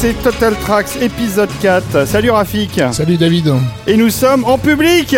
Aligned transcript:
C'est 0.00 0.14
Total 0.22 0.54
Tracks 0.54 0.96
épisode 1.00 1.50
4. 1.60 2.06
Salut 2.06 2.30
Rafik. 2.30 2.80
Salut 2.92 3.16
David. 3.16 3.52
Et 3.84 3.96
nous 3.96 4.10
sommes 4.10 4.44
en 4.44 4.56
public. 4.56 5.16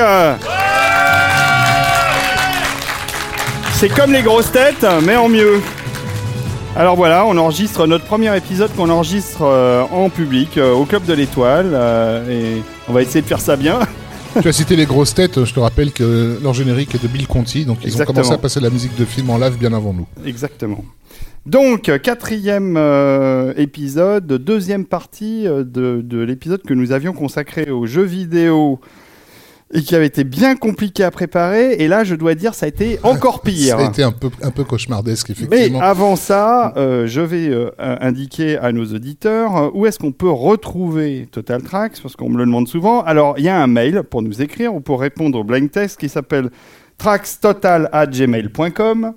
C'est 3.74 3.90
comme 3.90 4.14
les 4.14 4.22
grosses 4.22 4.50
têtes, 4.50 4.86
mais 5.04 5.16
en 5.16 5.28
mieux. 5.28 5.60
Alors 6.74 6.96
voilà, 6.96 7.26
on 7.26 7.36
enregistre 7.36 7.86
notre 7.86 8.06
premier 8.06 8.34
épisode 8.34 8.74
qu'on 8.74 8.88
enregistre 8.88 9.42
euh, 9.42 9.82
en 9.92 10.08
public 10.08 10.56
euh, 10.56 10.72
au 10.72 10.86
Club 10.86 11.04
de 11.04 11.12
l'Étoile 11.12 11.72
euh, 11.74 12.56
et 12.56 12.62
on 12.88 12.94
va 12.94 13.02
essayer 13.02 13.20
de 13.20 13.26
faire 13.26 13.42
ça 13.42 13.56
bien. 13.56 13.80
Tu 14.40 14.48
as 14.48 14.52
cité 14.52 14.76
les 14.76 14.86
grosses 14.86 15.12
têtes, 15.12 15.44
je 15.44 15.52
te 15.52 15.60
rappelle 15.60 15.92
que 15.92 16.38
leur 16.42 16.54
générique 16.54 16.94
est 16.94 17.02
de 17.02 17.08
Bill 17.08 17.26
Conti, 17.26 17.66
donc 17.66 17.78
ils 17.82 17.88
Exactement. 17.88 18.20
ont 18.20 18.22
commencé 18.22 18.32
à 18.34 18.38
passer 18.38 18.60
de 18.60 18.64
la 18.64 18.70
musique 18.70 18.96
de 18.96 19.04
film 19.04 19.28
en 19.28 19.36
live 19.36 19.58
bien 19.58 19.74
avant 19.74 19.92
nous. 19.92 20.06
Exactement. 20.24 20.84
Donc, 21.46 21.90
quatrième 22.02 22.76
euh, 22.76 23.52
épisode, 23.56 24.26
deuxième 24.26 24.84
partie 24.84 25.46
euh, 25.46 25.64
de, 25.64 26.00
de 26.02 26.20
l'épisode 26.20 26.62
que 26.62 26.74
nous 26.74 26.92
avions 26.92 27.12
consacré 27.12 27.70
aux 27.70 27.86
jeux 27.86 28.04
vidéo 28.04 28.78
et 29.72 29.82
qui 29.82 29.94
avait 29.94 30.06
été 30.06 30.24
bien 30.24 30.56
compliqué 30.56 31.04
à 31.04 31.12
préparer. 31.12 31.74
Et 31.74 31.86
là, 31.88 32.02
je 32.04 32.14
dois 32.14 32.34
dire, 32.34 32.54
ça 32.54 32.64
a 32.66 32.68
été 32.68 32.98
encore 33.04 33.40
pire. 33.42 33.78
Ça 33.78 33.86
a 33.86 33.88
été 33.88 34.02
un 34.02 34.12
peu, 34.12 34.30
un 34.42 34.50
peu 34.50 34.64
cauchemardesque, 34.64 35.28
Mais 35.28 35.34
effectivement. 35.44 35.80
avant 35.80 36.16
ça, 36.16 36.72
euh, 36.76 37.06
je 37.06 37.20
vais 37.20 37.48
euh, 37.48 37.70
indiquer 37.78 38.58
à 38.58 38.72
nos 38.72 38.86
auditeurs 38.86 39.56
euh, 39.56 39.70
où 39.72 39.86
est-ce 39.86 39.98
qu'on 39.98 40.12
peut 40.12 40.30
retrouver 40.30 41.28
Total 41.30 41.62
Tracks, 41.62 42.00
parce 42.02 42.16
qu'on 42.16 42.28
me 42.30 42.38
le 42.38 42.46
demande 42.46 42.66
souvent. 42.68 43.02
Alors, 43.02 43.34
il 43.38 43.44
y 43.44 43.48
a 43.48 43.62
un 43.62 43.68
mail 43.68 44.02
pour 44.02 44.22
nous 44.22 44.42
écrire 44.42 44.74
ou 44.74 44.80
pour 44.80 45.00
répondre 45.00 45.38
au 45.38 45.44
blind 45.44 45.70
test 45.70 46.00
qui 46.00 46.08
s'appelle 46.08 46.50
trackstotal@gmail.com. 46.98 49.12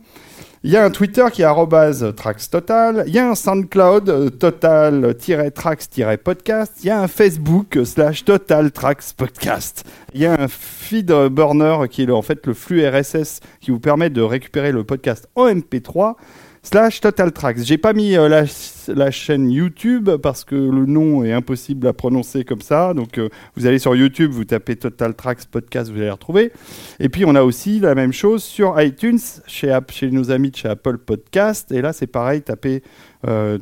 Il 0.65 0.71
y 0.71 0.77
a 0.77 0.85
un 0.85 0.91
Twitter 0.91 1.25
qui 1.33 1.41
est 1.41 2.13
trackstotal. 2.15 3.03
Il 3.05 3.13
y 3.13 3.19
a 3.19 3.29
un 3.29 3.35
SoundCloud 3.35 4.09
euh, 4.09 4.29
total-tracks-podcast. 4.29 6.71
Il 6.79 6.87
y 6.87 6.89
a 6.89 7.01
un 7.01 7.09
Facebook 7.09 7.75
euh, 7.75 7.83
slash 7.83 8.23
total 8.23 8.71
tracks 8.71 9.11
podcast. 9.17 9.83
Il 10.13 10.21
y 10.21 10.25
a 10.25 10.39
un 10.39 10.47
feed 10.47 11.11
burner 11.31 11.89
qui 11.89 12.03
est 12.03 12.09
en 12.09 12.21
fait 12.21 12.47
le 12.47 12.53
flux 12.53 12.87
RSS 12.87 13.41
qui 13.59 13.71
vous 13.71 13.81
permet 13.81 14.09
de 14.09 14.21
récupérer 14.21 14.71
le 14.71 14.85
podcast 14.85 15.27
en 15.35 15.49
MP3 15.49 16.15
slash 16.63 17.01
Total 17.01 17.31
Tracks. 17.31 17.57
J'ai 17.59 17.77
pas 17.77 17.93
mis 17.93 18.15
euh, 18.15 18.45
la, 18.87 19.11
chaîne 19.11 19.51
YouTube 19.51 20.09
parce 20.21 20.45
que 20.45 20.55
le 20.55 20.85
nom 20.85 21.23
est 21.23 21.33
impossible 21.33 21.85
à 21.87 21.93
prononcer 21.93 22.45
comme 22.45 22.61
ça. 22.61 22.93
Donc 22.93 23.17
euh, 23.17 23.29
vous 23.55 23.67
allez 23.67 23.79
sur 23.79 23.95
YouTube, 23.95 24.31
vous 24.31 24.45
tapez 24.45 24.77
Total 24.77 25.13
Tracks 25.13 25.45
podcast, 25.45 25.91
vous 25.91 25.97
allez 25.97 26.07
le 26.07 26.13
retrouver. 26.13 26.51
Et 26.99 27.09
puis 27.09 27.25
on 27.25 27.35
a 27.35 27.43
aussi 27.43 27.79
la 27.79 27.95
même 27.95 28.13
chose 28.13 28.41
sur 28.41 28.81
iTunes 28.81 29.19
chez, 29.45 29.77
nos 30.11 30.31
amis 30.31 30.51
de 30.51 30.55
chez 30.55 30.69
Apple 30.69 30.97
Podcast. 30.97 31.71
Et 31.71 31.81
là 31.81 31.91
c'est 31.91 32.07
pareil, 32.07 32.41
tapez 32.41 32.81
euh, 33.27 33.59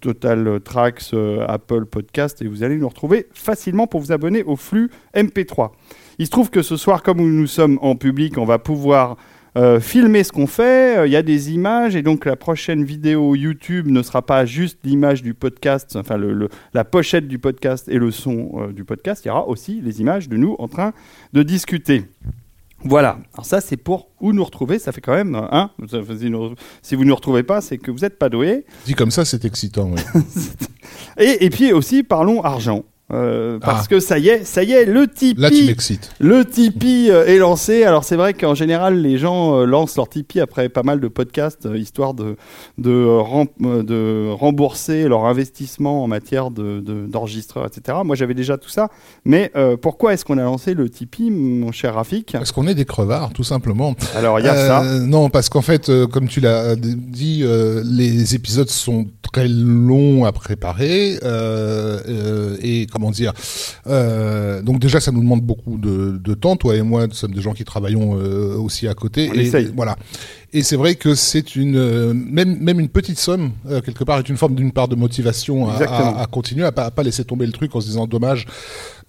Total 0.00 0.60
Tracks 0.64 1.14
Apple 1.46 1.86
Podcast 1.86 2.42
et 2.42 2.48
vous 2.48 2.64
allez 2.64 2.76
nous 2.76 2.88
retrouver 2.88 3.28
facilement 3.32 3.86
pour 3.86 4.00
vous 4.00 4.12
abonner 4.12 4.42
au 4.42 4.56
flux 4.56 4.90
MP3. 5.14 5.70
Il 6.18 6.26
se 6.26 6.30
trouve 6.30 6.50
que 6.50 6.62
ce 6.62 6.76
soir, 6.76 7.02
comme 7.02 7.18
nous 7.18 7.46
sommes 7.46 7.78
en 7.80 7.96
public, 7.96 8.36
on 8.38 8.44
va 8.44 8.58
pouvoir 8.58 9.16
euh, 9.56 9.80
filmer 9.80 10.22
ce 10.24 10.32
qu'on 10.32 10.46
fait. 10.46 10.98
Euh, 10.98 11.06
Il 11.06 11.12
y 11.12 11.16
a 11.16 11.22
des 11.22 11.52
images 11.52 11.96
et 11.96 12.02
donc 12.02 12.24
la 12.24 12.36
prochaine 12.36 12.84
vidéo 12.84 13.34
YouTube 13.34 13.86
ne 13.88 14.02
sera 14.02 14.22
pas 14.22 14.44
juste 14.44 14.78
l'image 14.84 15.22
du 15.22 15.34
podcast, 15.34 15.96
enfin 15.96 16.16
le, 16.16 16.32
le- 16.32 16.48
la 16.74 16.84
pochette 16.84 17.26
du 17.28 17.38
podcast 17.38 17.88
et 17.88 17.98
le 17.98 18.10
son 18.10 18.50
euh, 18.56 18.72
du 18.72 18.84
podcast. 18.84 19.24
Il 19.24 19.28
y 19.28 19.30
aura 19.30 19.48
aussi 19.48 19.80
les 19.82 20.00
images 20.00 20.28
de 20.28 20.36
nous 20.36 20.56
en 20.58 20.68
train 20.68 20.92
de 21.32 21.42
discuter. 21.42 22.04
Voilà. 22.82 23.18
Alors 23.34 23.44
ça, 23.44 23.60
c'est 23.60 23.76
pour 23.76 24.08
où 24.22 24.32
nous 24.32 24.42
retrouver. 24.42 24.78
Ça 24.78 24.90
fait 24.92 25.02
quand 25.02 25.14
même, 25.14 25.34
hein, 25.34 25.70
si 26.80 26.94
vous 26.94 27.02
ne 27.02 27.08
nous 27.08 27.14
retrouvez 27.14 27.42
pas, 27.42 27.60
c'est 27.60 27.76
que 27.76 27.90
vous 27.90 27.98
n'êtes 27.98 28.18
pas 28.18 28.30
doué. 28.30 28.64
Dit 28.86 28.94
comme 28.94 29.10
ça, 29.10 29.26
c'est 29.26 29.44
excitant. 29.44 29.90
oui. 29.92 30.22
Et, 31.18 31.44
et 31.44 31.50
puis 31.50 31.72
aussi, 31.74 32.02
parlons 32.02 32.42
argent. 32.42 32.84
Euh, 33.12 33.58
parce 33.58 33.84
Ah. 33.84 33.88
que 33.88 33.98
ça 34.00 34.18
y 34.18 34.28
est, 34.28 34.44
ça 34.44 34.62
y 34.62 34.72
est, 34.72 34.84
le 34.84 35.06
Tipeee. 35.08 35.40
Là, 35.40 35.50
tu. 35.50 35.98
Le 36.20 36.44
Tipeee 36.44 37.10
euh, 37.10 37.26
est 37.26 37.38
lancé. 37.38 37.82
Alors 37.84 38.04
c'est 38.04 38.16
vrai 38.16 38.34
qu'en 38.34 38.54
général, 38.54 39.00
les 39.02 39.18
gens 39.18 39.58
euh, 39.58 39.64
lancent 39.64 39.96
leur 39.96 40.08
Tipeee 40.08 40.40
après 40.40 40.68
pas 40.68 40.82
mal 40.82 41.00
de 41.00 41.08
podcasts, 41.08 41.68
histoire 41.74 42.14
de, 42.14 42.36
de, 42.78 43.04
rem- 43.04 43.48
de 43.84 44.30
rembourser 44.30 45.08
leur 45.08 45.24
investissement 45.24 46.04
en 46.04 46.06
matière 46.06 46.50
de- 46.50 46.80
de- 46.80 47.06
d'enregistreurs, 47.06 47.66
etc. 47.66 47.98
Moi 48.04 48.14
j'avais 48.16 48.34
déjà 48.34 48.58
tout 48.58 48.68
ça. 48.70 48.88
Mais 49.24 49.50
pourquoi 49.82 50.12
est-ce 50.14 50.24
qu'on 50.24 50.38
a 50.38 50.42
lancé 50.42 50.74
le 50.74 50.88
Tipeee, 50.88 51.30
mon 51.30 51.72
cher 51.72 51.94
Rafik? 51.94 52.32
Parce 52.32 52.52
qu'on 52.52 52.66
est 52.66 52.74
des 52.74 52.84
crevards, 52.84 53.32
tout 53.32 53.44
simplement. 53.44 53.94
Alors 54.16 54.38
il 54.38 54.46
y 54.46 54.48
a 54.48 54.54
ça. 54.54 54.84
Non, 55.00 55.30
parce 55.30 55.48
qu'en 55.48 55.62
fait, 55.62 55.90
comme 56.12 56.28
tu 56.28 56.40
l'as 56.40 56.76
dit, 56.76 57.44
les 57.84 58.34
épisodes 58.34 58.68
sont 58.70 59.06
très 59.32 59.48
longs 59.48 60.24
à 60.24 60.32
préparer 60.32 61.18
et 62.62 62.86
comment 63.00 63.10
dire. 63.10 63.32
euh, 63.86 64.62
donc 64.62 64.78
déjà, 64.78 65.00
ça 65.00 65.10
nous 65.10 65.20
demande 65.20 65.40
beaucoup 65.42 65.78
de, 65.78 66.18
de 66.22 66.34
temps. 66.34 66.56
Toi 66.56 66.76
et 66.76 66.82
moi, 66.82 67.06
nous 67.06 67.14
sommes 67.14 67.32
des 67.32 67.40
gens 67.40 67.52
qui 67.54 67.64
travaillons 67.64 68.18
euh, 68.18 68.56
aussi 68.56 68.86
à 68.88 68.94
côté. 68.94 69.30
On 69.32 69.34
et 69.34 69.40
essaye. 69.40 69.72
voilà. 69.74 69.96
Et 70.52 70.62
c'est 70.62 70.76
vrai 70.76 70.96
que 70.96 71.14
c'est 71.14 71.56
une 71.56 71.76
euh, 71.76 72.12
même 72.14 72.58
même 72.60 72.80
une 72.80 72.88
petite 72.88 73.18
somme 73.18 73.52
quelque 73.84 74.02
part 74.04 74.18
est 74.18 74.28
une 74.28 74.36
forme 74.36 74.54
d'une 74.56 74.72
part 74.72 74.88
de 74.88 74.96
motivation 74.96 75.68
à, 75.70 75.74
à, 75.84 76.22
à 76.22 76.26
continuer, 76.26 76.64
à 76.64 76.72
pas, 76.72 76.84
à 76.86 76.90
pas 76.90 77.02
laisser 77.04 77.24
tomber 77.24 77.46
le 77.46 77.52
truc 77.52 77.74
en 77.74 77.80
se 77.80 77.86
disant 77.86 78.06
dommage. 78.06 78.46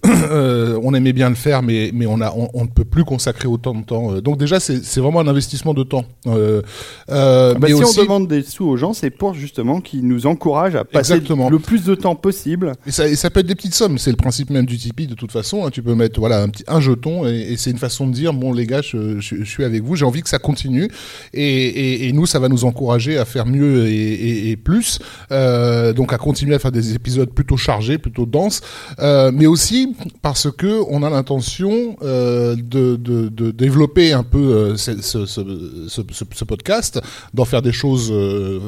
euh, 0.31 0.79
on 0.83 0.93
aimait 0.93 1.13
bien 1.13 1.29
le 1.29 1.35
faire, 1.35 1.61
mais, 1.61 1.91
mais 1.93 2.05
on, 2.07 2.21
a, 2.21 2.31
on, 2.35 2.49
on 2.53 2.63
ne 2.63 2.69
peut 2.69 2.85
plus 2.85 3.03
consacrer 3.03 3.47
autant 3.47 3.75
de 3.75 3.83
temps. 3.83 4.13
Euh, 4.15 4.21
Donc 4.21 4.37
déjà, 4.37 4.59
c'est 4.59 4.99
vraiment 4.99 5.19
un 5.19 5.27
investissement 5.27 5.73
de 5.73 5.83
temps. 5.83 6.05
Euh, 6.27 6.61
euh, 7.09 7.53
Ah 7.55 7.59
bah, 7.59 7.67
mais 7.69 7.75
si 7.75 7.83
aussi, 7.83 7.99
on 7.99 8.03
demande 8.03 8.27
des 8.27 8.41
sous 8.41 8.65
aux 8.65 8.77
gens, 8.77 8.93
c'est 8.93 9.11
pour 9.11 9.33
justement 9.33 9.79
qu'ils 9.79 10.07
nous 10.07 10.25
encouragent 10.25 10.75
à 10.75 10.85
passer 10.85 11.13
Exactement. 11.13 11.49
le 11.49 11.59
plus 11.59 11.83
de 11.83 11.93
temps 11.95 12.15
possible. 12.15 12.73
et 12.87 12.91
ça, 12.91 13.07
et 13.07 13.15
ça 13.15 13.29
peut 13.29 13.41
être 13.41 13.45
des 13.47 13.55
petites 13.55 13.75
sommes. 13.75 13.97
C'est 13.97 14.09
le 14.11 14.17
principe 14.17 14.49
même 14.49 14.65
du 14.65 14.77
Tipeee 14.77 15.07
de 15.07 15.13
toute 15.15 15.31
façon. 15.31 15.65
hein. 15.65 15.69
Tu 15.71 15.83
peux 15.83 15.93
mettre 15.95 16.19
voilà 16.19 16.41
un 16.41 16.49
petit 16.49 16.63
un 16.67 16.79
jeton 16.79 17.27
et, 17.27 17.51
et 17.53 17.57
c'est 17.57 17.69
une 17.71 17.77
façon 17.77 18.07
de 18.07 18.11
dire 18.13 18.33
bon 18.33 18.53
les 18.53 18.65
gars, 18.65 18.81
je, 18.81 19.19
je, 19.19 19.35
je 19.37 19.43
suis 19.43 19.63
avec 19.63 19.83
vous. 19.83 19.95
J'ai 19.95 20.05
envie 20.05 20.21
que 20.21 20.29
ça 20.29 20.39
continue. 20.39 20.89
Et, 21.33 22.07
et, 22.07 22.11
nous, 22.13 22.25
ça 22.25 22.39
va 22.39 22.49
nous 22.49 22.65
encourager 22.65 23.17
à 23.17 23.25
faire 23.25 23.45
mieux 23.45 23.87
et, 23.87 24.55
plus. 24.57 24.99
Euh, 25.31 25.93
donc 25.93 26.13
à 26.13 26.17
continuer 26.17 26.55
à 26.55 26.59
faire 26.59 26.71
des 26.71 26.93
épisodes 26.95 27.29
plutôt 27.31 27.57
chargés, 27.57 27.97
plutôt 27.97 28.25
denses, 28.25 28.61
mais 28.99 29.45
aussi 29.45 29.90
parce 30.21 30.49
que 30.51 30.81
on 30.89 31.03
a 31.03 31.09
l'intention 31.09 31.95
euh, 32.01 32.55
de, 32.55 32.95
de, 32.95 33.29
de 33.29 33.51
développer 33.51 34.13
un 34.13 34.23
peu 34.23 34.39
euh, 34.39 34.77
ce, 34.77 35.01
ce, 35.01 35.25
ce, 35.25 35.41
ce, 35.87 36.01
ce- 36.11 36.23
ce 36.33 36.43
podcast, 36.45 37.01
d'en 37.33 37.45
faire 37.45 37.61
des 37.61 37.71
choses, 37.73 38.09
euh, 38.11 38.59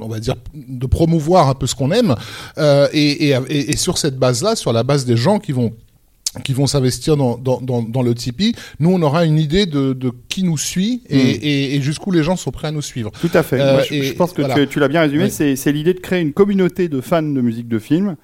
on 0.00 0.08
va 0.08 0.20
dire, 0.20 0.34
de 0.54 0.86
promouvoir 0.86 1.48
un 1.48 1.54
peu 1.54 1.66
ce 1.66 1.74
qu'on 1.74 1.90
aime, 1.92 2.14
et, 2.92 3.28
et, 3.28 3.36
et, 3.48 3.70
et 3.72 3.76
sur 3.76 3.98
cette 3.98 4.18
base-là, 4.18 4.56
sur 4.56 4.72
la 4.72 4.82
base 4.82 5.04
des 5.04 5.16
gens 5.16 5.38
qui 5.38 5.52
vont 5.52 5.72
qui 6.44 6.54
vont 6.54 6.66
s'investir 6.66 7.18
dans, 7.18 7.36
dans, 7.36 7.60
dans, 7.60 7.82
dans 7.82 8.00
le 8.00 8.14
Tipeee, 8.14 8.54
nous 8.80 8.90
on 8.90 9.02
aura 9.02 9.26
une 9.26 9.38
idée 9.38 9.66
de, 9.66 9.92
de 9.92 10.10
qui 10.30 10.44
nous 10.44 10.56
suit 10.56 11.02
et, 11.10 11.16
Mm. 11.18 11.38
et, 11.42 11.74
et 11.76 11.82
jusqu'où 11.82 12.10
les 12.10 12.22
gens 12.22 12.36
sont 12.36 12.50
prêts 12.50 12.68
à 12.68 12.70
nous 12.70 12.80
suivre. 12.80 13.10
Tout 13.20 13.28
à 13.34 13.42
fait. 13.42 13.60
Euh, 13.60 13.72
Moi, 13.74 13.82
je, 13.82 13.92
et 13.94 14.02
je 14.02 14.14
pense 14.14 14.32
que 14.32 14.40
voilà. 14.40 14.54
tu, 14.54 14.66
tu 14.66 14.80
l'as 14.80 14.88
bien 14.88 15.02
résumé. 15.02 15.24
Oui. 15.24 15.56
C'est 15.56 15.72
l'idée 15.72 15.92
de 15.92 16.00
créer 16.00 16.22
une 16.22 16.32
communauté 16.32 16.88
de 16.88 17.02
fans 17.02 17.20
de 17.20 17.40
musique 17.42 17.68
de 17.68 17.78
film. 17.78 18.16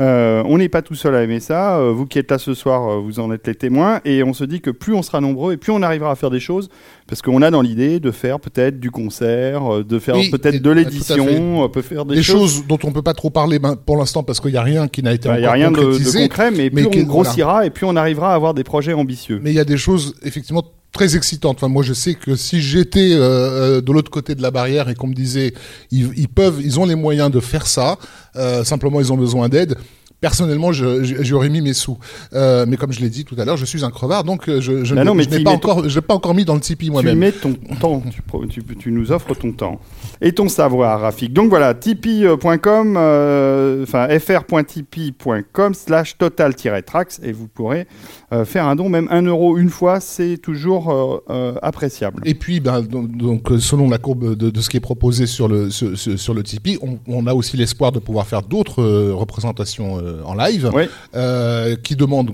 Euh, 0.00 0.42
on 0.46 0.58
n'est 0.58 0.68
pas 0.68 0.82
tout 0.82 0.94
seul 0.94 1.14
à 1.14 1.22
aimer 1.22 1.40
ça. 1.40 1.78
Euh, 1.78 1.92
vous 1.92 2.06
qui 2.06 2.18
êtes 2.18 2.30
là 2.30 2.38
ce 2.38 2.54
soir, 2.54 2.88
euh, 2.88 3.00
vous 3.00 3.20
en 3.20 3.30
êtes 3.32 3.46
les 3.46 3.54
témoins. 3.54 4.00
Et 4.04 4.22
on 4.24 4.32
se 4.32 4.44
dit 4.44 4.60
que 4.60 4.70
plus 4.70 4.94
on 4.94 5.02
sera 5.02 5.20
nombreux 5.20 5.52
et 5.52 5.56
plus 5.56 5.72
on 5.72 5.82
arrivera 5.82 6.10
à 6.10 6.14
faire 6.16 6.30
des 6.30 6.40
choses. 6.40 6.68
Parce 7.06 7.22
qu'on 7.22 7.42
a 7.42 7.50
dans 7.50 7.62
l'idée 7.62 8.00
de 8.00 8.10
faire 8.10 8.40
peut-être 8.40 8.80
du 8.80 8.90
concert, 8.90 9.84
de 9.84 9.98
faire 9.98 10.16
Oui, 10.16 10.30
peut-être 10.30 10.60
de 10.60 10.70
l'édition, 10.70 11.62
on 11.62 11.68
peut 11.68 11.82
faire 11.82 12.04
des, 12.04 12.16
Des 12.16 12.22
choses 12.22 12.66
dont 12.66 12.78
on 12.82 12.92
peut 12.92 13.02
pas 13.02 13.14
trop 13.14 13.30
parler 13.30 13.58
ben, 13.58 13.76
pour 13.76 13.96
l'instant 13.96 14.22
parce 14.22 14.40
qu'il 14.40 14.52
n'y 14.52 14.56
a 14.56 14.62
rien 14.62 14.88
qui 14.88 15.02
n'a 15.02 15.12
été 15.12 15.28
Il 15.28 15.40
n'y 15.40 15.46
a 15.46 15.52
rien 15.52 15.70
de, 15.70 16.22
concret, 16.22 16.50
mais 16.50 16.70
plus 16.70 16.82
mais 16.82 16.86
on 16.88 16.90
que- 16.90 17.02
grossira 17.02 17.66
et 17.66 17.70
plus 17.70 17.86
on 17.86 17.94
arrivera 17.94 18.32
à 18.32 18.34
avoir 18.34 18.54
des 18.54 18.64
projets 18.64 18.94
ambitieux. 18.94 19.40
Mais 19.42 19.50
il 19.50 19.56
y 19.56 19.60
a 19.60 19.64
des 19.64 19.76
choses 19.76 20.14
effectivement 20.22 20.64
très 20.94 21.16
excitantes. 21.16 21.58
Enfin, 21.58 21.68
moi, 21.68 21.82
je 21.82 21.92
sais 21.92 22.14
que 22.14 22.36
si 22.36 22.62
j'étais 22.62 23.12
euh, 23.12 23.20
euh, 23.20 23.80
de 23.82 23.92
l'autre 23.92 24.10
côté 24.10 24.34
de 24.34 24.40
la 24.40 24.50
barrière 24.50 24.88
et 24.88 24.94
qu'on 24.94 25.08
me 25.08 25.14
disait 25.14 25.52
ils, 25.90 26.10
ils 26.16 26.28
peuvent, 26.28 26.60
ils 26.62 26.80
ont 26.80 26.86
les 26.86 26.94
moyens 26.94 27.30
de 27.30 27.40
faire 27.40 27.66
ça, 27.66 27.98
euh, 28.36 28.64
simplement 28.64 29.00
ils 29.00 29.12
ont 29.12 29.18
besoin 29.18 29.50
d'aide. 29.50 29.76
Personnellement, 30.24 30.72
j'aurais 30.72 31.50
mis 31.50 31.60
mes 31.60 31.74
sous. 31.74 31.98
Euh, 32.32 32.64
mais 32.66 32.78
comme 32.78 32.92
je 32.94 33.00
l'ai 33.00 33.10
dit 33.10 33.26
tout 33.26 33.34
à 33.38 33.44
l'heure, 33.44 33.58
je 33.58 33.66
suis 33.66 33.84
un 33.84 33.90
crevard, 33.90 34.24
donc 34.24 34.48
euh, 34.48 34.58
je, 34.58 34.82
je 34.82 34.94
Bah 34.94 35.04
non, 35.04 35.12
je 35.12 35.28
n'ai 35.28 35.36
tu 35.36 35.44
pas 35.44 35.50
encore, 35.50 35.86
je 35.86 36.00
pas 36.00 36.14
encore 36.14 36.32
mis 36.34 36.46
dans 36.46 36.54
le 36.54 36.60
Tipeee 36.60 36.86
Tu 36.86 36.92
moi-même. 36.92 37.18
mets 37.18 37.30
ton 37.30 37.52
temps, 37.78 38.02
tu, 38.48 38.62
tu- 38.62 38.76
tu 38.76 38.90
nous 38.90 39.12
offres 39.12 39.34
ton 39.34 39.52
temps 39.52 39.78
et 40.22 40.32
ton 40.32 40.48
savoir, 40.48 41.02
Rafik. 41.02 41.34
Donc 41.34 41.50
voilà, 41.50 41.74
tipeee.com, 41.74 42.94
euh, 42.96 43.82
enfin 43.82 44.08
fr.tipeee.com 44.18 45.74
slash 45.74 46.16
total-tracks 46.16 47.18
et 47.22 47.32
vous 47.32 47.46
pourrez 47.46 47.86
euh, 48.32 48.46
faire 48.46 48.66
un 48.66 48.76
don, 48.76 48.88
même 48.88 49.08
un 49.10 49.20
euro 49.26 49.58
une 49.58 49.68
fois, 49.68 50.00
c'est 50.00 50.38
toujours 50.38 51.20
appréciable. 51.60 52.22
Et 52.24 52.32
puis, 52.34 52.60
ben, 52.60 52.80
donc, 52.80 53.42
selon 53.58 53.90
la 53.90 53.98
courbe 53.98 54.34
de, 54.36 54.48
de 54.48 54.60
ce 54.62 54.70
qui 54.70 54.78
est 54.78 54.80
proposé 54.80 55.26
sur 55.26 55.48
le, 55.48 55.68
sur, 55.70 56.32
le 56.32 56.42
Tipeee, 56.42 56.78
on, 56.80 56.98
on 57.06 57.26
a 57.26 57.34
aussi 57.34 57.58
l'espoir 57.58 57.92
de 57.92 57.98
pouvoir 57.98 58.26
faire 58.26 58.40
d'autres 58.40 58.82
représentations 59.12 60.00
en 60.24 60.34
live 60.34 60.70
Oui. 60.72 60.84
euh, 61.14 61.76
qui 61.76 61.96
demandent 61.96 62.32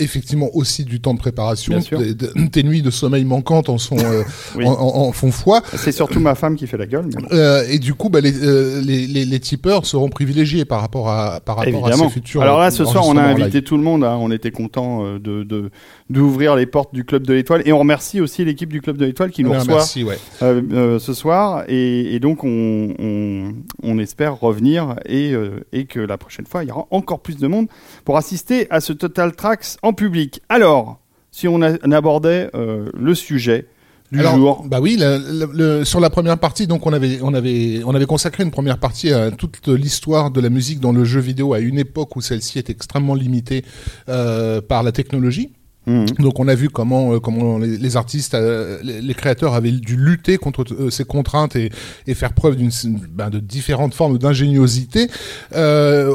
effectivement 0.00 0.48
aussi 0.54 0.84
du 0.84 1.00
temps 1.00 1.14
de 1.14 1.18
préparation. 1.18 1.78
Tes- 2.52 2.62
nuits 2.62 2.82
de 2.82 2.90
sommeil 2.90 3.24
manquantes 3.24 3.68
en, 3.68 3.78
sont, 3.78 3.98
euh, 3.98 4.22
Oui. 4.56 4.66
en, 4.66 4.72
en- 4.72 5.08
en 5.08 5.12
font 5.12 5.30
foi. 5.30 5.62
C'est 5.76 5.92
surtout 5.92 6.20
ma 6.20 6.34
femme 6.34 6.56
qui 6.56 6.66
fait 6.66 6.76
la 6.76 6.86
gueule. 6.86 7.06
mais. 7.06 7.22
Euh, 7.32 7.64
et 7.68 7.78
du 7.78 7.94
coup, 7.94 8.08
bah, 8.10 8.20
les, 8.20 8.42
euh, 8.44 8.80
les, 8.80 9.06
les, 9.06 9.24
les 9.24 9.40
tipeurs 9.40 9.86
seront 9.86 10.08
privilégiés 10.08 10.64
par 10.64 10.80
rapport 10.80 11.08
à, 11.08 11.40
par 11.40 11.56
rapport 11.56 11.86
à 11.86 11.92
ces 11.92 12.08
futurs. 12.08 12.42
Alors 12.42 12.58
là, 12.60 12.70
ce 12.70 12.84
soir, 12.84 13.06
on 13.06 13.16
a 13.16 13.22
invité 13.22 13.62
tout 13.62 13.76
le 13.76 13.82
monde. 13.82 14.04
hein. 14.04 14.16
On 14.20 14.30
était 14.30 14.50
content 14.50 15.04
de 15.18 15.70
d'ouvrir 16.08 16.56
les 16.56 16.66
portes 16.66 16.92
du 16.92 17.04
club 17.04 17.26
de 17.26 17.32
l'Étoile 17.34 17.62
et 17.64 17.72
on 17.72 17.78
remercie 17.78 18.20
aussi 18.20 18.44
l'équipe 18.44 18.68
du 18.72 18.80
club 18.80 18.96
de 18.96 19.04
l'Étoile 19.06 19.30
qui 19.30 19.44
nous 19.44 19.50
Ouais, 19.50 19.58
reçoit 19.58 19.74
merci, 19.74 20.04
ouais. 20.04 20.18
ce 20.40 21.12
soir 21.14 21.64
et, 21.68 22.14
et 22.14 22.20
donc 22.20 22.42
on, 22.44 22.94
on, 22.98 23.52
on 23.82 23.98
espère 23.98 24.38
revenir 24.40 24.96
et, 25.06 25.32
et 25.72 25.84
que 25.84 26.00
la 26.00 26.18
prochaine 26.18 26.46
fois 26.46 26.64
il 26.64 26.68
y 26.68 26.72
aura 26.72 26.86
encore 26.90 27.20
plus 27.20 27.36
de 27.36 27.46
monde 27.46 27.66
pour 28.04 28.16
assister 28.16 28.66
à 28.70 28.80
ce 28.80 28.92
Total 28.92 29.34
Tracks 29.36 29.76
en 29.82 29.89
public. 29.92 30.40
Alors, 30.48 31.00
si 31.30 31.46
on, 31.48 31.62
a- 31.62 31.76
on 31.84 31.92
abordait 31.92 32.50
euh, 32.54 32.90
le 32.94 33.14
sujet 33.14 33.66
du 34.12 34.18
Alors, 34.18 34.34
jour, 34.36 34.64
Bah 34.68 34.80
oui, 34.80 34.96
le- 34.98 35.18
le- 35.46 35.50
le- 35.78 35.84
sur 35.84 36.00
la 36.00 36.10
première 36.10 36.36
partie, 36.38 36.66
donc 36.66 36.84
on 36.84 36.92
avait, 36.92 37.20
on 37.22 37.32
avait, 37.32 37.80
on 37.84 37.94
avait 37.94 38.06
consacré 38.06 38.42
une 38.42 38.50
première 38.50 38.78
partie 38.78 39.12
à 39.12 39.30
toute 39.30 39.68
l'histoire 39.68 40.32
de 40.32 40.40
la 40.40 40.50
musique 40.50 40.80
dans 40.80 40.90
le 40.90 41.04
jeu 41.04 41.20
vidéo 41.20 41.54
à 41.54 41.60
une 41.60 41.78
époque 41.78 42.16
où 42.16 42.20
celle-ci 42.20 42.58
était 42.58 42.72
extrêmement 42.72 43.14
limitée 43.14 43.64
euh, 44.08 44.60
par 44.60 44.82
la 44.82 44.90
technologie. 44.90 45.52
Mhm. 45.90 46.06
Donc 46.20 46.38
on 46.38 46.46
a 46.46 46.54
vu 46.54 46.68
comment, 46.68 47.12
euh, 47.12 47.58
les, 47.58 47.96
artistes, 47.96 48.34
euh, 48.34 48.78
les, 48.82 49.14
créateurs 49.14 49.54
avaient 49.54 49.72
dû 49.72 49.96
lutter 49.96 50.38
contre 50.38 50.64
euh, 50.72 50.90
ces 50.90 51.04
contraintes 51.04 51.56
et, 51.56 51.70
faire 52.14 52.32
preuve 52.32 52.56
d'une 52.56 52.70
ben, 53.12 53.30
de 53.30 53.38
différentes 53.38 53.94
formes 53.94 54.18
d'ingéniosité. 54.18 55.08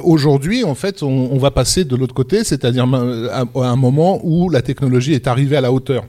Aujourd'hui, 0.04 0.64
en 0.64 0.76
fait, 0.76 1.04
on, 1.04 1.38
va 1.38 1.52
passer 1.52 1.84
de 1.84 1.96
l'autre 1.96 2.14
côté, 2.14 2.44
c'est-à-dire 2.44 2.86
à, 3.32 3.40
à 3.42 3.68
un 3.68 3.76
moment 3.76 4.20
où 4.24 4.50
la 4.50 4.62
technologie 4.62 5.14
est 5.14 5.28
arrivée 5.28 5.58
à 5.58 5.62
la 5.62 5.72
hauteur 5.72 6.06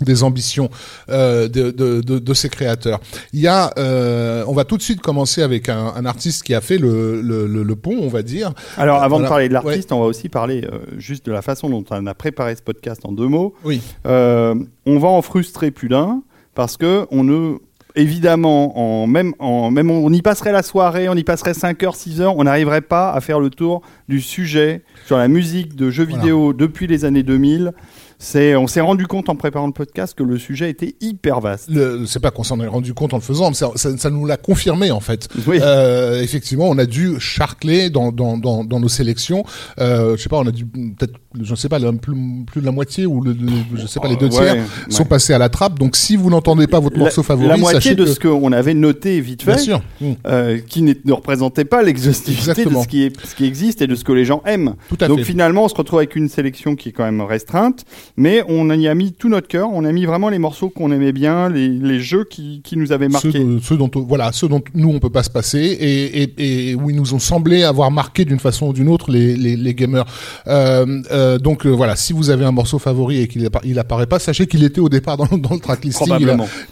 des 0.00 0.22
ambitions 0.24 0.70
euh, 1.08 1.48
de, 1.48 1.70
de, 1.70 2.00
de, 2.00 2.18
de 2.18 2.34
ces 2.34 2.48
créateurs. 2.48 3.00
Il 3.32 3.40
y 3.40 3.46
a, 3.46 3.72
euh, 3.78 4.44
on 4.48 4.52
va 4.52 4.64
tout 4.64 4.76
de 4.76 4.82
suite 4.82 5.00
commencer 5.00 5.40
avec 5.42 5.68
un, 5.68 5.92
un 5.94 6.04
artiste 6.04 6.42
qui 6.42 6.52
a 6.54 6.60
fait 6.60 6.78
le, 6.78 7.20
le, 7.22 7.46
le, 7.46 7.62
le 7.62 7.76
pont, 7.76 7.96
on 8.00 8.08
va 8.08 8.22
dire. 8.22 8.52
alors 8.76 9.02
avant 9.02 9.20
de 9.20 9.26
parler 9.28 9.48
de 9.48 9.52
l'artiste, 9.54 9.92
on 9.92 10.00
va 10.00 10.06
aussi 10.06 10.28
parler 10.28 10.64
euh, 10.64 10.78
juste 10.98 11.24
de 11.26 11.32
la 11.32 11.42
façon 11.42 11.70
dont 11.70 11.84
on 11.90 12.06
a 12.06 12.14
préparé 12.14 12.56
ce 12.56 12.62
podcast 12.62 13.02
en 13.04 13.12
deux 13.12 13.28
mots. 13.28 13.54
Oui. 13.64 13.80
On 14.04 14.98
va 14.98 15.08
en 15.08 15.22
frustrer 15.22 15.70
plus 15.70 15.88
d'un 15.88 16.22
parce 16.54 16.76
que 16.76 17.06
on 17.10 17.24
ne 17.24 17.56
évidemment 17.96 19.02
en 19.02 19.06
même 19.06 19.34
en 19.38 19.70
même 19.70 19.90
on 19.90 20.12
y 20.12 20.20
passerait 20.20 20.50
la 20.52 20.62
soirée, 20.62 21.08
on 21.08 21.14
y 21.14 21.22
passerait 21.24 21.54
5 21.54 21.80
heures, 21.84 21.94
6 21.94 22.20
heures, 22.20 22.36
on 22.36 22.44
n'arriverait 22.44 22.80
pas 22.80 23.12
à 23.12 23.20
faire 23.20 23.38
le 23.40 23.50
tour 23.50 23.82
du 24.08 24.20
sujet 24.20 24.82
sur 25.06 25.16
la 25.16 25.28
musique 25.28 25.76
de 25.76 25.90
jeux 25.90 26.04
Voilà. 26.04 26.18
vidéo 26.22 26.52
depuis 26.52 26.86
les 26.88 27.04
années 27.04 27.22
2000. 27.22 27.72
C'est 28.18 28.56
on 28.56 28.66
s'est 28.66 28.80
rendu 28.80 29.06
compte 29.06 29.28
en 29.28 29.36
préparant 29.36 29.66
le 29.66 29.72
podcast 29.72 30.14
que 30.14 30.22
le 30.22 30.38
sujet 30.38 30.70
était 30.70 30.94
hyper 31.00 31.40
vaste. 31.40 31.70
C'est 32.06 32.20
pas 32.20 32.30
qu'on 32.30 32.44
s'en 32.44 32.60
est 32.60 32.66
rendu 32.66 32.94
compte 32.94 33.12
en 33.12 33.18
le 33.18 33.22
faisant, 33.22 33.48
mais 33.48 33.54
ça, 33.54 33.70
ça, 33.76 33.96
ça 33.96 34.10
nous 34.10 34.26
l'a 34.26 34.36
confirmé 34.36 34.90
en 34.90 35.00
fait. 35.00 35.28
Oui. 35.46 35.58
Euh, 35.60 36.22
effectivement, 36.22 36.68
on 36.68 36.78
a 36.78 36.86
dû 36.86 37.18
charcler 37.20 37.90
dans, 37.90 38.12
dans, 38.12 38.38
dans, 38.38 38.64
dans 38.64 38.80
nos 38.80 38.88
sélections. 38.88 39.44
Euh, 39.78 40.16
je 40.16 40.22
sais 40.22 40.28
pas, 40.28 40.38
on 40.38 40.46
a 40.46 40.52
dû 40.52 40.64
peut-être, 40.66 41.14
je 41.42 41.50
ne 41.50 41.56
sais 41.56 41.68
pas, 41.68 41.78
plus, 41.80 42.14
plus 42.46 42.60
de 42.60 42.66
la 42.66 42.72
moitié 42.72 43.06
ou 43.06 43.20
le, 43.20 43.32
le- 43.32 43.50
je 43.76 43.86
sais 43.86 44.00
pas 44.00 44.08
les 44.08 44.16
deux 44.16 44.26
Ouais, 44.26 44.30
tiers 44.32 44.54
ouais. 44.54 44.62
sont 44.88 45.04
passés 45.04 45.32
à 45.32 45.38
la 45.38 45.48
trappe. 45.48 45.78
Donc 45.78 45.96
si 45.96 46.16
vous 46.16 46.30
n'entendez 46.30 46.66
pas 46.66 46.80
votre 46.80 46.96
La- 46.96 47.04
morceau 47.04 47.22
favori, 47.22 47.48
la 47.48 47.56
moitié 47.56 47.80
sachez 47.80 47.94
de 47.94 48.04
que 48.04 48.10
ce 48.10 48.20
qu'on 48.20 48.52
avait 48.52 48.74
noté 48.74 49.20
vite 49.20 49.44
bien 49.44 49.56
fait, 49.56 49.60
sûr, 49.62 49.82
Mm. 50.00 50.06
euh, 50.26 50.58
qui 50.58 50.82
ne 50.82 51.12
représentait 51.12 51.64
pas 51.64 51.82
l'exhaustivité 51.82 52.64
de 52.64 52.74
ce 52.74 52.86
qui, 52.88 53.02
est, 53.04 53.26
ce 53.26 53.34
qui 53.34 53.44
existe 53.46 53.82
et 53.82 53.86
de 53.86 53.94
ce 53.94 54.04
que 54.04 54.12
les 54.12 54.24
gens 54.24 54.42
aiment. 54.46 54.74
tout 54.88 54.98
à 55.00 55.08
Donc 55.08 55.18
fait. 55.18 55.24
finalement, 55.24 55.64
on 55.64 55.68
se 55.68 55.74
retrouve 55.74 55.98
avec 56.00 56.14
une 56.16 56.28
sélection 56.28 56.76
qui 56.76 56.90
est 56.90 56.92
quand 56.92 57.04
même 57.04 57.20
restreinte, 57.20 57.84
mais 58.16 58.42
on 58.48 58.70
y 58.70 58.88
a 58.88 58.94
mis 58.94 59.12
tout 59.12 59.28
notre 59.28 59.48
cœur. 59.48 59.68
On 59.72 59.84
a 59.84 59.92
mis 59.92 60.04
vraiment 60.06 60.28
les 60.28 60.38
morceaux 60.38 60.68
qu'on 60.68 60.90
aimait 60.92 61.12
bien, 61.12 61.48
les, 61.48 61.68
les 61.68 62.00
jeux 62.00 62.24
qui, 62.24 62.60
qui 62.62 62.76
nous 62.76 62.92
avaient 62.92 63.08
Ceux, 63.20 63.32
de- 63.32 63.58
ceux 63.62 63.76
dont 63.76 63.90
voilà 63.94 64.30
ceux 64.32 64.48
dont 64.48 64.62
nous 64.74 64.88
on 64.90 64.98
peut 64.98 65.10
pas 65.10 65.22
se 65.22 65.30
passer 65.30 65.58
et, 65.58 66.22
et, 66.22 66.70
et 66.70 66.74
où 66.74 66.90
ils 66.90 66.96
nous 66.96 67.14
ont 67.14 67.18
semblé 67.18 67.62
avoir 67.64 67.90
marqué 67.90 68.24
d'une 68.24 68.38
façon 68.40 68.68
ou 68.68 68.72
d'une 68.72 68.88
autre 68.88 69.10
les, 69.10 69.36
les, 69.36 69.56
les 69.56 69.74
gamers 69.74 70.04
euh, 70.46 71.02
euh, 71.12 71.23
donc 71.38 71.66
euh, 71.66 71.70
voilà 71.70 71.96
si 71.96 72.12
vous 72.12 72.30
avez 72.30 72.44
un 72.44 72.52
morceau 72.52 72.78
favori 72.78 73.20
et 73.20 73.28
qu'il 73.28 73.44
appa- 73.46 73.60
il 73.64 73.78
apparaît 73.78 74.06
pas 74.06 74.18
sachez 74.18 74.46
qu'il 74.46 74.62
était 74.64 74.80
au 74.80 74.88
départ 74.88 75.16
dans, 75.16 75.26
dans 75.38 75.54
le 75.54 75.60
tracklisting 75.60 76.06
il 76.06 76.12
a- 76.12 76.14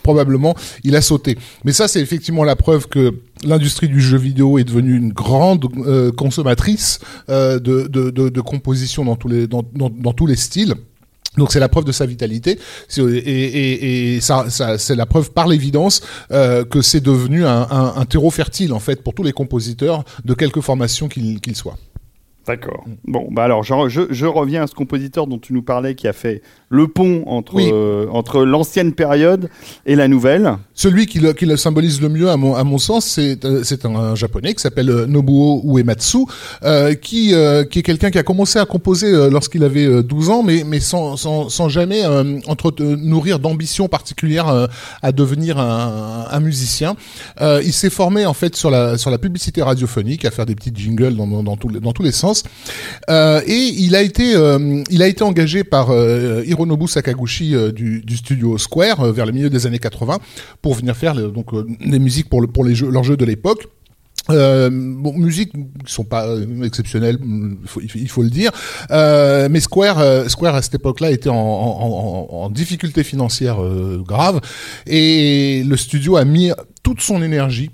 Probablement. 0.03 0.55
il 0.85 0.97
a 0.97 1.01
sauté 1.01 1.37
mais 1.65 1.73
ça 1.73 1.89
c'est 1.89 2.01
effectivement 2.01 2.45
la 2.45 2.57
preuve 2.57 2.89
que 2.89 3.15
l'industrie 3.45 3.89
du 3.89 4.01
jeu 4.01 4.19
vidéo 4.19 4.59
est 4.59 4.65
devenue 4.65 4.97
une 4.97 5.13
grande 5.13 5.67
euh, 5.87 6.11
consommatrice 6.13 7.01
euh, 7.29 7.59
de, 7.59 7.87
de, 7.89 8.11
de, 8.11 8.29
de 8.29 8.41
composition 8.41 9.05
dans 9.05 9.17
tous 9.17 9.29
les 9.29 9.47
dans, 9.47 9.63
dans, 9.75 9.91
dans 9.91 10.13
tous 10.13 10.27
les 10.27 10.37
styles 10.37 10.75
donc 11.39 11.51
c'est 11.51 11.61
la 11.61 11.69
preuve 11.71 11.85
de 11.85 11.93
sa 11.93 12.05
vitalité 12.05 12.59
et, 12.99 13.01
et, 13.03 14.15
et 14.17 14.21
ça, 14.21 14.51
ça 14.51 14.77
c'est 14.77 14.95
la 14.97 15.07
preuve 15.07 15.31
par 15.33 15.49
l'évidence 15.49 16.03
euh, 16.31 16.63
que 16.65 16.83
c'est 16.83 17.01
devenu 17.01 17.47
un, 17.47 17.67
un, 17.71 17.95
un 17.97 18.05
terreau 18.05 18.29
fertile 18.31 18.73
en 18.75 18.81
fait 18.81 19.03
pour 19.03 19.15
tous 19.15 19.23
les 19.23 19.33
compositeurs 19.33 20.05
de 20.27 20.35
quelque 20.35 20.61
formation 20.61 21.09
qu'ils 21.09 21.41
qu'ils 21.41 21.57
soient. 21.57 21.79
D'accord. 22.47 22.85
Bon, 23.05 23.29
bah 23.31 23.45
alors 23.45 23.63
je, 23.63 23.73
je, 23.89 24.01
je 24.11 24.27
reviens 24.27 24.65
à 24.65 24.67
ce 24.67 24.75
compositeur 24.75 25.29
dont 25.29 25.39
tu 25.39 25.53
nous 25.53 25.63
parlais 25.63 25.95
qui 25.95 26.09
a 26.09 26.13
fait 26.13 26.43
le 26.71 26.89
pont 26.89 27.23
entre, 27.27 27.55
Oui. 27.55 27.71
euh, 27.73 28.07
entre 28.11 28.43
l'ancienne 28.45 28.95
période 28.95 29.49
et 29.87 29.95
la 29.95 30.09
nouvelle. 30.09 30.57
Celui 30.75 31.07
qui 31.07 31.21
le, 31.21 31.35
qui 31.35 31.47
le 31.47 31.57
symbolise 31.57 32.01
le 32.01 32.09
mieux, 32.09 32.31
à 32.31 32.37
mon, 32.37 32.55
à 32.57 32.65
mon 32.65 32.79
sens, 32.79 33.05
c'est 33.07 33.45
euh, 33.45 33.63
c'est 33.63 33.85
un, 33.85 33.95
un 33.95 34.15
japonais 34.17 34.55
qui 34.55 34.61
s'appelle 34.63 34.91
euh, 34.91 35.07
Nobuo 35.07 35.63
Uematsu, 35.65 36.19
euh, 36.65 36.95
qui, 36.95 37.29
qui 37.71 37.79
est 37.79 37.83
quelqu'un 37.83 38.11
qui 38.11 38.19
a 38.19 38.23
commencé 38.25 38.59
à 38.59 38.65
composer 38.65 39.13
lorsqu'il 39.31 39.63
avait 39.63 39.87
euh, 39.87 40.03
12 40.03 40.31
ans, 40.31 40.43
mais, 40.43 40.65
mais 40.67 40.81
sans, 40.81 41.17
sans, 41.17 41.49
sans 41.49 41.69
jamais 41.69 42.03
entre, 42.47 42.73
nourrir 42.97 43.39
d'ambition 43.39 43.87
particulière 43.87 44.69
à 45.03 45.13
devenir 45.13 45.59
un, 45.59 46.27
un 46.31 46.41
musicien. 46.41 46.97
Il 47.41 47.73
s'est 47.73 47.91
formé 47.91 48.27
en 48.27 48.35
fait 48.35 48.57
sur 48.57 48.71
la, 48.71 48.99
sur 48.99 49.11
la 49.11 49.19
publicité 49.19 49.63
radiophonique, 49.63 50.25
à 50.25 50.31
faire 50.31 50.47
des 50.47 50.55
petits 50.57 50.73
jingles 50.75 51.15
dans, 51.15 51.27
dans, 51.27 51.43
dans, 51.43 51.57
dans 51.57 51.93
tous 51.93 52.03
les 52.03 52.11
sens. 52.13 52.32
Euh, 53.11 53.41
et 53.47 53.73
il 53.77 53.95
a 53.97 54.03
été, 54.03 54.35
euh, 54.35 54.83
il 54.91 55.03
a 55.03 55.09
été 55.09 55.23
engagé 55.23 55.65
par 55.65 55.91
euh, 55.91 56.43
Hironobu 56.47 56.89
Sakaguchi 56.89 57.55
du, 57.73 58.17
studio 58.17 58.59
Square 58.59 59.13
vers 59.13 59.27
le 59.27 59.33
milieu 59.33 59.51
des 59.51 59.67
années 59.67 59.79
80 59.79 60.19
pour 60.61 60.75
venir 60.75 60.97
faire 60.97 61.15
le- 61.15 61.29
donc 61.29 61.51
des 61.85 61.99
musiques 61.99 62.29
pour, 62.29 62.41
le, 62.41 62.47
pour 62.47 62.65
les 62.65 62.75
jeux, 62.75 62.91
leurs 62.91 63.05
jeux 63.05 63.17
de 63.17 63.25
l'époque. 63.25 63.69
Euh, 64.31 64.71
bon, 64.71 65.15
musiques 65.15 65.53
qui 65.53 65.93
sont 65.93 66.05
pas 66.05 66.29
exceptionnelles, 66.63 67.19
il 67.83 68.09
faut, 68.09 68.23
le 68.23 68.31
dire. 68.31 68.53
Mais 68.91 69.61
Square, 69.61 70.31
Square 70.31 70.55
à 70.55 70.63
cette 70.63 70.77
époque-là 70.77 71.11
était 71.11 71.31
en, 71.31 72.49
difficulté 72.51 73.03
financière 73.03 73.59
grave 74.07 74.41
et 74.87 75.65
le 75.67 75.77
studio 75.77 76.17
a 76.17 76.25
mis 76.25 76.53
toute 76.85 77.01
son 77.01 77.23
énergie 77.23 77.71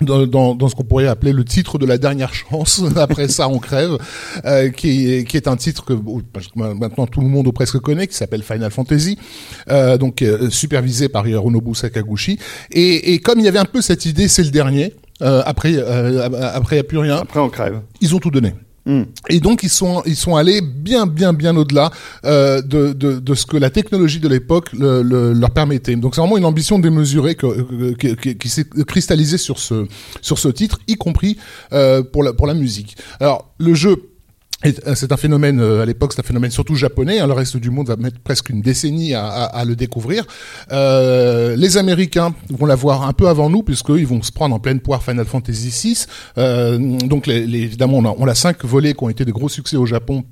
dans, 0.00 0.26
dans, 0.26 0.54
dans 0.54 0.68
ce 0.68 0.74
qu'on 0.74 0.84
pourrait 0.84 1.06
appeler 1.06 1.32
le 1.32 1.44
titre 1.44 1.78
de 1.78 1.86
la 1.86 1.98
dernière 1.98 2.34
chance. 2.34 2.82
Après 2.96 3.28
ça, 3.28 3.48
on 3.48 3.58
crève, 3.58 3.96
euh, 4.44 4.70
qui, 4.70 5.12
est, 5.12 5.24
qui 5.24 5.36
est 5.36 5.48
un 5.48 5.56
titre 5.56 5.84
que 5.84 5.94
maintenant 6.54 7.06
tout 7.06 7.20
le 7.20 7.28
monde 7.28 7.46
ou 7.46 7.52
presque 7.52 7.78
connaît, 7.78 8.06
qui 8.06 8.14
s'appelle 8.14 8.42
Final 8.42 8.70
Fantasy, 8.70 9.18
euh, 9.70 9.98
donc 9.98 10.22
euh, 10.22 10.50
supervisé 10.50 11.08
par 11.08 11.26
Hironobu 11.26 11.74
Sakaguchi. 11.74 12.38
Et, 12.70 13.14
et 13.14 13.18
comme 13.18 13.38
il 13.38 13.44
y 13.44 13.48
avait 13.48 13.58
un 13.58 13.64
peu 13.64 13.80
cette 13.80 14.06
idée, 14.06 14.28
c'est 14.28 14.44
le 14.44 14.50
dernier. 14.50 14.94
Euh, 15.22 15.42
après, 15.46 15.72
euh, 15.74 16.28
après, 16.54 16.76
il 16.76 16.78
n'y 16.78 16.80
a 16.80 16.84
plus 16.84 16.98
rien. 16.98 17.16
Après, 17.16 17.40
on 17.40 17.48
crève. 17.48 17.80
Ils 18.00 18.14
ont 18.14 18.18
tout 18.18 18.30
donné. 18.30 18.54
Hmm. 18.86 19.02
Et 19.28 19.40
donc 19.40 19.64
ils 19.64 19.68
sont 19.68 20.00
ils 20.06 20.14
sont 20.14 20.36
allés 20.36 20.60
bien 20.60 21.06
bien 21.08 21.32
bien 21.32 21.56
au-delà 21.56 21.90
euh, 22.24 22.62
de, 22.62 22.92
de 22.92 23.18
de 23.18 23.34
ce 23.34 23.44
que 23.44 23.56
la 23.56 23.68
technologie 23.68 24.20
de 24.20 24.28
l'époque 24.28 24.72
le- 24.72 25.02
le- 25.02 25.32
leur 25.32 25.50
permettait. 25.50 25.96
Donc 25.96 26.14
c'est 26.14 26.20
vraiment 26.20 26.36
une 26.38 26.44
ambition 26.44 26.78
démesurée 26.78 27.34
que, 27.34 27.92
que- 27.94 28.14
qui, 28.14 28.36
qui 28.38 28.48
s'est 28.48 28.64
cristallisée 28.86 29.38
sur 29.38 29.58
ce 29.58 29.86
sur 30.22 30.38
ce 30.38 30.48
titre, 30.48 30.78
y 30.86 30.94
compris 30.94 31.36
euh, 31.72 32.04
pour 32.04 32.22
la 32.22 32.32
pour 32.32 32.46
la 32.46 32.54
musique. 32.54 32.96
Alors 33.18 33.52
le 33.58 33.74
jeu 33.74 33.96
c'est 34.94 35.12
un 35.12 35.16
phénomène 35.16 35.60
euh, 35.60 35.82
à 35.82 35.86
l'époque, 35.86 36.12
c'est 36.14 36.20
un 36.20 36.24
phénomène 36.24 36.50
surtout 36.50 36.74
japonais. 36.74 37.18
hein, 37.20 37.26
le 37.26 37.34
reste 37.34 37.56
du 37.58 37.70
monde 37.70 37.88
va 37.88 37.96
mettre 37.96 38.18
presque 38.20 38.48
une 38.48 38.62
décennie 38.62 39.14
à, 39.14 39.26
à- 39.26 39.44
à 39.44 39.64
le 39.64 39.76
découvrir. 39.76 40.24
Euh, 40.72 41.54
les 41.56 41.76
Américains 41.76 42.34
vont 42.50 42.66
l'avoir 42.66 43.06
un 43.06 43.12
peu 43.12 43.28
avant 43.28 43.50
nous, 43.50 43.62
puisqu'ils 43.62 44.06
vont 44.06 44.22
se 44.22 44.32
prendre 44.32 44.54
en 44.54 44.58
pleine 44.58 44.80
poire 44.80 45.02
Final 45.02 45.26
Fantasy 45.26 45.68
VI. 45.68 46.06
Euh, 46.38 46.78
donc, 46.78 47.26
les, 47.26 47.46
les- 47.46 47.60
évidemment, 47.60 47.98
on 47.98 48.04
a, 48.06 48.14
on 48.18 48.26
a 48.26 48.34
cinq 48.34 48.64
volets 48.64 48.94
qui 48.94 49.04
ont 49.04 49.08
été 49.10 49.24
de 49.24 49.32
gros 49.32 49.48
succès 49.48 49.76
au 49.76 49.86
Japon 49.86 50.24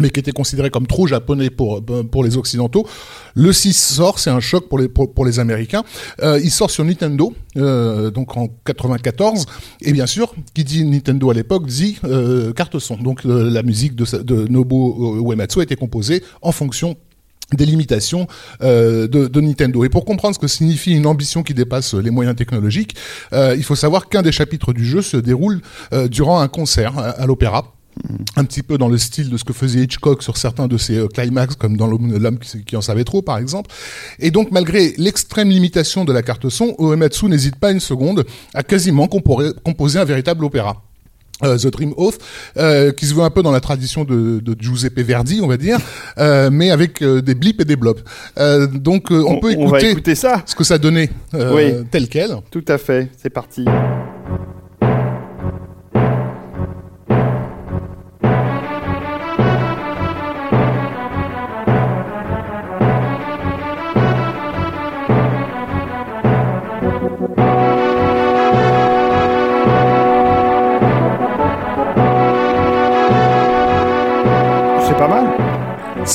mais 0.00 0.10
qui 0.10 0.20
étaient 0.20 0.32
considérés 0.32 0.70
comme 0.70 0.86
trop 0.86 1.06
japonais 1.06 1.50
pour 1.50 1.82
pour 1.84 2.24
les 2.24 2.36
occidentaux. 2.36 2.86
Le 3.34 3.52
6 3.52 3.72
sort, 3.72 4.18
c'est 4.18 4.30
un 4.30 4.40
choc 4.40 4.68
pour 4.68 4.78
les 4.78 4.88
pour, 4.88 5.24
les 5.24 5.38
Américains. 5.38 5.84
Euh, 6.22 6.40
il 6.42 6.50
sort 6.50 6.70
sur 6.70 6.84
Nintendo, 6.84 7.32
euh, 7.56 8.10
donc 8.10 8.36
en 8.36 8.48
94, 8.64 9.46
et 9.82 9.92
bien 9.92 10.06
sûr, 10.06 10.34
qui 10.54 10.64
dit 10.64 10.84
Nintendo 10.84 11.30
à 11.30 11.34
l'époque 11.34 11.66
dit 11.66 11.98
euh, 12.04 12.52
carte 12.52 12.78
son. 12.78 12.96
Donc 12.96 13.24
euh, 13.26 13.50
la 13.50 13.62
musique 13.62 13.94
de, 13.94 14.22
de 14.22 14.46
Nobuo 14.48 15.30
Uematsu 15.30 15.60
a 15.60 15.62
été 15.62 15.76
composée 15.76 16.22
en 16.42 16.52
fonction 16.52 16.96
des 17.54 17.66
limitations 17.66 18.26
euh, 18.62 19.06
de, 19.06 19.28
de 19.28 19.40
Nintendo. 19.40 19.84
Et 19.84 19.88
pour 19.88 20.04
comprendre 20.04 20.34
ce 20.34 20.40
que 20.40 20.48
signifie 20.48 20.92
une 20.92 21.06
ambition 21.06 21.42
qui 21.42 21.54
dépasse 21.54 21.94
les 21.94 22.10
moyens 22.10 22.36
technologiques, 22.36 22.96
euh, 23.32 23.54
il 23.56 23.62
faut 23.62 23.76
savoir 23.76 24.08
qu'un 24.08 24.22
des 24.22 24.32
chapitres 24.32 24.72
du 24.72 24.84
jeu 24.84 25.02
se 25.02 25.16
déroule 25.16 25.60
euh, 25.92 26.08
durant 26.08 26.40
un 26.40 26.48
concert 26.48 26.98
à 26.98 27.26
l'opéra. 27.26 27.75
Un 28.36 28.44
petit 28.44 28.62
peu 28.62 28.78
dans 28.78 28.88
le 28.88 28.98
style 28.98 29.30
de 29.30 29.36
ce 29.36 29.44
que 29.44 29.52
faisait 29.52 29.80
Hitchcock 29.80 30.22
sur 30.22 30.36
certains 30.36 30.66
de 30.68 30.76
ses 30.76 30.96
euh, 30.98 31.06
climax, 31.08 31.56
comme 31.56 31.76
dans 31.76 31.86
L'homme 31.86 32.38
qui, 32.38 32.76
en 32.76 32.80
savait 32.80 33.04
trop, 33.04 33.22
par 33.22 33.38
exemple. 33.38 33.70
Et 34.18 34.30
donc, 34.30 34.50
malgré 34.52 34.92
l'extrême 34.98 35.48
limitation 35.48 36.04
de 36.04 36.12
la 36.12 36.22
carte 36.22 36.48
son, 36.48 36.74
Uematsu 36.78 37.26
n'hésite 37.26 37.56
pas 37.56 37.70
une 37.72 37.80
seconde 37.80 38.24
à 38.54 38.62
quasiment 38.62 39.08
composer 39.08 39.98
un 39.98 40.04
véritable 40.04 40.44
opéra. 40.44 40.82
Euh, 41.44 41.58
The 41.58 41.66
Dream 41.66 41.92
Oath, 41.98 42.18
euh, 42.56 42.92
qui 42.92 43.04
se 43.04 43.12
veut 43.14 43.22
un 43.22 43.28
peu 43.28 43.42
dans 43.42 43.50
la 43.52 43.60
tradition 43.60 44.04
de, 44.04 44.40
de 44.40 44.56
Giuseppe 44.58 45.00
Verdi, 45.00 45.40
on 45.42 45.46
va 45.46 45.58
dire, 45.58 45.76
euh, 46.16 46.48
mais 46.50 46.70
avec 46.70 47.04
des 47.04 47.34
blips 47.34 47.60
et 47.60 47.66
des 47.66 47.76
blops. 47.76 48.02
Donc 48.72 49.08
on, 49.10 49.34
On- 49.34 49.40
peut 49.40 49.54
on 49.58 49.74
écouter, 49.76 50.14
ça. 50.14 50.42
ce 50.46 50.54
que 50.54 50.64
ça 50.64 50.78
donnait 50.78 51.10
Oui. 51.34 51.72
tel 51.90 52.08
quel. 52.08 52.36
Tout 52.50 52.64
à 52.68 52.78
fait, 52.78 53.10
c'est 53.18 53.28
parti. 53.28 53.66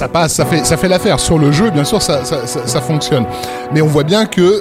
Ça 0.02 0.08
passe, 0.08 0.34
ça 0.34 0.46
fait, 0.48 0.66
ça 0.66 0.78
fait 0.78 0.88
l'affaire. 0.88 1.20
Sur 1.20 1.38
le 1.38 1.52
jeu, 1.52 1.70
bien 1.70 1.84
sûr, 1.84 2.02
ça, 2.02 2.26
ça, 2.26 2.48
ça, 2.48 2.66
ça 2.66 2.82
fonctionne. 2.82 3.24
Mais 3.72 3.82
on 3.84 3.86
voit 3.88 4.02
bien 4.04 4.26
que 4.26 4.60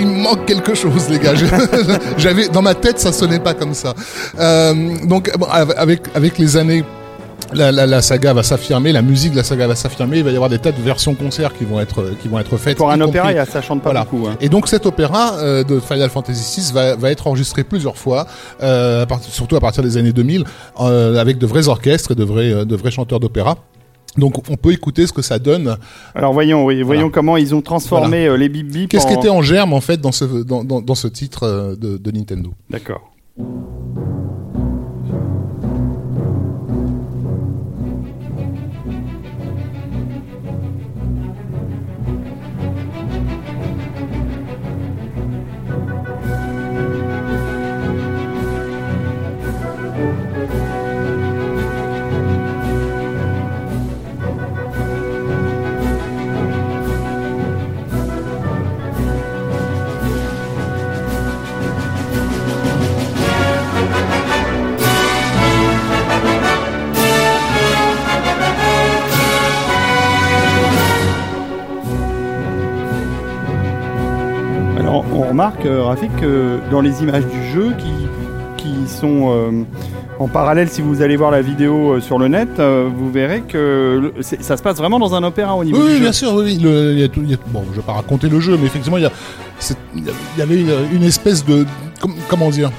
il 0.00 0.06
me 0.08 0.22
manque 0.24 0.44
quelque 0.44 0.74
chose, 0.74 1.08
les 1.08 1.20
gars. 1.20 1.34
J'avais 2.18 2.48
dans 2.48 2.62
ma 2.62 2.74
tête, 2.74 2.98
ça 2.98 3.12
sonnait 3.12 3.38
pas 3.38 3.54
comme 3.54 3.74
ça. 3.74 3.94
Euh, 4.40 4.74
donc, 5.04 5.30
bon, 5.38 5.46
avec 5.46 6.00
avec 6.16 6.36
les 6.36 6.56
années. 6.56 6.84
La, 7.54 7.70
la, 7.70 7.86
la 7.86 8.00
saga 8.00 8.32
va 8.32 8.42
s'affirmer, 8.42 8.92
la 8.92 9.02
musique 9.02 9.32
de 9.32 9.36
la 9.36 9.44
saga 9.44 9.66
va 9.66 9.74
s'affirmer. 9.74 10.16
Il 10.18 10.24
va 10.24 10.30
y 10.30 10.34
avoir 10.34 10.48
des 10.48 10.58
tas 10.58 10.72
de 10.72 10.80
versions 10.80 11.14
concerts 11.14 11.52
qui 11.56 11.64
vont 11.66 11.80
être 11.80 12.02
qui 12.22 12.26
vont 12.28 12.38
être 12.38 12.56
faites. 12.56 12.78
Pour 12.78 12.90
un 12.90 12.94
compris- 12.94 13.08
opéra, 13.10 13.30
il 13.32 13.36
y 13.36 13.38
a- 13.38 13.44
ça 13.44 13.60
chante 13.60 13.82
pas 13.82 13.90
Voilà. 13.90 14.04
beaucoup. 14.10 14.26
hein. 14.26 14.36
Et 14.40 14.48
donc 14.48 14.68
cet 14.68 14.86
opéra 14.86 15.34
euh, 15.38 15.62
de 15.62 15.78
Final 15.78 16.08
Fantasy 16.08 16.60
VI 16.62 16.72
va, 16.72 16.96
va 16.96 17.10
être 17.10 17.26
enregistré 17.26 17.62
plusieurs 17.62 17.96
fois, 17.98 18.26
euh, 18.62 19.02
à 19.02 19.06
part- 19.06 19.20
surtout 19.22 19.54
à 19.56 19.60
partir 19.60 19.82
des 19.84 19.96
années 19.98 20.12
2000, 20.14 20.44
euh, 20.80 21.20
avec 21.20 21.36
de 21.36 21.46
vrais 21.46 21.68
orchestres 21.68 22.12
et 22.12 22.14
de 22.14 22.24
vrais, 22.24 22.52
euh, 22.52 22.64
de 22.64 22.74
vrais 22.74 22.90
chanteurs 22.90 23.20
d'opéra. 23.20 23.56
Donc 24.16 24.48
on 24.50 24.56
peut 24.56 24.72
écouter 24.72 25.06
ce 25.06 25.12
que 25.12 25.22
ça 25.22 25.38
donne. 25.38 25.76
Alors 26.14 26.32
voyons, 26.32 26.64
oui, 26.66 26.82
voyons 26.82 27.10
comment 27.10 27.36
ils 27.36 27.54
ont 27.54 27.62
transformé 27.62 28.26
euh, 28.26 28.36
les 28.36 28.48
bip 28.48 28.68
bip. 28.68 28.90
Qu'est-ce 28.90 29.06
qui 29.06 29.14
était 29.14 29.30
en 29.30 29.42
germe 29.42 29.72
en 29.72 29.80
fait 29.80 30.00
dans 30.00 30.12
ce, 30.12 30.24
dans, 30.24 30.64
dans, 30.64 30.82
dans 30.82 30.94
ce 30.94 31.08
titre 31.08 31.44
euh, 31.44 31.76
de, 31.76 31.96
de 31.96 32.10
Nintendo? 32.10 32.50
D'accord. 32.68 33.12
Remarque, 75.42 75.66
euh, 75.66 75.82
Rafik, 75.82 76.10
dans 76.70 76.80
les 76.80 77.02
images 77.02 77.24
du 77.26 77.44
jeu 77.52 77.72
qui, 77.78 77.92
qui 78.62 78.88
sont 78.88 79.30
euh, 79.30 79.50
en 80.18 80.28
parallèle, 80.28 80.68
si 80.68 80.82
vous 80.82 81.02
allez 81.02 81.16
voir 81.16 81.30
la 81.32 81.42
vidéo 81.42 81.94
euh, 81.94 82.00
sur 82.00 82.18
le 82.18 82.28
net, 82.28 82.48
vous 82.60 83.10
verrez 83.10 83.40
que 83.42 84.12
le- 84.16 84.22
ça 84.22 84.56
se 84.56 84.62
passe 84.62 84.76
vraiment 84.76 84.98
dans 85.00 85.14
un 85.14 85.22
opéra 85.24 85.56
au 85.56 85.64
niveau 85.64 85.78
Oui, 85.78 85.82
du 85.84 85.88
oui, 85.90 85.94
jeu. 85.96 86.00
bien 86.02 86.12
sûr. 86.12 86.34
Oui, 86.34 86.58
le- 86.62 86.92
il 86.92 87.00
y 87.00 87.04
a 87.04 87.08
tout- 87.08 87.22
il 87.24 87.30
y 87.30 87.34
a- 87.34 87.38
bon, 87.48 87.64
je 87.72 87.76
vais 87.76 87.82
pas 87.86 87.92
raconter 87.94 88.28
le 88.28 88.38
jeu, 88.40 88.56
mais 88.58 88.66
effectivement, 88.66 88.98
il 88.98 89.02
y 89.02 89.06
a, 89.06 89.12
y 90.38 90.42
avait 90.42 90.60
une, 90.60 90.72
une 90.94 91.02
espèce 91.02 91.44
de, 91.44 91.66
com- 92.00 92.14
comment 92.28 92.50
dire. 92.50 92.70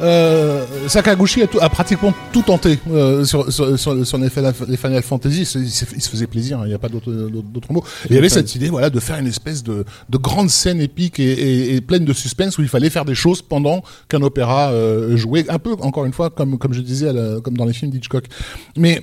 Euh, 0.00 0.64
Sakaguchi 0.88 1.42
a, 1.42 1.46
tout- 1.46 1.60
a 1.60 1.68
pratiquement 1.68 2.14
tout 2.32 2.42
tenté 2.42 2.78
euh, 2.90 3.24
sur, 3.24 3.52
sur, 3.52 3.78
sur, 3.78 4.06
sur 4.06 4.18
les, 4.18 4.30
Final, 4.30 5.02
Fantasy. 5.02 5.40
Il 5.40 5.46
se, 5.46 5.58
il 5.58 5.70
se- 5.70 6.08
faisait 6.10 6.26
plaisir, 6.26 6.58
hein, 6.58 6.62
il 6.64 6.68
n'y 6.68 6.74
a 6.74 6.78
pas 6.78 6.88
d'autre 6.88 7.72
mot. 7.72 7.84
Il 8.08 8.14
y 8.14 8.18
avait 8.18 8.28
cette 8.28 8.54
idée 8.54 8.68
voilà, 8.70 8.90
de 8.90 8.98
faire 9.00 9.18
une 9.18 9.26
espèce 9.26 9.62
de, 9.62 9.84
de 10.08 10.18
grande 10.18 10.50
scène 10.50 10.80
épique 10.80 11.20
et, 11.20 11.32
et, 11.32 11.74
et 11.76 11.80
pleine 11.80 12.04
de 12.04 12.12
suspense 12.12 12.58
où 12.58 12.62
il 12.62 12.68
fallait 12.68 12.90
faire 12.90 13.04
des 13.04 13.14
choses 13.14 13.42
pendant 13.42 13.82
qu'un 14.08 14.22
opéra 14.22 14.70
euh, 14.72 15.16
jouait. 15.16 15.44
Un 15.50 15.58
peu, 15.58 15.72
encore 15.80 16.04
une 16.04 16.12
fois, 16.12 16.30
comme, 16.30 16.58
comme 16.58 16.72
je 16.72 16.80
disais, 16.80 17.12
la- 17.12 17.40
comme 17.40 17.56
dans 17.56 17.64
les 17.66 17.72
films 17.72 17.90
d'Hitchcock. 17.90 18.24
Mais 18.76 19.02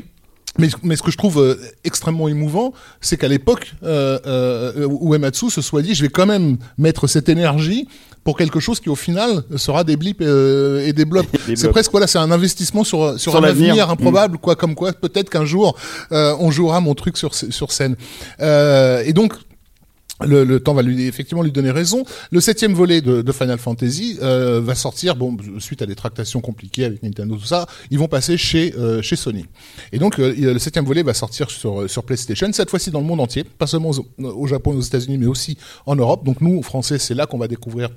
mais, 0.58 0.68
mais 0.84 0.96
ce 0.96 1.04
que 1.04 1.12
je 1.12 1.18
trouve 1.18 1.42
euh, 1.42 1.56
extrêmement 1.84 2.28
émouvant, 2.28 2.74
c'est 3.02 3.18
qu'à 3.18 3.28
l'époque, 3.28 3.74
euh, 3.84 4.20
euh, 4.26 4.88
Uematsu 5.02 5.50
se 5.50 5.62
soit 5.62 5.82
dit, 5.82 5.96
je 5.96 6.04
vais 6.04 6.10
quand 6.10 6.26
même 6.26 6.58
mettre 6.78 7.08
cette 7.08 7.30
énergie 7.30 7.88
pour 8.28 8.38
quelque 8.38 8.60
chose 8.60 8.82
qui 8.82 8.90
au 8.90 8.96
final 8.96 9.44
sera 9.56 9.86
des 9.86 9.96
blips 9.96 10.20
euh, 10.22 10.86
et 10.86 10.92
des 10.92 11.06
blops. 11.12 11.30
Des 11.48 11.56
c'est 11.56 11.70
presque 11.70 11.92
voilà, 11.92 12.08
c'est 12.08 12.18
un 12.18 12.30
investissement 12.30 12.84
sur 12.84 13.18
sur, 13.18 13.32
Sur 13.32 13.42
un 13.42 13.48
avenir 13.48 13.90
improbable, 13.90 14.38
quoi, 14.38 14.58
comme 14.58 14.76
quoi 14.76 14.92
peut-être 14.92 15.30
qu'un 15.30 15.46
jour 15.46 15.78
euh, 16.12 16.36
on 16.38 16.52
jouera 16.52 16.82
mon 16.82 16.94
truc 16.94 17.16
sur 17.16 17.34
sur 17.34 17.72
scène. 17.72 17.96
Euh, 18.42 19.02
et 19.06 19.14
donc 19.14 19.34
le, 20.26 20.44
le 20.44 20.60
temps 20.60 20.74
va 20.74 20.82
lui 20.82 21.06
effectivement 21.08 21.44
lui 21.44 21.52
donner 21.52 21.72
raison. 21.72 22.04
Le 22.32 22.40
septième 22.40 22.74
volet 22.74 23.02
de, 23.02 23.22
de 23.22 23.32
Final 23.32 23.58
Fantasy 23.58 24.18
euh, 24.22 24.62
va 24.62 24.76
sortir, 24.76 25.16
bon, 25.16 25.38
suite 25.60 25.82
à 25.82 25.86
des 25.86 25.96
tractations 25.96 26.42
compliquées 26.42 26.86
avec 26.86 27.04
Nintendo, 27.04 27.36
tout 27.36 27.46
ça, 27.46 27.68
ils 27.92 28.00
vont 28.00 28.08
passer 28.08 28.38
chez 28.38 28.74
euh, 28.78 29.02
chez 29.02 29.16
Sony. 29.16 29.46
Et 29.92 30.00
donc 30.00 30.20
euh, 30.20 30.34
le 30.36 30.60
septième 30.60 30.86
volet 30.86 31.04
va 31.04 31.14
sortir 31.14 31.50
sur 31.50 31.90
sur 31.90 32.04
PlayStation, 32.04 32.52
cette 32.52 32.70
fois-ci 32.70 32.92
dans 32.92 33.00
le 33.00 33.06
monde 33.06 33.20
entier, 33.20 33.44
pas 33.44 33.68
seulement 33.68 33.92
au, 33.92 34.24
au 34.24 34.48
Japon 34.48 34.76
aux 34.76 34.82
États-Unis, 34.82 35.18
mais 35.18 35.28
aussi 35.28 35.58
en 35.86 35.96
Europe. 35.96 36.24
Donc 36.24 36.42
nous, 36.42 36.62
Français, 36.64 36.98
c'est 37.00 37.14
là 37.14 37.26
qu'on 37.26 37.38
va 37.38 37.48
découvrir 37.48 37.90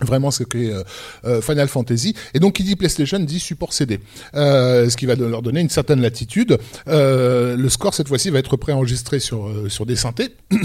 vraiment 0.00 0.30
ce 0.30 0.44
qu'est 0.44 0.72
euh, 0.72 0.82
euh, 1.24 1.40
Final 1.40 1.68
Fantasy. 1.68 2.14
Et 2.34 2.40
donc, 2.40 2.54
qui 2.54 2.62
dit 2.62 2.76
PlayStation 2.76 3.18
dit 3.18 3.40
support 3.40 3.72
CD, 3.72 4.00
euh, 4.34 4.88
ce 4.88 4.96
qui 4.96 5.06
va 5.06 5.14
leur 5.14 5.42
donner 5.42 5.60
une 5.60 5.70
certaine 5.70 6.00
latitude. 6.00 6.58
Euh, 6.86 7.56
le 7.56 7.68
score, 7.68 7.94
cette 7.94 8.08
fois-ci, 8.08 8.30
va 8.30 8.38
être 8.38 8.56
préenregistré 8.56 9.18
sur, 9.20 9.48
euh, 9.48 9.68
sur 9.68 9.86
des 9.86 9.96
synthés. 9.96 10.34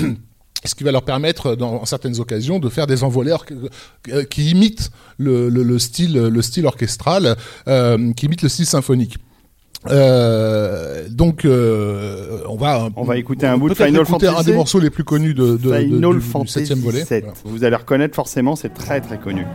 Ce 0.65 0.75
qui 0.75 0.83
va 0.83 0.91
leur 0.91 1.03
permettre, 1.03 1.55
dans 1.55 1.83
certaines 1.85 2.19
occasions, 2.19 2.59
de 2.59 2.69
faire 2.69 2.87
des 2.87 3.03
envolées 3.03 3.33
euh, 4.09 4.23
qui 4.23 4.49
imitent 4.51 4.91
le, 5.17 5.49
le, 5.49 5.63
le 5.63 5.79
style, 5.79 6.13
le 6.13 6.41
style 6.41 6.65
orchestral, 6.65 7.35
euh, 7.67 8.13
qui 8.13 8.25
imitent 8.27 8.43
le 8.43 8.49
style 8.49 8.65
symphonique. 8.65 9.17
Euh, 9.89 11.07
donc, 11.09 11.43
euh, 11.43 12.39
on 12.47 12.55
va 12.55 12.87
On 12.95 13.03
va 13.03 13.17
écouter 13.17 13.45
un 13.47 13.57
bout 13.57 13.67
de 13.69 13.73
Final 13.73 13.95
écouter 14.03 14.27
un 14.27 14.31
Fantasy. 14.31 14.45
des 14.49 14.55
morceaux 14.55 14.79
les 14.79 14.89
plus 14.89 15.03
connus 15.03 15.33
de, 15.33 15.43
de, 15.43 15.57
de- 15.57 15.73
Final 15.77 16.19
du- 16.19 16.39
du, 16.41 16.47
septième 16.47 16.79
volet. 16.79 17.03
7. 17.03 17.23
Voilà. 17.25 17.37
Vous 17.43 17.63
allez 17.65 17.75
reconnaître 17.75 18.15
forcément, 18.15 18.55
c'est 18.55 18.73
très 18.73 19.01
très 19.01 19.17
connu. 19.17 19.45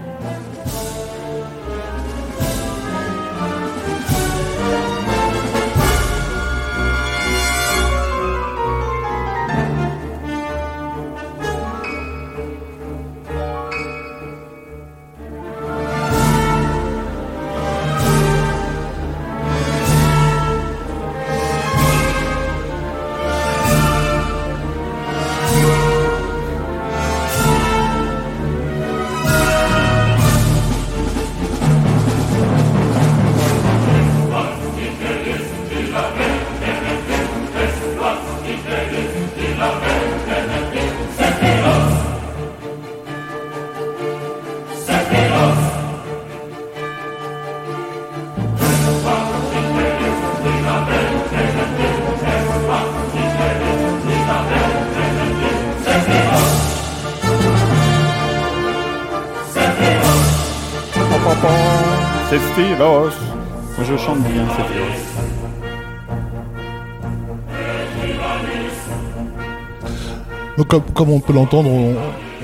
On 71.19 71.21
peut 71.21 71.33
l'entendre, 71.33 71.71
on, 71.71 71.95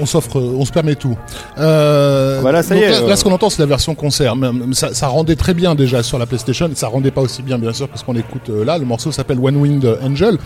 on 0.01 0.07
s'offre, 0.07 0.41
on 0.41 0.65
se 0.65 0.73
permet 0.73 0.95
tout. 0.97 1.17
Euh, 1.59 2.39
Voilà, 2.43 2.63
ça 2.63 2.75
donc 2.75 2.83
y 2.83 2.87
est, 2.87 2.91
Là, 2.91 3.01
euh. 3.03 3.09
là, 3.09 3.17
ce 3.17 3.25
qu'on 3.25 3.33
entend, 3.33 3.51
c'est 3.51 3.63
la 3.63 3.67
version 3.67 3.95
concert. 3.95 4.35
Ça, 4.73 4.93
ça 4.93 5.07
rendait 5.07 5.37
très 5.37 5.55
bien 5.55 5.75
déjà 5.75 6.03
sur 6.03 6.19
la 6.19 6.27
PlayStation. 6.27 6.69
Ça 6.75 6.89
rendait 6.89 7.11
pas 7.11 7.21
aussi 7.21 7.43
bien, 7.43 7.59
bien 7.59 7.73
sûr, 7.73 7.91
que 7.91 7.99
ce 7.99 8.05
qu'on 8.05 8.17
écoute 8.17 8.51
euh, 8.51 8.65
là. 8.65 8.79
Le 8.79 8.85
morceau 8.85 9.13
s'appelle 9.13 9.39
One 9.41 9.57
Winged 9.57 9.99
Angel. 10.03 10.39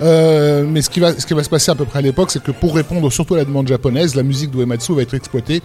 Mais 0.00 0.82
ce 0.82 0.90
qui 0.90 1.00
va, 1.00 1.18
ce 1.18 1.26
qui 1.26 1.34
va 1.34 1.42
se 1.44 1.50
passer 1.50 1.70
à 1.70 1.74
peu 1.74 1.84
près 1.84 2.00
à 2.00 2.02
l'époque, 2.02 2.30
c'est 2.30 2.42
que 2.42 2.50
pour 2.52 2.74
répondre 2.74 3.10
surtout 3.10 3.34
à 3.34 3.38
la 3.38 3.44
demande 3.44 3.68
japonaise, 3.68 4.14
la 4.14 4.22
musique 4.22 4.50
d'Uematsu 4.50 4.94
va 4.94 5.02
être 5.02 5.14
exploitée 5.14 5.62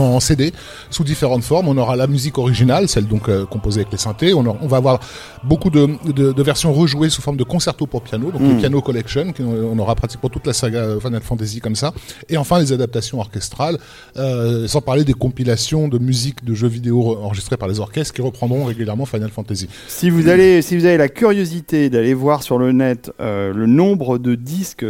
en 0.00 0.20
CD 0.20 0.52
sous 0.90 1.04
différentes 1.04 1.44
formes. 1.44 1.68
On 1.68 1.76
aura 1.76 1.96
la 1.96 2.06
musique 2.06 2.38
originale, 2.38 2.88
celle 2.88 3.06
donc 3.06 3.28
euh, 3.28 3.44
composée 3.46 3.80
avec 3.80 3.92
les 3.92 3.98
synthés. 3.98 4.34
On, 4.34 4.42
va 4.42 4.76
avoir 4.76 5.00
beaucoup 5.44 5.70
de, 5.70 5.88
de- 6.12 6.32
de 6.32 6.42
versions 6.42 6.72
rejouées 6.72 7.10
sous 7.10 7.22
forme 7.22 7.36
de 7.36 7.44
concerto 7.44 7.86
pour 7.86 8.02
piano, 8.02 8.30
donc 8.30 8.40
le 8.40 8.56
Piano 8.56 8.80
Collection. 8.80 9.32
qui- 9.32 9.42
On 9.42 9.78
aura 9.78 9.94
pratiquement 9.94 10.28
toute 10.28 10.46
la 10.46 10.52
saga 10.52 10.78
euh, 10.80 11.00
Final 11.00 11.20
Fantasy 11.22 11.60
comme 11.60 11.76
ça. 11.76 11.92
Et 12.28 12.36
enfin 12.36 12.58
les 12.58 12.72
adaptations 12.72 13.18
orchestrales, 13.18 13.78
euh, 14.16 14.66
sans 14.68 14.80
parler 14.80 15.04
des 15.04 15.14
compilations 15.14 15.88
de 15.88 15.98
musique 15.98 16.44
de 16.44 16.54
jeux 16.54 16.68
vidéo 16.68 17.16
enregistrées 17.22 17.56
par 17.56 17.68
les 17.68 17.80
orchestres 17.80 18.14
qui 18.14 18.22
reprendront 18.22 18.64
régulièrement 18.64 19.06
Final 19.06 19.30
Fantasy. 19.30 19.68
Si 19.88 20.10
vous, 20.10 20.28
allez, 20.28 20.62
si 20.62 20.76
vous 20.76 20.84
avez 20.84 20.96
la 20.96 21.08
curiosité 21.08 21.90
d'aller 21.90 22.14
voir 22.14 22.42
sur 22.42 22.58
le 22.58 22.72
net 22.72 23.10
euh, 23.20 23.52
le 23.52 23.66
nombre 23.66 24.18
de 24.18 24.34
disques 24.34 24.84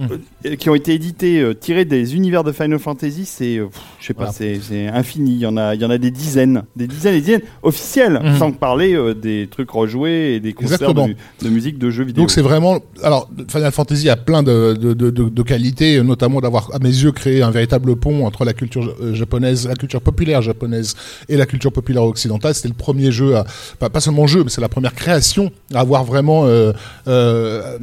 Euh, 0.00 0.56
qui 0.56 0.70
ont 0.70 0.74
été 0.74 0.94
édités 0.94 1.40
euh, 1.40 1.52
tirés 1.54 1.84
des 1.84 2.14
univers 2.14 2.42
de 2.44 2.52
Final 2.52 2.78
Fantasy, 2.78 3.24
c'est, 3.26 3.58
euh, 3.58 3.66
je 4.00 4.06
sais 4.06 4.14
pas, 4.14 4.30
Voilà. 4.30 4.60
c'est, 4.62 4.86
infini. 4.88 5.32
Il 5.32 5.38
y 5.38 5.46
en 5.46 5.56
a, 5.56 5.74
il 5.74 5.80
y 5.80 5.84
en 5.84 5.90
a 5.90 5.98
des 5.98 6.10
dizaines, 6.10 6.62
des 6.74 6.86
dizaines 6.86 7.14
et 7.14 7.18
des 7.20 7.24
dizaines 7.26 7.42
officiels, 7.62 8.20
Mhm. 8.22 8.38
sans 8.38 8.52
parler 8.52 8.94
euh, 8.94 9.14
des 9.14 9.46
trucs 9.50 9.70
rejoués 9.70 10.34
et 10.34 10.40
des 10.40 10.52
concerts 10.54 10.94
de, 10.94 11.14
de 11.42 11.48
musique 11.50 11.78
de 11.78 11.90
jeux 11.90 12.04
vidéo. 12.04 12.22
Donc 12.22 12.30
c'est 12.30 12.40
vraiment, 12.40 12.78
alors 13.02 13.28
Final 13.48 13.72
Fantasy 13.72 14.08
a 14.08 14.16
plein 14.16 14.42
de, 14.42 14.74
de, 14.74 14.94
de, 15.10 15.42
qualités, 15.42 16.02
notamment 16.02 16.40
d'avoir 16.40 16.70
à 16.74 16.78
mes 16.78 16.88
yeux 16.88 17.12
créé 17.12 17.42
un 17.42 17.50
véritable 17.50 17.96
pont 17.96 18.24
entre 18.26 18.44
la 18.44 18.52
culture 18.52 18.94
japonaise, 19.12 19.66
la 19.68 19.74
culture 19.74 20.00
populaire 20.00 20.40
japonaise 20.42 20.94
et 21.28 21.36
la 21.36 21.46
culture 21.46 21.72
populaire 21.72 22.04
occidentale. 22.04 22.54
C'était 22.54 22.68
le 22.68 22.74
premier 22.74 23.12
jeu, 23.12 23.36
à, 23.36 23.44
pas, 23.78 23.90
pas 23.90 24.00
seulement 24.00 24.26
jeu, 24.26 24.44
mais 24.44 24.50
c'est 24.50 24.60
la 24.60 24.68
première 24.68 24.94
création 24.94 25.50
à 25.74 25.80
avoir 25.80 26.04
vraiment, 26.04 26.46
euh, 26.46 26.72
euh, 27.08 27.78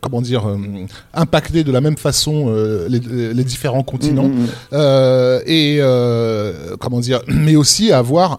comment 0.00 0.20
dire, 0.22 0.46
euh, 0.48 0.56
de 1.40 1.72
la 1.72 1.80
même 1.80 1.96
façon 1.96 2.46
euh, 2.48 2.88
les, 2.88 3.34
les 3.34 3.44
différents 3.44 3.82
continents. 3.82 4.28
Mhm, 4.28 4.40
mhm. 4.40 4.46
Euh, 4.72 5.40
et 5.46 5.78
euh, 5.80 6.76
comment 6.78 7.00
dire, 7.00 7.20
mais 7.28 7.56
aussi 7.56 7.92
avoir 7.92 8.38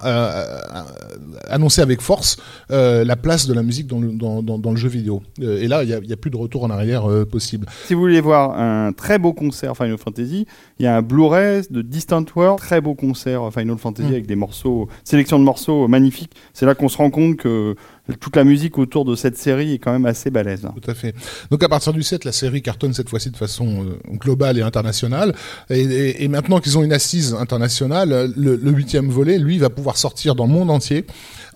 annoncé 1.50 1.82
avec 1.82 2.02
force 2.02 2.38
la 2.70 3.16
place 3.16 3.48
de 3.48 3.54
la 3.54 3.64
musique 3.64 3.88
dans 3.88 4.00
le, 4.00 4.10
dans, 4.10 4.42
dans, 4.42 4.58
dans 4.58 4.72
le 4.72 4.78
jeu 4.78 4.90
vidéo. 4.90 5.22
Et 5.42 5.68
là, 5.68 5.84
il 5.84 5.90
n'y 5.90 6.14
a, 6.14 6.18
plus 6.18 6.32
de 6.32 6.38
retour 6.38 6.64
en 6.64 6.70
arrière 6.70 7.08
possible. 7.30 7.68
Si 7.86 7.94
vous 7.94 8.00
voulez 8.02 8.22
voir 8.22 8.58
un 8.60 8.92
très 8.94 9.20
beau 9.20 9.34
concert 9.34 9.76
Final 9.76 9.98
Fantasy, 9.98 10.48
il 10.80 10.84
y 10.84 10.88
a 10.88 10.98
un 10.98 11.02
Blu-ray 11.02 11.64
de 11.70 11.82
Distant 11.82 12.26
World, 12.36 12.60
très 12.60 12.82
beau 12.82 12.96
concert 12.96 13.52
Final 13.54 13.78
Fantasy 13.78 14.08
Mm. 14.08 14.14
avec 14.14 14.28
des 14.28 14.36
morceaux, 14.36 14.88
sélection 15.04 15.40
de 15.40 15.44
morceaux 15.44 15.88
magnifiques. 15.88 16.34
C'est 16.54 16.66
là 16.66 16.76
qu'on 16.76 16.90
se 16.90 16.98
rend 16.98 17.10
compte 17.10 17.38
que 17.38 17.76
toute 18.16 18.36
la 18.36 18.44
musique 18.44 18.78
autour 18.78 19.06
de 19.06 19.16
cette 19.16 19.38
série 19.38 19.74
est 19.74 19.80
quand 19.80 19.92
même 19.92 20.06
assez 20.06 20.30
balèze. 20.30 20.62
Tout 20.82 20.92
à 20.92 20.94
fait. 20.94 21.14
Donc 21.52 21.64
à 21.64 21.70
partir 21.70 21.94
du 21.94 22.04
7, 22.04 22.26
la 22.26 22.32
série 22.32 22.62
cartonne 22.62 22.94
cette 22.94 23.10
fois-ci 23.10 23.32
de 23.32 23.38
façon 23.38 23.84
euh, 23.84 24.18
globale 24.18 24.58
et 24.58 24.62
internationale. 24.62 25.36
Et, 25.70 26.28
maintenant 26.28 26.60
qu'ils 26.60 26.78
ont 26.78 26.84
une 26.84 26.94
assise 26.94 27.34
internationale, 27.34 28.34
le, 28.36 28.56
le 28.56 28.72
huitième 28.72 29.10
volet, 29.10 29.38
lui, 29.38 29.58
va 29.58 29.70
pouvoir 29.70 29.98
sortir 29.98 30.36
dans 30.36 30.46
le 30.46 30.52
monde 30.52 30.70
entier 30.70 31.06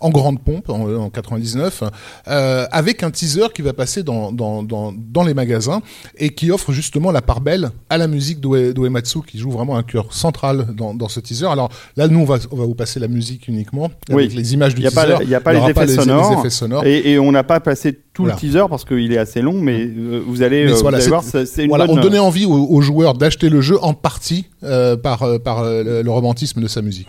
en 0.01 0.09
grande 0.09 0.41
pompe 0.41 0.69
en, 0.69 0.81
en 0.95 1.09
99, 1.09 1.83
euh, 2.27 2.65
avec 2.71 3.03
un 3.03 3.11
teaser 3.11 3.47
qui 3.53 3.61
va 3.61 3.73
passer 3.73 4.03
dans, 4.03 4.31
dans, 4.31 4.63
dans, 4.63 4.91
dans 4.95 5.23
les 5.23 5.33
magasins 5.33 5.81
et 6.17 6.29
qui 6.31 6.51
offre 6.51 6.71
justement 6.71 7.11
la 7.11 7.21
part 7.21 7.41
belle 7.41 7.71
à 7.89 7.97
la 7.97 8.07
musique 8.07 8.39
d'Uematsu, 8.41 9.19
qui 9.27 9.37
joue 9.39 9.51
vraiment 9.51 9.77
un 9.77 9.83
cœur 9.83 10.13
central 10.13 10.67
dans, 10.75 10.93
dans 10.93 11.07
ce 11.07 11.19
teaser. 11.19 11.45
Alors 11.47 11.69
là, 11.97 12.07
nous, 12.07 12.19
on 12.19 12.25
va, 12.25 12.37
on 12.51 12.57
va 12.57 12.65
vous 12.65 12.75
passer 12.75 12.99
la 12.99 13.07
musique 13.07 13.47
uniquement, 13.47 13.89
Oui. 14.09 14.23
avec 14.23 14.33
les 14.33 14.53
images 14.53 14.75
du 14.75 14.81
n'y 14.81 14.87
a, 14.87 14.91
teaser. 14.91 15.15
il 15.21 15.29
y 15.29 15.35
a 15.35 15.39
pas 15.39 15.53
les 15.53 15.59
effets 15.59 15.73
pas 15.73 15.85
les- 15.85 15.95
les 15.95 15.99
sonores. 16.01 16.39
effets 16.39 16.49
sonores. 16.49 16.85
Et, 16.85 17.11
et 17.11 17.19
on 17.19 17.31
n'a 17.31 17.43
pas 17.43 17.59
passé 17.59 17.93
tout 18.13 18.23
Voilà. 18.23 18.35
le 18.35 18.39
teaser 18.39 18.65
parce 18.69 18.83
qu'il 18.85 19.11
est 19.13 19.17
assez 19.17 19.41
long, 19.41 19.53
mais 19.61 19.85
euh, 19.85 20.21
vous 20.25 20.41
allez, 20.41 20.65
Mais 20.65 20.71
euh, 20.71 20.75
vous 20.75 20.81
voilà, 20.81 20.97
allez 20.97 21.03
c'est- 21.03 21.09
voir, 21.09 21.23
c'est 21.23 21.63
une 21.63 21.69
Voilà, 21.69 21.85
bonne... 21.87 21.99
on 21.99 22.01
donnait 22.01 22.19
envie 22.19 22.45
aux, 22.45 22.51
aux 22.69 22.81
joueurs 22.81 23.13
d'acheter 23.13 23.49
le 23.49 23.61
jeu 23.61 23.77
en 23.81 23.93
partie 23.93 24.47
euh, 24.63 24.97
par, 24.97 25.23
euh, 25.23 25.37
par 25.39 25.59
euh, 25.59 26.03
le 26.03 26.11
romantisme 26.11 26.61
de 26.61 26.67
sa 26.67 26.81
musique. 26.81 27.07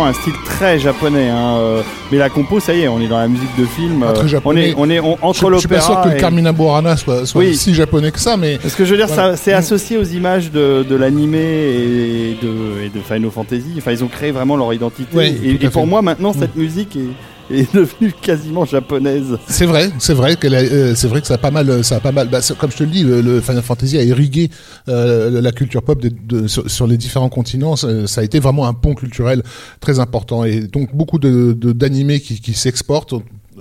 Vraiment 0.00 0.06
un 0.06 0.12
style 0.20 0.34
très 0.44 0.78
japonais. 0.78 1.28
hein, 1.28 1.56
euh, 1.58 1.82
Mais 2.10 2.18
la 2.18 2.28
compo, 2.28 2.58
ça 2.60 2.74
y 2.74 2.82
est, 2.82 2.88
on 2.88 3.00
est 3.00 3.06
dans 3.08 3.18
la 3.18 3.28
musique 3.28 3.54
de 3.58 3.64
film. 3.64 4.02
Ah, 4.06 4.12
très 4.12 4.22
euh, 4.22 4.24
on 4.24 4.28
japonais. 4.28 4.70
est, 4.70 4.74
on 4.76 4.88
est 4.90 5.00
on- 5.00 5.16
Je, 5.16 5.22
entre 5.26 5.52
je 5.54 5.58
suis 5.58 5.68
pas 5.68 5.80
sûr 5.80 5.90
l'opéra 5.90 6.04
que 6.04 6.08
le 6.10 6.16
et- 6.16 6.20
Carmina 6.20 6.52
Burana 6.52 6.96
soit, 6.96 7.26
soit 7.26 7.40
Oui. 7.40 7.54
si 7.56 7.74
japonais 7.74 8.10
que 8.10 8.18
ça, 8.20 8.36
mais 8.36 8.58
Parce 8.58 8.74
que 8.74 8.84
je 8.84 8.90
veux 8.92 8.96
dire, 8.96 9.06
Voilà. 9.06 9.36
ça- 9.36 9.42
c'est 9.42 9.52
associé 9.52 9.96
aux 9.98 10.04
images 10.04 10.50
de, 10.50 10.84
de 10.88 10.96
l'animé 10.96 11.38
et 11.38 12.38
de, 12.42 12.84
et 12.84 12.88
de 12.88 13.00
Final 13.02 13.30
Fantasy. 13.30 13.74
Enfin, 13.78 13.92
ils 13.92 14.02
ont 14.04 14.08
créé 14.08 14.30
vraiment 14.32 14.56
leur 14.56 14.72
identité. 14.72 15.08
Oui, 15.12 15.38
et, 15.44 15.64
et 15.64 15.68
pour 15.70 15.86
moi, 15.86 16.02
maintenant, 16.02 16.32
cette 16.32 16.56
musique 16.56 16.96
est, 16.96 17.08
est 17.60 17.74
devenue 17.74 18.12
quasiment 18.20 18.64
japonaise. 18.64 19.38
c'est 19.48 19.66
vrai, 19.66 19.90
c'est 19.98 20.14
vrai 20.14 20.36
a- 20.54 20.58
euh, 20.60 20.94
c'est 20.94 21.08
vrai 21.08 21.20
que 21.20 21.26
ça 21.26 21.34
a 21.34 21.38
pas 21.38 21.50
mal, 21.50 21.82
ça 21.84 21.96
a 21.96 22.00
pas 22.00 22.12
mal. 22.12 22.28
bah, 22.28 22.40
comme 22.58 22.70
je 22.70 22.76
te 22.76 22.82
le 22.84 22.90
dis, 22.90 23.02
le, 23.02 23.20
le 23.20 23.40
Final 23.40 23.62
Fantasy 23.62 23.98
a 23.98 24.02
irrigué 24.02 24.50
euh, 24.88 25.40
la 25.40 25.52
culture 25.52 25.82
pop 25.82 26.00
de, 26.00 26.10
de- 26.26 26.46
sur, 26.46 26.68
les 26.86 26.96
différents 26.96 27.28
continents. 27.28 27.76
Ça, 27.76 28.06
a 28.20 28.24
été 28.24 28.38
vraiment 28.40 28.66
un 28.66 28.74
pont 28.74 28.94
culturel 28.94 29.42
très 29.80 29.98
important 29.98 30.44
et 30.44 30.60
donc 30.60 30.94
beaucoup 30.94 31.18
de- 31.52 31.72
d'animés 31.72 32.20
qui, 32.20 32.40
qui 32.40 32.54
s'exportent. 32.54 33.14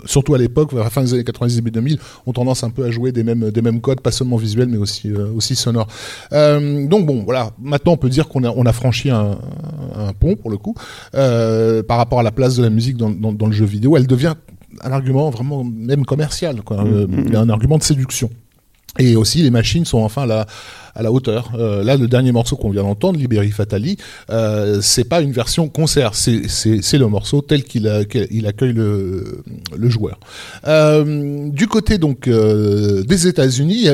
Surtout 0.06 0.34
à 0.34 0.38
l'époque, 0.38 0.74
vers 0.74 0.84
la 0.84 0.90
fin 0.90 1.02
des 1.02 1.14
années 1.14 1.24
90 1.24 1.56
début 1.56 1.72
2000, 1.72 1.98
ont 2.26 2.34
tendance 2.34 2.64
un 2.64 2.70
peu 2.70 2.84
à 2.86 2.92
jouer 2.92 3.12
des 3.12 3.24
mêmes 3.24 3.52
des 3.52 3.62
mêmes 3.62 3.82
codes, 3.82 4.02
pas 4.02 4.12
seulement 4.12 4.38
visuels 4.38 4.68
mais 4.70 4.78
aussi 4.78 5.10
euh, 5.12 5.32
aussi 5.36 5.56
sonores. 5.56 5.88
Euh, 6.34 6.86
donc 6.88 7.06
bon, 7.06 7.24
voilà. 7.24 7.52
Maintenant, 7.62 7.94
on 7.94 7.98
peut 7.98 8.10
dire 8.10 8.28
qu'on 8.28 8.44
a 8.44 8.50
on 8.56 8.66
a 8.66 8.74
franchi 8.74 9.10
un, 9.10 9.38
un 9.96 10.14
pont 10.14 10.36
pour 10.36 10.50
le 10.52 10.58
coup 10.58 10.76
euh, 11.16 11.84
par 11.84 11.98
rapport 11.98 12.20
à 12.20 12.24
la 12.24 12.32
place 12.32 12.56
de 12.56 12.64
la 12.64 12.70
musique 12.70 12.98
dans, 12.98 13.10
dans, 13.10 13.34
dans 13.34 13.48
le 13.48 13.54
jeu 13.54 13.66
vidéo. 13.66 13.98
Elle 13.98 14.08
devient 14.08 14.36
un 14.82 14.92
argument 14.92 15.30
vraiment 15.30 15.64
même 15.64 16.06
commercial, 16.06 16.62
quoi. 16.62 16.78
Euh, 16.86 17.08
Mhm. 17.08 17.36
un 17.36 17.50
argument 17.50 17.78
de 17.78 17.84
séduction. 17.84 18.30
Et 18.98 19.16
aussi, 19.16 19.42
les 19.44 19.52
machines 19.52 19.86
sont 19.86 20.00
enfin 20.00 20.24
à 20.24 20.26
la, 20.26 20.46
à 20.96 21.04
la 21.04 21.12
hauteur. 21.12 21.52
Euh, 21.58 21.84
là, 21.84 21.96
le 21.96 22.08
dernier 22.08 22.32
morceau 22.32 22.56
qu'on 22.56 22.72
vient 22.72 22.82
d'entendre, 22.84 23.20
Liberi 23.20 23.52
Fatali, 23.52 23.98
euh, 24.32 24.80
c'est 24.82 25.04
pas 25.04 25.22
une 25.22 25.32
version 25.32 25.70
concert, 25.70 26.16
c'est 26.16 26.42
le 26.98 27.08
morceau 27.08 27.42
tel 27.42 27.64
qu'il 27.64 27.88
accueille 27.88 28.74
le, 28.74 29.44
le 29.78 29.90
joueur. 29.90 30.20
Euh, 30.68 31.50
du 31.50 31.68
côté 31.68 31.98
donc 31.98 32.28
euh, 32.28 33.04
des 33.04 33.28
États-Unis, 33.28 33.86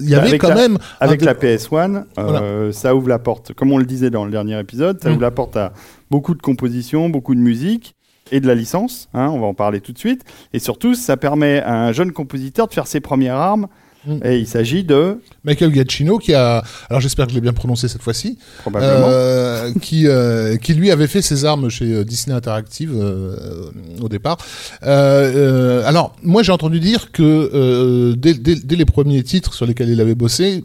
il 0.00 0.08
y 0.08 0.14
avait 0.14 0.28
Avec 0.28 0.40
quand 0.40 0.48
la- 0.50 0.54
même 0.54 0.78
Avec 1.00 1.22
un- 1.22 1.26
la 1.26 1.34
PS1, 1.34 2.04
euh, 2.18 2.72
ça 2.72 2.94
ouvre 2.94 3.08
la 3.08 3.18
porte, 3.18 3.52
comme 3.52 3.72
on 3.72 3.78
le 3.78 3.86
disait 3.86 4.10
dans 4.10 4.24
le 4.24 4.30
dernier 4.30 4.58
épisode, 4.58 4.98
ça 5.02 5.08
Mm. 5.08 5.12
ouvre 5.12 5.22
la 5.22 5.30
porte 5.30 5.56
à 5.56 5.72
beaucoup 6.10 6.34
de 6.34 6.42
compositions, 6.42 7.08
beaucoup 7.08 7.34
de 7.34 7.40
musique. 7.40 7.94
et 8.34 8.40
de 8.40 8.46
la 8.46 8.54
licence. 8.54 9.10
hein, 9.12 9.28
on 9.28 9.40
va 9.40 9.46
en 9.46 9.52
parler 9.52 9.82
tout 9.82 9.92
de 9.92 9.98
suite. 9.98 10.22
Et 10.54 10.58
surtout, 10.58 10.94
ça 10.94 11.18
permet 11.18 11.60
à 11.60 11.74
un 11.84 11.92
jeune 11.92 12.12
compositeur 12.12 12.66
de 12.66 12.72
faire 12.72 12.86
ses 12.86 13.00
premières 13.00 13.34
armes. 13.36 13.66
Mm. 14.06 14.18
Et 14.24 14.38
il 14.38 14.46
s'agit 14.48 14.82
de 14.82 15.18
Michael 15.44 15.72
Giacchino 15.72 16.18
qui 16.18 16.34
a, 16.34 16.64
alors 16.90 17.00
j'espère 17.00 17.26
que 17.26 17.30
je 17.30 17.36
l'ai 17.36 17.40
bien 17.40 17.52
prononcé 17.52 17.86
cette 17.86 18.02
fois-ci, 18.02 18.36
probablement. 18.62 19.06
euh, 19.08 19.72
qui 19.80 20.08
euh, 20.08 20.56
qui 20.56 20.74
lui 20.74 20.90
avait 20.90 21.06
fait 21.06 21.22
ses 21.22 21.44
armes 21.44 21.68
chez 21.68 21.92
euh, 21.92 22.04
Disney 22.04 22.34
Interactive 22.34 22.92
euh, 22.94 23.70
au 24.00 24.08
départ. 24.08 24.38
Euh, 24.82 25.80
euh, 25.82 25.86
alors 25.88 26.16
moi 26.22 26.42
j'ai 26.42 26.50
entendu 26.52 26.80
dire 26.80 27.12
que 27.12 27.22
euh, 27.22 28.14
dès, 28.16 28.34
dès, 28.34 28.56
dès 28.56 28.76
les 28.76 28.84
premiers 28.84 29.22
titres 29.22 29.54
sur 29.54 29.66
lesquels 29.66 29.88
il 29.88 30.00
avait 30.00 30.14
bossé, 30.16 30.64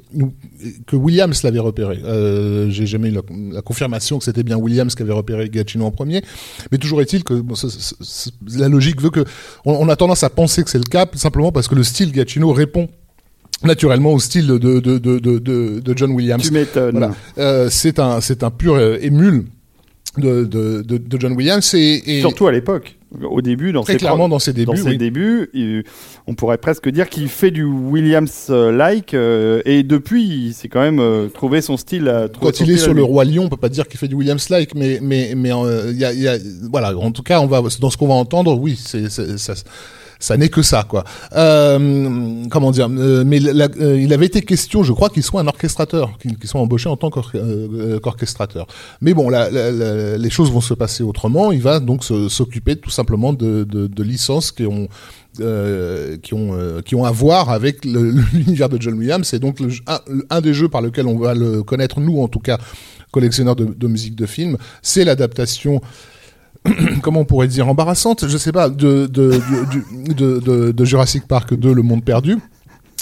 que 0.88 0.96
Williams 0.96 1.44
l'avait 1.44 1.60
repéré. 1.60 2.00
Euh, 2.04 2.70
j'ai 2.72 2.88
jamais 2.88 3.10
eu 3.10 3.12
la, 3.12 3.22
la 3.54 3.62
confirmation 3.62 4.18
que 4.18 4.24
c'était 4.26 4.44
bien 4.44 4.58
Williams 4.58 4.96
qui 4.96 5.04
avait 5.04 5.14
repéré 5.14 5.50
Giacchino 5.54 5.86
en 5.86 5.92
premier, 5.92 6.24
mais 6.72 6.78
toujours 6.80 7.02
est-il 7.02 7.24
que 7.24 7.36
bon, 7.36 7.54
ça- 7.56 7.70
ça- 7.70 7.96
ça- 8.02 8.32
la 8.58 8.68
logique 8.68 9.00
veut 9.02 9.12
que 9.12 9.24
on, 9.66 9.74
on 9.74 9.90
a 9.90 9.96
tendance 9.96 10.24
à 10.24 10.30
penser 10.32 10.64
que 10.64 10.70
c'est 10.72 10.78
le 10.80 10.84
cas 10.86 11.06
simplement 11.14 11.52
parce 11.52 11.68
que 11.68 11.76
le 11.76 11.84
style 11.84 12.12
Giacchino 12.14 12.52
répond 12.52 12.90
naturellement 13.64 14.14
au 14.14 14.20
style 14.20 14.48
de, 14.48 14.58
de, 14.58 14.80
de, 14.80 15.00
de, 15.00 15.94
John 15.98 16.12
Williams. 16.12 16.44
tu 16.44 16.52
m'étonnes. 16.54 16.92
Voilà. 16.98 17.16
Euh, 17.38 17.70
c'est 17.70 18.00
un, 18.00 18.22
c'est 18.22 18.44
un 18.44 18.52
pur 18.52 18.80
émule 19.02 19.46
de, 20.18 20.44
de, 20.46 21.18
John 21.20 21.34
Williams 21.34 21.74
et, 21.74 22.18
et 22.18 22.22
Surtout 22.22 22.48
à 22.48 22.52
l'époque. 22.52 22.96
Au 23.24 23.42
début, 23.42 23.72
dans 23.72 23.84
très 23.84 23.94
ses 23.94 24.00
clairement 24.00 24.28
dans 24.28 24.38
ses 24.40 24.52
débuts. 24.52 24.66
dans 24.66 24.76
ses 24.76 24.90
oui. 24.90 24.98
débuts, 24.98 25.50
il- 25.54 25.84
on 26.28 26.34
pourrait 26.36 26.58
presque 26.58 26.90
dire 26.90 27.08
qu'il 27.08 27.30
fait 27.30 27.52
du 27.52 27.64
Williams-like, 27.64 29.14
euh, 29.14 29.62
et 29.64 29.84
depuis, 29.84 30.24
il 30.48 30.54
s'est 30.54 30.68
quand 30.68 30.82
même 30.82 31.00
euh, 31.00 31.28
trouvé 31.30 31.62
son 31.62 31.78
style. 31.78 32.10
à- 32.10 32.28
Quand 32.28 32.60
il 32.60 32.70
est 32.70 32.78
sur 32.78 32.94
le 32.94 33.04
roi 33.04 33.24
lion, 33.24 33.46
on 33.46 33.50
peut 33.50 33.56
pas 33.56 33.70
dire 33.70 33.88
qu'il 33.88 33.98
fait 33.98 34.10
du 34.10 34.16
Williams-like, 34.16 34.76
mais 34.76 35.00
mais 35.02 35.34
mais 35.38 35.50
y 35.94 36.04
a, 36.04 36.12
y 36.14 36.28
a- 36.28 36.38
voilà. 36.70 36.98
En 36.98 37.12
tout 37.12 37.24
cas, 37.24 37.40
on 37.40 37.48
va 37.48 37.62
dans 37.80 37.90
ce 37.90 37.96
qu'on 37.96 38.08
va 38.10 38.16
entendre, 38.16 38.60
oui, 38.60 38.78
c'est 38.78 39.10
c'est- 39.10 39.38
ça. 39.38 39.54
Ça 40.20 40.36
n'est 40.38 40.50
que 40.50 40.62
ça, 40.62 40.84
quoi. 40.88 41.04
Euh, 41.36 42.44
comment 42.50 42.72
dire 42.72 42.88
euh, 42.92 43.24
Mais 43.26 43.40
la- 43.40 43.68
euh, 43.80 44.00
il 44.02 44.14
avait 44.14 44.26
été 44.26 44.42
question, 44.42 44.84
je 44.84 44.94
crois, 44.94 45.10
qu'il 45.10 45.24
soit 45.24 45.42
un 45.42 45.48
orchestrateur, 45.48 46.18
qu'il 46.20 46.38
qu'il 46.38 46.50
soit 46.50 46.60
embauché 46.62 46.90
en 46.90 46.98
tant 46.98 47.10
euh, 47.36 48.00
qu'orchestrateur. 48.00 48.68
Mais 49.02 49.14
bon, 49.14 49.30
la- 49.30 49.50
la- 49.52 50.18
les 50.18 50.30
choses 50.30 50.52
vont 50.52 50.62
se 50.62 50.74
passer 50.74 51.04
autrement. 51.04 51.52
Il 51.52 51.62
va 51.62 51.80
donc 51.80 52.04
s'occuper 52.04 52.76
tout 52.76 52.90
simplement 52.90 53.34
de, 53.34 53.64
de, 53.64 53.88
de 53.88 54.04
licences 54.04 54.52
qui 54.52 54.66
ont 54.66 54.88
euh, 55.40 56.18
qui 56.18 56.34
ont 56.34 56.56
euh, 56.56 56.82
qui 56.82 56.96
ont 56.96 57.06
à 57.06 57.12
voir 57.12 57.50
avec 57.52 57.86
l'univers 58.34 58.70
de 58.70 58.82
John 58.82 58.96
Williams. 58.98 59.28
C'est 59.28 59.40
donc 59.40 59.60
un 60.30 60.42
des 60.42 60.54
jeux 60.54 60.70
par 60.70 60.82
lequel 60.82 61.06
on 61.08 61.18
va 61.20 61.36
le 61.36 61.62
connaître 61.64 62.00
nous, 62.00 62.22
en 62.22 62.28
tout 62.28 62.40
cas, 62.40 62.58
collectionneurs 63.12 63.56
de, 63.56 63.66
de 63.66 63.88
musique 63.88 64.16
de 64.16 64.26
film. 64.26 64.58
C'est 64.82 65.04
l'adaptation 65.06 65.80
comment 67.02 67.22
on 67.22 67.26
pourrait 67.26 67.48
dire 67.48 67.68
embarrassante, 67.68 68.28
je 68.28 68.38
sais 68.38 68.52
pas, 68.52 68.70
de 68.70 69.06
de, 69.08 69.40
de, 70.14 70.72
de 70.72 70.86
Jurassic 70.86 71.28
Park 71.28 71.54
2, 71.54 71.74
Le 71.74 71.82
Monde 71.82 72.04
Perdu. 72.04 72.38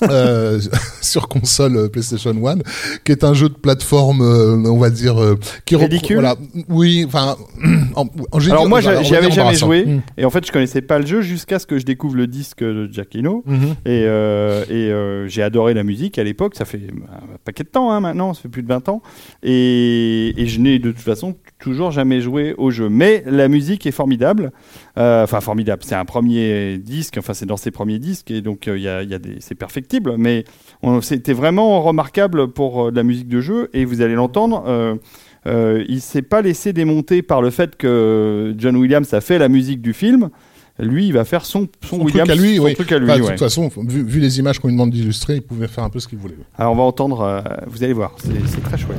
Euh, 0.04 0.60
sur 1.02 1.28
console 1.28 1.78
euh, 1.78 1.88
PlayStation 1.88 2.32
1 2.46 2.58
qui 3.04 3.12
est 3.12 3.24
un 3.24 3.34
jeu 3.34 3.50
de 3.50 3.54
plateforme 3.56 4.22
euh, 4.22 4.56
on 4.70 4.78
va 4.78 4.90
dire 4.90 5.22
euh, 5.22 5.38
qui 5.66 5.76
Ridicule. 5.76 6.16
voilà 6.18 6.36
oui 6.70 7.04
enfin 7.08 7.36
en, 7.96 8.08
en 8.32 8.40
Alors 8.50 8.68
moi, 8.68 8.82
j'y 8.82 8.88
va 8.88 9.18
avais 9.18 9.32
jamais 9.32 9.56
joué, 9.56 9.86
Mm. 9.86 10.02
et 10.18 10.26
en 10.26 10.30
fait, 10.30 10.46
je 10.46 10.52
connaissais 10.52 10.82
pas 10.82 11.00
le 11.00 11.06
jeu 11.06 11.22
jusqu'à 11.22 11.60
ce 11.60 11.66
que 11.68 11.78
je 11.80 11.86
découvre 11.86 12.16
le 12.16 12.28
disque 12.28 12.64
de 12.64 12.88
Giacchino. 12.92 13.44
Mhm. 13.46 13.76
Et, 13.86 14.04
euh, 14.06 14.64
et 14.70 15.30
j'ai 15.30 15.44
adoré 15.44 15.74
la 15.74 15.84
musique 15.84 16.18
à 16.18 16.24
l'époque, 16.24 16.56
ça 16.56 16.66
fait 16.66 16.82
un 17.12 17.38
paquet 17.44 17.64
de 17.64 17.70
temps 17.70 17.92
hein, 17.92 18.00
maintenant, 18.00 18.34
ça 18.34 18.42
fait 18.42 18.50
plus 18.50 18.64
de 18.64 18.68
20 18.68 18.90
ans. 18.90 19.02
Et, 19.44 20.34
et 20.38 20.48
je 20.48 20.60
n'ai 20.60 20.80
de 20.80 20.92
toute 20.92 21.02
façon 21.02 21.36
toujours 21.60 21.92
jamais 21.92 22.22
joué 22.22 22.54
au 22.58 22.72
jeu. 22.72 22.90
Mais 22.90 23.24
la 23.28 23.48
musique 23.48 23.86
est 23.86 23.92
formidable. 23.92 24.52
Euh, 24.98 25.24
Enfin, 25.24 25.42
formidable, 25.42 25.82
c'est 25.86 25.96
un 25.96 26.06
premier 26.06 26.78
disque, 26.78 27.18
enfin, 27.18 27.34
c'est 27.34 27.46
dans 27.46 27.58
ses 27.58 27.72
premiers 27.72 28.00
disques, 28.00 28.32
et 28.32 28.42
donc 28.42 28.68
euh, 28.68 28.78
il 28.78 28.84
y 28.84 28.88
a, 28.88 29.04
il 29.04 29.10
y 29.10 29.14
a 29.14 29.20
des, 29.20 29.38
c'est 29.40 29.56
perfectible. 29.56 30.16
Mais 30.18 30.46
c'était 31.02 31.34
vraiment 31.34 31.82
remarquable 31.82 32.48
pour 32.50 32.88
euh, 32.88 32.92
de 32.92 32.96
la 32.96 33.04
musique 33.04 33.28
de 33.28 33.42
jeu, 33.42 33.70
et 33.74 33.84
vous 33.86 34.02
allez 34.02 34.16
l'entendre. 34.16 34.64
euh, 35.48 35.84
il 35.90 36.02
s'est 36.02 36.22
pas 36.22 36.42
laissé 36.42 36.74
démonter 36.74 37.22
par 37.22 37.42
le 37.42 37.50
fait 37.50 37.76
que 37.76 38.56
John 38.58 38.76
Williams 38.78 39.14
a 39.14 39.22
fait 39.22 39.38
la 39.38 39.50
musique 39.50 39.82
du 39.82 39.94
film. 39.94 40.30
Lui, 40.80 41.08
il 41.08 41.14
va 41.14 41.24
faire 41.24 41.46
son, 41.46 41.68
son, 41.82 41.90
Son 41.90 41.98
truc 42.00 42.16
Williams, 42.16 42.30
à 42.30 42.36
lui, 42.36 42.58
son 42.58 42.64
oui. 42.64 42.74
truc 42.74 42.92
à 42.92 42.98
lui. 43.00 43.10
Enfin, 43.10 43.22
de 43.22 43.28
toute 43.30 43.40
façon, 43.40 43.70
vu, 43.88 44.04
vu 44.04 44.20
les 44.20 44.40
images 44.40 44.60
qu'on 44.60 44.68
lui 44.68 44.74
demande 44.76 44.92
d'illustrer, 44.92 45.36
il 45.36 45.42
pouvait 45.42 45.68
faire 45.70 45.86
un 45.86 45.90
peu 45.90 46.00
ce 46.00 46.08
qu'il 46.08 46.18
voulait. 46.18 46.36
Alors 46.58 46.74
on 46.74 46.76
va 46.76 46.84
entendre, 46.84 47.22
euh, 47.22 47.42
vous 47.68 47.84
allez 47.84 47.94
voir, 47.94 48.16
c'est 48.18 48.62
très 48.62 48.78
chouette. 48.78 48.98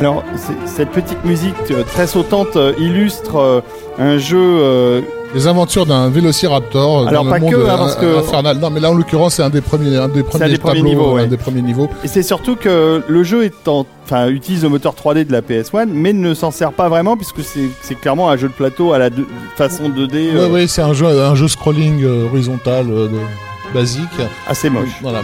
Alors, 0.00 0.24
cette 0.66 0.90
petite 0.90 1.24
musique 1.24 1.54
euh, 1.70 1.82
très 1.84 2.06
sautante 2.06 2.56
euh, 2.56 2.72
illustre 2.78 3.36
euh, 3.36 3.60
un 3.98 4.16
jeu. 4.18 5.04
Les 5.34 5.46
aventures 5.46 5.86
d'un 5.86 6.08
vélociraptor 6.08 7.06
Alors, 7.06 7.22
dans 7.24 7.30
pas 7.30 7.38
le 7.38 7.44
monde 7.44 7.52
que, 7.54 7.68
hein, 7.68 7.76
parce 7.78 7.94
que- 7.96 8.18
infernal. 8.18 8.58
Non, 8.58 8.70
mais 8.70 8.80
là 8.80 8.90
en 8.90 8.94
l'occurrence, 8.94 9.34
c'est 9.34 9.42
un 9.44 9.50
des 9.50 9.60
premiers, 9.60 9.96
un 9.96 10.08
des 10.08 10.22
premiers 10.24 10.48
des 10.48 10.58
premiers 10.58 10.78
tableaux, 10.80 10.88
niveaux, 10.88 11.16
un 11.18 11.26
des 11.26 11.36
premiers 11.36 11.62
niveaux. 11.62 11.88
et 12.02 12.08
c'est 12.08 12.22
surtout 12.24 12.56
que 12.56 13.02
le 13.06 13.22
jeu 13.22 13.44
est 13.44 13.68
en, 13.68 13.86
enfin, 14.04 14.26
utilise 14.28 14.62
le 14.64 14.70
moteur 14.70 14.94
3D 14.94 15.24
de 15.26 15.32
la 15.32 15.40
PS1, 15.42 15.86
mais 15.92 16.12
ne 16.14 16.34
s'en 16.34 16.50
sert 16.50 16.72
pas 16.72 16.88
vraiment 16.88 17.16
puisque 17.16 17.42
c'est 17.82 17.94
clairement 17.94 18.28
un 18.30 18.36
jeu 18.36 18.48
de 18.48 18.54
plateau 18.54 18.92
à 18.92 18.98
la 18.98 19.10
deux- 19.10 19.28
façon 19.56 19.88
2D 19.90 20.14
Ouais, 20.32 20.40
euh, 20.40 20.48
ouais, 20.48 20.66
c'est 20.66 20.82
un 20.82 20.94
jeu, 20.94 21.06
un 21.06 21.34
jeu 21.36 21.46
scrolling 21.46 22.04
horizontal 22.32 22.86
euh, 22.90 23.06
de- 23.06 23.74
basique. 23.74 24.02
assez 24.48 24.68
moche. 24.70 24.88
Voilà. 25.02 25.20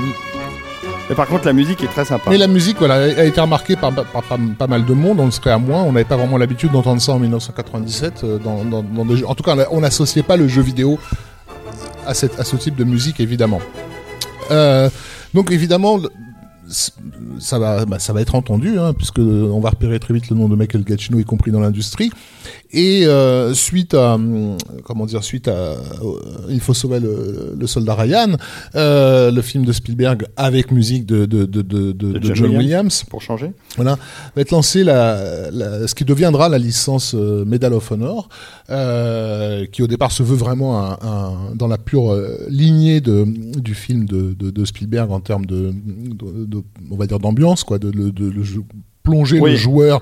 Mais 1.08 1.14
par 1.14 1.28
contre, 1.28 1.46
la 1.46 1.52
musique 1.52 1.82
est 1.84 1.88
très 1.88 2.04
sympa. 2.04 2.30
Mais 2.30 2.38
la 2.38 2.48
musique, 2.48 2.78
voilà, 2.78 2.94
a 2.94 3.24
été 3.24 3.40
remarquée 3.40 3.76
par, 3.76 3.92
pas 3.92 4.66
mal 4.66 4.84
de 4.84 4.92
monde. 4.92 5.20
On 5.20 5.26
le 5.26 5.30
serait 5.30 5.52
à 5.52 5.58
moins. 5.58 5.82
On 5.82 5.92
n'avait 5.92 6.04
pas 6.04 6.16
vraiment 6.16 6.36
l'habitude 6.36 6.72
d'entendre 6.72 7.00
ça 7.00 7.12
en 7.12 7.18
1997 7.18 8.24
euh. 8.24 8.38
En 9.26 9.34
tout 9.34 9.42
cas, 9.44 9.56
on 9.70 9.80
n'associait 9.80 10.24
pas 10.24 10.36
le 10.36 10.48
jeu 10.48 10.62
vidéo 10.62 10.98
à, 12.06 12.14
ce 12.14 12.56
type 12.56 12.74
de 12.74 12.84
musique, 12.84 13.20
évidemment. 13.20 13.60
Euh, 14.50 14.90
donc, 15.32 15.52
évidemment, 15.52 16.00
ça 16.68 17.58
va, 17.58 17.84
bah, 17.84 17.98
ça 17.98 18.12
va 18.12 18.20
être 18.20 18.34
entendu, 18.34 18.78
hein, 18.78 18.92
puisque 18.92 19.18
on 19.18 19.60
va 19.60 19.70
repérer 19.70 19.98
très 20.00 20.12
vite 20.14 20.28
le 20.30 20.36
nom 20.36 20.48
de 20.48 20.56
Michael 20.56 20.84
Giacchino, 20.86 21.18
y 21.18 21.24
compris 21.24 21.50
dans 21.50 21.60
l'industrie. 21.60 22.10
Et 22.72 23.06
euh, 23.06 23.54
suite 23.54 23.94
à, 23.94 24.14
hum, 24.14 24.56
comment 24.84 25.06
dire, 25.06 25.22
suite 25.22 25.48
à, 25.48 25.52
euh, 25.52 25.76
il 26.50 26.60
faut 26.60 26.74
sauver 26.74 26.98
le, 27.00 27.54
le 27.58 27.66
soldat 27.66 27.94
Ryan, 27.94 28.36
euh, 28.74 29.30
le 29.30 29.40
film 29.42 29.64
de 29.64 29.72
Spielberg 29.72 30.26
avec 30.36 30.72
musique 30.72 31.06
de, 31.06 31.24
de, 31.26 31.44
de, 31.44 31.62
de, 31.62 32.20
John, 32.34 32.56
Williams. 32.56 33.04
Pour 33.08 33.22
changer. 33.22 33.52
Voilà, 33.76 33.96
va 34.34 34.42
être 34.42 34.50
lancé 34.50 34.82
la, 34.84 35.50
la- 35.50 35.86
ce 35.86 35.94
qui 35.94 36.04
deviendra 36.04 36.48
la 36.48 36.58
licence 36.58 37.14
euh, 37.14 37.44
Medal 37.44 37.72
of 37.72 37.90
Honor, 37.92 38.28
euh, 38.70 39.66
qui 39.66 39.82
au 39.82 39.86
départ 39.86 40.10
se 40.12 40.22
veut 40.22 40.36
vraiment 40.36 40.80
un, 40.84 40.98
un- 41.02 41.54
dans 41.54 41.68
la 41.68 41.78
pure 41.78 42.12
euh, 42.12 42.36
lignée 42.48 43.00
de, 43.00 43.24
du 43.60 43.74
film 43.74 44.06
de, 44.06 44.34
de 44.34 44.64
Spielberg 44.64 45.10
en 45.12 45.20
termes 45.20 45.46
de, 45.46 45.72
de- 46.60 46.64
on 46.90 46.96
va 46.96 47.06
dire 47.06 47.18
d'ambiance, 47.18 47.64
quoi, 47.64 47.78
de, 47.78 47.90
de, 47.90 48.10
de- 48.10 48.30
de 48.30 48.42
jeu- 48.42 48.62
plonger 49.02 49.40
Oui. 49.40 49.52
le 49.52 49.56
joueur. 49.56 50.00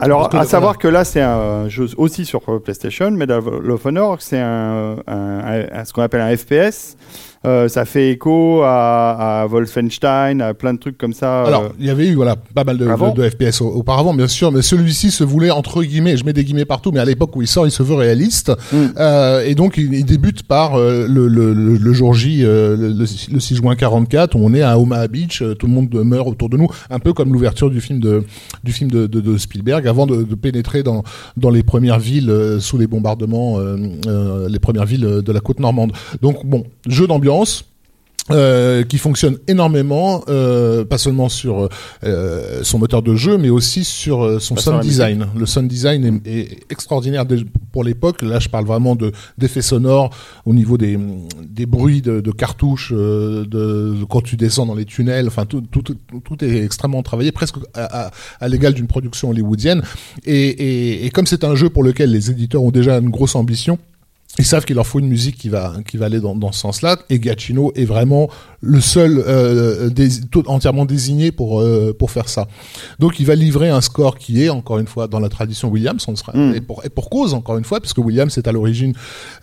Alors, 0.00 0.28
que, 0.28 0.36
à 0.36 0.44
savoir 0.44 0.74
voilà. 0.74 0.78
que 0.82 0.88
là, 0.88 1.04
c'est 1.04 1.20
un 1.20 1.68
jeu 1.68 1.86
aussi 1.96 2.24
sur 2.24 2.40
euh, 2.48 2.60
PlayStation, 2.60 3.10
Medal 3.10 3.40
of 3.40 3.84
Honor, 3.84 4.18
c'est 4.20 4.38
un, 4.38 4.96
un- 5.08 5.66
un- 5.72 5.84
ce 5.84 5.92
qu'on 5.92 6.02
appelle 6.02 6.20
un 6.20 6.36
FPS. 6.36 6.96
Euh, 7.46 7.68
ça 7.68 7.84
fait 7.84 8.10
écho 8.10 8.62
à, 8.64 9.42
à, 9.42 9.46
Wolfenstein, 9.46 10.40
à 10.40 10.54
plein 10.54 10.74
de 10.74 10.78
trucs 10.78 10.98
comme 10.98 11.12
ça. 11.12 11.42
Alors, 11.44 11.62
euh, 11.64 11.68
il 11.78 11.86
y 11.86 11.90
avait 11.90 12.08
eu 12.08 12.14
voilà 12.14 12.34
pas 12.36 12.64
mal 12.64 12.76
de, 12.78 12.86
Avant 12.88 13.12
de- 13.12 13.22
de 13.22 13.28
FPS 13.30 13.60
au- 13.60 13.68
auparavant, 13.72 14.12
bien 14.12 14.26
sûr, 14.26 14.50
mais 14.50 14.60
celui-ci 14.62 15.10
se 15.12 15.22
voulait 15.22 15.50
entre 15.52 15.82
guillemets, 15.84 16.16
je 16.16 16.24
mets 16.24 16.32
des 16.32 16.42
guillemets 16.44 16.64
partout, 16.64 16.90
mais 16.90 16.98
à 17.00 17.04
l'époque 17.04 17.36
où 17.36 17.42
il 17.42 17.46
sort, 17.46 17.66
il 17.66 17.70
se 17.70 17.82
veut 17.82 17.94
réaliste, 17.94 18.50
Mm. 18.72 18.76
Euh, 18.98 19.44
et 19.46 19.54
donc 19.54 19.76
il, 19.76 19.94
il 19.94 20.04
débute 20.04 20.42
par 20.42 20.76
le, 20.78 21.06
le, 21.06 21.28
le, 21.28 21.76
le 21.76 21.92
jour 21.92 22.12
J, 22.12 22.42
le, 22.42 22.74
le 22.76 23.06
6 23.40 23.54
juin 23.54 23.76
44, 23.76 24.34
où 24.34 24.40
on 24.42 24.52
est 24.52 24.62
à 24.62 24.78
Omaha 24.78 25.06
Beach, 25.06 25.42
tout 25.58 25.66
le 25.66 25.72
monde 25.72 25.94
meurt 26.04 26.26
autour 26.26 26.48
de 26.48 26.56
nous, 26.56 26.66
un 26.90 26.98
peu 26.98 27.12
comme 27.12 27.32
l'ouverture 27.32 27.70
du 27.70 27.80
film 27.80 28.00
de 28.00 28.24
du 28.64 28.72
film 28.72 28.90
de, 28.90 29.06
de, 29.06 29.20
de 29.20 29.38
Spielberg, 29.38 29.86
avant 29.86 30.06
de, 30.06 30.24
pénétrer 30.34 30.82
dans 30.82 31.02
dans 31.36 31.50
les 31.50 31.62
premières 31.62 31.98
villes 32.00 32.32
sous 32.58 32.78
les 32.78 32.86
bombardements, 32.88 33.58
les 34.48 34.58
premières 34.58 34.86
villes 34.86 35.22
de 35.24 35.32
la 35.32 35.40
côte 35.40 35.60
normande. 35.60 35.92
Donc 36.20 36.44
bon, 36.44 36.64
jeu 36.88 37.06
d'ambiance. 37.06 37.27
Euh, 38.30 38.84
qui 38.84 38.98
fonctionne 38.98 39.38
énormément, 39.46 40.22
euh, 40.28 40.84
pas 40.84 40.98
seulement 40.98 41.30
sur 41.30 41.70
euh, 42.04 42.60
son 42.62 42.78
moteur 42.78 43.00
de 43.02 43.14
jeu, 43.14 43.38
mais 43.38 43.48
aussi 43.48 43.84
sur 43.84 44.38
son 44.38 44.54
Pas 44.54 44.60
sound 44.60 44.82
design. 44.82 45.26
Le 45.34 45.46
sound 45.46 45.66
design 45.66 46.20
est, 46.26 46.30
est 46.30 46.58
extraordinaire 46.70 47.24
pour 47.72 47.84
l'époque. 47.84 48.20
Là, 48.20 48.38
je 48.38 48.50
parle 48.50 48.66
vraiment 48.66 48.96
de 48.96 49.12
d'effets 49.38 49.62
sonores 49.62 50.10
au 50.44 50.52
niveau 50.52 50.76
des, 50.76 50.98
des 51.48 51.64
bruits 51.64 52.02
de, 52.02 52.20
de 52.20 52.30
cartouches, 52.30 52.92
de, 52.92 53.44
de 53.44 54.04
quand 54.04 54.20
tu 54.20 54.36
descends 54.36 54.66
dans 54.66 54.74
les 54.74 54.84
tunnels. 54.84 55.26
Enfin, 55.28 55.46
tout, 55.46 55.62
tout, 55.62 55.80
tout, 55.80 55.96
tout 56.22 56.44
est 56.44 56.62
extrêmement 56.62 57.02
travaillé, 57.02 57.32
presque 57.32 57.56
à, 57.72 58.08
à, 58.08 58.10
à 58.40 58.48
l'égal 58.48 58.74
d'une 58.74 58.88
production 58.88 59.30
hollywoodienne. 59.30 59.80
Et, 60.26 60.48
et, 60.48 61.06
et 61.06 61.10
comme 61.10 61.26
c'est 61.26 61.44
un 61.44 61.54
jeu 61.54 61.70
pour 61.70 61.82
lequel 61.82 62.10
les 62.10 62.30
éditeurs 62.30 62.62
ont 62.62 62.72
déjà 62.72 62.98
une 62.98 63.08
grosse 63.08 63.36
ambition, 63.36 63.78
ils 64.38 64.44
savent 64.44 64.64
qu'il 64.64 64.76
leur 64.76 64.86
faut 64.86 65.00
une 65.00 65.08
musique 65.08 65.36
qui 65.36 65.48
va 65.48 65.74
qui 65.86 65.96
va 65.96 66.06
aller 66.06 66.20
dans, 66.20 66.36
dans 66.36 66.52
ce 66.52 66.60
sens-là 66.60 66.98
et 67.10 67.20
Giacchino 67.20 67.72
est 67.74 67.84
vraiment 67.86 68.28
le 68.60 68.80
seul 68.80 69.22
euh, 69.26 69.90
tout- 70.30 70.44
entièrement 70.48 70.84
désigné 70.84 71.32
pour 71.32 71.60
euh, 71.60 71.92
pour 71.98 72.10
faire 72.10 72.28
ça. 72.28 72.46
Donc 72.98 73.18
il 73.20 73.26
va 73.26 73.34
livrer 73.34 73.68
un 73.70 73.80
score 73.80 74.16
qui 74.18 74.44
est 74.44 74.48
encore 74.50 74.78
une 74.78 74.86
fois 74.86 75.08
dans 75.08 75.18
la 75.18 75.28
tradition 75.28 75.68
Williams, 75.70 76.04
on 76.08 76.14
sera 76.14 76.32
Mm. 76.36 76.54
et, 76.54 76.60
pour, 76.60 76.84
et 76.84 76.88
pour 76.90 77.08
cause 77.10 77.34
encore 77.34 77.56
une 77.58 77.64
fois 77.64 77.80
puisque 77.80 77.98
Williams 77.98 78.36
est 78.38 78.46
à 78.46 78.52
l'origine 78.52 78.92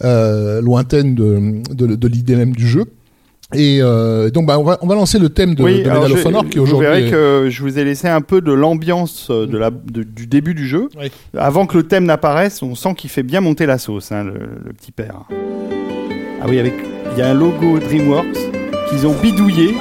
euh, 0.04 0.62
lointaine 0.62 1.16
de 1.16 1.62
de, 1.74 1.96
de 1.96 2.08
l'idée 2.08 2.36
même 2.36 2.54
du 2.56 2.68
jeu. 2.68 2.86
Et 3.54 3.78
euh, 3.82 4.32
donc 4.32 4.48
bah, 4.48 4.58
on 4.58 4.64
va 4.64 4.80
on 4.82 4.88
va 4.88 4.96
lancer 4.96 5.20
le 5.20 5.30
thème 5.30 5.54
de, 5.54 5.62
oui, 5.64 5.84
de 5.84 5.90
alors 5.90 6.04
Medal 6.04 6.18
of 6.18 6.24
je- 6.24 6.28
Honor 6.28 6.46
qui 6.50 6.58
vous 6.58 6.64
aujourd'hui 6.64 6.88
verrez 6.88 7.08
est- 7.08 7.12
que 7.12 7.48
je 7.50 7.62
vous 7.62 7.78
ai 7.78 7.84
laissé 7.84 8.08
un 8.08 8.22
peu 8.22 8.42
de 8.42 8.52
l'ambiance 8.52 9.28
euh, 9.30 9.46
de 9.46 9.58
la, 9.58 9.70
de- 9.70 10.02
du 10.04 10.26
début 10.26 10.56
du 10.56 10.68
jeu. 10.68 10.90
Oui. 11.00 11.12
Avant 11.38 11.68
que 11.68 11.78
le 11.78 11.84
thème 11.84 12.06
n'apparaisse, 12.06 12.64
on 12.64 12.74
sent 12.74 12.96
qu'il 12.98 13.10
fait 13.12 13.22
bien 13.24 13.42
monter 13.42 13.68
la 13.68 13.78
sauce, 13.78 14.12
hein, 14.12 14.24
le, 14.24 14.34
le 14.66 14.74
petit 14.74 14.92
père. 14.92 15.22
Ah 16.42 16.46
oui, 16.50 16.58
avec 16.60 16.74
il 17.14 17.20
y 17.20 17.22
a 17.22 17.30
un 17.30 17.34
logo 17.36 17.78
DreamWorks 17.80 18.36
qu'ils 18.90 19.06
ont 19.06 19.14
bidouillé. 19.22 19.76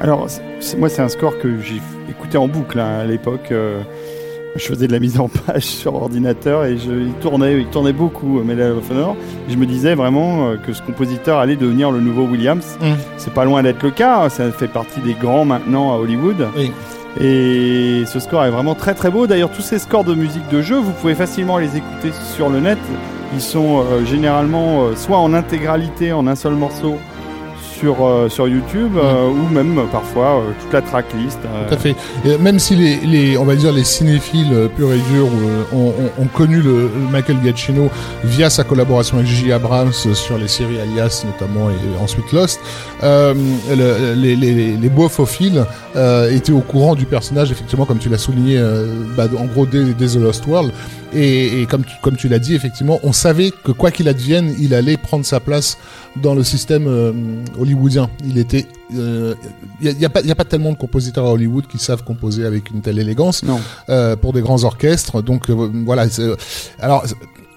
Alors, 0.00 0.26
moi, 0.78 0.88
c'est 0.88 1.02
un 1.02 1.08
score 1.08 1.38
que 1.38 1.60
j'ai 1.60 1.80
écouté 2.08 2.38
en 2.38 2.48
boucle 2.48 2.80
hein, 2.80 3.00
à 3.00 3.04
l'époque. 3.04 3.48
euh, 3.52 3.82
je 4.56 4.64
faisais 4.64 4.88
de 4.88 4.92
la 4.92 4.98
mise 4.98 5.20
en 5.20 5.28
page 5.28 5.62
sur 5.64 5.94
ordinateur 5.94 6.64
et 6.64 6.76
je, 6.76 6.90
il, 6.90 7.12
tournait, 7.20 7.60
il 7.60 7.66
tournait 7.66 7.92
beaucoup, 7.92 8.38
euh, 8.38 8.42
Medal 8.42 8.72
of 8.72 8.90
Honor. 8.90 9.16
Et 9.48 9.52
je 9.52 9.56
me 9.56 9.66
disais 9.66 9.94
vraiment 9.94 10.48
euh, 10.48 10.56
que 10.56 10.72
ce 10.72 10.82
compositeur 10.82 11.38
allait 11.38 11.56
devenir 11.56 11.90
le 11.90 12.00
nouveau 12.00 12.24
Williams. 12.24 12.78
Mm. 12.80 12.92
C'est 13.16 13.34
pas 13.34 13.44
loin 13.44 13.62
d'être 13.62 13.82
le 13.82 13.90
cas, 13.90 14.24
hein, 14.24 14.28
ça 14.28 14.50
fait 14.50 14.68
partie 14.68 15.00
des 15.00 15.14
grands 15.14 15.44
maintenant 15.44 15.92
à 15.92 15.98
Hollywood. 15.98 16.48
Oui. 16.56 16.72
Et 17.20 18.04
ce 18.06 18.20
score 18.20 18.44
est 18.44 18.50
vraiment 18.50 18.74
très 18.74 18.94
très 18.94 19.10
beau. 19.10 19.26
D'ailleurs, 19.26 19.50
tous 19.50 19.62
ces 19.62 19.78
scores 19.78 20.04
de 20.04 20.14
musique 20.14 20.48
de 20.48 20.62
jeu, 20.62 20.76
vous 20.76 20.92
pouvez 20.92 21.14
facilement 21.14 21.58
les 21.58 21.76
écouter 21.76 22.10
sur 22.34 22.48
le 22.48 22.60
net. 22.60 22.78
Ils 23.32 23.40
sont 23.40 23.80
euh, 23.80 24.04
généralement 24.04 24.84
euh, 24.84 24.96
soit 24.96 25.18
en 25.18 25.34
intégralité 25.34 26.12
en 26.12 26.26
un 26.26 26.34
seul 26.34 26.54
morceau 26.54 26.96
sur, 27.80 28.04
euh, 28.06 28.28
sur 28.28 28.46
YouTube, 28.48 28.92
euh, 28.96 29.28
ou 29.28 29.48
même 29.52 29.78
euh, 29.78 29.84
parfois 29.90 30.42
toute 30.60 30.72
la 30.72 30.82
tracklist. 30.82 31.38
Tout 31.68 31.74
à 31.74 31.76
fait. 31.76 31.94
Et 32.24 32.36
même 32.38 32.58
si 32.58 32.76
les, 32.76 32.96
les, 32.98 33.36
on 33.38 33.44
va 33.44 33.56
dire 33.56 33.72
les 33.72 33.84
cinéphiles 33.84 34.52
euh, 34.52 34.68
purs 34.68 34.92
et 34.92 34.98
durs 35.12 35.26
euh, 35.26 35.62
ont, 35.74 35.88
ont- 35.88 36.22
ont 36.22 36.26
connu 36.26 36.60
le, 36.60 36.82
le 36.82 37.08
Michael 37.10 37.36
Giacchino 37.42 37.88
via 38.24 38.50
sa 38.50 38.64
collaboration 38.64 39.16
avec 39.16 39.28
J.J. 39.28 39.52
Abrams 39.52 39.92
sur 39.92 40.36
les 40.38 40.48
séries 40.48 40.80
Alias 40.80 41.24
notamment 41.26 41.70
et 41.70 42.02
ensuite 42.02 42.30
Lost, 42.32 42.60
euh, 43.02 43.34
le- 43.70 44.14
les, 44.14 44.36
les, 44.36 44.76
les 44.76 44.88
boifophiles 44.88 45.64
euh, 45.96 46.30
étaient 46.30 46.52
au 46.52 46.60
courant 46.60 46.94
du 46.94 47.06
personnage 47.06 47.50
effectivement 47.50 47.86
comme 47.86 47.98
tu 47.98 48.08
l'as 48.08 48.18
souligné 48.18 48.58
euh, 48.58 48.86
bah, 49.16 49.24
en 49.38 49.46
gros 49.46 49.66
dès, 49.66 49.84
dès 49.94 50.06
The 50.06 50.16
Lost 50.16 50.46
World 50.46 50.72
et, 51.12 51.62
et 51.62 51.66
comme 51.66 51.84
tu, 51.84 51.94
comme 52.02 52.16
tu 52.16 52.28
l'as 52.28 52.38
dit 52.38 52.54
effectivement 52.54 53.00
on 53.02 53.12
savait 53.12 53.50
que 53.50 53.72
quoi 53.72 53.90
qu'il 53.90 54.08
advienne 54.08 54.54
il 54.58 54.74
allait 54.74 54.96
prendre 54.96 55.24
sa 55.24 55.40
place 55.40 55.76
dans 56.16 56.34
le 56.34 56.42
système 56.44 56.86
euh, 56.86 57.12
hollywoodien 57.58 58.08
il 58.24 58.38
était 58.38 58.66
il 58.92 59.36
n'y 59.82 59.88
a, 59.88 59.92
y 59.92 60.04
a 60.04 60.10
pas 60.10 60.20
y 60.22 60.30
a 60.30 60.34
pas 60.34 60.44
tellement 60.44 60.72
de 60.72 60.76
compositeurs 60.76 61.24
à 61.26 61.32
Hollywood 61.32 61.66
qui 61.68 61.78
savent 61.78 62.02
composer 62.02 62.44
avec 62.44 62.70
une 62.70 62.80
telle 62.80 62.98
élégance 62.98 63.42
Non. 63.44 63.60
euh, 63.88 64.16
pour 64.16 64.32
des 64.32 64.40
grands 64.40 64.64
orchestres. 64.64 65.22
Donc 65.22 65.48
euh, 65.48 65.70
voilà. 65.86 66.06
Alors 66.80 67.04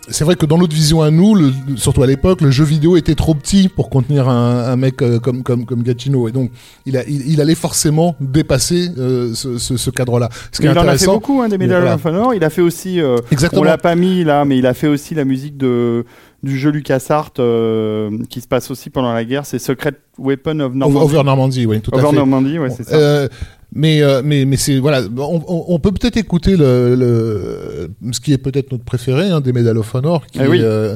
c'est- 0.10 0.24
vrai 0.24 0.36
que 0.36 0.46
dans 0.46 0.58
notre 0.58 0.74
vision 0.76 1.02
à 1.02 1.12
nous, 1.12 1.36
le- 1.36 1.52
surtout 1.76 2.04
à 2.04 2.08
l'époque, 2.08 2.42
le 2.42 2.52
jeu 2.52 2.64
vidéo 2.64 2.98
était 2.98 3.16
trop 3.16 3.34
petit 3.36 3.70
pour 3.70 3.90
contenir 3.90 4.28
un, 4.30 4.66
un 4.66 4.76
mec 4.76 5.02
euh, 5.02 5.20
comme 5.20 5.44
comme 5.44 5.66
comme 5.66 5.84
Gatineau 5.84 6.28
et 6.28 6.32
donc 6.32 6.52
il, 6.86 6.98
a, 6.98 7.04
il, 7.08 7.30
il 7.32 7.42
allait 7.42 7.56
forcément 7.56 8.16
dépasser 8.20 8.90
euh, 8.98 9.34
ce, 9.34 9.58
ce, 9.58 9.78
ce 9.78 9.90
cadre-là. 9.90 10.30
Ce 10.52 10.60
qui 10.60 10.64
Mais 10.68 10.70
est 10.70 10.72
il 10.76 10.78
en 10.78 10.82
a 10.82 10.84
fait 10.84 10.90
intéressant, 10.92 11.14
beaucoup, 11.14 11.42
hein, 11.42 11.50
des 11.50 11.58
Medal 11.58 11.82
Voilà. 11.82 11.96
of 11.96 12.06
Honor. 12.06 12.34
Il 12.34 12.44
a 12.44 12.50
fait 12.50 12.62
aussi, 12.62 13.00
euh, 13.02 13.18
on 13.18 13.32
exactement. 13.32 13.64
l'a 13.64 13.78
pas 13.78 13.96
mis 13.96 14.24
là, 14.24 14.46
mais 14.46 14.58
il 14.58 14.66
a 14.66 14.74
fait 14.74 14.88
aussi 14.88 15.16
la 15.16 15.26
musique 15.26 15.58
de, 15.58 16.06
du 16.44 16.58
jeu 16.58 16.70
LucasArts 16.72 17.32
euh, 17.40 18.10
qui 18.30 18.42
se 18.42 18.48
passe 18.48 18.72
aussi 18.72 18.90
pendant 18.90 19.14
la 19.14 19.24
guerre. 19.26 19.46
C'est 19.46 19.60
Secret 19.60 19.94
Weapon 20.18 20.60
of 20.60 20.74
Normandy. 20.74 21.06
Over 21.06 21.24
Normandie, 21.24 21.66
oui, 21.66 21.82
tout 21.82 21.92
à 21.94 21.98
Over 22.00 22.10
fait. 22.10 22.16
Normandy, 22.16 22.60
ouais, 22.60 22.70
c'est 22.70 22.84
ça. 22.84 23.30
Mais 23.76 24.02
euh, 24.04 24.22
mais 24.24 24.46
mais 24.46 24.56
c'est 24.58 24.78
voilà, 24.78 25.02
on, 25.18 25.42
on, 25.48 25.66
on 25.68 25.80
peut 25.80 25.92
peut-être 25.92 26.18
écouter 26.18 26.56
le, 26.56 26.96
le 26.96 27.90
ce 28.12 28.20
qui 28.20 28.32
est 28.34 28.38
peut-être 28.38 28.72
notre 28.72 28.84
préféré 28.84 29.30
hein, 29.30 29.42
des 29.42 29.52
Medal 29.54 29.78
of 29.78 29.94
Honor, 29.96 30.28
qui 30.28 30.40
Eh 30.44 30.48
oui. 30.48 30.60
euh, 30.62 30.96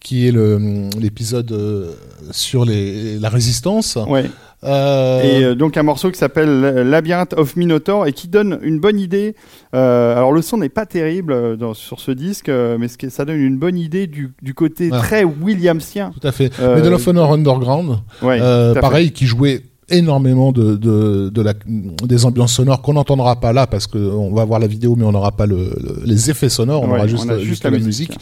qui 0.00 0.26
est 0.28 0.32
le 0.32 0.88
l'épisode 0.98 1.52
euh, 1.52 1.90
sur 2.30 2.64
les 2.64 3.18
la 3.18 3.28
résistance. 3.28 3.98
Ouais. 4.08 4.24
Et 4.66 5.54
donc 5.54 5.76
un 5.76 5.82
morceau 5.82 6.10
qui 6.10 6.16
s'appelle 6.18 6.60
Labyrinth 6.88 7.34
of 7.34 7.54
Minotaur 7.56 8.06
et 8.06 8.14
qui 8.14 8.28
donne 8.28 8.58
une 8.62 8.80
bonne 8.80 8.98
idée. 8.98 9.34
Alors 9.74 10.32
le 10.32 10.40
son 10.40 10.56
n'est 10.56 10.70
pas 10.70 10.86
terrible 10.86 11.58
dans- 11.58 11.74
sur 11.74 12.00
ce 12.00 12.10
disque, 12.10 12.48
mais 12.48 12.88
ce 12.88 12.96
qui- 12.96 13.10
ça 13.10 13.26
donne 13.26 13.36
une 13.40 13.58
bonne 13.58 13.76
idée 13.76 14.06
du, 14.06 14.32
du 14.40 14.54
côté 14.54 14.88
Ah. 14.90 14.98
très 15.00 15.24
Williamsien. 15.24 16.12
tout 16.18 16.26
à 16.26 16.32
fait. 16.32 16.50
Medal 16.58 16.94
of 16.94 17.06
Honor 17.06 17.32
Underground, 17.34 17.98
Ouais, 18.22 18.38
fait. 18.38 18.80
pareil, 18.80 19.12
qui 19.12 19.26
jouait 19.26 19.60
énormément 19.94 20.52
de, 20.52 20.76
de, 20.76 21.28
de 21.28 21.42
la, 21.42 21.54
des 21.66 22.24
ambiances 22.26 22.52
sonores 22.54 22.82
qu'on 22.82 22.94
n'entendra 22.94 23.40
pas 23.40 23.52
là 23.52 23.66
parce 23.66 23.86
que 23.86 23.98
on 23.98 24.34
va 24.34 24.44
voir 24.44 24.60
la 24.60 24.66
vidéo 24.66 24.94
mais 24.96 25.04
on 25.04 25.12
n'aura 25.12 25.32
pas 25.32 25.46
le, 25.46 25.56
le- 25.56 26.02
les 26.04 26.30
effets 26.30 26.48
sonores, 26.48 26.82
on 26.82 26.88
Ouais, 26.90 26.96
aura 26.98 27.06
juste, 27.06 27.24
on 27.24 27.28
la- 27.28 27.38
juste 27.38 27.48
juste 27.48 27.64
la 27.64 27.70
la, 27.70 27.78
musique. 27.78 28.08
musique. 28.10 28.20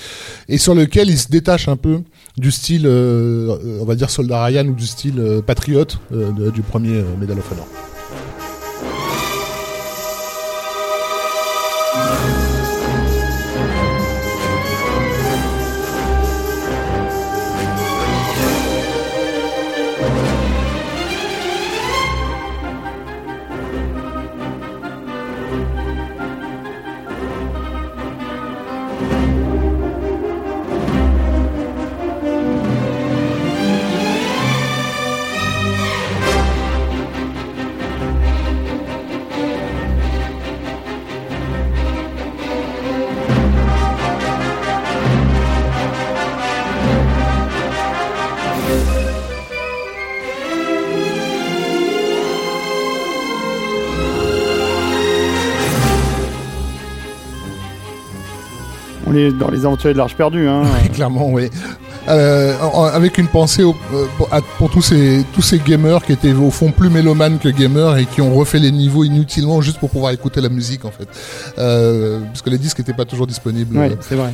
et 0.48 0.58
sur 0.58 0.74
lequel 0.74 1.08
il 1.10 1.18
se 1.18 1.28
détache 1.28 1.68
un 1.68 1.76
peu 1.76 2.00
du 2.38 2.50
style, 2.50 2.82
euh, 2.86 3.78
on 3.80 3.84
va 3.84 3.94
dire 3.94 4.08
Soldat 4.10 4.44
Ryan 4.44 4.66
ou 4.68 4.74
du 4.74 4.86
style 4.86 5.18
euh, 5.18 5.42
Patriote 5.42 5.98
euh, 6.12 6.50
du 6.50 6.62
premier 6.62 7.02
Medal 7.20 7.38
of 7.38 7.50
Honor. 7.52 7.66
On 59.12 59.16
est 59.16 59.30
dans 59.30 59.50
les 59.50 59.64
aventuriers 59.66 59.92
de 59.92 59.98
l'Arche 59.98 60.14
perdue. 60.16 60.48
Hein. 60.48 60.62
Clairement, 60.94 61.28
oui. 61.30 61.48
Euh, 62.08 62.54
avec 62.92 63.18
une 63.18 63.28
pensée 63.28 63.62
au- 63.62 63.76
euh, 63.94 64.40
pour, 64.58 64.70
tous 64.70 64.82
ces 64.82 65.24
tous 65.34 65.42
ces 65.42 65.58
gamers 65.58 66.02
qui 66.04 66.12
étaient 66.12 66.32
au 66.32 66.50
fond 66.50 66.72
plus 66.72 66.90
mélomanes 66.90 67.38
que 67.38 67.48
gamers 67.48 67.96
et 67.98 68.06
qui 68.06 68.20
ont 68.20 68.34
refait 68.34 68.58
les 68.58 68.72
niveaux 68.72 69.04
inutilement 69.04 69.60
juste 69.60 69.78
pour 69.78 69.90
pouvoir 69.90 70.12
écouter 70.12 70.40
la 70.40 70.48
musique 70.48 70.84
en 70.84 70.90
fait, 70.90 71.06
euh, 71.58 72.20
parce 72.26 72.42
que 72.42 72.50
les 72.50 72.58
disques 72.58 72.78
n'étaient 72.78 72.92
pas 72.92 73.04
toujours 73.04 73.28
disponibles. 73.28 73.76
Ouais, 73.76 73.96
c'est 74.00 74.16
vrai. 74.16 74.32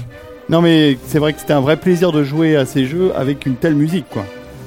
Non, 0.49 0.63
mais 0.63 0.97
c'est 1.07 1.19
vrai 1.19 1.35
que 1.35 1.41
c'était 1.41 1.53
un 1.53 1.61
vrai 1.61 1.77
plaisir 1.77 2.11
de 2.11 2.23
jouer 2.23 2.57
à 2.57 2.65
ces 2.65 2.87
jeux 2.87 3.13
avec 3.15 3.45
une 3.45 3.57
telle 3.57 3.75
musique, 3.75 4.07
quoi. 4.11 4.25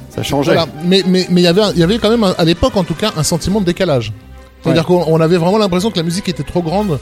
Ça 0.10 0.22
changeait. 0.22 0.54
Voilà. 0.54 0.68
Mais 0.86 1.02
mais 1.08 1.26
mais 1.32 1.42
il 1.42 1.46
y 1.46 1.48
avait 1.48 1.62
il 1.74 1.80
y 1.80 1.84
avait 1.84 1.98
quand 1.98 2.10
même 2.12 2.26
à 2.38 2.44
l'époque 2.44 2.78
en 2.78 2.84
tout 2.84 2.94
cas 2.94 3.14
un 3.18 3.24
sentiment 3.24 3.62
de 3.62 3.66
décalage. 3.66 4.14
C'est-à-dire 4.62 4.86
qu'on 4.86 5.04
on 5.08 5.20
avait 5.20 5.38
vraiment 5.38 5.58
l'impression 5.58 5.90
que 5.90 5.98
la 5.98 6.04
musique 6.04 6.30
était 6.30 6.44
trop 6.44 6.62
grande 6.62 7.00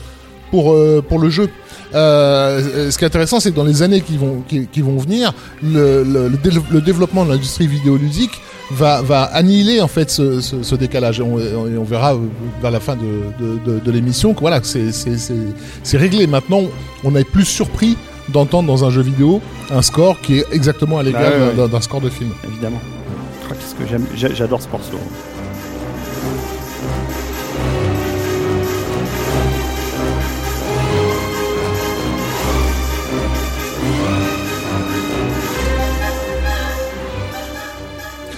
pour 0.52 0.74
euh, 0.74 1.02
pour 1.08 1.20
le 1.20 1.30
jeu. 1.30 1.50
Euh, 1.96 2.92
ce 2.92 2.98
qui 2.98 3.04
est 3.04 3.08
intéressant, 3.08 3.40
c'est 3.40 3.52
que 3.52 3.56
dans 3.56 3.64
les 3.64 3.82
années 3.82 4.02
qui 4.02 4.18
vont 4.18 4.44
qui, 4.48 4.68
qui 4.68 4.82
vont 4.82 4.98
venir, 4.98 5.34
le, 5.64 6.04
le, 6.04 6.28
le 6.28 6.38
dév- 6.38 6.62
le 6.72 6.82
développement 6.82 7.26
de 7.26 7.32
l'industrie 7.32 7.68
vidéoludique 7.68 8.40
va 8.72 9.02
va 9.02 9.24
annihiler 9.24 9.82
en 9.82 9.88
fait 9.88 10.10
ce, 10.12 10.40
ce, 10.42 10.62
ce 10.62 10.76
décalage. 10.76 11.20
Et 11.20 11.24
on, 11.24 11.40
et 11.40 11.78
on 11.78 11.84
verra 11.84 12.14
euh, 12.14 12.20
vers 12.62 12.72
la 12.72 12.80
fin 12.80 12.96
de 12.96 13.02
de, 13.44 13.58
de, 13.66 13.80
de 13.80 13.92
l'émission 13.92 14.34
que 14.36 14.42
voilà, 14.42 14.60
c'est 14.64 14.92
c'est 14.92 15.18
c'est 15.18 15.34
c'est 15.84 15.98
réglé. 15.98 16.28
Maintenant, 16.28 16.62
on 17.04 17.16
est 17.16 17.24
plus 17.24 17.46
surpris 17.46 17.98
d'entendre 18.30 18.68
dans 18.68 18.86
un 18.86 18.92
jeu 18.92 19.02
vidéo 19.02 19.42
un 19.72 19.82
score 19.82 20.22
qui 20.22 20.38
est 20.38 20.46
exactement 20.52 21.00
à 21.00 21.04
l'égal 21.04 21.24
Bah 21.24 21.46
ouais, 21.58 21.64
ouais. 21.64 21.70
d'un- 21.70 21.82
score 21.82 22.02
de 22.02 22.10
film. 22.10 22.30
Évidemment. 22.52 22.80
Qu'est-ce 23.50 23.74
que 23.74 23.90
j'aime 23.90 24.06
J'a- 24.16 24.34
J'adore 24.36 24.62
ce 24.62 24.68
morceau. 24.70 25.00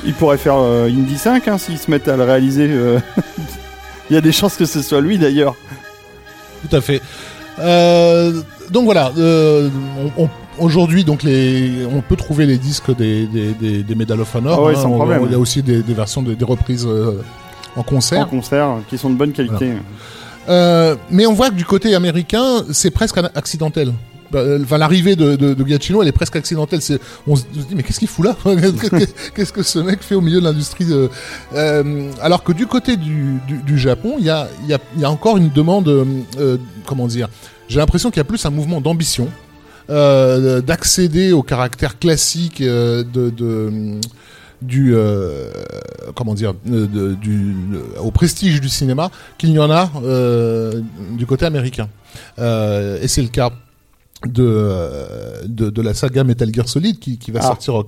Il 0.05 0.13
pourrait 0.13 0.37
faire 0.37 0.55
euh, 0.57 0.87
Indie 0.87 1.17
5 1.17 1.47
hein, 1.47 1.57
s'ils 1.57 1.77
se 1.77 1.89
mettent 1.91 2.07
à 2.07 2.17
le 2.17 2.23
réaliser. 2.23 2.67
euh. 2.69 2.99
Il 4.09 4.13
y 4.13 4.17
a 4.17 4.21
des 4.21 4.31
chances 4.31 4.55
que 4.57 4.65
ce 4.65 4.81
soit 4.81 4.99
lui 5.01 5.17
d'ailleurs. 5.17 5.55
Tout 6.69 6.75
à 6.75 6.81
fait. 6.81 7.01
Euh, 7.59 8.41
donc 8.71 8.85
voilà, 8.85 9.11
euh, 9.17 9.69
on- 10.17 10.23
on- 10.23 10.29
aujourd'hui 10.65 11.03
donc 11.03 11.23
les, 11.23 11.85
on 11.91 12.01
peut 12.01 12.15
trouver 12.15 12.45
les 12.45 12.57
disques 12.57 12.95
des, 12.95 13.25
des, 13.27 13.53
des, 13.53 13.83
des 13.83 13.95
Medal 13.95 14.19
of 14.19 14.33
Honor. 14.35 14.57
Ah 14.59 14.63
ouais, 14.63 14.75
sans 14.75 14.91
On- 14.91 14.95
problème. 14.95 15.21
Il 15.25 15.31
y 15.31 15.35
a 15.35 15.39
aussi 15.39 15.61
des, 15.61 15.81
des 15.83 15.93
versions 15.93 16.21
de- 16.23 16.33
des 16.33 16.45
reprises 16.45 16.85
euh, 16.87 17.21
en 17.75 17.81
En 17.81 17.83
concert. 17.83 18.27
concert, 18.27 18.69
qui 18.89 18.97
sont 18.97 19.09
de 19.11 19.15
bonne 19.15 19.31
qualité. 19.31 19.71
Euh, 20.49 20.95
mais 21.09 21.25
on 21.27 21.33
voit 21.33 21.49
que 21.49 21.55
du 21.55 21.65
côté 21.65 21.93
américain, 21.95 22.63
c'est 22.71 22.91
presque 22.91 23.17
an- 23.17 23.29
accidentel. 23.35 23.93
Bah, 24.31 24.39
euh, 24.39 24.77
l'arrivée 24.77 25.15
de, 25.15 25.35
de, 25.35 25.67
Giacchino, 25.67 26.01
elle 26.01 26.07
est 26.07 26.13
presque 26.13 26.35
accidentelle. 26.35 26.79
On 27.27 27.35
se 27.35 27.43
dit, 27.51 27.75
mais 27.75 27.83
qu'est-ce 27.83 27.99
qu'il 27.99 28.07
fout 28.07 28.25
là 28.25 28.35
Qu'est-ce 29.35 29.51
que 29.51 29.63
ce 29.63 29.79
mec 29.79 30.01
fait 30.01 30.15
au 30.15 30.21
milieu 30.21 30.39
de 30.39 30.45
l'industrie 30.45 30.85
de... 30.85 31.09
Euh, 31.53 32.11
Alors 32.21 32.43
que 32.43 32.53
du 32.53 32.65
côté 32.65 32.97
du, 32.97 33.77
Japon, 33.77 34.15
il 34.19 34.25
y 34.25 34.29
a, 34.29 34.47
encore 35.09 35.37
une 35.37 35.49
demande, 35.49 35.87
euh, 35.89 36.05
euh, 36.39 36.57
comment 36.85 37.07
dire 37.07 37.27
J'ai 37.67 37.79
l'impression 37.79 38.09
qu'il 38.09 38.17
y 38.17 38.21
a 38.21 38.25
plus 38.25 38.45
un 38.45 38.51
mouvement 38.51 38.79
d'ambition, 38.79 39.27
euh, 39.89 40.61
d'accéder 40.61 41.33
au 41.33 41.43
caractère 41.43 41.99
classique 41.99 42.61
euh, 42.61 43.03
de... 43.03 43.99
du 44.61 44.93
euh, 44.95 45.49
comment 46.15 46.35
dire 46.35 46.53
euh, 46.71 47.15
du 47.15 47.55
au 47.99 48.11
prestige 48.11 48.61
du 48.61 48.69
cinéma 48.69 49.09
qu'il 49.39 49.49
y 49.49 49.57
en 49.57 49.71
a 49.71 49.91
euh, 50.03 50.81
du 51.17 51.25
côté 51.25 51.45
américain 51.45 51.89
Euh, 52.39 52.99
et 53.01 53.07
c'est 53.07 53.21
le 53.21 53.29
cas 53.29 53.51
de, 54.27 55.45
de 55.47 55.69
de 55.69 55.81
la 55.81 55.93
saga 55.93 56.23
Metal 56.23 56.53
Gear 56.53 56.67
Solid 56.69 56.99
qui, 56.99 57.17
qui 57.17 57.31
va 57.31 57.39
Ah. 57.43 57.47
sortir 57.47 57.75
en, 57.75 57.83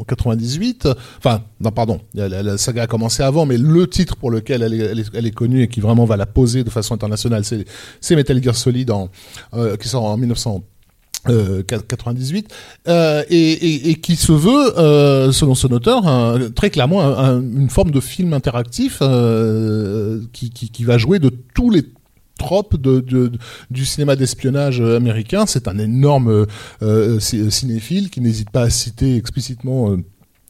en 0.00 0.04
98 0.04 0.88
enfin 1.18 1.42
non 1.60 1.70
pardon. 1.70 2.00
La, 2.14 2.28
la- 2.28 2.58
saga 2.58 2.82
a 2.82 2.86
commencé 2.86 3.22
avant 3.22 3.46
mais 3.46 3.56
le 3.58 3.86
titre 3.86 4.16
pour 4.16 4.30
lequel 4.30 4.62
elle 4.62 4.74
est, 4.74 4.78
elle 4.78 4.98
est, 5.00 5.10
elle 5.14 5.26
est 5.26 5.30
connue 5.30 5.62
et 5.62 5.68
qui 5.68 5.80
vraiment 5.80 6.04
va 6.06 6.16
la 6.16 6.26
poser 6.26 6.64
de 6.64 6.70
façon 6.70 6.94
internationale 6.94 7.44
c'est 7.44 7.64
c'est 8.00 8.16
Metal 8.16 8.42
Gear 8.42 8.56
Solid 8.56 8.90
en, 8.90 9.10
euh, 9.54 9.76
qui 9.76 9.88
sort 9.88 10.04
en 10.04 10.16
1900 10.16 10.62
euh, 11.28 11.62
98 11.62 12.48
euh, 12.88 13.22
et, 13.28 13.36
et, 13.52 13.90
et 13.90 13.94
qui 13.96 14.16
se 14.16 14.32
veut, 14.32 14.78
euh, 14.78 15.32
selon 15.32 15.54
son 15.54 15.70
auteur, 15.70 16.06
un- 16.08 16.48
très 16.50 16.70
clairement 16.70 17.02
un- 17.02 17.12
un- 17.36 17.40
une 17.42 17.68
forme 17.68 17.90
de 17.90 18.00
film 18.00 18.32
interactif 18.32 19.00
euh, 19.02 20.20
qui, 20.32 20.48
qui, 20.48 20.70
qui 20.70 20.84
va 20.84 20.96
jouer 20.96 21.18
de 21.18 21.30
tous 21.54 21.68
les 21.68 21.84
tropes 22.40 22.76
de, 22.80 23.00
de- 23.00 23.30
du 23.70 23.84
cinéma 23.84 24.16
d'espionnage 24.16 24.80
euh, 24.80 24.96
américain. 24.96 25.44
C'est 25.46 25.68
un 25.68 25.78
énorme 25.78 26.46
euh, 26.82 27.20
ci- 27.20 27.50
cinéphile 27.50 28.08
qui 28.10 28.20
n'hésite 28.20 28.50
pas 28.50 28.62
à 28.62 28.70
citer 28.70 29.16
explicitement. 29.16 29.90
euh, 29.92 29.96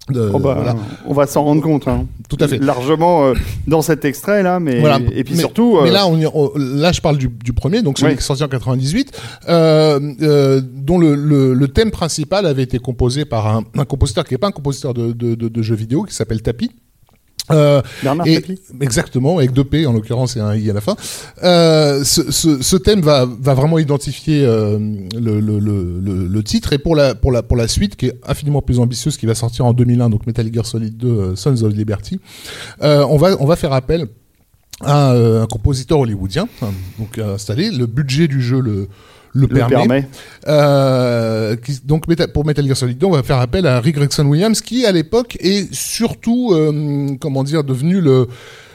de- 0.08 0.30
Oh 0.32 0.38
bah, 0.40 0.54
voilà. 0.54 0.76
On 1.06 1.12
va 1.14 1.26
s'en 1.26 1.44
rendre 1.44 1.62
compte. 1.62 1.86
hein. 1.86 2.06
Tout 2.28 2.36
à 2.40 2.48
fait. 2.48 2.58
Largement 2.58 3.26
euh, 3.26 3.34
dans 3.68 3.82
cet 3.82 4.04
extrait 4.04 4.42
là, 4.42 4.58
mais 4.58 4.80
Voilà. 4.80 4.98
et 5.12 5.22
puis 5.24 5.34
Mais- 5.34 5.40
surtout. 5.40 5.76
euh, 5.78 5.82
Mais 5.84 5.90
là, 5.90 6.06
on, 6.08 6.50
là, 6.56 6.90
je 6.92 7.00
parle 7.00 7.18
du, 7.18 7.28
du 7.28 7.52
premier, 7.52 7.82
donc 7.82 7.98
celui 7.98 8.12
Oui. 8.12 8.16
qui 8.16 8.22
est 8.22 8.26
sorti 8.26 8.42
en 8.42 8.48
98, 8.48 9.12
euh, 9.48 10.00
euh, 10.22 10.60
dont 10.64 10.98
le, 10.98 11.14
le, 11.14 11.54
le 11.54 11.68
thème 11.68 11.90
principal 11.90 12.46
avait 12.46 12.62
été 12.64 12.78
composé 12.78 13.24
par 13.24 13.46
un, 13.48 13.62
un 13.76 13.84
compositeur 13.84 14.24
qui 14.24 14.34
n'est 14.34 14.38
pas 14.38 14.48
un 14.48 14.52
compositeur 14.52 14.94
de, 14.94 15.12
de, 15.12 15.34
de, 15.34 15.48
de 15.48 15.62
jeux 15.62 15.76
vidéo, 15.76 16.02
qui 16.04 16.14
s'appelle 16.14 16.42
Tapi. 16.42 16.70
Euh, 17.52 17.82
Bernard 18.02 18.26
et- 18.26 18.44
Exactement, 18.80 19.38
avec 19.38 19.52
deux 19.52 19.64
P 19.64 19.86
en 19.86 19.92
l'occurrence 19.92 20.36
et 20.36 20.40
un 20.40 20.54
I 20.54 20.70
à 20.70 20.72
la 20.72 20.80
fin. 20.80 20.96
Euh, 21.42 22.04
ce, 22.04 22.30
ce, 22.30 22.62
ce 22.62 22.76
thème 22.76 23.00
va, 23.00 23.26
va 23.26 23.54
vraiment 23.54 23.78
identifier 23.78 24.44
euh, 24.44 24.78
le, 25.18 25.40
le, 25.40 25.58
le, 25.58 26.00
le, 26.00 26.26
le 26.26 26.42
titre 26.42 26.72
et 26.72 26.78
pour 26.78 26.96
la, 26.96 27.14
pour, 27.14 27.32
la, 27.32 27.42
pour 27.42 27.56
la 27.56 27.68
suite 27.68 27.96
qui 27.96 28.06
est 28.06 28.20
infiniment 28.26 28.62
plus 28.62 28.78
ambitieuse, 28.78 29.16
qui 29.16 29.26
va 29.26 29.34
sortir 29.34 29.66
en 29.66 29.72
2001, 29.72 30.10
donc 30.10 30.26
Metal 30.26 30.48
Gear 30.52 30.66
Solid 30.66 30.96
2 30.96 31.08
euh, 31.08 31.36
Sons 31.36 31.62
of 31.62 31.72
Liberty, 31.74 32.20
on, 32.80 33.16
va, 33.16 33.36
on 33.40 33.46
va 33.46 33.56
faire 33.56 33.72
appel 33.72 34.06
à 34.82 35.12
euh, 35.12 35.42
un 35.42 35.46
compositeur 35.46 35.98
hollywoodien, 35.98 36.48
hein, 36.62 36.68
donc 36.98 37.18
installé. 37.18 37.70
Le 37.70 37.86
budget 37.86 38.28
du 38.28 38.40
jeu 38.40 38.60
le, 38.60 38.88
le, 39.32 39.42
le 39.42 39.48
permet. 39.48 39.74
permet. 39.76 40.08
Euh, 40.48 41.56
qui- 41.56 41.80
donc 41.84 42.04
pour 42.32 42.44
Metal 42.46 42.66
Gear 42.66 42.76
Solid 42.76 42.98
2, 42.98 43.06
on 43.06 43.10
va 43.10 43.22
faire 43.22 43.38
appel 43.38 43.66
à 43.66 43.80
Rick 43.80 43.96
Gregson 43.96 44.26
Williams, 44.26 44.60
qui 44.60 44.86
à 44.86 44.92
l'époque 44.92 45.36
est 45.40 45.72
surtout, 45.72 46.52
euh, 46.52 47.08
comment 47.20 47.44
dire, 47.44 47.64
devenu 47.64 48.00
le 48.00 48.26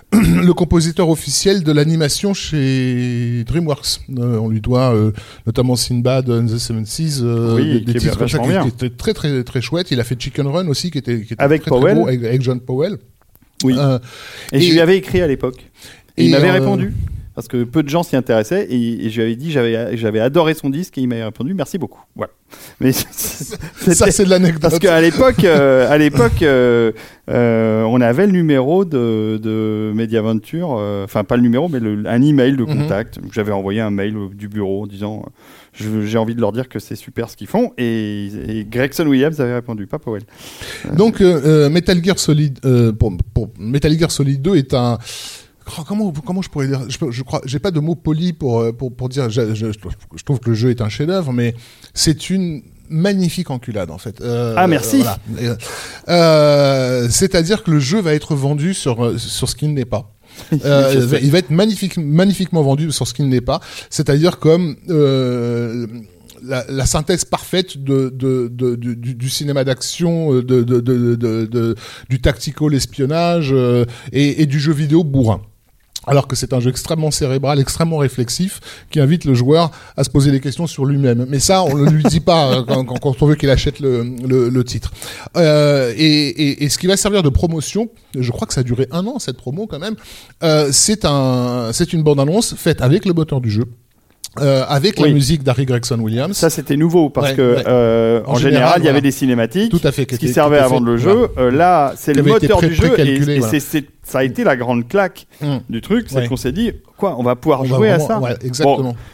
le 0.14 0.54
compositeur 0.54 1.10
officiel 1.10 1.64
de 1.64 1.72
l'animation 1.72 2.34
chez 2.34 3.44
DreamWorks. 3.48 4.02
Euh, 4.18 4.38
on 4.38 4.48
lui 4.50 4.62
doit 4.62 4.94
euh, 4.96 5.12
notamment 5.48 5.76
Sinbad 5.76 6.30
and 6.30 6.46
the 6.46 6.58
Seven 6.60 6.86
Seas, 6.86 7.22
euh, 7.24 7.56
Oui, 7.56 7.84
des, 7.84 7.94
des 7.94 8.00
titres 8.00 8.18
comme 8.18 8.30
ça 8.30 8.38
qui, 8.38 8.68
étaient 8.68 8.92
très 8.96 9.14
très 9.14 9.44
très 9.44 9.62
chouettes. 9.62 9.92
Il 9.92 10.00
a 10.00 10.04
fait 10.04 10.16
Chicken 10.22 10.48
Run 10.48 10.68
aussi, 10.68 10.92
qui 10.92 11.00
était, 11.00 11.22
qui 11.22 11.34
était 11.34 11.44
Avec 11.44 11.64
très, 11.64 11.72
très 11.72 11.80
Powell. 11.80 11.96
beau, 11.98 12.08
avec, 12.08 12.24
avec 12.24 12.42
John 12.44 12.60
Powell. 12.62 12.98
Oui. 13.64 13.74
Euh, 13.78 13.98
Et, 14.54 14.62
je 14.62 14.70
et- 14.70 14.74
lui 14.74 14.80
avais 14.80 14.96
écrit 14.98 15.22
à 15.22 15.28
l'époque. 15.28 15.58
Et 16.18 16.26
il 16.26 16.30
et, 16.30 16.32
m'avait 16.32 16.52
répondu. 16.52 16.94
Parce 17.36 17.48
que 17.48 17.64
peu 17.66 17.84
de 17.84 17.90
gens 17.90 18.02
s'y 18.04 18.16
intéressaient 18.16 18.66
et, 18.70 19.06
et 19.06 19.10
je 19.10 19.18
lui 19.18 19.24
avais 19.28 19.36
dit 19.36 19.52
j'avais 19.52 19.98
j'avais 19.98 20.20
adoré 20.22 20.54
son 20.54 20.70
disque 20.70 20.98
et 20.98 21.02
il 21.02 21.08
m'avait 21.08 21.26
répondu 21.26 21.54
merci 21.54 21.78
beaucoup. 21.78 22.02
Voilà. 22.16 22.32
Mais 22.80 22.92
Ça, 22.94 24.12
c'est 24.12 24.24
de 24.24 24.30
l'anecdote. 24.30 24.62
parce 24.62 24.80
qu'à 24.80 25.02
l'époque, 25.02 25.44
euh, 25.44 25.90
à 25.92 25.98
l'époque, 25.98 26.42
euh, 26.44 26.92
euh, 27.30 27.84
on 27.84 28.00
avait 28.02 28.28
le 28.28 28.32
numéro 28.32 28.86
de, 28.86 29.40
de 29.42 29.92
Mediaventure, 29.96 30.70
enfin 31.04 31.24
pas 31.24 31.36
le 31.38 31.42
numéro, 31.42 31.68
mais 31.70 31.80
le, 31.80 32.04
un 32.08 32.22
email 32.22 32.56
de 32.56 32.64
Mhm. 32.64 32.78
contact. 32.84 33.20
J'avais 33.32 33.52
envoyé 33.52 33.82
un 33.82 33.90
mail 33.92 34.16
du 34.34 34.48
bureau 34.48 34.84
en 34.84 34.88
disant 34.88 35.24
j'ai 35.74 36.18
envie 36.18 36.36
de 36.36 36.40
leur 36.42 36.52
dire 36.54 36.70
que 36.70 36.80
c'est 36.80 36.96
super 36.96 37.30
ce 37.30 37.36
qu'ils 37.36 37.48
font 37.48 37.74
et, 37.78 38.28
et 38.48 38.66
Gregson 38.70 39.06
Williams 39.08 39.42
avait 39.42 39.56
répondu, 39.56 39.88
pas 39.88 40.00
Powell. 40.00 40.22
Donc 40.94 41.20
Metal 41.20 42.02
Gear 42.04 42.18
Solid 42.20 42.60
pour, 42.98 43.12
pour 43.34 43.50
Metal 43.60 43.92
Gear 43.98 44.10
Solid 44.12 44.42
2 44.42 44.56
est 44.56 44.74
un 44.74 44.98
Oh, 45.78 45.82
comment 45.88 46.12
comment 46.12 46.42
je 46.42 46.50
pourrais 46.50 46.68
dire 46.68 46.82
je, 46.90 46.98
je 47.10 47.24
crois 47.24 47.42
j'ai 47.46 47.60
pas 47.60 47.72
de 47.72 47.80
mots 47.80 47.96
polis 47.96 48.34
pour 48.34 48.60
euh, 48.60 48.72
pour 48.72 48.96
pour 48.96 49.10
dire 49.10 49.30
je, 49.30 49.56
je, 49.56 49.68
je 49.72 50.24
trouve 50.24 50.40
que 50.40 50.50
le 50.52 50.56
jeu 50.56 50.70
est 50.70 50.82
un 50.82 50.90
chef-d'œuvre 50.90 51.34
mais 51.34 51.56
c'est 51.94 52.30
une 52.30 52.62
magnifique 52.88 53.50
enculade 53.50 53.90
en 53.90 53.98
fait. 53.98 54.22
Euh, 54.22 54.54
Ah, 54.58 54.68
merci. 54.68 54.98
voilà. 55.02 55.18
Euh, 56.10 57.08
C'est-à-dire 57.10 57.64
que 57.64 57.72
le 57.72 57.80
jeu 57.80 58.00
va 58.00 58.14
être 58.14 58.36
vendu 58.36 58.74
sur 58.74 59.04
euh, 59.04 59.18
sur 59.18 59.50
ce 59.50 59.56
qu'il 59.56 59.74
n'est 59.74 59.86
pas. 59.86 60.12
Euh, 60.66 61.08
il 61.24 61.32
va 61.32 61.38
être 61.40 61.50
magnifique, 61.50 61.96
magnifiquement 61.98 62.62
vendu 62.62 62.92
sur 62.92 63.08
ce 63.08 63.14
qu'il 63.14 63.30
n'est 63.30 63.40
pas, 63.42 63.62
c'est-à-dire 63.90 64.38
comme 64.38 64.76
euh, 64.90 65.88
la, 66.44 66.66
la 66.70 66.86
synthèse 66.86 67.24
parfaite 67.24 67.78
de, 67.82 68.10
de, 68.14 68.50
de- 68.52 68.76
du, 68.76 69.30
cinéma 69.30 69.64
d'action, 69.64 70.34
de, 70.34 70.42
de, 70.42 70.64
de, 70.64 70.82
de- 71.16 71.46
de- 71.46 71.76
du 72.10 72.20
tactical 72.20 72.74
espionnage 72.74 73.52
euh, 73.54 73.86
et, 74.12 74.42
et 74.42 74.46
du 74.46 74.60
jeu 74.60 74.74
vidéo 74.74 75.04
bourrin. 75.06 75.42
Alors 76.08 76.28
que 76.28 76.36
c'est 76.36 76.54
un 76.54 76.60
jeu 76.60 76.70
extrêmement 76.70 77.12
cérébral, 77.12 77.60
extrêmement 77.60 77.98
réflexif, 77.98 78.60
qui 78.90 79.00
invite 79.00 79.26
le 79.26 79.34
joueur 79.34 79.72
à 79.98 80.04
se 80.04 80.10
poser 80.10 80.32
des 80.32 80.40
questions 80.40 80.68
sur 80.68 80.86
lui-même. 80.86 81.26
Mais 81.30 81.40
ça, 81.40 81.64
on 81.64 81.76
ne 81.76 81.90
lui 81.90 82.04
dit 82.04 82.20
pas 82.20 82.58
euh, 82.58 82.64
quand, 82.64 83.22
on 83.22 83.26
veut 83.26 83.36
qu'il 83.36 83.50
achète 83.50 83.80
le, 83.80 84.64
titre. 84.64 84.92
Euh, 85.38 85.94
et, 85.96 86.64
et, 86.64 86.70
ce 86.70 86.78
qui 86.78 86.88
va 86.88 86.98
servir 86.98 87.24
de 87.24 87.30
promotion, 87.30 87.90
je 88.18 88.32
crois 88.32 88.48
que 88.48 88.54
ça 88.54 88.62
a 88.62 88.64
duré 88.64 88.88
un 88.92 89.06
an 89.06 89.20
cette 89.20 89.38
promo 89.38 89.68
quand 89.68 89.80
même. 89.80 89.96
euh, 90.44 90.70
c'est 90.72 91.06
un, 91.06 91.72
c'est 91.74 91.94
une 91.94 92.04
bande 92.04 92.20
annonce 92.20 92.56
faite 92.56 92.82
avec 92.82 93.06
le 93.06 93.14
moteur 93.14 93.42
du 93.42 93.50
jeu. 93.50 93.66
Euh, 94.42 94.64
avec 94.68 95.00
la 95.00 95.08
musique 95.10 95.44
d'Harry 95.44 95.66
Gregson 95.66 96.00
Williams. 96.00 96.36
Ça 96.36 96.50
c'était 96.50 96.76
nouveau 96.78 97.10
parce 97.10 97.30
Ouais, 97.32 97.36
que 97.36 97.56
ouais. 97.56 97.64
euh, 97.68 98.22
en, 98.26 98.34
En 98.34 98.36
général, 98.36 98.54
général, 98.54 98.82
il 98.82 98.86
y 98.86 98.90
avait 98.90 99.02
des 99.02 99.12
cinématiques. 99.12 99.72
Tout 99.72 99.86
à 99.88 99.92
fait. 99.92 100.02
ce 100.12 100.18
qui 100.18 100.28
était 100.28 100.40
à 100.40 100.48
vendre 100.68 100.86
le 100.88 100.98
voilà. 100.98 101.20
jeu. 101.22 101.28
Euh, 101.38 101.52
là, 101.52 101.94
c'est 101.96 102.14
le 102.14 102.22
moteur 102.24 102.60
du 102.62 102.74
jeu 102.74 103.00
et, 103.00 103.40
ça 104.04 104.20
a 104.20 104.24
été 104.24 104.44
la 104.44 104.56
grande 104.56 104.88
claque 104.88 105.26
Hum. 105.42 105.62
du 105.70 105.82
truc, 105.82 106.06
c'est 106.10 106.18
Ouais. 106.18 106.28
qu'on 106.28 106.38
s'est 106.38 106.52
dit 106.52 106.72
quoi, 106.98 107.16
on 107.18 107.24
va 107.24 107.36
pouvoir 107.36 107.62
On 107.62 107.64
va 107.64 107.76
jouer 107.78 107.90
à 107.90 108.00
ça. 108.00 108.20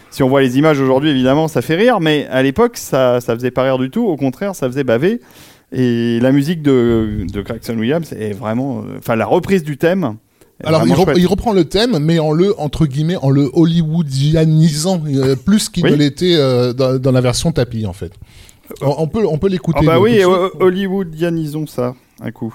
Si 0.10 0.24
on 0.24 0.28
voit 0.30 0.42
les 0.42 0.58
images 0.58 0.80
aujourd'hui, 0.82 1.10
évidemment, 1.12 1.48
ça 1.48 1.62
fait 1.62 1.76
rire, 1.76 2.00
mais 2.02 2.28
à 2.30 2.44
l'époque, 2.44 2.78
ça, 2.78 3.22
ça 3.22 3.34
faisait 3.36 3.52
pas 3.52 3.64
rire 3.64 3.78
du 3.78 3.90
tout. 3.90 4.06
Au 4.06 4.18
contraire, 4.18 4.56
ça 4.56 4.68
faisait 4.68 4.84
baver. 4.84 5.22
Et 5.72 6.20
la 6.20 6.32
musique 6.34 6.62
de, 6.62 7.26
de 7.32 7.42
Gregson 7.42 7.78
Williams 7.78 8.12
est 8.12 8.34
vraiment, 8.34 8.84
enfin, 8.98 9.16
la 9.16 9.26
reprise 9.26 9.64
du 9.64 9.78
thème. 9.78 10.16
Alors 10.64 10.84
il, 10.86 11.28
reprend 11.28 11.54
le 11.54 11.66
thème, 11.66 12.00
mais 12.00 12.20
en 12.20 12.32
le 12.32 12.60
entre 12.60 12.86
guillemets 12.86 13.18
en 13.18 13.30
le 13.30 13.50
hollywoodianisant 13.54 15.02
euh, 15.08 15.36
plus 15.36 15.70
qu'il 15.70 15.84
Oui. 15.86 15.92
ne 15.92 15.96
l'était 15.96 16.36
euh, 16.36 16.74
dans, 16.74 17.00
dans 17.00 17.12
la 17.12 17.22
version 17.22 17.52
tapis 17.52 17.86
en 17.86 17.94
fait. 17.94 18.14
On, 18.82 18.96
on 19.00 19.08
peut 19.08 19.26
on 19.28 19.38
peut 19.38 19.50
l'écouter. 19.50 19.80
Ah 19.84 19.86
bah 19.86 20.00
oui. 20.00 20.22
Hollywoodianisons 20.60 21.68
ça, 21.68 21.96
un 22.22 22.32
coup. 22.32 22.54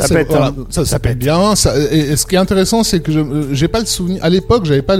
Là, 0.00 0.06
Ça 0.06 0.14
pète, 0.14 0.28
voilà, 0.28 0.46
hein. 0.48 0.54
ça, 0.70 0.84
ça 0.84 0.90
Ça 0.92 0.98
pète 0.98 1.12
pète. 1.12 1.18
bien. 1.20 1.54
Ça, 1.56 1.74
et, 1.92 1.98
et 1.98 2.16
ce 2.16 2.26
qui 2.26 2.34
est 2.34 2.38
intéressant, 2.38 2.82
c'est 2.84 3.00
que 3.00 3.12
je 3.12 3.20
j'ai 3.52 3.68
pas 3.68 3.80
le 3.80 3.86
souvenir. 3.86 4.24
À 4.24 4.30
l'époque, 4.30 4.64
j'avais 4.64 4.82
pas 4.82 4.96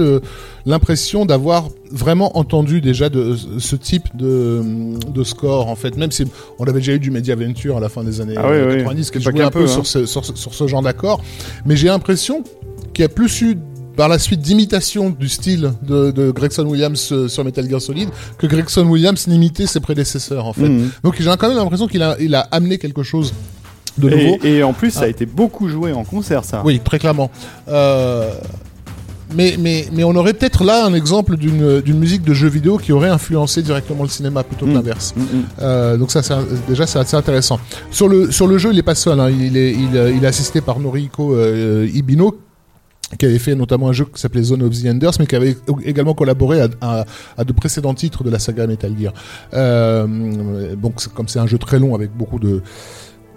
l'impression 0.65 1.25
d'avoir 1.25 1.69
vraiment 1.91 2.37
entendu 2.37 2.81
déjà 2.81 3.09
de 3.09 3.35
ce 3.57 3.75
type 3.75 4.03
de, 4.15 4.61
de 5.11 5.23
score 5.23 5.67
en 5.67 5.75
fait. 5.75 5.97
Même 5.97 6.11
si 6.11 6.25
on 6.59 6.63
avait 6.65 6.79
déjà 6.79 6.93
eu 6.93 6.99
du 6.99 7.11
Mediaventure 7.11 7.77
à 7.77 7.79
la 7.79 7.89
fin 7.89 8.03
des 8.03 8.21
années 8.21 8.35
Ah 8.37 8.47
oui, 8.49 8.57
oui. 8.67 8.77
90 8.77 9.11
qui 9.11 9.21
jouait 9.21 9.41
un 9.41 9.51
peu, 9.51 9.67
sur, 9.67 9.81
hein. 9.81 9.83
ce, 9.85 10.05
sur, 10.05 10.25
ce- 10.25 10.35
sur 10.35 10.53
ce 10.53 10.67
genre 10.67 10.81
d'accord, 10.81 11.21
mais 11.65 11.75
j'ai 11.75 11.87
l'impression 11.87 12.43
qu'il 12.93 13.03
y 13.03 13.05
a 13.05 13.09
plus 13.09 13.41
eu 13.41 13.57
par 13.95 14.07
la 14.07 14.17
suite 14.19 14.39
d'imitation 14.39 15.09
du 15.09 15.27
style 15.27 15.73
de, 15.83 16.11
de 16.11 16.31
Gregson 16.31 16.63
Williams 16.65 17.09
euh, 17.11 17.27
sur 17.27 17.43
Metal 17.43 17.67
Gear 17.69 17.81
Solid 17.81 18.07
que 18.37 18.47
Gregson 18.47 18.85
Williams 18.85 19.27
n'imitait 19.27 19.67
ses 19.67 19.81
prédécesseurs 19.81 20.45
en 20.45 20.53
fait. 20.53 20.69
Mhm. 20.69 20.89
Donc 21.03 21.15
j'ai 21.19 21.25
quand 21.37 21.47
même 21.49 21.57
l'impression 21.57 21.87
qu'il 21.87 22.01
a, 22.03 22.15
il 22.19 22.33
a 22.33 22.41
amené 22.51 22.77
quelque 22.77 23.03
chose 23.03 23.33
de 23.99 24.09
nouveau. 24.09 24.37
Et, 24.43 24.57
et 24.57 24.63
en 24.63 24.73
plus, 24.73 24.91
ça 24.91 25.01
Ah. 25.01 25.05
a 25.05 25.07
été 25.09 25.25
beaucoup 25.25 25.67
joué 25.67 25.91
en 25.93 26.03
concert, 26.03 26.43
ça. 26.45 26.61
Oui, 26.65 26.79
très 26.83 26.99
clairement. 26.99 27.29
Euh, 27.67 28.31
mais, 29.35 29.57
mais, 29.59 29.85
mais 29.93 30.03
on 30.03 30.15
aurait 30.15 30.33
peut-être 30.33 30.63
là 30.63 30.85
un 30.85 30.93
exemple 30.95 31.37
d'une 31.37 31.99
musique 31.99 32.23
de 32.23 32.33
jeu 32.33 32.47
vidéo 32.49 32.77
qui 32.79 32.91
aurait 32.91 33.09
influencé 33.09 33.61
directement 33.61 34.01
le 34.03 34.09
cinéma 34.09 34.43
plutôt 34.43 34.65
que 34.65 34.71
Mm. 34.71 34.73
l'inverse. 34.73 35.13
Mm, 35.15 35.21
mm. 35.21 35.25
Euh, 35.61 35.97
donc 35.97 36.09
ça, 36.11 36.21
un- 36.35 36.45
déjà, 36.67 36.87
c'est 36.87 36.97
assez 36.97 37.15
intéressant. 37.15 37.59
Sur 37.91 38.07
le, 38.07 38.31
sur 38.31 38.47
le 38.47 38.57
jeu, 38.57 38.71
il 38.71 38.75
n'est 38.77 38.81
pas 38.81 38.95
seul. 38.95 39.19
hein. 39.19 39.29
Il, 39.29 39.55
est, 39.55 39.71
il, 39.71 40.13
il 40.17 40.23
est 40.23 40.27
assisté 40.27 40.61
par 40.61 40.79
Noriko 40.79 41.35
euh, 41.35 41.87
Ibino, 41.93 42.39
qui 43.19 43.25
avait 43.27 43.37
fait 43.39 43.53
notamment 43.55 43.89
un 43.89 43.93
jeu 43.93 44.05
qui 44.05 44.19
s'appelait 44.19 44.41
Zone 44.43 44.63
of 44.63 44.71
the 44.71 44.87
Enders, 44.87 45.11
mais 45.19 45.27
qui 45.27 45.35
avait 45.35 45.55
également 45.83 46.13
collaboré 46.15 46.61
à, 46.61 46.67
à- 46.81 47.05
à 47.37 47.43
de 47.43 47.53
précédents 47.53 47.93
titres 47.93 48.23
de 48.23 48.31
la 48.31 48.39
saga 48.39 48.65
Metal 48.65 48.93
Gear. 48.99 49.13
Euh, 49.53 50.75
donc, 50.75 50.95
comme 51.13 51.27
c'est 51.27 51.39
un 51.39 51.47
jeu 51.47 51.57
très 51.59 51.77
long 51.77 51.93
avec 51.93 52.09
beaucoup 52.15 52.39
de 52.39 52.61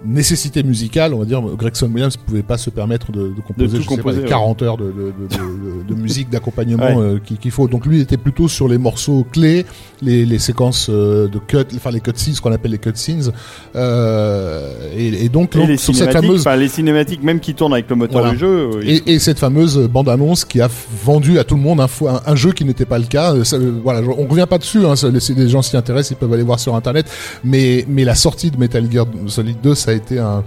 nécessité 0.05 0.63
musicale, 0.63 1.13
on 1.13 1.19
va 1.19 1.25
dire, 1.25 1.41
Gregson 1.57 1.89
Williams 1.93 2.17
ne 2.17 2.23
pouvait 2.25 2.43
pas 2.43 2.57
se 2.57 2.69
permettre 2.69 3.11
de, 3.11 3.29
de 3.29 3.41
composer, 3.45 3.77
je 3.81 3.87
sais 3.89 3.97
pas, 4.01 4.11
ouais. 4.11 4.25
40 4.27 4.61
heures 4.61 4.77
de, 4.77 4.85
de, 4.85 4.91
de- 4.91 5.83
de- 5.87 5.93
de 5.95 5.95
musique 6.01 6.29
d'accompagnement 6.29 6.83
Ouais. 6.95 6.95
euh, 6.97 7.19
qu'il 7.19 7.51
faut. 7.51 7.67
Donc 7.67 7.85
lui 7.85 8.01
était 8.01 8.17
plutôt 8.17 8.47
sur 8.47 8.67
les 8.67 8.77
morceaux 8.77 9.25
clés, 9.31 9.65
les, 10.01 10.25
les 10.25 10.39
séquences 10.39 10.87
euh, 10.89 11.27
de 11.27 11.39
cut, 11.39 11.57
enfin 11.75 11.91
les 11.91 11.99
cutscenes, 12.01 12.33
ce 12.33 12.41
qu'on 12.41 12.51
appelle 12.51 12.71
les 12.71 12.77
cutscenes. 12.77 13.31
Euh, 13.75 14.89
et, 14.95 15.25
et 15.25 15.29
donc, 15.29 15.55
Et 15.55 15.59
donc, 15.59 15.67
les 15.69 15.77
sur 15.77 15.95
cette 15.95 16.11
fameuse 16.11 16.45
les 16.57 16.67
cinématiques, 16.67 17.23
même 17.23 17.39
qui 17.39 17.53
tournent 17.55 17.73
avec 17.73 17.89
le 17.89 17.95
moteur 17.95 18.21
Voilà. 18.21 18.33
du 18.33 18.39
jeu. 18.39 18.69
et, 18.83 19.13
et 19.13 19.19
cette 19.19 19.39
fameuse 19.39 19.77
bande-annonce 19.87 20.45
qui 20.45 20.61
a 20.61 20.69
vendu 21.03 21.39
à 21.39 21.43
tout 21.43 21.55
le 21.55 21.61
monde 21.61 21.79
un, 21.81 21.85
fo- 21.87 22.09
un, 22.09 22.21
un 22.25 22.35
jeu 22.35 22.51
qui 22.51 22.65
n'était 22.65 22.85
pas 22.85 22.99
le 22.99 23.05
cas. 23.05 23.33
Ça, 23.43 23.57
voilà, 23.83 24.01
on 24.17 24.27
revient 24.27 24.47
pas 24.49 24.57
dessus. 24.57 24.85
Hein, 24.85 24.95
ça, 24.95 25.07
les 25.09 25.49
gens 25.49 25.61
s'y 25.61 25.77
intéressent, 25.77 26.11
ils 26.11 26.15
peuvent 26.17 26.33
aller 26.33 26.43
voir 26.43 26.59
sur 26.59 26.75
internet. 26.75 27.05
Mais, 27.43 27.85
mais 27.87 28.03
la 28.03 28.15
sortie 28.15 28.51
de 28.51 28.57
Metal 28.57 28.89
Gear 28.91 29.05
Solid 29.27 29.57
2, 29.61 29.75
ça 29.75 29.92
a 29.93 29.95
été 29.97 30.19
un, 30.19 30.43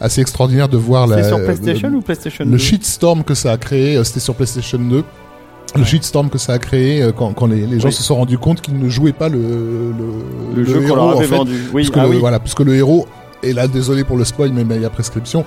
assez 0.00 0.20
extraordinaire 0.20 0.68
de 0.68 0.76
voir 0.76 1.06
la, 1.06 1.22
sur 1.22 1.42
PlayStation 1.42 1.88
le, 1.90 1.96
ou 1.96 2.00
PlayStation 2.00 2.44
le 2.44 2.52
2? 2.52 2.58
shitstorm 2.58 3.22
que 3.24 3.34
ça 3.34 3.52
a 3.52 3.56
créé. 3.58 3.96
euh, 3.96 4.04
C'était 4.04 4.20
sur 4.20 4.34
PlayStation 4.34 4.78
2. 4.78 5.04
Le 5.76 5.84
shitstorm 5.84 6.30
que 6.30 6.38
ça 6.38 6.54
a 6.54 6.58
créé 6.58 7.02
euh, 7.02 7.12
quand, 7.12 7.34
quand 7.34 7.46
les, 7.46 7.66
les 7.66 7.80
gens 7.80 7.88
Oui. 7.88 7.92
se 7.94 8.02
sont 8.02 8.16
rendus 8.16 8.38
comput 8.38 8.62
qu'ils 8.62 8.78
ne 8.78 8.88
jouaaient 8.88 9.12
pas 9.12 9.28
le, 9.28 9.38
le, 9.38 10.62
Le, 10.62 10.64
jeu 10.64 10.80
qu'on 10.88 10.94
leur 10.96 11.04
en 11.04 11.10
avait 11.18 11.26
fait, 11.26 11.36
vendu. 11.36 11.52
Oui, 11.74 11.82
puisque 11.82 11.96
ah 11.98 12.04
le, 12.04 12.08
oui. 12.10 12.18
voilà, 12.18 12.38
puisque 12.38 12.60
le 12.60 12.74
héros 12.74 13.06
et 13.48 13.52
là 13.52 13.68
désolé 13.68 14.04
pour 14.04 14.16
le 14.16 14.24
spoil, 14.24 14.50
mais 14.52 14.64
il 14.76 14.82
y 14.82 14.84
a 14.84 14.90
prescription, 14.90 15.44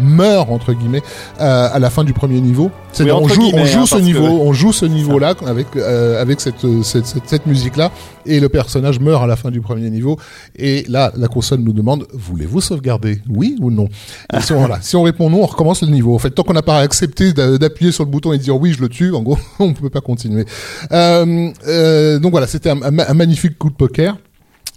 meurt 0.00 0.48
entre 0.50 0.72
guillemets 0.72 1.02
euh, 1.40 1.68
à 1.72 1.78
la 1.78 1.90
fin 1.90 2.04
du 2.04 2.12
premier 2.12 2.40
niveau. 2.40 2.70
C'est 2.92 3.04
Oui, 3.04 3.10
on 3.12 3.28
joue, 3.28 3.50
on 3.54 3.64
joue 3.66 3.80
hein, 3.80 3.86
ce 3.86 3.96
niveau, 3.98 4.26
que- 4.26 4.30
on 4.48 4.52
joue 4.52 4.72
ce 4.72 4.86
niveau-là 4.86 5.34
avec 5.46 5.66
euh, 5.76 6.20
avec 6.20 6.40
cette 6.40 6.64
cette, 6.82 7.06
cette, 7.06 7.22
cette 7.26 7.46
musique-là, 7.46 7.90
et 8.26 8.40
le 8.40 8.48
personnage 8.48 9.00
meurt 9.00 9.22
à 9.22 9.26
la 9.26 9.36
fin 9.36 9.50
du 9.50 9.60
premier 9.60 9.90
niveau. 9.90 10.18
Et 10.56 10.84
là, 10.88 11.12
la 11.16 11.28
console 11.28 11.60
nous 11.60 11.72
demande 11.72 12.06
voulez-vous 12.12 12.60
sauvegarder, 12.60 13.20
oui 13.28 13.56
ou 13.60 13.70
non? 13.70 13.88
Et 14.32 14.40
si, 14.40 14.52
on, 14.52 14.58
voilà, 14.58 14.78
si 14.80 14.96
on 14.96 15.02
répond 15.02 15.30
non, 15.30 15.42
on 15.42 15.46
recommence 15.46 15.82
le 15.82 15.88
niveau. 15.88 16.14
En 16.14 16.18
fait, 16.18 16.30
tant 16.30 16.42
qu'on 16.42 16.52
n'a 16.52 16.62
pas 16.62 16.78
accepté 16.80 17.32
d'a- 17.32 17.58
d'appuyer 17.58 17.92
sur 17.92 18.04
le 18.04 18.10
bouton 18.10 18.32
et 18.32 18.38
de 18.38 18.42
dire 18.42 18.56
oui, 18.60 18.72
je 18.76 18.80
le 18.80 18.88
tue, 18.88 19.12
en 19.14 19.22
gros, 19.22 19.38
on 19.58 19.68
ne 19.68 19.72
peut 19.74 19.90
pas 19.90 20.00
continuer. 20.00 20.44
Euh, 20.92 21.50
euh, 21.66 22.18
donc 22.18 22.30
voilà, 22.32 22.46
c'était 22.46 22.70
un 22.70 22.90
magnifique 23.14 23.56
coup 23.58 23.70
de 23.70 23.74
poker. 23.74 24.16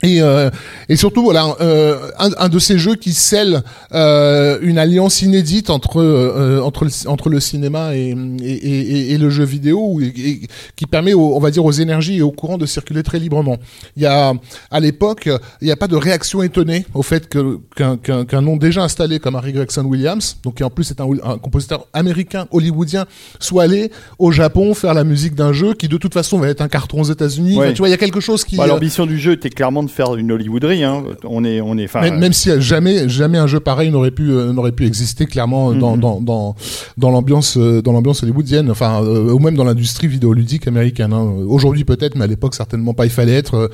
Et, 0.03 0.21
euh, 0.21 0.49
et 0.89 0.97
surtout 0.97 1.23
voilà 1.23 1.55
euh, 1.61 2.09
un, 2.19 2.29
un 2.37 2.49
de 2.49 2.59
ces 2.59 2.77
jeux 2.77 2.95
qui 2.95 3.13
scelle 3.13 3.63
euh, 3.93 4.59
une 4.61 4.77
alliance 4.77 5.21
inédite 5.21 5.69
entre 5.69 6.01
euh, 6.01 6.59
entre 6.61 6.83
le, 6.83 6.91
entre 7.07 7.29
le 7.29 7.39
cinéma 7.39 7.95
et, 7.95 8.13
et, 8.43 9.13
et, 9.13 9.17
le 9.17 9.29
jeu 9.29 9.45
vidéo 9.45 10.01
et, 10.01 10.07
et 10.07 10.41
qui 10.75 10.85
permet 10.87 11.13
aux, 11.13 11.35
on 11.35 11.39
va 11.39 11.51
dire 11.51 11.63
aux 11.63 11.71
énergies 11.71 12.17
et 12.17 12.21
aux 12.21 12.31
courants 12.31 12.57
de 12.57 12.65
circuler 12.65 13.01
très 13.01 13.17
librement. 13.17 13.57
Il 13.95 14.03
y 14.03 14.05
a 14.05 14.33
à 14.71 14.79
l'époque 14.81 15.29
il 15.61 15.65
n'y 15.65 15.71
a 15.71 15.77
pas 15.77 15.87
de 15.87 15.95
réaction 15.95 16.43
étonnée 16.43 16.85
au 16.93 17.01
fait 17.01 17.29
que 17.29 17.59
qu'un 17.75 17.95
qu'un 17.95 18.25
qu'un 18.25 18.41
nom 18.41 18.57
déjà 18.57 18.83
installé 18.83 19.19
comme 19.19 19.35
Harry 19.35 19.53
Gregson 19.53 19.85
Williams 19.85 20.37
donc 20.43 20.55
qui 20.55 20.63
en 20.65 20.69
plus 20.69 20.91
est 20.91 20.99
un, 20.99 21.07
un 21.23 21.37
compositeur 21.37 21.87
américain 21.93 22.47
hollywoodien 22.51 23.05
soit 23.39 23.63
allé 23.63 23.89
au 24.19 24.31
Japon 24.31 24.73
faire 24.73 24.93
la 24.93 25.05
musique 25.05 25.35
d'un 25.35 25.53
jeu 25.53 25.73
qui 25.73 25.87
de 25.87 25.97
toute 25.97 26.13
façon 26.13 26.39
va 26.39 26.49
être 26.49 26.61
un 26.61 26.67
carton 26.67 27.01
aux 27.01 27.05
États-Unis. 27.11 27.57
Ouais. 27.57 27.73
Tu 27.73 27.77
vois 27.79 27.87
il 27.87 27.91
y 27.91 27.95
a 27.95 27.97
quelque 27.97 28.19
chose 28.19 28.43
qui 28.43 28.57
Bah, 28.57 28.65
euh, 28.65 28.67
L'ambition 28.67 29.05
du 29.05 29.17
jeu 29.17 29.33
était 29.33 29.49
clairement 29.49 29.83
de 29.83 29.89
faire 29.93 30.15
une 30.15 30.31
Hollywooderie. 30.31 30.83
Hein. 30.83 31.03
On 31.23 31.43
est, 31.43 31.61
on 31.61 31.77
est, 31.77 31.93
même, 31.95 32.19
même 32.19 32.33
si 32.33 32.49
jamais 32.59 33.07
jamais 33.07 33.37
un 33.37 33.47
jeu 33.47 33.59
pareil 33.59 33.91
n'aurait 33.91 34.11
pu 34.11 34.31
euh, 34.31 34.51
n'aurait 34.51 34.71
pu 34.71 34.85
exister 34.85 35.25
clairement 35.25 35.71
euh, 35.71 35.75
dans 35.75 35.95
Mhm. 35.95 36.01
dans 36.01 36.21
dans 36.21 36.55
dans 36.97 37.11
l'ambiance 37.11 37.57
euh, 37.57 37.81
dans 37.81 37.93
l'ambiance 37.93 38.23
hollywoodienne 38.23 38.69
enfin 38.71 39.01
ou 39.03 39.39
même 39.39 39.55
dans 39.55 39.63
l'industrie 39.63 40.07
vidéoludique 40.07 40.67
américaine 40.67 41.13
hein. 41.13 41.23
aujourd'hui 41.47 41.85
peut-être 41.85 42.15
mais 42.15 42.23
à 42.23 42.27
l'époque 42.27 42.55
certainement 42.55 42.93
pas 42.93 43.05
il 43.05 43.11
fallait 43.11 43.35
être 43.35 43.69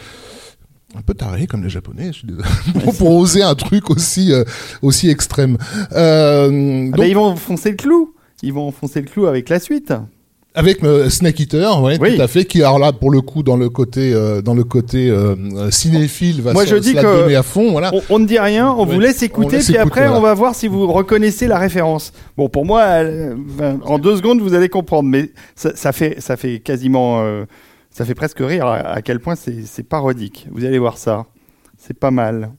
un 0.95 1.01
peu 1.01 1.13
taré 1.13 1.47
comme 1.47 1.63
les 1.63 1.69
japonais 1.69 2.07
je 2.07 2.19
suis 2.19 2.27
désolé, 2.27 2.47
pour, 2.83 2.95
pour 2.95 3.15
oser 3.15 3.43
un 3.43 3.55
truc 3.55 3.89
aussi 3.89 4.31
euh, 4.31 4.43
aussi 4.81 5.09
extrême 5.09 5.57
euh, 5.93 6.89
Ah 6.93 6.97
bah, 6.97 7.07
ils 7.07 7.15
vont 7.15 7.25
enfoncer 7.25 7.71
le 7.71 7.75
clou. 7.77 8.13
Ils 8.41 8.53
vont 8.53 8.67
enfoncer 8.67 9.01
le 9.01 9.07
clou 9.07 9.25
avec 9.25 9.49
la 9.49 9.59
suite. 9.59 9.93
Avec 10.59 10.83
euh, 10.83 11.09
Snake 11.09 11.39
Eater 11.39 11.81
ouais, 11.81 11.97
Oui. 11.99 12.15
tout 12.15 12.21
à 12.21 12.27
fait 12.27 12.45
qui 12.45 12.59
alors 12.61 12.79
là 12.79 12.91
pour 12.93 13.11
le 13.11 13.21
coup 13.21 13.43
dans 13.43 13.57
le 13.57 13.69
côté 13.69 14.13
euh, 14.13 14.41
dans 14.41 14.53
le 14.53 14.63
côté 14.63 15.09
euh, 15.09 15.35
euh, 15.55 15.71
cinéphile 15.71 16.41
va 16.41 16.53
Moi, 16.53 16.65
se, 16.65 16.69
je 16.71 16.75
dis 16.75 16.89
se 16.89 16.95
la 16.95 17.01
que- 17.03 17.21
donner 17.21 17.35
à 17.35 17.43
fond 17.43 17.71
voilà 17.71 17.91
On, 17.93 18.01
on 18.09 18.19
ne 18.19 18.25
dit 18.25 18.37
rien, 18.39 18.69
on 18.71 18.85
Ouais. 18.85 18.93
vous 18.93 18.99
laisse 18.99 19.23
écouter, 19.23 19.57
laisse 19.57 19.65
puis 19.65 19.75
écouter, 19.75 19.89
après 19.89 20.01
voilà. 20.07 20.17
on 20.17 20.21
va 20.21 20.33
voir 20.33 20.55
si 20.55 20.67
vous 20.67 20.91
reconnaissez 20.91 21.47
la 21.47 21.57
référence. 21.57 22.11
Bon, 22.37 22.49
pour 22.49 22.65
moi, 22.65 22.81
enfin, 23.55 23.79
en 23.85 23.97
deux 23.99 24.15
secondes 24.17 24.41
vous 24.41 24.53
allez 24.53 24.69
comprendre, 24.69 25.07
mais 25.09 25.31
ça, 25.55 25.75
ça 25.75 25.91
fait, 25.91 26.19
ça 26.19 26.37
fait 26.37 26.59
quasiment, 26.59 27.21
euh, 27.21 27.45
ça 27.91 28.05
fait 28.05 28.15
presque 28.15 28.39
rire 28.39 28.65
à, 28.67 28.75
à 28.77 29.01
quel 29.01 29.19
point 29.19 29.35
c'est 29.35 29.83
parodique. 29.83 30.47
Vous 30.51 30.65
allez 30.65 30.79
voir 30.79 30.97
ça, 30.97 31.25
c'est 31.77 31.97
pas 31.97 32.11
mal. 32.11 32.51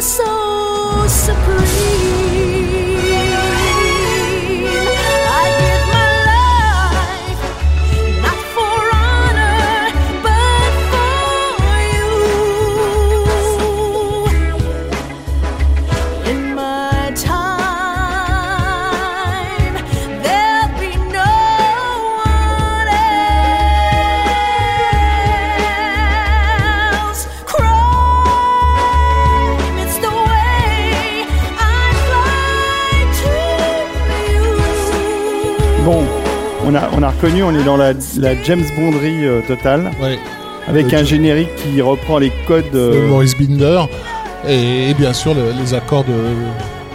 So 0.00 1.06
supreme. 1.08 2.07
Reconnu, 37.20 37.42
on 37.42 37.54
est 37.54 37.64
dans 37.64 37.76
la, 37.76 37.92
la 38.18 38.42
James 38.44 38.64
Bonderie 38.76 39.26
euh, 39.26 39.40
totale, 39.46 39.90
ouais 40.02 40.18
avec 40.68 40.92
un 40.92 41.02
générique 41.02 41.54
qui 41.56 41.80
reprend 41.80 42.18
les 42.18 42.30
codes. 42.46 42.70
de 42.72 42.78
euh, 42.78 43.08
Maurice 43.08 43.34
Binder 43.38 43.80
et, 44.46 44.90
et 44.90 44.94
bien 44.94 45.12
sûr 45.14 45.34
le- 45.34 45.52
les 45.58 45.72
accords 45.74 46.04
de, 46.04 46.12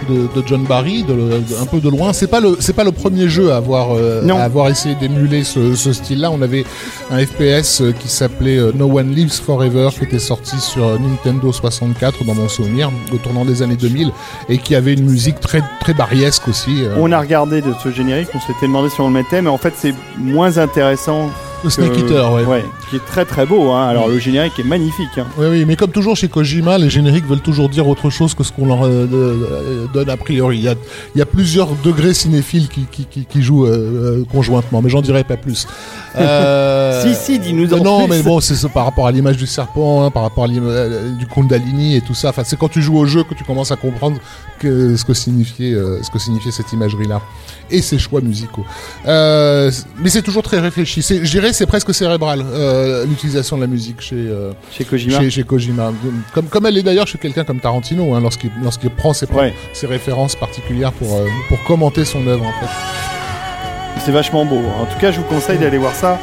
de, 0.03 0.27
de 0.41 0.47
John 0.47 0.63
Barry 0.63 1.03
de, 1.03 1.13
le- 1.13 1.29
de- 1.39 1.61
un 1.61 1.65
peu 1.65 1.79
de 1.79 1.89
loin 1.89 2.13
c'est 2.13 2.27
pas 2.27 2.39
le 2.39 2.57
c'est 2.59 2.73
pas 2.73 2.83
le 2.83 2.91
premier 2.91 3.27
jeu 3.29 3.51
à 3.51 3.57
avoir 3.57 3.95
euh, 3.95 4.21
Non. 4.23 4.37
à 4.37 4.41
avoir 4.43 4.69
essayé 4.69 4.95
d'émuler 4.95 5.43
ce, 5.43 5.75
ce 5.75 5.93
style 5.93 6.19
là 6.21 6.31
on 6.31 6.41
avait 6.41 6.63
un 7.11 7.19
FPS 7.25 7.81
euh, 7.81 7.91
qui 7.91 8.07
s'appelait 8.07 8.57
euh, 8.57 8.71
No 8.75 8.85
One 8.99 9.13
Lives 9.13 9.31
Forever 9.41 9.89
qui 9.97 10.03
était 10.05 10.19
sorti 10.19 10.59
sur 10.59 10.99
Nintendo 10.99 11.51
64 11.51 12.23
dans 12.25 12.35
mon 12.35 12.47
souvenir 12.49 12.91
au 13.13 13.17
tournant 13.17 13.45
des 13.45 13.61
années 13.61 13.75
2000 13.77 14.11
et 14.49 14.57
qui 14.57 14.75
avait 14.75 14.93
une 14.93 15.05
musique 15.05 15.39
très 15.39 15.61
très 15.81 15.93
barriesque 15.93 16.47
aussi 16.47 16.83
On 16.97 17.11
a 17.11 17.19
regardé 17.19 17.61
de 17.61 17.73
ce 17.83 17.91
générique, 17.91 18.29
on 18.33 18.39
s'était 18.39 18.67
demandé 18.67 18.89
si 18.89 18.99
on 19.01 19.07
le 19.07 19.13
mettait, 19.13 19.41
mais 19.41 19.49
en 19.49 19.57
fait 19.57 19.73
c'est 19.77 19.93
moins 20.17 20.57
intéressant. 20.57 21.29
Le 21.63 21.69
Snake 21.69 21.93
que- 21.93 21.99
Eater 21.99 22.33
ouais. 22.33 22.63
qui 22.89 22.97
est 22.97 23.05
très 23.05 23.25
très 23.25 23.45
beau. 23.45 23.71
Hein. 23.71 23.87
Alors 23.87 24.07
le 24.07 24.19
générique 24.19 24.59
est 24.59 24.63
magnifique. 24.63 25.09
hein. 25.17 25.25
Oui, 25.37 25.47
oui, 25.49 25.65
mais 25.65 25.75
comme 25.75 25.91
toujours 25.91 26.15
chez 26.15 26.27
Kojima, 26.27 26.77
les 26.77 26.89
génériques 26.89 27.25
veulent 27.25 27.39
toujours 27.41 27.69
dire 27.69 27.87
autre 27.87 28.09
chose 28.09 28.33
que 28.33 28.43
ce 28.43 28.51
qu'on 28.51 28.65
leur 28.65 28.85
euh, 28.85 29.07
euh, 29.13 29.85
donne 29.93 30.09
a 30.09 30.17
priori. 30.17 30.57
Il 30.57 30.63
y 30.63 30.67
a, 30.69 30.75
il 31.15 31.19
y 31.19 31.21
a 31.21 31.25
plusieurs 31.25 31.69
degrés 31.83 32.13
cinéphiles 32.13 32.67
qui, 32.67 32.85
qui, 32.91 33.05
qui, 33.05 33.25
qui 33.25 33.41
jouent 33.41 33.65
euh, 33.65 34.21
euh, 34.21 34.25
conjointement, 34.31 34.81
mais 34.81 34.89
j'en 34.89 35.01
dirai 35.01 35.23
pas 35.23 35.37
plus. 35.37 35.67
Euh, 36.15 37.01
Si, 37.01 37.15
si, 37.15 37.39
dis-nous 37.39 37.73
en 37.73 37.77
mais 37.77 37.83
Non, 37.83 37.99
plus. 38.07 38.17
mais 38.17 38.21
bon, 38.21 38.39
c'est 38.39 38.53
par 38.69 38.85
rapport 38.85 39.07
à 39.07 39.11
l'image 39.11 39.35
du 39.37 39.47
serpent, 39.47 40.03
hein, 40.05 40.11
par 40.11 40.21
rapport 40.21 40.43
à 40.43 40.47
l'image 40.47 40.69
euh, 40.71 41.09
du 41.15 41.25
Kundalini 41.25 41.95
et 41.95 42.01
tout 42.01 42.13
ça. 42.13 42.29
Enfin, 42.29 42.43
c'est 42.45 42.55
quand 42.55 42.69
tu 42.69 42.83
joues 42.83 42.97
au 42.99 43.07
jeu 43.07 43.23
que 43.23 43.33
tu 43.33 43.43
commences 43.43 43.71
à 43.71 43.77
comprendre 43.77 44.17
que, 44.59 44.95
ce 44.95 45.03
que 45.05 45.15
signifiait, 45.15 45.73
euh, 45.73 46.03
ce 46.03 46.11
que 46.11 46.19
signifiait 46.19 46.51
cette 46.51 46.71
imagerie-là 46.71 47.19
et 47.73 47.81
ses 47.81 47.97
choix 47.99 48.21
musicaux. 48.21 48.65
Euh, 49.07 49.69
mais 49.99 50.09
c'est 50.09 50.21
toujours 50.21 50.43
très 50.43 50.59
réfléchi. 50.59 51.01
C'est- 51.01 51.25
Je 51.25 51.31
dirais, 51.31 51.51
c'est 51.53 51.65
presque 51.65 51.93
cérébral 51.93 52.43
euh, 52.45 53.05
l'utilisation 53.05 53.57
de 53.57 53.61
la 53.61 53.67
musique 53.67 53.99
chez. 54.01 54.15
euh, 54.15 54.51
Chez 54.71 54.85
Kojima. 54.85 55.19
chez, 55.19 55.29
chez 55.29 55.43
Kojima. 55.43 55.91
Comme, 56.33 56.45
comme 56.45 56.65
elle 56.65 56.77
est 56.77 56.83
d'ailleurs 56.83 57.07
chez 57.07 57.17
quelqu'un 57.17 57.43
comme 57.43 57.59
Tarantino, 57.59 58.13
hein, 58.13 58.21
lorsqu'il 58.21 58.51
lorsqu'il 58.63 58.89
prend 58.91 59.13
ses, 59.13 59.25
Ouais. 59.31 59.53
ses 59.73 59.87
références 59.87 60.35
particulières 60.35 60.93
pour, 60.93 61.19
pour 61.49 61.63
commenter 61.65 62.05
son 62.05 62.25
œuvre. 62.27 62.45
En 62.45 62.51
fait. 62.59 62.71
C'est 64.05 64.11
vachement 64.11 64.45
beau. 64.45 64.61
En 64.81 64.85
tout 64.85 64.99
cas, 64.99 65.11
je 65.11 65.17
vous 65.17 65.25
conseille 65.25 65.57
d'aller 65.59 65.77
voir 65.77 65.95
ça. 65.95 66.19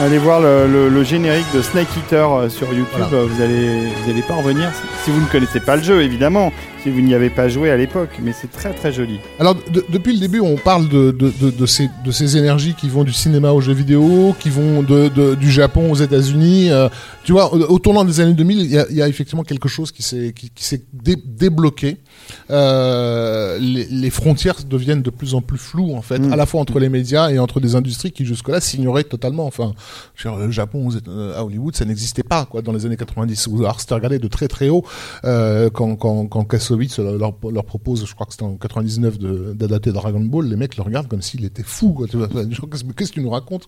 Allez 0.00 0.16
voir 0.16 0.40
le, 0.40 0.66
le- 0.66 0.88
le 0.88 1.04
générique 1.04 1.44
de 1.54 1.60
Snake 1.60 1.88
Eater 1.94 2.32
euh, 2.32 2.48
sur 2.48 2.68
YouTube. 2.72 2.86
Voilà. 2.92 3.08
Euh, 3.12 3.26
Vous 3.26 3.42
allez, 3.42 3.80
vous 4.02 4.10
allez 4.10 4.22
pas 4.22 4.32
en 4.32 4.40
revenir 4.40 4.72
si, 5.04 5.10
vous 5.10 5.20
ne 5.20 5.26
connaissez 5.26 5.60
pas 5.60 5.76
le 5.76 5.82
jeu, 5.82 6.02
évidemment, 6.02 6.52
si 6.82 6.88
vous 6.90 7.00
n'y 7.02 7.12
avez 7.12 7.28
pas 7.28 7.48
joué 7.50 7.70
à 7.70 7.76
l'époque. 7.76 8.08
Mais 8.22 8.32
c'est 8.32 8.50
très 8.50 8.72
très 8.72 8.92
joli. 8.94 9.18
Alors, 9.38 9.56
de- 9.70 9.84
depuis 9.90 10.14
le 10.14 10.18
début, 10.20 10.40
on 10.40 10.56
parle 10.56 10.88
de, 10.88 11.10
de, 11.10 11.30
de, 11.38 11.50
de 11.50 11.66
ces, 11.66 11.90
de 12.02 12.10
ces 12.12 12.38
énergies 12.38 12.72
qui 12.74 12.88
vont 12.88 13.04
du 13.04 13.12
cinéma 13.12 13.52
aux 13.52 13.60
jeux 13.60 13.74
vidéo, 13.74 14.34
qui 14.40 14.48
vont 14.48 14.82
de, 14.82 15.08
de- 15.08 15.34
du 15.34 15.50
Japon 15.50 15.90
aux 15.92 15.96
États-Unis. 15.96 16.70
euh, 16.70 16.88
tu 17.24 17.32
vois, 17.32 17.52
au, 17.52 17.58
au 17.60 17.78
tournant 17.78 18.04
des 18.04 18.20
années 18.20 18.32
2000, 18.32 18.58
il 18.60 18.70
y 18.70 18.78
a, 18.78 18.86
y 18.90 19.02
a 19.02 19.08
effectivement 19.08 19.42
quelque 19.44 19.68
chose 19.68 19.92
qui 19.92 20.02
s'est 20.02 20.32
qui, 20.34 20.48
qui 20.48 20.64
s'est 20.64 20.82
dé- 20.94 21.22
débloqué. 21.22 21.98
Euh, 22.50 23.58
les, 23.60 23.84
les 23.90 24.10
frontières 24.10 24.56
deviennent 24.66 25.02
de 25.02 25.10
plus 25.10 25.34
en 25.34 25.42
plus 25.42 25.58
floues, 25.58 25.94
en 25.94 26.00
fait, 26.02 26.18
Mm. 26.20 26.32
à 26.32 26.36
la 26.36 26.46
fois 26.46 26.60
entre 26.62 26.78
les 26.78 26.88
médias 26.88 27.28
et 27.30 27.38
entre 27.38 27.60
des 27.60 27.74
industries 27.74 28.12
qui 28.12 28.24
jusque-là 28.24 28.60
s'ignoraient 28.62 29.04
totalement. 29.04 29.46
Enfin, 29.46 29.72
le 30.24 30.50
Japon 30.50 30.86
aux 30.86 30.92
Éta- 30.92 31.08
euh, 31.10 31.38
à 31.38 31.44
Hollywood, 31.44 31.74
ça 31.76 31.84
n'existait 31.84 32.22
pas 32.22 32.44
quoi 32.46 32.62
dans 32.62 32.72
les 32.72 32.86
années 32.86 32.96
90. 32.96 33.46
Ou 33.48 33.58
Alors 33.60 33.80
c'était 33.80 33.94
regardé 33.94 34.18
de 34.18 34.28
très 34.28 34.48
très 34.48 34.68
haut 34.68 34.84
euh, 35.24 35.70
quand 35.70 35.96
quand 35.96 36.44
Kassovitz 36.44 36.98
leur, 36.98 37.32
propose, 37.64 38.06
je 38.06 38.14
crois 38.14 38.26
que 38.26 38.32
c'était 38.32 38.44
en 38.44 38.56
99 38.56 39.18
de- 39.18 39.52
d'adapter 39.54 39.92
Dragon 39.92 40.20
Ball, 40.20 40.46
les 40.46 40.56
mecs 40.56 40.76
le 40.76 40.82
regardent 40.82 41.08
comme 41.08 41.22
s'il 41.22 41.44
était 41.44 41.62
fou. 41.62 41.94
Qu'est-ce 42.10 43.10
que 43.10 43.14
tu 43.14 43.20
nous 43.20 43.30
racontes 43.30 43.66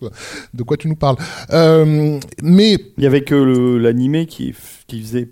De 0.53 0.63
quoi 0.63 0.77
tu 0.77 0.87
nous 0.87 0.95
parles? 0.95 1.17
Euh, 1.51 2.19
Mais 2.41 2.77
Il 2.97 3.03
y 3.03 3.07
avait 3.07 3.23
que 3.23 3.35
l'animé 3.77 4.25
qui, 4.25 4.53
qui 4.87 5.01
faisait 5.01 5.29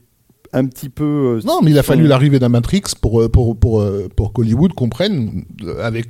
un 0.54 0.66
petit 0.66 0.90
peu. 0.90 1.04
euh, 1.38 1.42
Non, 1.46 1.60
mais 1.64 1.72
il 1.72 1.80
a 1.80 1.84
fallu 1.84 2.08
l'arrivée 2.08 2.40
d'un 2.40 2.50
Matrix 2.50 2.82
pour 3.00 3.22
euh, 3.22 3.30
pour 3.30 3.58
pour 3.58 3.82
euh, 3.82 4.10
pour 4.16 4.34
qu'Hollywood 4.34 4.74
comprenne 4.74 5.44
euh, 5.64 5.86
avec 5.86 6.08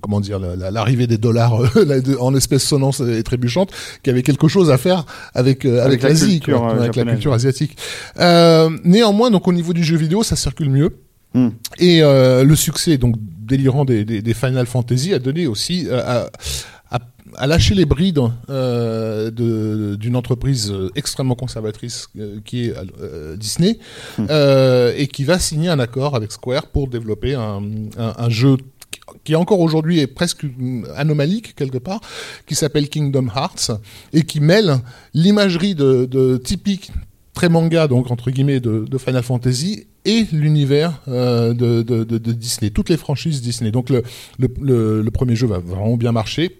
comment 0.00 0.20
dire 0.20 0.38
la- 0.38 0.54
la- 0.54 0.70
l'arrivée 0.70 1.06
des 1.08 1.18
dollars 1.18 1.54
en 2.20 2.34
espèces 2.34 2.62
sonnantes 2.64 3.00
et 3.00 3.22
trébuchantes 3.22 3.70
qu'il 4.02 4.10
y 4.10 4.14
avait 4.14 4.22
quelque 4.22 4.46
chose 4.48 4.70
à 4.70 4.78
faire 4.78 5.04
avec 5.34 5.64
avec, 5.64 5.80
Avec 5.80 6.02
la 6.02 6.08
l'Asie, 6.10 6.40
avec 6.78 6.96
la 6.96 7.04
culture 7.04 7.32
asiatique. 7.32 7.76
Euh, 8.20 8.70
néanmoins, 8.84 9.30
donc 9.30 9.48
au 9.48 9.52
niveau 9.52 9.72
du 9.72 9.82
jeu 9.82 9.96
vidéo, 9.96 10.22
ça 10.22 10.36
circule 10.36 10.70
mieux. 10.70 10.96
Hmm. 11.34 11.48
Et 11.78 12.02
euh, 12.02 12.44
le 12.44 12.54
succès 12.54 12.98
donc 12.98 13.16
délirant 13.18 13.84
des, 13.86 14.04
des, 14.04 14.20
des 14.22 14.34
Final 14.34 14.66
Fantasy 14.66 15.14
a 15.14 15.18
donné 15.18 15.46
aussi 15.46 15.86
euh, 15.88 16.00
à, 16.04 16.30
à, 17.36 17.46
lâcher 17.46 17.74
les 17.74 17.84
brides 17.84 18.20
euh, 18.50 19.30
de- 19.30 19.96
d'une 19.96 20.16
entreprise 20.16 20.70
euh, 20.70 20.90
extrêmement 20.94 21.34
conservatrice 21.34 22.08
euh, 22.18 22.38
qui 22.44 22.66
est 22.66 22.74
euh, 23.00 23.36
Disney 23.36 23.78
euh, 24.18 24.92
et 24.96 25.06
qui 25.06 25.24
va 25.24 25.38
signer 25.38 25.68
un 25.68 25.78
accord 25.78 26.14
avec 26.16 26.32
Square 26.32 26.66
pour 26.68 26.88
développer 26.88 27.34
un, 27.34 27.62
un, 27.98 28.14
un 28.16 28.28
jeu 28.30 28.56
qui 29.24 29.34
encore 29.34 29.60
aujourd'hui 29.60 30.00
est 30.00 30.06
presque 30.06 30.44
mm, 30.44 30.84
anomalique 30.96 31.54
quelque 31.54 31.78
part, 31.78 32.00
qui 32.46 32.54
s'appelle 32.54 32.88
Kingdom 32.88 33.28
Hearts 33.34 33.70
et 34.12 34.22
qui 34.22 34.40
mêle 34.40 34.78
l'imagerie 35.14 35.74
de, 35.74 36.04
de 36.06 36.36
typique 36.36 36.90
très 37.34 37.48
manga 37.48 37.88
donc 37.88 38.10
entre 38.10 38.30
guillemets 38.30 38.60
de, 38.60 38.84
de 38.88 38.98
Final 38.98 39.22
Fantasy 39.22 39.86
et 40.04 40.26
l'univers 40.32 41.00
euh, 41.08 41.54
de, 41.54 41.82
de, 41.82 42.04
de- 42.04 42.18
de 42.18 42.32
Disney, 42.32 42.70
toutes 42.70 42.88
les 42.88 42.96
franchises 42.96 43.40
Disney. 43.40 43.70
Donc 43.70 43.88
le, 43.88 44.02
le, 44.38 44.48
le, 44.60 45.02
le 45.02 45.10
premier 45.10 45.36
jeu 45.36 45.46
va 45.46 45.58
vraiment 45.58 45.96
bien 45.96 46.12
marcher. 46.12 46.58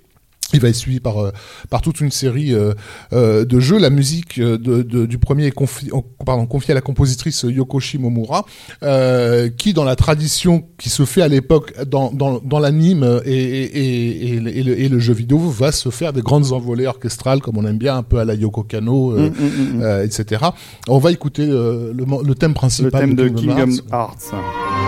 Il 0.52 0.60
va 0.60 0.68
être 0.68 0.74
suivi 0.76 1.00
par 1.00 1.18
euh, 1.22 1.30
par 1.70 1.80
toute 1.82 2.00
une 2.00 2.10
série 2.10 2.52
euh, 2.54 2.74
euh, 3.12 3.44
de 3.44 3.60
jeux. 3.60 3.78
La 3.78 3.90
musique 3.90 4.38
de, 4.40 4.56
de- 4.56 5.06
du 5.06 5.18
premier 5.18 5.46
est 5.46 5.56
confi- 5.56 5.90
pardon, 6.24 6.46
confiée 6.46 6.72
à 6.72 6.74
la 6.74 6.80
compositrice 6.80 7.44
Yoko 7.48 7.80
Shimomura, 7.80 8.44
euh, 8.82 9.48
qui 9.48 9.72
dans 9.72 9.84
la 9.84 9.96
tradition 9.96 10.64
qui 10.78 10.88
se 10.90 11.04
fait 11.04 11.22
à 11.22 11.28
l'époque 11.28 11.72
dans, 11.86 12.10
dans, 12.12 12.38
dans 12.40 12.58
l'anime 12.58 13.20
et, 13.24 14.34
et, 14.34 14.40
le- 14.40 14.50
et 14.56 14.62
le, 14.62 14.88
le 14.88 14.98
jeu 14.98 15.12
vidéo 15.14 15.38
va 15.38 15.72
se 15.72 15.88
faire 15.90 16.12
des 16.12 16.22
grandes 16.22 16.52
envolées 16.52 16.86
orchestrales 16.86 17.40
comme 17.40 17.56
on 17.58 17.66
aime 17.66 17.78
bien 17.78 17.96
un 17.96 18.02
peu 18.02 18.18
à 18.18 18.24
la 18.24 18.34
Yoko 18.34 18.62
Kano, 18.64 19.12
euh, 19.12 19.30
Mm, 19.30 19.78
mm, 19.78 19.78
mm. 19.78 20.04
etc. 20.04 20.44
On 20.88 20.98
va 20.98 21.10
écouter 21.12 21.46
le, 21.46 21.92
le 21.94 22.34
thème 22.34 22.50
Le 22.50 22.54
principal 22.54 22.90
thème 23.00 23.14
de 23.14 23.28
Kingdom 23.28 23.54
Kingdom 23.54 23.70
Hearts. 23.92 24.32
Hearts. 24.32 24.81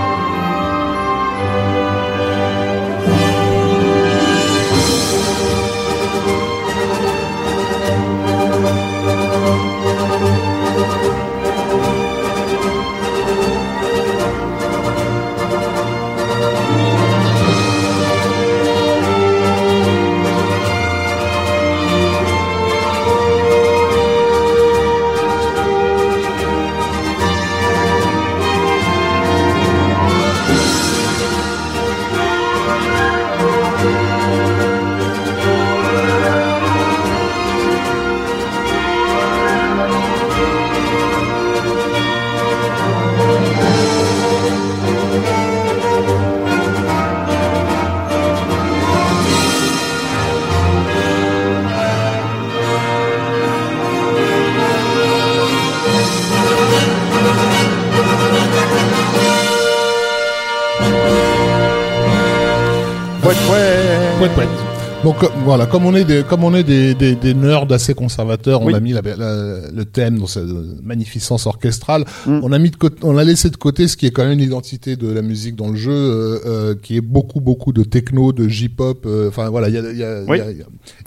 Donc 65.05 65.23
euh, 65.23 65.29
voilà, 65.45 65.67
comme 65.67 65.85
on 65.85 65.95
est 65.95 66.05
des, 66.05 66.23
comme 66.23 66.43
on 66.45 66.55
est 66.55 66.63
des, 66.65 66.95
des, 66.95 67.15
des 67.15 67.35
nerds 67.35 67.71
assez 67.71 67.95
conservateurs, 67.95 68.63
on 68.63 68.67
Oui. 68.67 68.75
a 68.75 68.81
mis 68.81 68.93
la- 68.93 69.03
la- 69.03 69.71
le 69.71 69.85
thème 69.85 70.19
dans 70.19 70.27
cette 70.27 70.45
magnificence 70.83 71.47
orchestrale. 71.47 72.05
Mm. 72.27 72.41
On 72.43 72.53
a 72.53 72.59
mis 72.59 72.71
de 72.71 72.77
côté, 72.77 72.97
on 73.03 73.17
a 73.19 73.25
laissé 73.25 73.51
de 73.51 73.57
côté 73.57 73.87
ce 73.87 73.97
qui 73.97 74.07
est 74.07 74.11
quand 74.11 74.25
même 74.25 74.39
l'identité 74.39 74.97
de 74.97 75.09
la 75.13 75.21
musique 75.23 75.57
dans 75.57 75.69
le 75.69 75.77
jeu, 75.77 75.93
euh, 75.93 76.39
euh, 76.47 76.75
qui 76.83 76.97
est 76.97 77.01
beaucoup 77.03 77.41
beaucoup 77.41 77.73
de 77.73 77.85
techno, 77.85 78.33
de 78.33 78.49
J-pop. 78.49 79.05
euh, 79.07 79.29
Enfin 79.29 79.51
voilà, 79.51 79.69
il 79.69 79.75
y 79.75 79.79
a, 79.79 79.93
y, 79.93 80.03
a, 80.03 80.23
Oui. 80.27 80.39
y 80.39 80.41
a- 80.41 80.51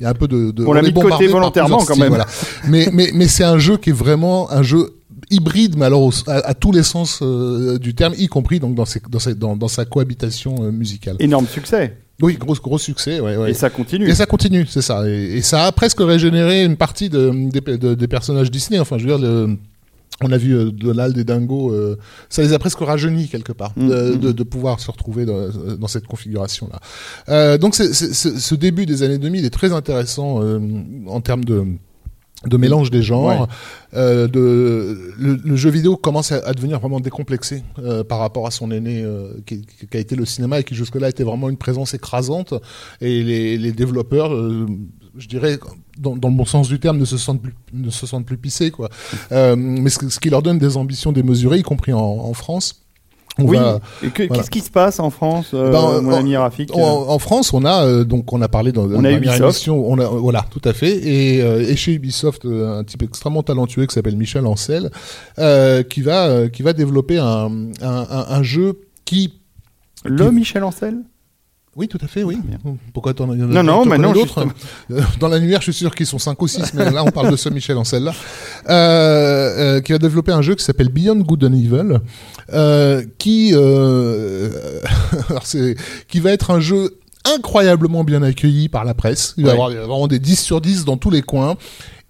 y 0.02 0.06
un 0.06 0.14
peu 0.14 0.28
de. 0.28 0.52
de 0.52 0.64
On 0.66 0.74
l'a 0.74 0.82
mis 0.84 0.92
de 0.92 1.00
côté 1.00 1.28
volontairement, 1.28 1.80
quand 1.84 1.98
même. 1.98 2.10
voilà. 2.10 2.28
mais 2.70 2.90
mais 2.94 3.10
mais 3.14 3.28
c'est 3.28 3.44
un 3.44 3.58
jeu 3.58 3.78
qui 3.78 3.90
est 3.90 3.94
vraiment 3.94 4.52
un 4.52 4.62
jeu 4.62 4.92
hybride, 5.32 5.76
mais 5.78 5.86
alors 5.86 6.04
au- 6.04 6.12
à, 6.30 6.34
à 6.50 6.54
tous 6.54 6.72
les 6.72 6.84
sens 6.84 7.20
euh, 7.22 7.78
du 7.80 7.96
terme, 7.96 8.14
y 8.18 8.28
compris 8.28 8.60
donc 8.60 8.76
dans, 8.76 8.86
ses, 8.86 9.02
dans, 9.10 9.20
ses- 9.20 9.36
dans, 9.36 9.56
dans 9.58 9.68
sa 9.68 9.86
cohabitation 9.86 10.56
euh, 10.62 10.72
musicale. 10.72 11.16
Énorme 11.20 11.48
succès. 11.48 11.98
Oui, 12.22 12.34
gros 12.36 12.56
gros 12.56 12.78
succès. 12.80 13.20
Ouais, 13.20 13.38
ouais. 13.38 13.52
Et 13.52 13.54
ça 13.54 13.70
continue. 13.70 14.10
Et 14.10 14.16
ça 14.16 14.26
continue, 14.26 14.66
c'est 14.66 14.82
ça. 14.82 15.08
Et, 15.08 15.38
et 15.38 15.42
ça 15.42 15.66
a 15.66 15.72
presque 15.72 16.00
régénéré 16.00 16.64
une 16.64 16.76
partie 16.78 17.10
de, 17.10 17.32
des, 17.52 17.78
de- 17.78 17.94
des 17.94 18.08
personnages 18.08 18.50
Disney. 18.50 18.80
Enfin, 18.80 18.98
je 18.98 19.04
veux 19.08 19.18
dire, 19.18 19.20
le- 19.20 19.56
on 20.24 20.32
a 20.32 20.38
vu 20.38 20.56
euh, 20.56 20.72
Donald 20.72 21.16
et 21.16 21.24
Dingo, 21.24 21.72
euh, 21.72 21.96
ça 22.30 22.42
les 22.42 22.52
a 22.54 22.58
presque 22.58 22.80
rajeunis 22.80 23.28
quelque 23.28 23.52
part, 23.52 23.74
Mm, 23.76 23.88
de, 23.90 23.96
mm. 24.16 24.20
de, 24.20 24.32
de 24.32 24.44
pouvoir 24.44 24.80
se 24.80 24.90
retrouver 24.90 25.26
dans, 25.26 25.50
dans 25.78 25.88
cette 25.88 26.08
configuration-là. 26.08 26.80
Euh, 27.30 27.60
donc, 27.60 27.76
c'est- 27.76 27.94
c'est- 27.94 28.14
c'est- 28.16 28.40
ce 28.40 28.56
début 28.56 28.88
des 28.88 29.04
années 29.04 29.20
2000 29.20 29.46
est 29.46 29.52
très 29.52 29.72
intéressant 29.74 30.42
euh, 30.42 30.60
en 31.06 31.22
termes 31.22 31.46
de 31.46 31.66
de 32.46 32.56
mélange 32.58 32.92
des 32.92 33.02
genres, 33.02 33.26
Ouais. 33.42 33.48
euh, 33.96 34.28
de 34.28 35.12
le, 35.18 35.40
le 35.44 35.56
jeu 35.56 35.72
vidéo 35.72 35.98
commence 35.98 36.32
à, 36.32 36.38
à 36.46 36.54
devenir 36.54 36.80
vraiment 36.80 37.00
décomplexé 37.00 37.64
euh, 37.80 38.04
par 38.04 38.20
rapport 38.20 38.46
à 38.46 38.52
son 38.52 38.70
aîné 38.70 39.02
euh, 39.04 39.34
qui, 39.48 39.66
qui 39.66 39.98
a 39.98 40.00
été 40.00 40.16
le 40.16 40.24
cinéma 40.26 40.60
et 40.60 40.64
qui 40.64 40.76
jusque-là 40.76 41.10
était 41.10 41.24
vraiment 41.24 41.50
une 41.50 41.58
présence 41.58 41.96
écrasante 41.96 42.54
et 43.02 43.24
les, 43.24 43.58
les 43.58 43.72
développeurs 43.72 44.34
euh, 44.36 44.68
je 45.18 45.28
dirais 45.28 45.58
dans, 45.98 46.16
dans 46.16 46.30
le 46.30 46.36
bon 46.36 46.46
sens 46.46 46.68
du 46.68 46.80
terme 46.80 47.00
ne 47.00 47.06
se 47.06 47.18
sentent 47.18 47.42
plus 47.42 47.56
ne 47.74 47.90
se 47.90 48.06
sentent 48.06 48.26
plus 48.28 48.38
pissés 48.38 48.70
quoi 48.70 48.90
euh, 49.32 49.56
mais 49.58 49.90
ce, 49.90 50.08
ce 50.08 50.20
qui 50.20 50.30
leur 50.30 50.44
donne 50.44 50.60
des 50.60 50.78
ambitions 50.78 51.12
démesurées 51.12 51.58
y 51.58 51.64
compris 51.64 51.92
en, 51.94 52.00
en 52.00 52.34
France 52.34 52.84
on 53.40 53.46
oui. 53.46 53.58
va- 53.58 53.80
voilà. 54.02 54.14
qu'est-ce 54.14 54.50
qui 54.50 54.62
se 54.62 54.70
passe 54.72 55.00
en 55.00 55.10
France, 55.10 55.52
euh, 55.54 55.72
Ben, 55.72 56.02
mon 56.02 56.14
en- 56.14 56.18
ami 56.18 56.36
Rafik 56.36 56.76
en, 56.76 56.80
en 57.10 57.20
France, 57.20 57.54
on 57.54 57.64
a 57.66 57.86
euh, 57.86 58.04
donc 58.04 58.32
on 58.34 58.42
a 58.42 58.48
parlé 58.48 58.72
dans 58.72 58.84
On 58.86 58.88
la 58.88 58.98
a 58.98 59.02
dernière 59.02 59.18
Ubisoft. 59.18 59.42
émission, 59.44 59.86
on 59.90 60.00
a 60.00 60.06
voilà 60.08 60.46
tout 60.50 60.62
à 60.66 60.74
fait 60.74 60.96
et, 60.98 61.42
euh, 61.42 61.62
et 61.68 61.76
chez 61.76 61.94
Ubisoft 61.94 62.46
euh, 62.46 62.80
un 62.80 62.84
type 62.84 63.04
extrêmement 63.04 63.44
talentueux 63.44 63.86
qui 63.86 63.94
s'appelle 63.94 64.18
Michel 64.18 64.46
Ancel 64.46 64.90
euh, 65.40 65.84
qui 65.84 66.02
va 66.02 66.28
euh, 66.28 66.50
qui 66.50 66.64
va 66.64 66.74
développer 66.74 67.18
un, 67.18 67.52
un, 67.82 68.08
un, 68.10 68.26
un 68.30 68.44
jeu 68.44 68.80
qui 69.06 69.34
Le 70.04 70.32
Michel 70.32 70.64
Ancel? 70.64 70.98
Oui, 71.78 71.88
tout 71.88 72.00
à 72.02 72.08
fait, 72.08 72.24
oui. 72.24 72.38
Bien. 72.44 72.58
Pourquoi 72.94 73.14
t'en 73.14 73.32
il 73.34 73.40
y 73.40 73.44
en 73.44 73.56
a 73.56 73.64
Non, 73.64 73.86
non, 73.86 74.12
d'autres 74.12 74.46
Euh, 74.92 75.02
Dans 75.20 75.28
l'annuaire, 75.28 75.60
je 75.62 75.72
suis 75.72 75.74
sûr 75.74 75.94
qu'ils 75.96 76.06
sont 76.08 76.18
5 76.20 76.42
ou 76.42 76.48
6, 76.48 76.74
mais 76.74 76.90
là, 76.92 77.04
on 77.04 77.12
parle 77.12 77.30
de 77.32 77.36
ce 77.36 77.50
Michel 77.50 77.78
Ancel-là. 77.78 78.14
Euh, 78.70 79.78
euh, 79.78 79.82
qui 79.82 79.92
va 79.92 79.98
développer 80.00 80.32
un 80.32 80.42
jeu 80.42 80.56
qui 80.56 80.64
s'appelle 80.64 80.90
Beyond 80.90 81.20
Good 81.20 81.44
and 81.46 81.54
Evil, 81.54 82.00
euh, 82.54 83.04
qui, 83.18 83.52
euh, 83.54 84.50
alors 85.30 85.46
c'est, 85.46 85.76
qui 86.08 86.20
va 86.20 86.32
être 86.32 86.52
un 86.52 86.60
jeu 86.60 86.98
incroyablement 87.26 88.04
bien 88.04 88.24
accueilli 88.24 88.70
par 88.70 88.86
la 88.86 88.94
presse. 88.94 89.34
Il 89.38 89.46
va 89.46 89.50
y 89.52 89.54
Ouais. 89.58 89.62
avoir 89.62 89.70
vraiment 89.88 90.08
des 90.08 90.20
10 90.20 90.40
sur 90.42 90.62
10 90.62 90.86
dans 90.86 90.98
tous 90.98 91.10
les 91.10 91.22
coins 91.22 91.56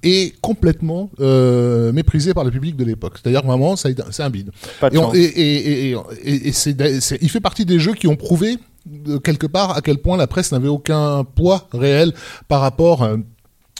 et 0.03 0.33
complètement 0.41 1.09
euh, 1.19 1.91
méprisé 1.91 2.33
par 2.35 2.43
le 2.43 2.51
public 2.51 2.75
de 2.75 2.83
l'époque. 2.85 3.15
C'est-à-dire 3.21 3.43
vraiment, 3.43 3.75
c'est 3.75 3.95
un 4.19 4.29
bide. 4.29 4.51
Pas 4.79 4.89
de 4.91 4.95
Et, 4.95 4.99
on- 4.99 5.13
et, 5.13 5.19
et, 5.21 5.91
et, 5.91 6.47
et- 6.49 6.51
c'est- 6.51 7.17
il 7.21 7.29
fait 7.29 7.39
partie 7.39 7.65
des 7.65 7.79
jeux 7.79 7.93
qui 7.93 8.07
ont 8.07 8.15
prouvé 8.15 8.57
quelque 9.23 9.47
part 9.47 9.75
à 9.75 9.81
quel 9.81 9.97
point 9.97 10.17
la 10.17 10.27
presse 10.27 10.51
n'avait 10.51 10.67
aucun 10.67 11.23
poids 11.23 11.67
réel 11.73 12.13
par 12.47 12.61
rapport 12.61 13.03
euh, 13.03 13.17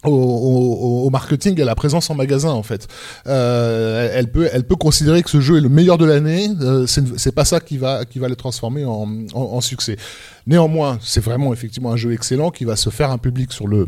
au, 0.04 1.10
marketing 1.10 1.58
et 1.60 1.64
à 1.64 1.66
la 1.66 1.76
présence 1.76 2.10
en 2.10 2.16
magasin 2.16 2.52
en 2.52 2.64
fait. 2.64 2.88
Euh, 3.28 4.10
elle 4.14 4.32
peut 4.32 4.50
elle 4.52 4.66
peut 4.66 4.76
considérer 4.76 5.24
que 5.24 5.30
ce 5.30 5.42
jeu 5.42 5.58
est 5.58 5.62
le 5.62 5.70
meilleur 5.70 5.98
de 5.98 6.06
l'année. 6.06 6.50
Euh, 6.62 6.86
c'est 6.88 7.34
pas 7.34 7.46
ça 7.46 7.60
qui 7.60 7.78
va 7.78 8.06
qui 8.06 8.20
va 8.20 8.28
le 8.28 8.36
transformer 8.36 8.86
en, 8.86 9.62
succès. 9.62 9.98
Néanmoins, 10.46 11.00
c'est 11.02 11.24
vraiment 11.24 11.52
effectivement 11.52 11.92
un 11.92 11.98
jeu 11.98 12.14
excellent 12.14 12.52
qui 12.52 12.64
va 12.64 12.76
se 12.76 12.90
faire 12.90 13.12
un 13.12 13.18
public 13.18 13.52
sur 13.52 13.68
Le 13.68 13.88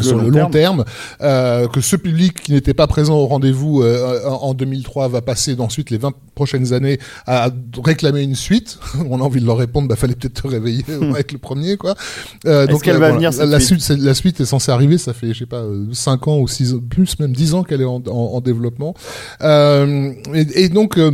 sur 0.00 0.18
le 0.18 0.28
long 0.28 0.50
terme, 0.50 0.84
euh, 1.20 1.66
que 1.68 1.80
ce 1.80 1.96
public 1.96 2.42
qui 2.42 2.52
n'était 2.52 2.74
pas 2.74 2.86
présent 2.86 3.16
au 3.16 3.26
rendez-vous 3.26 3.82
euh, 3.82 4.24
en 4.26 4.48
en 4.48 4.54
2003 4.54 5.08
va 5.08 5.20
passer 5.20 5.56
ensuite 5.58 5.90
les 5.90 5.98
20 5.98 6.12
prochaines 6.34 6.72
années 6.72 6.98
à 7.26 7.50
réclamer 7.84 8.22
une 8.22 8.34
suite. 8.34 8.78
On 9.10 9.20
a 9.20 9.22
envie 9.22 9.40
de 9.40 9.46
leur 9.46 9.58
répondre, 9.58 9.88
bah 9.88 9.96
fallait 9.96 10.14
peut-être 10.14 10.42
te 10.42 10.48
réveiller 10.48 10.84
avec 11.10 11.32
le 11.32 11.38
premier 11.38 11.76
quoi. 11.76 11.94
Euh, 12.46 12.66
Est-ce 12.66 12.82
qu'elle 12.82 12.96
va 12.96 13.12
venir, 13.12 13.30
la, 13.30 13.36
cette 13.36 13.48
la 13.50 13.60
suite 13.60 13.88
la 13.88 14.14
suite 14.14 14.40
est 14.40 14.46
censée 14.46 14.72
arriver, 14.72 14.96
ça 14.98 15.12
fait 15.12 15.34
je 15.34 15.40
sais 15.40 15.46
pas 15.46 15.64
5 15.92 16.28
ans 16.28 16.38
ou 16.38 16.48
6 16.48 16.74
ans, 16.74 16.78
plus 16.88 17.18
même 17.18 17.32
10 17.32 17.54
ans 17.54 17.62
qu'elle 17.62 17.82
est 17.82 17.84
en, 17.84 18.02
en, 18.06 18.10
en 18.10 18.40
développement. 18.40 18.94
Euh, 19.42 20.12
et, 20.34 20.64
et 20.64 20.68
donc 20.68 20.98
euh, 20.98 21.12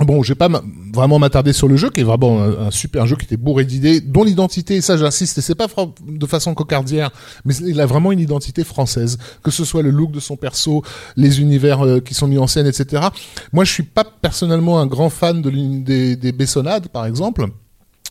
Bon, 0.00 0.22
je 0.22 0.30
vais 0.32 0.36
pas 0.36 0.48
vraiment 0.94 1.18
m'attarder 1.18 1.52
sur 1.52 1.68
le 1.68 1.76
jeu, 1.76 1.90
qui 1.90 2.00
est 2.00 2.04
vraiment 2.04 2.42
un, 2.42 2.70
super 2.70 3.06
jeu 3.06 3.16
qui 3.16 3.26
était 3.26 3.36
bourré 3.36 3.66
d'idées, 3.66 4.00
dont 4.00 4.24
l'identité, 4.24 4.76
et 4.76 4.80
ça 4.80 4.96
j'insiste, 4.96 5.36
et 5.38 5.40
c'est 5.42 5.54
pas 5.54 5.66
de 6.06 6.26
façon 6.26 6.54
cocardière, 6.54 7.10
mais 7.44 7.54
il 7.56 7.80
a 7.80 7.86
vraiment 7.86 8.10
une 8.10 8.20
identité 8.20 8.64
française, 8.64 9.18
que 9.42 9.50
ce 9.50 9.64
soit 9.64 9.82
le 9.82 9.90
look 9.90 10.10
de 10.10 10.20
son 10.20 10.36
perso, 10.36 10.82
les 11.16 11.40
univers 11.42 11.84
euh, 11.84 12.00
qui 12.00 12.14
sont 12.14 12.26
mis 12.26 12.38
en 12.38 12.46
scène, 12.46 12.66
etc. 12.66 13.08
Moi, 13.52 13.64
je 13.64 13.72
suis 13.72 13.82
pas 13.82 14.04
personnellement 14.04 14.80
un 14.80 14.86
grand 14.86 15.10
fan 15.10 15.42
de 15.42 15.50
des, 15.50 16.16
des 16.16 16.32
Bessonnades, 16.32 16.88
par 16.88 17.04
exemple. 17.04 17.46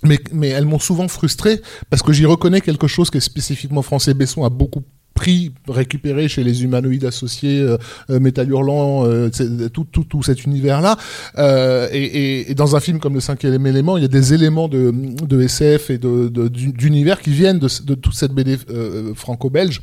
Mais, 0.04 0.20
mais 0.32 0.48
elles 0.48 0.66
m'ont 0.66 0.80
souvent 0.80 1.10
frustré 1.10 1.62
parce 1.90 2.02
que 2.02 2.14
j'y 2.14 2.26
reconnais 2.26 2.62
quelque 2.62 2.88
chose 2.88 3.10
qui 3.10 3.18
est 3.18 3.22
spécifiquement 3.22 3.82
français. 3.82 4.14
Besson 4.14 4.46
a 4.46 4.50
beaucoup 4.50 4.82
pris, 5.20 5.52
récupéré 5.68 6.30
chez 6.30 6.44
les 6.46 6.64
humanoïdes 6.64 7.04
associés, 7.04 7.60
euh, 7.60 7.78
euh, 8.10 8.20
Métal 8.22 8.48
Hurlant, 8.50 9.06
euh, 9.06 9.30
tout, 9.74 9.86
tout, 9.92 10.06
tout 10.06 10.24
cet 10.24 10.46
univers-là. 10.46 10.98
Euh, 11.38 11.90
et, 11.92 12.04
et, 12.04 12.52
et 12.52 12.56
dans 12.56 12.76
un 12.78 12.80
film 12.80 13.00
comme 13.00 13.16
Le 13.16 13.20
cinquième 13.20 13.68
élément, 13.68 13.98
il 13.98 14.02
y 14.04 14.06
a 14.06 14.10
des 14.22 14.34
éléments 14.34 14.70
de, 14.70 14.94
de 15.34 15.42
SF 15.42 15.90
et 15.90 15.98
de- 15.98 16.30
de- 16.30 16.48
d'univers 16.48 17.20
qui 17.22 17.32
viennent 17.32 17.60
de, 17.60 17.96
toute 17.96 18.14
cette 18.14 18.32
BD 18.32 18.56
franco-belge. 19.16 19.82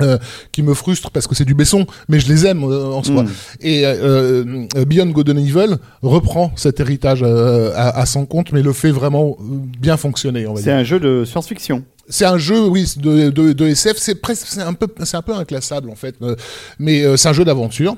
euh, 0.00 0.16
qui 0.52 0.62
me 0.62 0.74
frustrent 0.74 1.10
parce 1.10 1.26
que 1.26 1.34
c'est 1.34 1.44
du 1.44 1.54
Besson, 1.54 1.84
mais 2.08 2.20
je 2.20 2.28
les 2.28 2.46
aime 2.46 2.62
euh, 2.62 2.84
en 2.98 3.02
soi. 3.02 3.24
Mm. 3.24 3.28
Et 3.62 3.82
euh, 3.84 4.66
Beyond 4.86 5.06
Good 5.10 5.30
and 5.30 5.38
Evil 5.38 5.74
reprend 6.02 6.52
cet 6.54 6.78
héritage 6.78 7.24
à, 7.24 7.88
à 8.02 8.06
son 8.06 8.24
compte, 8.24 8.52
mais 8.52 8.62
le 8.62 8.72
fait 8.72 8.92
vraiment 8.92 9.36
bien 9.80 9.96
fonctionner. 9.96 10.46
C'est 10.56 10.70
un 10.70 10.84
jeu 10.84 11.00
de 11.00 11.24
science-fiction. 11.24 11.82
C'est 12.08 12.24
un 12.24 12.38
jeu, 12.38 12.66
oui, 12.66 12.90
de, 12.96 13.30
de, 13.30 13.52
de 13.52 13.66
SF. 13.66 13.96
C'est 13.98 14.14
presque, 14.16 14.46
c'est 14.48 14.62
un 14.62 14.72
peu, 14.74 14.86
c'est 15.04 15.16
un 15.16 15.22
peu 15.22 15.34
inclassable 15.34 15.90
en 15.90 15.94
fait, 15.94 16.14
euh, 16.22 16.36
mais 16.78 17.04
euh, 17.04 17.16
c'est 17.16 17.28
un 17.28 17.32
jeu 17.32 17.44
d'aventure 17.44 17.96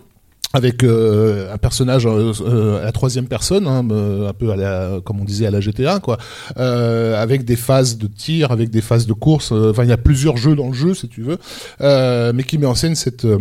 avec 0.52 0.82
euh, 0.82 1.52
un 1.54 1.58
personnage 1.58 2.06
euh, 2.06 2.32
euh, 2.40 2.80
à 2.80 2.86
la 2.86 2.90
troisième 2.92 3.28
personne, 3.28 3.68
hein, 3.68 3.86
euh, 3.92 4.28
un 4.28 4.32
peu 4.32 4.50
à 4.50 4.56
la, 4.56 4.98
comme 5.04 5.20
on 5.20 5.24
disait 5.24 5.46
à 5.46 5.50
la 5.52 5.60
GTA, 5.60 6.00
quoi, 6.00 6.18
euh, 6.58 7.22
avec 7.22 7.44
des 7.44 7.54
phases 7.54 7.98
de 7.98 8.08
tir, 8.08 8.50
avec 8.50 8.68
des 8.70 8.80
phases 8.80 9.06
de 9.06 9.12
course. 9.12 9.52
euh, 9.52 9.70
Enfin, 9.70 9.84
il 9.84 9.90
y 9.90 9.92
a 9.92 9.96
plusieurs 9.96 10.36
jeux 10.36 10.56
dans 10.56 10.66
le 10.66 10.72
jeu, 10.74 10.92
si 10.94 11.08
tu 11.08 11.22
veux, 11.22 11.38
euh, 11.82 12.32
mais 12.34 12.42
qui 12.42 12.58
met 12.58 12.66
en 12.66 12.74
scène 12.74 12.96
cette 12.96 13.24
euh, 13.26 13.38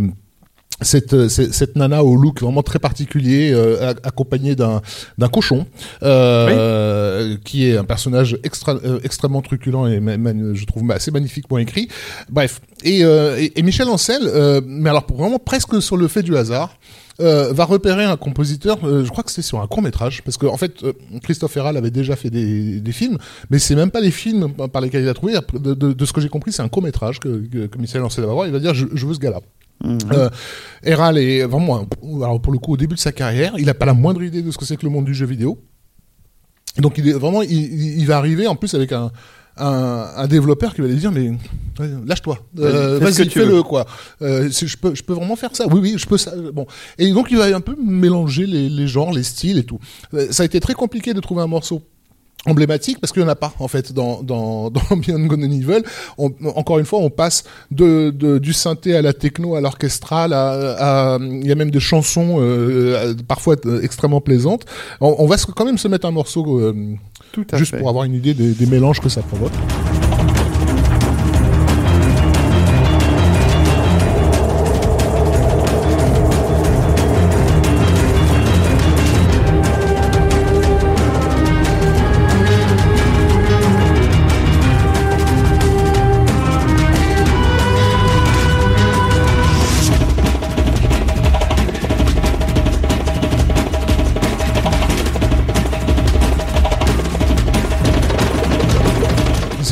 cette, 0.82 1.14
euh, 1.14 1.30
cette, 1.30 1.54
cette 1.54 1.76
nana 1.76 2.04
au 2.04 2.16
look 2.16 2.42
vraiment 2.42 2.64
très 2.64 2.80
particulier, 2.80 3.52
euh, 3.54 3.94
accompagnée 4.04 4.56
d'un 4.56 4.82
d'un 5.18 5.28
cochon, 5.30 5.66
euh, 6.04 7.36
qui 7.44 7.66
est 7.68 7.78
un 7.78 7.84
personnage 7.84 8.38
extra, 8.44 8.76
euh, 8.76 9.00
extrêmement 9.04 9.42
truculent 9.42 9.88
et 9.88 10.00
je 10.00 10.66
trouve 10.66 10.90
assez 10.92 11.12
magnifiquement 11.12 11.58
écrit. 11.58 11.88
Bref, 12.30 12.62
et, 12.84 13.04
euh, 13.04 13.38
et, 13.40 13.60
et 13.60 13.62
Michel 13.64 13.88
Ancel, 13.90 14.22
euh, 14.24 14.62
mais 14.66 14.90
alors 14.90 15.06
pour 15.06 15.18
vraiment 15.18 15.40
presque 15.40 15.82
sur 15.82 15.98
le 15.98 16.08
fait 16.08 16.24
du 16.24 16.38
hasard. 16.38 16.78
euh, 17.22 17.52
va 17.54 17.66
repérer 17.66 18.06
un 18.06 18.18
compositeur, 18.18 18.78
euh, 18.84 19.04
je 19.04 19.10
crois 19.10 19.24
que 19.24 19.30
c'était 19.32 19.42
sur 19.42 19.60
un 19.62 19.68
court 19.68 19.82
métrage, 19.82 20.22
parce 20.24 20.38
que 20.38 20.46
en 20.46 20.58
fait 20.58 20.84
euh, 20.84 20.94
Christophe 21.22 21.56
Herral 21.58 21.78
avait 21.78 21.92
déjà 21.92 22.16
fait 22.16 22.30
des, 22.30 22.80
des 22.80 22.92
films, 22.92 23.18
mais 23.50 23.60
c'est 23.60 23.76
même 23.76 23.92
pas 23.92 24.00
les 24.02 24.12
films 24.12 24.54
par 24.72 24.82
lesquels 24.82 25.04
il 25.04 25.10
a 25.10 25.14
trouvé. 25.14 25.34
De, 25.54 25.74
de, 25.74 25.94
de 25.94 26.06
ce 26.06 26.14
que 26.14 26.22
j'ai 26.22 26.30
compris, 26.30 26.52
c'est 26.52 26.62
un 26.62 26.70
court 26.70 26.84
métrage 26.84 27.20
que, 27.20 27.28
que, 27.48 27.66
que 27.68 27.78
Michel 27.78 28.02
Ancel 28.04 28.26
va 28.26 28.34
voir. 28.34 28.48
Il 28.48 28.54
va 28.54 28.60
dire 28.60 28.74
je, 28.74 28.86
je 28.94 29.06
veux 29.06 29.14
ce 29.14 29.20
gars-là. 29.20 29.42
Euh, 29.86 30.30
Herral 30.84 31.18
est 31.18 31.46
vraiment, 31.46 31.88
alors 32.22 32.42
pour 32.42 32.52
le 32.52 32.60
coup, 32.60 32.74
au 32.74 32.78
début 32.78 32.96
de 32.96 33.00
sa 33.00 33.12
carrière, 33.12 33.54
il 33.58 33.66
n'a 33.66 33.74
pas 33.74 33.86
la 33.86 33.94
moindre 33.94 34.22
idée 34.24 34.42
de 34.42 34.52
ce 34.52 34.58
que 34.58 34.66
c'est 34.66 34.78
que 34.78 34.86
le 34.86 34.92
monde 34.92 35.06
du 35.06 35.14
jeu 35.14 35.26
vidéo. 35.26 35.60
Donc 36.78 36.98
il 36.98 37.08
est 37.08 37.14
vraiment, 37.14 37.42
il, 37.42 38.06
va 38.06 38.18
arriver 38.18 38.48
en 38.48 38.56
plus 38.56 38.74
avec 38.74 38.92
un, 38.92 39.12
un, 39.58 40.12
un 40.16 40.28
développeur 40.28 40.74
qui 40.74 40.82
va 40.82 40.88
lui 40.88 40.96
dire 40.96 41.12
mais 41.12 41.32
lâche-toi, 42.06 42.40
euh, 42.60 43.00
Vas-y, 43.00 43.30
fais-le 43.30 43.64
quoi. 43.64 43.86
Euh, 44.22 44.50
je 44.50 44.78
peux, 44.78 44.96
je 44.96 45.04
peux 45.04 45.14
vraiment 45.14 45.36
faire 45.36 45.56
ça. 45.56 45.68
Oui 45.68 45.80
oui, 45.82 45.96
je 45.98 46.06
peux 46.06 46.18
ça. 46.18 46.34
Bon 46.54 46.68
et 46.98 47.12
donc 47.12 47.28
il 47.32 47.38
va 47.38 47.46
un 47.46 47.62
peu 47.62 47.76
mélanger 47.82 48.46
les, 48.46 48.70
les 48.70 48.88
genres, 48.88 49.12
les 49.12 49.24
styles 49.24 49.58
et 49.58 49.64
tout. 49.64 49.80
Euh, 50.14 50.28
Ça 50.32 50.44
a 50.44 50.46
été 50.46 50.60
très 50.60 50.74
compliqué 50.74 51.14
de 51.14 51.20
trouver 51.20 51.42
un 51.42 51.48
morceau 51.48 51.82
emblématique 52.46 53.00
parce 53.02 53.12
qu'il 53.12 53.22
n'y 53.22 53.28
en 53.28 53.32
a 53.32 53.36
pas 53.36 53.54
en 53.60 53.68
fait 53.68 53.92
dans 53.94 54.24
dans 54.24 54.70
dans 54.72 54.96
Beyond 54.98 55.26
Good 55.28 55.40
and 55.44 55.52
Evil. 55.52 55.84
On- 56.18 56.32
encore 56.56 56.80
une 56.80 56.86
fois, 56.86 57.00
on 57.00 57.10
passe 57.10 57.44
de, 57.72 58.12
de 58.12 58.38
du 58.38 58.54
synthé 58.54 58.96
à 58.96 59.02
la 59.02 59.14
techno, 59.14 59.56
à 59.56 59.62
l'orchestral, 59.62 60.34
à, 60.34 61.16
à- 61.16 61.20
il 61.20 61.46
y 61.48 61.52
a 61.52 61.56
même 61.56 61.72
des 61.72 61.80
chansons 61.80 62.38
euh, 62.40 63.14
parfois 63.28 63.56
euh, 63.66 63.82
extrêmement 63.82 64.22
plaisantes. 64.22 64.66
On, 65.02 65.16
on 65.20 65.26
va 65.28 65.36
quand 65.56 65.66
même 65.66 65.78
se 65.78 65.88
mettre 65.88 66.08
un 66.08 66.12
morceau 66.12 66.60
euh, 66.60 66.74
Tout 67.34 67.46
à 67.52 67.58
juste 67.58 67.72
fait. 67.72 67.80
pour 67.80 67.90
avoir 67.90 68.06
une 68.06 68.14
idée 68.14 68.34
des, 68.34 68.52
des 68.54 68.66
mélanges 68.66 69.00
que 69.02 69.10
ça 69.10 69.22
provoque. 69.22 69.52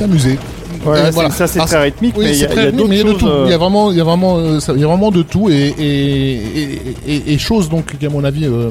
Amusé. 0.08 0.38
Voilà. 0.84 1.12
Ça, 1.32 1.48
c'est 1.48 1.60
très 1.60 1.82
rythmique, 1.84 2.16
Oui, 2.18 2.26
mais 2.26 2.32
il 2.36 2.42
y 2.42 2.46
a, 2.46 2.48
y 2.66 3.04
d'autres 3.04 3.20
choses. 3.20 3.30
euh, 3.32 3.44
Il 3.48 3.52
y 3.52 3.54
vraiment, 3.58 3.92
il 3.92 3.98
y 3.98 4.02
a 4.02 4.04
vraiment, 4.04 4.38
euh, 4.38 4.60
ça- 4.60 4.74
il 4.76 4.80
y 4.82 4.84
a 4.84 4.88
vraiment 4.88 5.12
de 5.12 5.22
tout 5.22 5.50
et 5.50 5.74
et 5.78 6.34
et, 6.62 6.80
et, 7.08 7.34
et 7.34 7.38
chose 7.38 7.70
donc 7.70 7.98
qui 7.98 8.06
à 8.06 8.10
mon 8.10 8.24
avis 8.24 8.46
euh, 8.46 8.70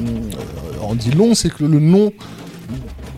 en 0.81 0.95
dit 0.95 1.11
long, 1.11 1.35
c'est 1.35 1.49
que 1.49 1.63
le 1.65 1.79
nom 1.79 2.11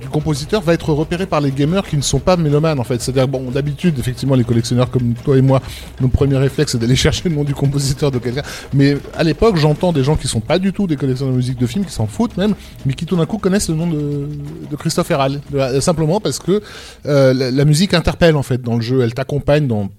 compositeur 0.10 0.62
va 0.62 0.74
être 0.74 0.92
repéré 0.94 1.26
par 1.26 1.42
les 1.42 1.52
gamers 1.52 1.88
qui 1.88 1.98
ne 1.98 2.02
sont 2.02 2.20
pas 2.20 2.38
mélomanes 2.38 2.80
en 2.80 2.84
fait. 2.84 3.02
C'est-à-dire 3.02 3.28
bon, 3.28 3.52
d'habitude 3.52 3.98
effectivement 4.00 4.36
les 4.36 4.44
collectionneurs 4.44 4.90
comme 4.90 5.14
toi 5.14 5.38
et 5.38 5.42
moi, 5.42 5.62
notre 6.02 6.14
premier 6.14 6.38
réflexe 6.38 6.74
c'est 6.74 6.80
d'aller 6.80 6.96
chercher 7.08 7.30
le 7.30 7.36
nom 7.36 7.44
du 7.44 7.54
compositeur 7.54 8.12
de 8.12 8.20
quelqu'un. 8.20 8.44
Mais 8.74 8.98
à 9.18 9.24
l'époque, 9.24 9.58
j'entends 9.58 9.92
des 9.94 10.04
gens 10.04 10.16
qui 10.16 10.28
sont 10.28 10.42
pas 10.42 10.60
du 10.60 10.74
tout 10.74 10.88
des 10.88 10.96
collectionneurs 10.96 11.34
de 11.34 11.38
musique 11.38 11.60
de 11.60 11.68
film, 11.68 11.86
qui 11.86 11.94
s'en 11.94 12.08
foutent 12.08 12.38
même, 12.38 12.56
mais 12.86 12.94
qui 12.94 13.06
tout 13.06 13.16
d'un 13.16 13.26
coup 13.26 13.38
connaissent 13.38 13.70
le 13.70 13.76
nom 13.76 13.88
de, 13.88 14.28
de 14.70 14.76
Christophe 14.76 15.12
simplement 15.80 16.20
parce 16.20 16.40
que 16.40 16.62
euh, 17.06 17.34
la 17.34 17.66
musique 17.66 17.94
interpelle 17.94 18.36
en 18.36 18.44
fait 18.44 18.62
dans 18.62 18.76
le 18.76 18.82
jeu, 18.82 19.02
elle 19.02 19.14
t'accompagne 19.14 19.68
dans 19.68 19.90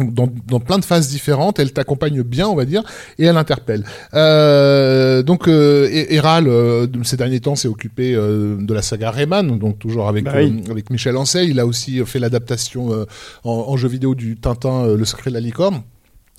dans, 0.00 0.28
dans 0.46 0.60
plein 0.60 0.78
de 0.78 0.84
phases 0.84 1.08
différentes, 1.08 1.58
elle 1.58 1.72
t'accompagne 1.72 2.22
bien, 2.22 2.46
on 2.46 2.54
va 2.54 2.64
dire, 2.64 2.82
et 3.18 3.24
elle 3.24 3.36
interpelle. 3.36 3.84
Euh, 4.14 5.22
donc, 5.22 5.48
euh, 5.48 5.88
Héral, 5.90 6.46
euh, 6.46 6.86
ces 7.04 7.16
derniers 7.16 7.40
temps, 7.40 7.56
s'est 7.56 7.68
occupé 7.68 8.14
euh, 8.14 8.56
de 8.60 8.74
la 8.74 8.82
saga 8.82 9.10
Rayman, 9.10 9.58
donc 9.58 9.78
toujours 9.78 10.08
avec 10.08 10.24
Bah 10.24 10.32
oui. 10.36 10.62
euh, 10.66 10.70
avec 10.70 10.90
Michel 10.90 11.16
Ancel. 11.16 11.48
Il 11.48 11.58
a 11.58 11.66
aussi 11.66 12.04
fait 12.04 12.18
l'adaptation 12.18 12.92
euh, 12.92 13.06
en, 13.44 13.64
en 13.68 13.76
jeu 13.76 13.88
vidéo 13.88 14.14
du 14.14 14.36
Tintin, 14.36 14.84
euh, 14.84 14.96
Le 14.96 15.04
secret 15.04 15.30
de 15.30 15.34
la 15.34 15.40
licorne. 15.40 15.82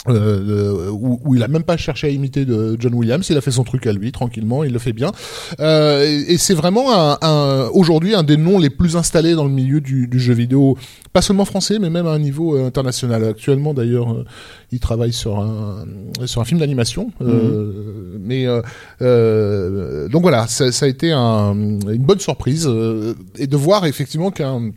Euh, 0.07 0.87
euh, 0.87 0.89
où, 0.91 1.19
où 1.25 1.35
il 1.35 1.43
a 1.43 1.49
même 1.49 1.63
pas 1.63 1.75
cherché 1.75 2.07
à 2.07 2.09
imiter 2.09 2.45
de 2.45 2.77
John 2.79 2.93
Williams, 2.93 3.27
il 3.29 3.35
a 3.37 3.41
fait 3.41 3.51
son 3.51 3.65
truc 3.65 3.85
à 3.85 3.91
lui 3.91 4.13
tranquillement, 4.13 4.63
il 4.63 4.71
le 4.71 4.79
fait 4.79 4.93
bien. 4.93 5.11
Euh, 5.59 6.05
et 6.05 6.33
et 6.33 6.37
c'est 6.37 6.53
vraiment 6.53 6.93
un, 6.97 7.17
un- 7.21 7.67
aujourd'hui 7.73 8.15
un 8.15 8.23
des 8.23 8.37
noms 8.37 8.59
les 8.59 8.69
plus 8.69 8.95
installés 8.95 9.33
dans 9.35 9.43
le 9.43 9.49
milieu 9.51 9.81
du, 9.81 10.07
du 10.07 10.17
jeu 10.17 10.33
vidéo, 10.33 10.77
pas 11.11 11.21
seulement 11.21 11.43
français, 11.43 11.79
mais 11.79 11.89
même 11.89 12.07
à 12.07 12.11
un 12.11 12.19
niveau 12.19 12.55
euh, 12.55 12.65
international. 12.65 13.25
Actuellement, 13.25 13.73
d'ailleurs, 13.73 14.13
euh, 14.13 14.23
il 14.71 14.79
travaille 14.79 15.11
sur 15.11 15.37
un 15.37 15.83
sur 16.25 16.39
un 16.39 16.45
film 16.45 16.61
d'animation. 16.61 17.11
euh, 17.21 18.17
mais 18.21 18.47
euh, 18.47 18.61
euh, 19.01 20.07
donc 20.07 20.21
voilà, 20.21 20.47
ça, 20.47 20.71
ça 20.71 20.85
a 20.85 20.87
été 20.89 21.11
un- 21.11 21.53
une 21.53 22.03
bonne 22.03 22.19
surprise 22.19 22.65
euh, 22.69 23.15
et 23.37 23.47
de 23.47 23.57
voir 23.57 23.85
effectivement 23.85 24.31
qu'un 24.31 24.71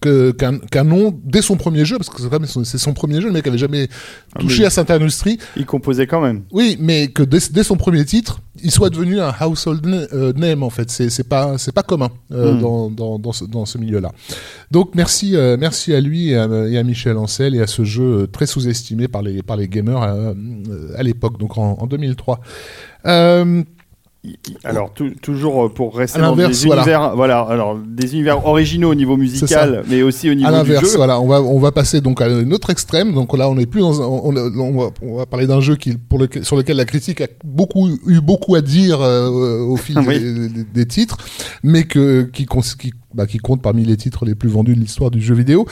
qu'un 0.00 0.84
nom 0.84 1.14
dès 1.24 1.42
son 1.42 1.56
premier 1.56 1.84
jeu 1.84 1.98
parce 1.98 2.08
que 2.08 2.16
c'est 2.64 2.78
son- 2.78 2.94
premier 2.94 3.20
jeu 3.20 3.26
le 3.26 3.32
mec 3.34 3.46
avait 3.46 3.58
jamais 3.58 3.88
Ah, 4.34 4.38
touché 4.40 4.60
mais- 4.60 4.66
à 4.66 4.70
cette 4.70 4.90
industrie 4.90 5.38
Il 5.56 5.66
composait 5.66 6.06
quand 6.06 6.22
même. 6.22 6.42
oui 6.52 6.76
mais 6.80 7.08
que 7.08 7.22
dès, 7.22 7.38
dès 7.50 7.62
son 7.64 7.76
premier 7.76 8.04
titre 8.04 8.40
il 8.62 8.70
soit 8.70 8.88
devenu 8.88 9.20
un 9.20 9.34
household 9.40 9.84
euh, 9.86 10.32
name 10.34 10.62
en 10.62 10.70
fait 10.70 10.90
c'est 10.90 11.28
pas 11.28 11.58
c'est 11.58 11.72
pas 11.74 11.82
commun 11.82 12.08
euh, 12.32 12.54
Mm. 12.54 12.60
dans 12.60 12.90
dans 12.90 13.18
dans 13.18 13.32
ce, 13.32 13.44
dans 13.44 13.66
ce 13.66 13.76
milieu 13.76 14.00
là 14.00 14.10
donc 14.70 14.94
merci 14.94 15.36
euh, 15.36 15.56
merci 15.60 15.92
à 15.92 16.00
lui 16.00 16.30
et 16.30 16.36
à, 16.36 16.46
et 16.68 16.78
à 16.78 16.82
Michel 16.82 17.18
Ancel 17.18 17.54
et 17.54 17.60
à 17.60 17.66
ce 17.66 17.84
jeu 17.84 18.26
très 18.32 18.46
sous-estimé 18.46 19.06
par 19.08 19.20
les 19.22 19.42
par 19.42 19.56
les 19.58 19.68
gamers 19.68 20.02
à 20.02 21.02
l'époque 21.02 21.38
donc 21.38 21.58
en, 21.58 21.72
en 21.78 21.86
2003 21.86 22.40
euh, 23.06 23.62
Alors 24.64 24.92
tou- 24.94 25.10
toujours 25.20 25.66
euh, 25.66 25.68
pour 25.68 25.96
rester 25.96 26.18
dans 26.20 26.34
des 26.34 26.44
voilà. 26.66 26.80
univers, 26.82 27.14
voilà. 27.16 27.40
alors 27.40 27.76
des 27.78 28.14
univers 28.14 28.46
originaux 28.46 28.90
au 28.90 28.94
niveau 28.94 29.16
musical, 29.16 29.84
mais 29.88 30.02
aussi 30.02 30.30
au 30.30 30.34
niveau 30.34 30.48
à 30.48 30.50
du 30.52 30.56
l'inverse, 30.70 30.90
jeu. 30.92 30.96
voilà, 30.96 31.20
on 31.20 31.26
va 31.26 31.42
on 31.42 31.58
va 31.58 31.72
passer 31.72 32.00
donc 32.00 32.20
à 32.22 32.26
un 32.26 32.50
autre 32.50 32.70
extrême. 32.70 33.12
Donc 33.12 33.36
là, 33.36 33.48
on 33.50 33.58
est 33.58 33.66
plus 33.66 33.80
dans 33.80 34.00
on, 34.00 34.32
va, 34.32 34.90
on 35.02 35.16
va 35.16 35.26
parler 35.26 35.46
d'un 35.46 35.60
jeu 35.60 35.76
qui 35.76 35.92
pour 35.96 36.18
lequel, 36.18 36.44
sur 36.44 36.56
lequel 36.56 36.76
la 36.78 36.86
critique 36.86 37.20
a 37.20 37.26
beaucoup 37.44 37.88
eu 38.06 38.20
beaucoup 38.20 38.54
à 38.54 38.62
dire 38.62 39.00
euh, 39.02 39.60
au 39.60 39.76
fil 39.76 39.98
Oui. 40.06 40.18
des, 40.18 40.48
des- 40.48 40.64
des 40.64 40.86
titres, 40.86 41.18
mais 41.62 41.84
que 41.84 42.22
qui, 42.32 42.46
bah, 43.14 43.26
qui 43.26 43.38
compte 43.38 43.60
parmi 43.62 43.84
les 43.84 43.96
titres 43.96 44.24
les 44.24 44.34
plus 44.34 44.48
vendus 44.48 44.74
de 44.74 44.80
l'histoire 44.80 45.10
du 45.10 45.20
jeu 45.20 45.34
vidéo, 45.34 45.66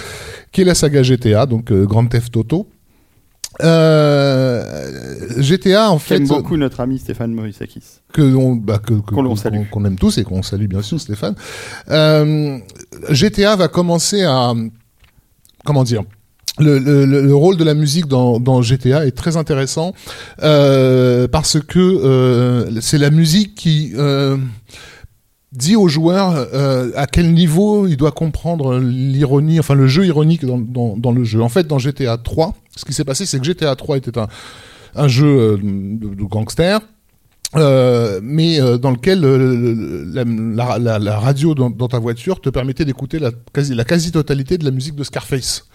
qui 0.53 0.61
est 0.61 0.65
la 0.65 0.75
saga 0.75 1.03
GTA, 1.03 1.47
donc 1.47 1.73
euh, 1.73 1.87
Grand 1.87 2.07
Theft 2.07 2.37
Auto. 2.37 2.67
Euh, 3.61 5.41
GTA 5.41 5.91
en 5.91 5.99
fait 5.99 6.17
J'aime 6.19 6.29
beaucoup 6.29 6.57
notre 6.57 6.81
ami 6.81 6.99
Stéphane 6.99 7.33
Moïsakis. 7.33 7.83
que 8.13 8.23
on, 8.35 8.57
bah, 8.57 8.79
que, 8.79 8.95
que- 8.95 9.15
Qu'on 9.71 9.85
aime 9.85 9.97
tous 9.97 10.19
et 10.19 10.25
qu'on 10.25 10.43
salue 10.43 10.67
bien 10.67 10.83
sûr 10.83 11.01
Stéphane. 11.01 11.35
Euh, 11.91 12.59
GTA 13.11 13.57
va 13.57 13.69
commencer 13.69 14.23
à 14.23 14.53
comment 15.65 15.85
dire 15.85 16.03
le, 16.59 16.79
le, 16.79 17.05
le- 17.07 17.23
le 17.23 17.35
rôle 17.35 17.57
de 17.57 17.65
la 17.65 17.75
musique 17.75 18.07
dans, 18.07 18.39
dans 18.41 18.61
GTA 18.63 19.07
est 19.07 19.13
très 19.17 19.37
intéressant 19.37 19.95
euh, 20.43 21.27
parce 21.29 21.59
que 21.61 22.69
c'est 22.81 22.99
la 22.99 23.11
musique 23.11 23.55
qui 23.55 23.93
dit 25.53 25.77
au 25.77 25.87
joueur 25.87 26.49
euh, 26.55 26.91
à 26.97 27.07
quel 27.07 27.33
niveau 27.35 27.87
il 27.87 27.97
doit 27.99 28.13
comprendre 28.13 28.79
l'ironie, 28.79 29.61
enfin 29.61 29.75
le 29.75 29.87
jeu 29.87 30.07
ironique 30.07 30.47
dans, 30.47 30.57
dans, 30.59 30.97
dans 30.97 31.13
le 31.13 31.25
jeu. 31.25 31.43
En 31.43 31.51
fait, 31.51 31.67
dans 31.67 31.79
GTA 31.79 32.17
3, 32.17 32.55
ce 32.77 32.85
qui 32.85 32.93
s'est 32.93 33.05
passé, 33.05 33.27
c'est 33.27 33.39
que 33.39 33.45
GTA 33.45 33.75
3 33.77 33.99
était 33.99 34.19
un, 34.95 35.09
jeu 35.09 35.27
euh, 35.27 35.57
de, 35.59 36.15
de 36.15 36.25
gangster. 36.25 36.81
euh, 37.55 38.19
mais 38.23 38.61
euh, 38.61 38.79
dans 38.79 38.91
lequel 38.91 39.21
le- 39.21 40.55
la, 40.55 41.19
radio 41.19 41.55
dans, 41.55 41.71
ta 41.89 41.99
voiture 41.99 42.41
te 42.41 42.49
permettait 42.49 42.87
d'écouter 42.87 43.19
la 43.19 43.31
quasi 43.53 43.75
la 43.75 43.85
quasi 43.85 44.11
totalité 44.11 44.57
de 44.57 44.65
la 44.65 44.71
musique 44.71 44.95
de 44.95 45.05
Scarface. 45.05 45.67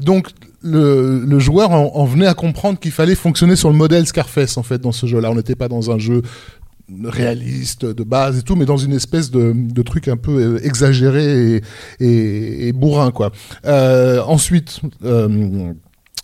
Donc 0.00 0.28
le, 0.62 1.38
joueur 1.38 1.72
en, 1.72 1.92
en 1.94 2.04
venait 2.06 2.26
à 2.26 2.32
comprendre 2.34 2.78
qu'il 2.78 2.90
fallait 2.90 3.14
fonctionner 3.14 3.54
sur 3.54 3.68
le 3.68 3.76
modèle 3.76 4.06
Scarface 4.06 4.56
en 4.56 4.62
fait 4.62 4.78
dans 4.80 4.92
ce 4.92 5.06
jeu-là. 5.06 5.30
On 5.30 5.34
n'était 5.34 5.56
pas 5.56 5.68
dans 5.68 5.90
un 5.90 5.98
jeu 5.98 6.22
réaliste 7.04 7.84
de 7.84 8.04
base 8.04 8.38
et 8.38 8.42
tout, 8.42 8.56
mais 8.56 8.64
dans 8.64 8.76
une 8.76 8.92
espèce 8.92 9.30
de, 9.30 9.82
truc 9.82 10.08
un 10.08 10.16
peu 10.16 10.58
exagéré 10.64 11.60
et, 12.00 12.68
et, 12.68 12.72
bourrin 12.72 13.10
quoi. 13.10 13.30
Ensuite. 14.26 14.80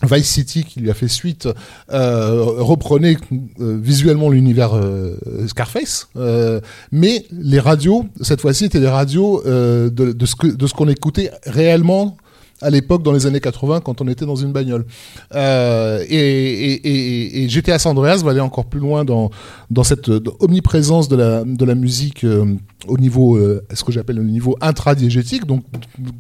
Vice 0.03 0.28
City, 0.28 0.64
qui 0.64 0.80
lui 0.80 0.90
a 0.90 0.94
fait 0.94 1.09
suite, 1.09 1.48
euh, 1.92 2.42
reprenait 2.42 3.16
euh, 3.61 3.78
visuellement 3.80 4.30
l'univers 4.30 4.74
euh, 4.74 5.16
Scarface, 5.46 6.09
euh, 6.16 6.61
mais 6.90 7.24
les 7.30 7.61
radios, 7.61 8.07
cette 8.20 8.40
fois-ci, 8.40 8.64
étaient 8.64 8.80
des 8.80 8.88
radios 8.88 9.42
de, 9.44 9.90
de 9.90 10.26
ce 10.26 10.74
qu'on 10.74 10.88
écoutait 10.88 11.30
réellement 11.44 12.16
à 12.62 12.70
l'époque 12.70 13.02
dans 13.02 13.12
les 13.12 13.26
années 13.26 13.40
80 13.40 13.80
quand 13.80 14.00
on 14.00 14.08
était 14.08 14.24
dans 14.24 14.36
une 14.36 14.52
bagnole. 14.52 14.86
Euh, 15.34 16.04
et, 16.08 16.16
et, 16.16 16.88
et, 16.88 17.44
et 17.44 17.48
GTA 17.48 17.78
San 17.78 17.90
Andreas 17.92 18.22
va 18.22 18.30
aller 18.30 18.40
encore 18.40 18.66
plus 18.66 18.80
loin 18.80 19.04
dans, 19.04 19.30
dans 19.70 19.84
cette 19.84 20.08
omniprésence 20.40 21.08
de 21.08 21.16
la, 21.16 21.44
de 21.44 21.64
la 21.64 21.74
musique 21.74 22.24
euh, 22.24 22.44
au 22.86 22.98
niveau, 22.98 23.36
euh, 23.36 23.64
ce 23.72 23.84
que 23.84 23.92
j'appelle 23.92 24.16
le 24.16 24.24
niveau 24.24 24.56
intradiégétique, 24.60 25.46
donc 25.46 25.64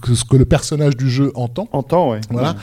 ce 0.04 0.24
que 0.24 0.36
le 0.36 0.44
personnage 0.44 0.96
du 0.96 1.08
jeu 1.08 1.32
entend. 1.34 1.68
Entend, 1.72 2.10
ouais. 2.10 2.20
Voilà. 2.30 2.56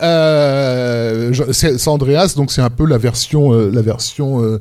San 0.00 1.94
Andreas, 1.94 2.34
donc 2.36 2.52
c'est 2.52 2.62
un 2.62 2.70
peu 2.70 2.86
la 2.86 2.98
version, 2.98 3.52
la 3.52 3.82
version, 3.82 4.58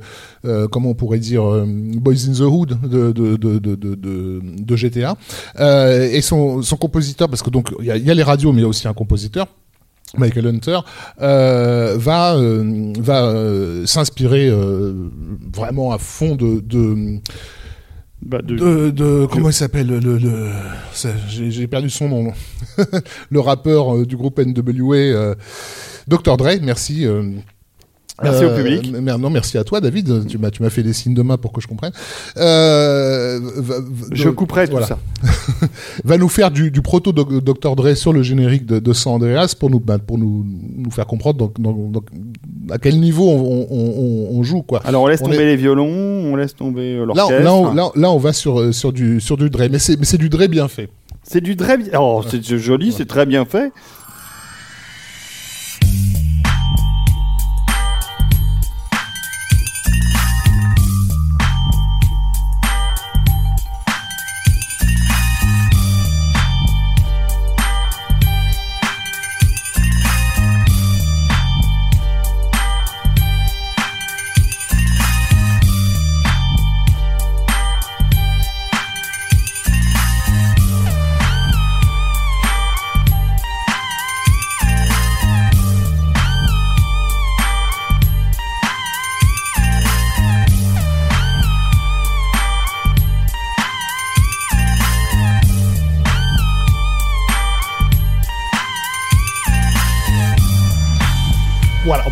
euh, 0.47 0.67
comment 0.67 0.89
on 0.89 0.95
pourrait 0.95 1.19
dire, 1.19 1.43
euh, 1.43 1.65
Boys 1.67 2.27
in 2.27 2.33
the 2.33 2.39
Hood 2.41 2.77
de 2.89 3.11
de 3.11 3.35
de 3.35 3.59
de 3.59 3.75
de, 3.75 3.95
de- 3.95 4.41
de 4.59 4.75
GTA. 4.75 5.15
Euh, 5.59 6.09
et 6.11 6.21
son 6.21 6.61
son 6.61 6.77
compositeur, 6.77 7.29
parce 7.29 7.43
que 7.43 7.49
donc 7.49 7.69
il 7.79 7.85
y 7.85 7.91
a, 7.91 7.97
il 7.97 8.05
y 8.05 8.11
a 8.11 8.13
les 8.13 8.23
radios, 8.23 8.51
mais 8.53 8.59
il 8.59 8.63
y 8.63 8.65
a 8.65 8.69
aussi 8.69 8.87
un 8.87 8.93
compositeur. 8.93 9.47
Michael 10.17 10.47
Hunter 10.47 10.79
euh, 11.21 11.97
va 11.99 12.35
euh, 12.37 12.93
va 12.97 13.25
euh, 13.25 13.85
s'inspirer 13.85 14.49
vraiment 15.53 15.91
à 15.91 15.97
fond 15.97 16.35
de, 16.35 16.61
de 16.61 17.19
Bah, 18.21 18.39
de- 18.41 18.55
de, 18.55 18.89
de- 18.89 19.27
comment 19.29 19.49
il 19.49 19.53
s'appelle 19.53 19.87
le, 19.87 19.99
le, 19.99 20.17
le- 20.17 20.49
c'est- 20.93 21.13
j'ai 21.27 21.67
perdu 21.67 21.89
son 21.89 22.07
nom 22.07 22.31
le 23.29 23.39
rappeur 23.41 24.05
du 24.05 24.15
groupe 24.15 24.39
NWA 24.39 25.35
Dr 26.07 26.37
Dre 26.37 26.51
merci 26.61 27.05
euh, 28.19 28.23
Merci 28.23 28.45
au 28.45 28.47
euh, 28.49 28.55
public. 28.57 28.91
non, 28.97 29.29
merci 29.29 29.57
à 29.57 29.63
toi, 29.63 29.79
David. 29.81 30.25
Tu 30.27 30.37
m'as, 30.37 30.49
tu 30.51 30.63
m'as 30.63 30.69
fait 30.69 30.81
des 30.83 30.93
signes 30.93 31.13
de 31.13 31.21
main 31.21 31.37
pour 31.37 31.51
que 31.51 31.61
je 31.61 31.67
comprenne. 31.67 31.91
Euh, 32.37 33.39
va- 33.57 33.79
va- 33.79 33.85
Je 34.11 34.23
donc, 34.25 34.35
couperai 34.35 34.65
tout 34.65 34.71
voilà. 34.71 34.87
ça. 34.87 34.97
Va 36.03 36.17
nous 36.17 36.29
faire 36.29 36.51
du, 36.51 36.71
du 36.71 36.81
proto 36.81 37.11
Dr 37.11 37.75
Dre 37.75 37.95
sur 37.95 38.13
le 38.13 38.21
générique 38.23 38.65
de, 38.65 38.79
de 38.79 38.93
San 38.93 39.13
Andreas 39.13 39.53
pour 39.59 39.69
nous, 39.69 39.79
bah, 39.79 39.97
pour 39.99 40.17
nous, 40.17 40.45
nous 40.77 40.91
faire 40.91 41.05
comprendre 41.07 41.37
donc, 41.37 41.59
donc- 41.59 41.91
donc, 41.91 42.05
à 42.71 42.77
quel 42.77 42.99
niveau 42.99 43.27
on, 43.29 43.67
on- 43.69 44.27
on- 44.33 44.37
on 44.39 44.43
joue, 44.43 44.61
quoi. 44.61 44.81
Alors 44.85 45.03
on 45.03 45.07
laisse 45.07 45.21
On 45.21 45.25
tomber 45.25 45.37
est- 45.37 45.45
les 45.45 45.55
violons, 45.55 45.87
on 45.87 46.35
laisse 46.35 46.55
tomber 46.55 46.95
euh, 46.95 47.05
Là, 47.05 47.13
l'orchestre. 47.15 47.43
là, 47.43 47.53
on, 47.53 47.73
là, 47.73 47.89
là, 47.95 48.11
on 48.11 48.17
va 48.17 48.33
sur, 48.33 48.73
sur, 48.73 48.91
du, 48.93 49.19
sur 49.21 49.37
du 49.37 49.49
Dre, 49.49 49.63
mais 49.71 49.79
c'est, 49.79 49.97
mais 49.97 50.05
c'est 50.05 50.17
du 50.17 50.29
Dre 50.29 50.47
bien 50.47 50.67
fait. 50.67 50.89
C'est 51.23 51.41
du 51.41 51.55
très 51.57 51.77
bien. 51.77 51.89
Oh, 51.99 52.21
c'est 52.29 52.41
joli, 52.57 52.93
c'est 52.93 53.05
très 53.05 53.25
bien 53.25 53.43
fait. 53.43 53.71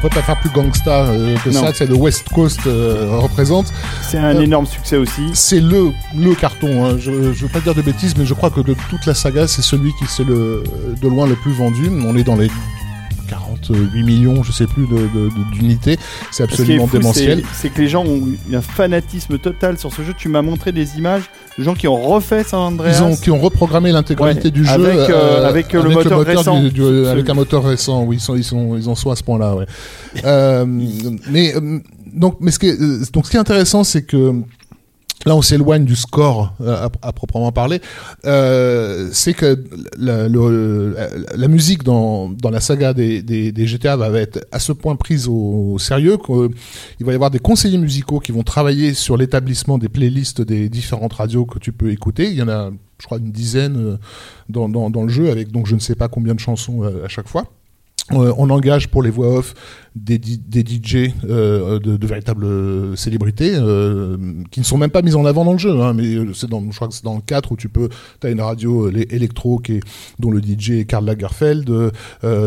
Pas 0.09 0.21
faire 0.21 0.39
plus 0.39 0.49
gangsta 0.51 1.05
euh, 1.07 1.35
que 1.43 1.49
Non. 1.49 1.61
ça. 1.61 1.73
C'est 1.73 1.87
le 1.87 1.95
West 1.95 2.29
Coast 2.29 2.59
euh, 2.67 3.17
représente. 3.17 3.73
C'est 4.01 4.17
un 4.17 4.35
Euh, 4.35 4.39
énorme 4.41 4.65
succès 4.65 4.97
aussi. 4.97 5.23
C'est 5.33 5.59
le 5.59 5.91
le 6.15 6.35
carton. 6.35 6.85
hein. 6.85 6.95
Je, 6.99 7.33
je 7.33 7.41
veux 7.45 7.49
pas 7.51 7.59
dire 7.59 7.73
de 7.75 7.81
bêtises, 7.81 8.15
mais 8.17 8.25
je 8.25 8.33
crois 8.33 8.49
que 8.49 8.61
de 8.61 8.75
toute 8.89 9.05
la 9.05 9.13
saga, 9.13 9.47
c'est 9.47 9.61
celui 9.63 9.91
qui 9.93 10.05
c'est 10.07 10.23
le 10.23 10.63
de 11.01 11.07
loin 11.07 11.27
le 11.27 11.35
plus 11.35 11.51
vendu. 11.53 11.89
On 12.07 12.15
est 12.15 12.23
dans 12.23 12.35
les 12.35 12.49
48 13.29 14.03
millions, 14.03 14.43
je 14.43 14.51
sais 14.51 14.67
plus, 14.67 14.85
d'unités. 15.53 15.97
C'est 16.31 16.43
absolument 16.43 16.87
démentiel. 16.87 17.43
c'est 17.53 17.69
que 17.69 17.81
les 17.81 17.87
gens 17.87 18.03
ont 18.05 18.27
eu 18.49 18.55
un 18.55 18.61
fanatisme 18.61 19.37
total 19.37 19.77
sur 19.77 19.93
ce 19.93 20.01
jeu. 20.03 20.13
Tu 20.17 20.29
m'as 20.29 20.41
montré 20.41 20.71
des 20.71 20.97
images 20.97 21.23
de 21.57 21.63
gens 21.63 21.73
qui 21.73 21.87
ont 21.87 22.01
refait 22.01 22.43
San 22.43 22.59
Andreas. 22.59 22.97
Ils 22.99 23.03
ont, 23.03 23.15
qui 23.15 23.31
ont 23.31 23.39
reprogrammé 23.39 23.91
l'intégralité 23.91 24.45
Ouais, 24.45 24.51
du 24.51 24.65
jeu 24.65 24.73
avec, 24.73 25.09
euh, 25.09 25.47
avec, 25.47 25.75
euh, 25.75 25.83
le 25.83 25.89
moteur 25.89 26.19
récent. 26.21 26.61
du- 26.61 27.05
avec 27.07 27.29
un 27.29 27.33
moteur 27.33 27.63
récent. 27.63 28.03
Oui, 28.03 28.17
ils 28.17 28.19
sont, 28.19 28.35
ils 28.35 28.43
sont, 28.43 28.75
ils 28.77 28.89
en 28.89 28.95
sont 28.95 29.11
à 29.11 29.15
ce 29.15 29.23
point-là. 29.23 29.55
Ouais. 29.55 29.65
euh, 30.25 30.65
mais 31.29 31.55
euh, 31.55 31.79
donc, 32.13 32.37
mais 32.39 32.51
ce 32.51 32.59
qui 32.59 32.67
est, 32.67 32.79
euh, 32.79 33.03
donc 33.13 33.25
ce 33.25 33.31
qui 33.31 33.37
est 33.37 33.39
intéressant, 33.39 33.83
c'est 33.83 34.03
que 34.03 34.33
là, 35.25 35.35
on 35.35 35.41
s'éloigne 35.41 35.85
du 35.85 35.95
score 35.95 36.53
euh, 36.61 36.89
à, 37.01 37.13
proprement 37.13 37.51
parler. 37.51 37.81
Euh, 38.25 39.09
c'est 39.11 39.33
que 39.33 39.63
la, 39.97 41.47
musique 41.47 41.83
dans, 41.83 42.35
la 42.43 42.59
saga 42.59 42.93
des, 42.93 43.53
GTA 43.55 43.95
va 43.95 44.09
être 44.19 44.45
à 44.51 44.59
ce 44.59 44.71
point 44.71 44.95
prise 44.95 45.27
au, 45.27 45.77
sérieux 45.79 46.17
qu'il 46.17 47.05
va 47.05 47.11
y 47.11 47.15
avoir 47.15 47.31
des 47.31 47.39
conseillers 47.39 47.77
musicaux 47.77 48.19
qui 48.19 48.31
vont 48.31 48.43
travailler 48.43 48.93
sur 48.93 49.17
l'établissement 49.17 49.77
des 49.77 49.89
playlists 49.89 50.41
des 50.41 50.69
différentes 50.69 51.13
radios 51.13 51.45
que 51.45 51.59
tu 51.59 51.71
peux 51.71 51.91
écouter. 51.91 52.29
Il 52.29 52.35
y 52.35 52.41
en 52.41 52.49
a, 52.49 52.71
je 52.99 53.05
crois, 53.05 53.17
une 53.17 53.31
dizaine 53.31 53.77
euh, 53.77 53.97
dans, 54.49 55.03
le 55.03 55.09
jeu, 55.09 55.29
avec 55.29 55.51
donc 55.51 55.67
je 55.67 55.75
ne 55.75 55.79
sais 55.79 55.95
pas 55.95 56.07
combien 56.07 56.33
de 56.35 56.39
chansons 56.39 56.83
euh, 56.83 57.05
à 57.05 57.07
chaque 57.07 57.27
fois. 57.27 57.45
Euh, 58.11 58.31
on 58.37 58.51
engage 58.51 58.89
pour 58.89 59.01
les 59.01 59.09
voix 59.09 59.35
off 59.39 59.55
des, 59.95 60.19
des 60.19 60.59
DJ 60.61 61.11
euh, 61.27 61.79
de, 61.79 62.05
véritables 62.05 62.45
euh, 62.45 62.95
célébrités 62.95 63.53
qui 64.51 64.59
ne 64.59 64.65
sont 64.65 64.77
même 64.77 64.91
pas 64.91 65.01
mises 65.01 65.15
en 65.15 65.25
avant 65.25 65.43
dans 65.43 65.53
le 65.53 65.57
jeu. 65.57 65.81
Hein, 65.81 65.93
mais 65.93 66.15
c'est 66.35 66.47
dans, 66.49 66.63
je 66.69 66.75
crois 66.75 66.87
que 66.87 66.93
c'est 66.93 67.03
dans 67.03 67.15
le 67.15 67.21
4 67.21 67.51
où 67.51 67.55
tu 67.57 67.67
peux, 67.67 67.89
as 68.23 68.29
une 68.29 68.41
radio 68.41 68.89
l'é- 68.91 69.07
électro 69.09 69.57
qui 69.57 69.77
est, 69.77 69.79
dont 70.19 70.29
le 70.29 70.39
DJ 70.39 70.71
est 70.71 70.85
Karl 70.85 71.03
Lagerfeld. 71.05 71.71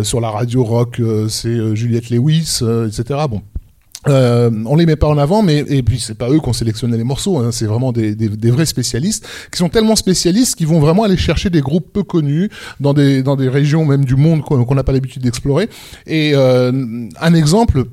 sur 0.05 0.21
la 0.21 0.31
radio 0.31 0.63
rock, 0.63 1.03
c'est 1.29 1.75
Juliette 1.75 2.11
Lewis, 2.11 2.61
etc. 2.87 3.21
Bon. 3.29 3.43
Euh, 4.07 4.51
on 4.67 4.77
les 4.77 4.87
met 4.87 4.97
pas 4.97 5.09
en 5.09 5.19
avant, 5.19 5.43
mais 5.43 5.65
et 5.69 5.83
puis 5.83 5.99
c'est 5.99 6.17
pas 6.17 6.31
eux 6.31 6.39
qui 6.39 6.49
ont 6.49 6.53
sélectionné 6.53 6.97
les 6.97 7.05
morceaux, 7.05 7.39
hein, 7.39 7.51
c'est 7.51 7.67
vraiment 7.67 7.91
des, 7.91 8.15
des, 8.15 8.29
des 8.29 8.51
vrais 8.51 8.65
spécialistes 8.65 9.27
qui 9.51 9.59
sont 9.59 9.69
tellement 9.69 9.97
spécialistes 9.97 10.55
qu'ils 10.55 10.69
vont 10.69 10.79
vraiment 10.79 11.03
aller 11.03 11.17
chercher 11.17 11.51
des 11.51 11.61
groupes 11.61 11.93
peu 11.93 12.05
connus 12.05 12.49
dans 12.79 12.95
des 12.95 13.25
dans 13.25 13.35
des 13.35 13.49
régions 13.49 13.85
même 13.85 14.05
du 14.05 14.15
monde 14.15 14.43
qu'on 14.43 14.75
n'a 14.75 14.85
pas 14.85 14.93
l'habitude 14.93 15.23
d'explorer. 15.23 15.69
Et 16.07 16.33
euh, 16.35 17.09
un 17.21 17.35
exemple 17.35 17.87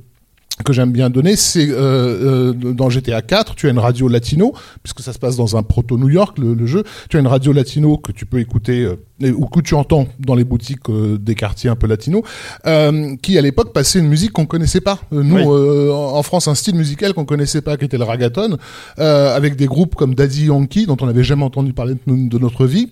que 0.64 0.72
j'aime 0.74 0.91
bien 0.91 1.10
donner, 1.10 1.36
c'est 1.36 1.68
euh, 1.70 2.53
euh, 2.53 2.53
dans 2.53 2.89
GTA 2.89 3.22
4, 3.22 3.56
tu 3.56 3.68
as 3.68 3.72
une 3.72 3.80
radio 3.80 4.08
latino, 4.08 4.53
puisque 4.84 5.01
ça 5.01 5.12
se 5.12 5.20
passe 5.20 5.36
dans 5.36 5.58
un 5.58 5.64
proto 5.64 5.97
New 5.97 6.10
York, 6.10 6.38
le, 6.38 6.53
le 6.53 6.66
jeu. 6.66 6.84
Tu 7.10 7.18
as 7.18 7.20
une 7.20 7.28
radio 7.28 7.51
latino 7.51 7.97
que 7.97 8.12
tu 8.14 8.26
peux 8.26 8.39
écouter 8.39 8.84
euh, 8.84 9.32
ou 9.38 9.47
que 9.47 9.60
tu 9.60 9.74
entends 9.76 10.08
dans 10.20 10.36
les 10.36 10.43
boutiques 10.45 10.89
euh, 10.89 11.18
des 11.18 11.36
quartiers 11.36 11.70
un 11.70 11.76
peu 11.76 11.88
latinos, 11.88 12.24
euh, 12.68 13.16
qui 13.22 13.38
à 13.38 13.41
l'époque 13.41 13.74
passait 13.74 13.99
une 13.99 14.08
musique 14.08 14.32
qu'on 14.32 14.45
connaissait 14.45 14.82
pas. 14.82 14.99
Euh, 15.14 15.24
Nous, 15.24 15.36
Oui. 15.36 15.43
euh, 15.45 15.91
en 15.91 16.16
en 16.18 16.24
France, 16.24 16.47
un 16.47 16.56
style 16.56 16.76
musical 16.76 17.14
qu'on 17.14 17.26
connaissait 17.26 17.62
pas, 17.62 17.76
qui 17.78 17.84
était 17.86 17.97
le 17.97 18.03
ragaton, 18.06 18.58
euh, 18.99 19.36
avec 19.36 19.56
des 19.58 19.66
groupes 19.68 19.95
comme 19.95 20.16
Daddy 20.16 20.45
Yankee, 20.45 20.86
dont 20.86 20.97
on 21.01 21.06
n'avait 21.06 21.24
jamais 21.26 21.43
entendu 21.43 21.74
parler 21.74 21.95
de 22.08 22.38
notre 22.39 22.66
vie. 22.66 22.91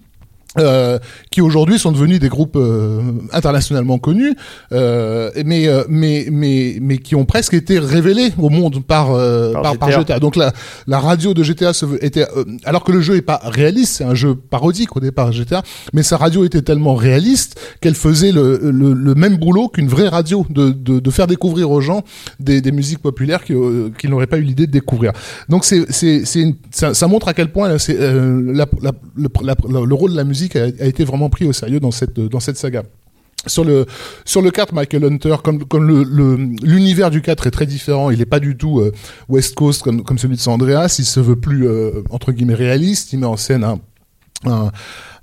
Euh, 0.60 1.00
qui 1.32 1.42
aujourd'hui 1.42 1.80
sont 1.80 1.92
devenus 1.92 2.20
des 2.20 2.30
groupes 2.30 2.58
euh, 2.58 3.02
internationalement 3.32 3.98
connus, 3.98 4.36
euh, 4.72 5.32
mais, 5.46 5.68
euh, 5.68 5.84
mais 5.90 6.28
mais 6.32 6.78
mais 6.80 7.00
qui 7.00 7.16
ont 7.16 7.26
presque 7.26 7.56
été 7.56 7.80
révélés 7.80 8.32
au 8.38 8.50
monde 8.50 8.84
par 8.86 9.16
euh, 9.16 9.52
Par 9.54 9.62
par, 9.64 9.78
par 9.80 9.90
GTA. 9.90 10.00
GTA. 10.02 10.20
Donc 10.20 10.36
la 10.36 10.54
la 10.86 11.00
radio 11.00 11.34
de 11.34 11.42
GTA 11.42 11.74
se 11.74 11.88
veut- 11.88 12.06
était 12.06 12.28
euh, 12.38 12.44
alors 12.66 12.84
que 12.84 12.92
le 12.92 13.02
jeu 13.02 13.16
est 13.16 13.24
pas 13.24 13.40
réaliste, 13.44 13.96
c'est 13.98 14.04
un 14.04 14.14
jeu 14.14 14.36
parodique 14.36 14.96
au 14.96 15.00
départ 15.00 15.32
GTA, 15.32 15.64
mais 15.92 16.04
sa 16.04 16.18
radio 16.18 16.46
était 16.46 16.62
tellement 16.62 16.94
réaliste 16.94 17.60
qu'elle 17.82 17.96
faisait 17.96 18.32
le, 18.32 18.60
le, 18.62 18.94
le 18.94 19.16
même 19.16 19.38
boulot 19.38 19.70
qu'une 19.70 19.88
vraie 19.88 20.08
radio 20.08 20.46
de, 20.52 20.70
de 20.70 21.00
de 21.00 21.10
faire 21.10 21.26
découvrir 21.26 21.72
aux 21.72 21.82
gens 21.82 22.04
des, 22.40 22.62
des 22.62 22.72
musiques 22.72 23.00
populaires 23.02 23.44
qui, 23.44 23.54
euh, 23.56 23.90
qu'ils 23.98 24.12
n'auraient 24.12 24.28
pas 24.28 24.38
eu 24.38 24.44
l'idée 24.44 24.68
de 24.68 24.72
découvrir. 24.72 25.14
Donc 25.50 25.66
c'est 25.66 25.92
c'est 25.92 26.26
c'est 26.26 26.42
une- 26.42 26.56
ça, 26.70 26.94
ça 26.94 27.08
montre 27.08 27.28
à 27.28 27.34
quel 27.34 27.52
point 27.52 27.70
là, 27.70 27.80
c'est 27.80 27.98
euh, 28.00 28.40
la, 28.54 28.68
la, 28.84 28.92
le, 29.16 29.30
la- 29.44 29.56
le 29.86 29.94
rôle 29.96 30.12
de 30.12 30.16
la 30.18 30.24
musique 30.24 30.43
a, 30.56 30.64
a 30.64 30.86
été 30.86 31.04
vraiment 31.04 31.30
pris 31.30 31.46
au 31.46 31.54
sérieux 31.54 31.80
dans 31.80 31.92
cette 31.92 32.20
dans 32.20 32.40
cette 32.40 32.58
saga. 32.58 32.84
Sur 33.46 33.66
le 33.66 33.86
sur 34.24 34.42
le 34.42 34.52
4, 34.52 34.74
Michael 34.74 35.04
Hunter, 35.04 35.36
comme 35.44 35.66
comme 35.66 35.86
le 35.88 36.38
l'univers 36.64 37.10
du 37.12 37.22
4 37.22 37.48
est 37.48 37.52
très 37.52 37.66
différent, 37.66 38.10
il 38.10 38.22
est 38.22 38.26
pas 38.26 38.40
du 38.40 38.56
tout 38.56 38.80
euh, 38.80 38.92
West 39.28 39.56
Coast 39.56 39.84
comme 39.84 40.02
comme 40.04 40.18
celui 40.18 40.36
de 40.36 40.42
San 40.42 40.54
Andreas, 40.54 40.96
il 41.00 41.06
se 41.06 41.20
veut 41.20 41.36
plus 41.36 41.68
euh, 41.68 42.04
entre 42.10 42.32
guillemets 42.32 42.54
réaliste, 42.54 43.12
il 43.12 43.20
met 43.20 43.26
en 43.26 43.36
scène 43.38 43.64
un 43.66 43.80
un- 44.46 44.72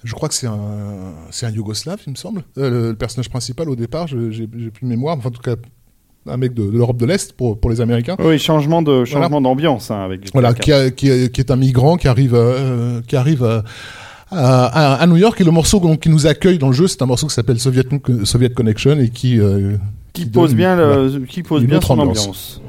je 0.04 0.14
crois 0.14 0.28
que 0.30 0.34
c'est 0.34 0.46
un, 0.46 1.12
c'est 1.30 1.44
un 1.44 1.50
Yougoslave, 1.50 1.98
il 2.06 2.10
me 2.12 2.16
semble. 2.16 2.42
Euh, 2.56 2.70
le, 2.70 2.88
le 2.90 2.94
personnage 2.96 3.28
principal 3.28 3.68
au 3.68 3.76
départ, 3.76 4.06
j'ai 4.06 4.46
plus 4.46 4.70
de 4.82 4.86
mémoire, 4.86 5.14
enfin, 5.18 5.28
en 5.28 5.32
tout 5.32 5.42
cas, 5.42 5.56
un 6.26 6.36
mec 6.38 6.54
de, 6.54 6.64
de 6.70 6.70
l'Europe 6.78 6.96
de 6.96 7.04
l'Est 7.04 7.34
pour, 7.34 7.60
pour 7.60 7.68
les 7.70 7.82
Américains. 7.82 8.16
Oui, 8.18 8.38
changement 8.38 8.80
de 8.80 9.04
changement 9.04 9.42
d'ambiance 9.42 9.90
hein, 9.90 10.00
avec 10.02 10.30
Voilà, 10.32 10.54
4. 10.54 10.60
qui, 10.64 10.72
a- 10.72 10.90
qui, 10.90 11.10
a- 11.10 11.28
qui 11.28 11.40
est 11.42 11.50
un 11.50 11.56
migrant 11.56 11.96
qui 11.98 12.08
arrive, 12.08 12.34
qui 13.06 13.14
arrive 13.16 13.44
à, 13.44 13.62
à, 14.30 14.64
à- 14.66 14.94
à 15.02 15.06
New 15.06 15.16
York 15.16 15.40
et 15.40 15.44
le 15.44 15.50
morceau 15.50 15.80
donc, 15.80 16.00
qui 16.00 16.08
nous 16.08 16.26
accueille 16.26 16.58
dans 16.58 16.68
le 16.68 16.72
jeu, 16.74 16.86
c'est 16.86 17.02
un 17.02 17.06
morceau 17.06 17.26
qui 17.26 17.34
s'appelle 17.34 17.58
Soviet, 17.58 17.84
Soviet 18.24 18.50
Connection 18.50 18.98
et 18.98 19.08
qui 19.10 19.40
euh, 19.40 19.76
qui 20.12 20.24
qui 20.24 20.30
pose 20.30 20.50
donne- 20.50 20.56
bien 20.56 20.76
voilà. 20.76 21.08
qui 21.28 21.42
pose 21.42 21.64
bien 21.64 21.80
son 21.80 21.98
ambiance. 21.98 22.20
ambiance. 22.26 22.60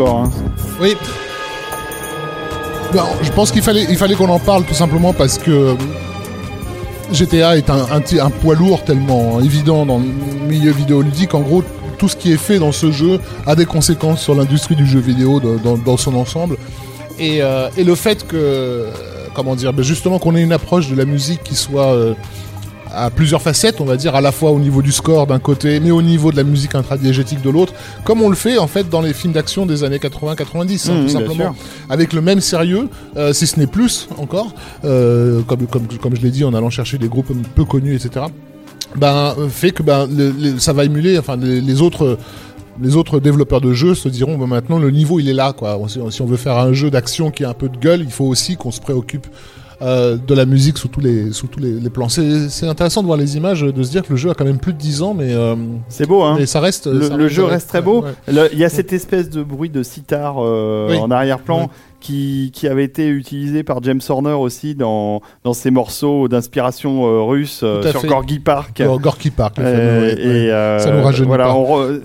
Hein. 0.00 0.30
Oui. 0.80 0.96
Je 3.22 3.30
pense 3.32 3.50
qu'il 3.50 3.62
fallait, 3.62 4.14
qu'on 4.14 4.28
en 4.28 4.38
parle 4.38 4.64
tout 4.64 4.74
simplement 4.74 5.12
parce 5.12 5.38
que 5.38 5.74
GTA 7.12 7.56
est 7.56 7.68
un, 7.70 8.30
poids 8.30 8.54
lourd 8.54 8.84
tellement 8.84 9.40
évident 9.40 9.84
dans 9.84 9.98
le 9.98 10.04
milieu 10.48 10.70
vidéoludique. 10.70 11.34
En 11.34 11.40
gros, 11.40 11.64
tout 11.98 12.08
ce 12.08 12.16
qui 12.16 12.32
est 12.32 12.36
fait 12.36 12.58
dans 12.58 12.72
ce 12.72 12.92
jeu 12.92 13.20
a 13.46 13.56
des 13.56 13.66
conséquences 13.66 14.22
sur 14.22 14.34
l'industrie 14.34 14.76
du 14.76 14.86
jeu 14.86 15.00
vidéo 15.00 15.40
dans, 15.40 15.96
son 15.96 16.14
ensemble. 16.14 16.56
Et, 17.18 17.42
euh, 17.42 17.68
et 17.76 17.84
le 17.84 17.94
fait 17.94 18.26
que, 18.26 18.86
comment 19.34 19.56
dire, 19.56 19.72
ben 19.72 19.82
justement 19.82 20.18
qu'on 20.18 20.34
ait 20.36 20.42
une 20.42 20.52
approche 20.52 20.88
de 20.88 20.96
la 20.96 21.04
musique 21.04 21.42
qui 21.42 21.54
soit 21.54 21.92
euh, 21.92 22.14
à 22.96 23.10
plusieurs 23.10 23.42
facettes, 23.42 23.80
on 23.80 23.84
va 23.84 23.96
dire, 23.96 24.14
à 24.14 24.20
la 24.20 24.32
fois 24.32 24.50
au 24.50 24.58
niveau 24.58 24.82
du 24.82 24.92
score 24.92 25.26
d'un 25.26 25.38
côté, 25.38 25.80
mais 25.80 25.90
au 25.90 26.02
niveau 26.02 26.30
de 26.32 26.36
la 26.36 26.44
musique 26.44 26.74
intradiégétique 26.74 27.42
de 27.42 27.50
l'autre, 27.50 27.72
comme 28.04 28.22
on 28.22 28.28
le 28.28 28.36
fait 28.36 28.58
en 28.58 28.66
fait 28.66 28.88
dans 28.88 29.00
les 29.00 29.12
films 29.12 29.32
d'action 29.32 29.66
des 29.66 29.84
années 29.84 29.98
80-90, 29.98 30.90
hein, 30.90 30.94
Mmh, 30.94 31.02
tout 31.06 31.08
simplement, 31.08 31.54
avec 31.90 32.12
le 32.12 32.20
même 32.20 32.40
sérieux, 32.40 32.88
euh, 33.16 33.32
si 33.32 33.46
ce 33.46 33.58
n'est 33.58 33.66
plus 33.66 34.08
encore, 34.18 34.54
euh, 34.84 35.42
comme, 35.42 35.66
comme, 35.66 35.86
comme 36.00 36.16
je 36.16 36.20
l'ai 36.22 36.30
dit 36.30 36.44
en 36.44 36.54
allant 36.54 36.70
chercher 36.70 36.98
des 36.98 37.08
groupes 37.08 37.32
peu 37.54 37.64
connus, 37.64 37.94
etc. 37.94 38.26
Ben, 38.96 39.34
euh, 39.38 39.48
fait 39.48 39.72
que 39.72 39.82
ben, 39.82 40.06
le- 40.06 40.30
le- 40.30 40.58
ça 40.58 40.72
va 40.72 40.84
émuler, 40.84 41.18
enfin, 41.18 41.36
les, 41.36 41.60
les 41.60 41.82
autres. 41.82 42.18
Les 42.82 42.96
autres 42.96 43.20
développeurs 43.20 43.60
de 43.60 43.72
jeux 43.72 43.94
se 43.94 44.08
diront 44.08 44.36
ben 44.36 44.48
maintenant 44.48 44.80
le 44.80 44.90
niveau 44.90 45.20
il 45.20 45.28
est 45.28 45.32
là 45.32 45.52
quoi. 45.52 45.78
Si, 45.86 46.00
si 46.10 46.22
on 46.22 46.26
veut 46.26 46.36
faire 46.36 46.58
un 46.58 46.72
jeu 46.72 46.90
d'action 46.90 47.30
qui 47.30 47.44
a 47.44 47.50
un 47.50 47.54
peu 47.54 47.68
de 47.68 47.76
gueule, 47.76 48.00
il 48.00 48.10
faut 48.10 48.24
aussi 48.24 48.56
qu'on 48.56 48.72
se 48.72 48.80
préoccupe 48.80 49.28
euh, 49.82 50.16
de 50.16 50.34
la 50.34 50.46
musique 50.46 50.78
sous 50.78 50.88
tous 50.88 51.00
les 51.00 51.32
sous 51.32 51.46
tous 51.46 51.60
les, 51.60 51.72
les 51.72 51.90
plans. 51.90 52.08
C'est 52.08 52.66
intéressant 52.66 53.00
de 53.02 53.06
voir 53.06 53.18
les 53.18 53.36
images, 53.36 53.62
de 53.62 53.82
se 53.82 53.90
dire 53.90 54.02
que 54.02 54.10
le 54.10 54.16
jeu 54.16 54.30
a 54.30 54.34
quand 54.34 54.44
même 54.44 54.58
plus 54.58 54.72
de 54.72 54.78
10 54.78 55.02
ans, 55.02 55.14
mais, 55.14 55.32
euh, 55.34 55.54
C'est 55.88 56.06
beau 56.06 56.22
hein. 56.22 56.36
mais 56.38 56.46
ça 56.46 56.60
reste. 56.60 56.86
Le, 56.86 57.02
ça 57.08 57.16
le 57.16 57.28
jeu 57.28 57.44
reste 57.44 57.68
très 57.68 57.82
beau. 57.82 58.02
ouais. 58.28 58.48
Il 58.52 58.58
y 58.58 58.64
a 58.64 58.68
cette 58.68 58.92
espèce 58.92 59.30
de 59.30 59.42
bruit 59.42 59.70
de 59.70 59.82
sitar 59.82 60.36
euh, 60.38 60.88
Oui. 60.90 60.98
en 60.98 61.10
arrière-plan 61.10 61.62
Ouais. 61.62 61.68
qui, 62.00 62.50
qui 62.52 62.68
avait 62.68 62.84
été 62.84 63.08
utilisé 63.08 63.62
par 63.62 63.82
James 63.82 64.00
Horner 64.08 64.32
aussi 64.34 64.74
dans, 64.74 65.22
dans 65.42 65.54
ses 65.54 65.70
morceaux 65.70 66.28
d'inspiration 66.28 67.06
euh, 67.06 67.22
russe 67.22 67.60
euh, 67.62 67.82
sur 67.90 68.02
fait. 68.02 68.08
Gorky 68.08 68.38
Park. 68.40 68.82
Gorky 68.82 69.02
Gorky 69.02 69.30
Park. 69.30 69.56
le 69.58 69.64
Euh, 69.64 69.70
fameux, 69.72 70.06
ouais, 70.06 70.26
et 70.46 70.50
ouais. 70.52 70.78
Ça 70.80 70.90
nous 70.94 71.02
rajeunit 71.02 71.26
voilà, 71.28 71.46
pas. 71.46 71.54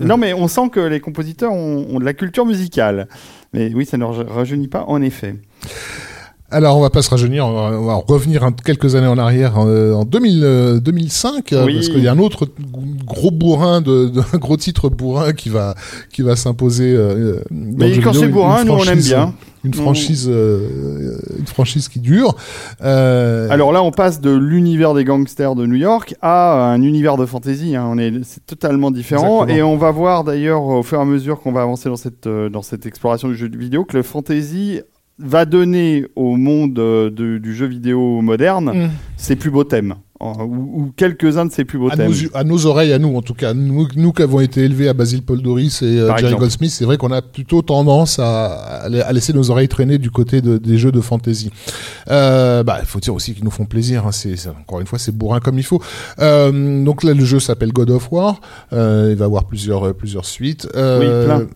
Non 0.00 0.16
mais 0.16 0.32
on 0.32 0.48
sent 0.48 0.70
que 0.72 0.80
les 0.80 1.00
compositeurs 1.00 1.52
ont, 1.52 1.86
ont 1.90 1.98
de 2.00 2.04
la 2.04 2.14
culture 2.14 2.46
musicale. 2.46 3.08
Mais 3.52 3.72
oui, 3.74 3.84
ça 3.84 3.96
ne 3.98 4.04
ra- 4.04 4.24
rajeunit 4.28 4.68
pas 4.68 4.84
en 4.86 5.02
effet. 5.02 5.34
Alors, 6.52 6.76
on 6.76 6.80
va 6.80 6.90
pas 6.90 7.02
se 7.02 7.10
rajeunir, 7.10 7.46
on 7.46 7.52
va, 7.52 7.78
on 7.78 7.84
va 7.86 7.94
revenir 7.94 8.42
un- 8.44 8.52
quelques 8.52 8.94
années 8.96 9.06
en 9.06 9.18
arrière, 9.18 9.54
euh, 9.58 9.92
en 9.92 10.04
2000, 10.04 10.42
euh, 10.44 10.80
2005, 10.80 11.52
euh, 11.52 11.64
Oui. 11.64 11.74
parce 11.74 11.88
qu'il 11.88 12.02
y 12.02 12.08
a 12.08 12.12
un 12.12 12.18
autre 12.18 12.48
gros 13.06 13.30
bourrin, 13.30 13.80
de, 13.80 14.06
de- 14.08 14.20
un 14.32 14.38
gros 14.38 14.56
titre 14.56 14.88
bourrin 14.88 15.32
qui 15.32 15.48
va, 15.48 15.74
qui 16.12 16.22
va 16.22 16.34
s'imposer. 16.36 16.92
euh, 16.94 17.40
dans 17.50 17.78
Mais 17.78 17.88
le 17.88 17.94
jeu 17.94 18.02
quand 18.02 18.12
c'est 18.12 18.26
bourrin, 18.28 18.64
nous 18.64 18.72
on 18.72 18.82
aime 18.84 18.98
bien. 19.00 19.34
Une 19.62 19.74
franchise, 19.74 20.26
euh, 20.30 21.18
une 21.38 21.46
franchise 21.46 21.88
qui 21.88 22.00
dure. 22.00 22.34
Euh, 22.82 23.46
Alors 23.50 23.72
là, 23.72 23.82
on 23.82 23.90
passe 23.90 24.20
de 24.22 24.30
l'univers 24.30 24.94
des 24.94 25.04
gangsters 25.04 25.54
de 25.54 25.66
New 25.66 25.74
York 25.76 26.14
à 26.22 26.72
un 26.72 26.80
univers 26.82 27.18
de 27.18 27.26
fantasy. 27.26 27.76
hein. 27.76 27.86
On 27.90 27.98
est, 27.98 28.10
c'est 28.24 28.44
totalement 28.46 28.90
différent. 28.90 29.42
Exactement. 29.44 29.58
Et 29.58 29.62
on 29.62 29.76
va 29.76 29.90
voir 29.90 30.24
d'ailleurs 30.24 30.62
au 30.64 30.82
fur 30.82 30.98
et 30.98 31.02
à 31.02 31.04
mesure 31.04 31.40
qu'on 31.40 31.52
va 31.52 31.60
avancer 31.62 31.90
dans 31.90 31.96
cette, 31.96 32.26
euh, 32.26 32.48
dans 32.48 32.62
cette 32.62 32.86
exploration 32.86 33.28
du 33.28 33.36
jeu 33.36 33.50
vidéo 33.54 33.84
que 33.84 33.96
le 33.98 34.02
fantasy 34.02 34.80
va 35.22 35.44
donner 35.44 36.06
au 36.16 36.36
monde 36.36 36.78
euh, 36.78 37.10
de- 37.10 37.38
du 37.38 37.54
jeu 37.54 37.66
vidéo 37.66 38.20
moderne 38.22 38.72
Mm. 38.74 38.90
ses 39.16 39.36
plus 39.36 39.50
beaux 39.50 39.64
thèmes. 39.64 39.94
en- 40.22 40.44
ou, 40.44 40.82
ou 40.82 40.92
quelques-uns 40.96 41.46
de 41.46 41.50
ses 41.50 41.64
plus 41.64 41.78
beaux 41.78 41.90
À 41.90 41.96
thèmes. 41.96 42.08
nos, 42.08 42.12
yeux- 42.14 42.30
à 42.34 42.44
nos 42.44 42.66
oreilles, 42.66 42.92
à 42.92 42.98
nous 42.98 43.16
en 43.16 43.22
tout 43.22 43.32
cas, 43.32 43.54
nous, 43.54 43.88
nous 43.96 44.12
qui 44.12 44.20
avons 44.22 44.40
été 44.40 44.60
élevés 44.60 44.86
à 44.86 44.92
Basil 44.92 45.22
Paul 45.22 45.40
Doris 45.40 45.80
et 45.80 45.86
euh, 45.98 46.08
Par 46.08 46.18
Jerry 46.18 46.28
exemple. 46.32 46.40
Goldsmith, 46.42 46.70
c'est 46.72 46.84
vrai 46.84 46.98
qu'on 46.98 47.10
a 47.10 47.22
plutôt 47.22 47.62
tendance 47.62 48.18
à, 48.18 48.48
à 48.82 48.88
la- 48.90 49.06
à 49.06 49.12
laisser 49.14 49.32
nos 49.32 49.50
oreilles 49.50 49.68
traîner 49.68 49.96
du 49.96 50.10
côté 50.10 50.42
de- 50.42 50.58
des 50.58 50.76
jeux 50.76 50.92
de 50.92 51.00
fantasy. 51.00 51.50
Euh, 52.10 52.62
bah, 52.62 52.76
il 52.80 52.86
faut 52.86 53.00
dire 53.00 53.14
aussi 53.14 53.32
qu'ils 53.32 53.44
nous 53.44 53.50
font 53.50 53.64
plaisir. 53.64 54.06
Hein, 54.06 54.12
c'est, 54.12 54.36
c'est- 54.36 54.50
encore 54.50 54.80
une 54.80 54.86
fois, 54.86 54.98
c'est 54.98 55.16
bourrin 55.16 55.40
comme 55.40 55.56
il 55.58 55.64
faut. 55.64 55.80
Euh, 56.18 56.84
donc 56.84 57.02
là, 57.02 57.14
le 57.14 57.24
jeu 57.24 57.40
s'appelle 57.40 57.72
God 57.72 57.88
of 57.88 58.12
War. 58.12 58.42
Euh, 58.74 59.08
il 59.12 59.16
va 59.16 59.24
avoir 59.24 59.46
plusieurs 59.46 59.84
euh, 59.86 59.92
plusieurs 59.94 60.26
suites. 60.26 60.68
Euh, 60.76 61.00
Oui, 61.00 61.24
plein. 61.26 61.46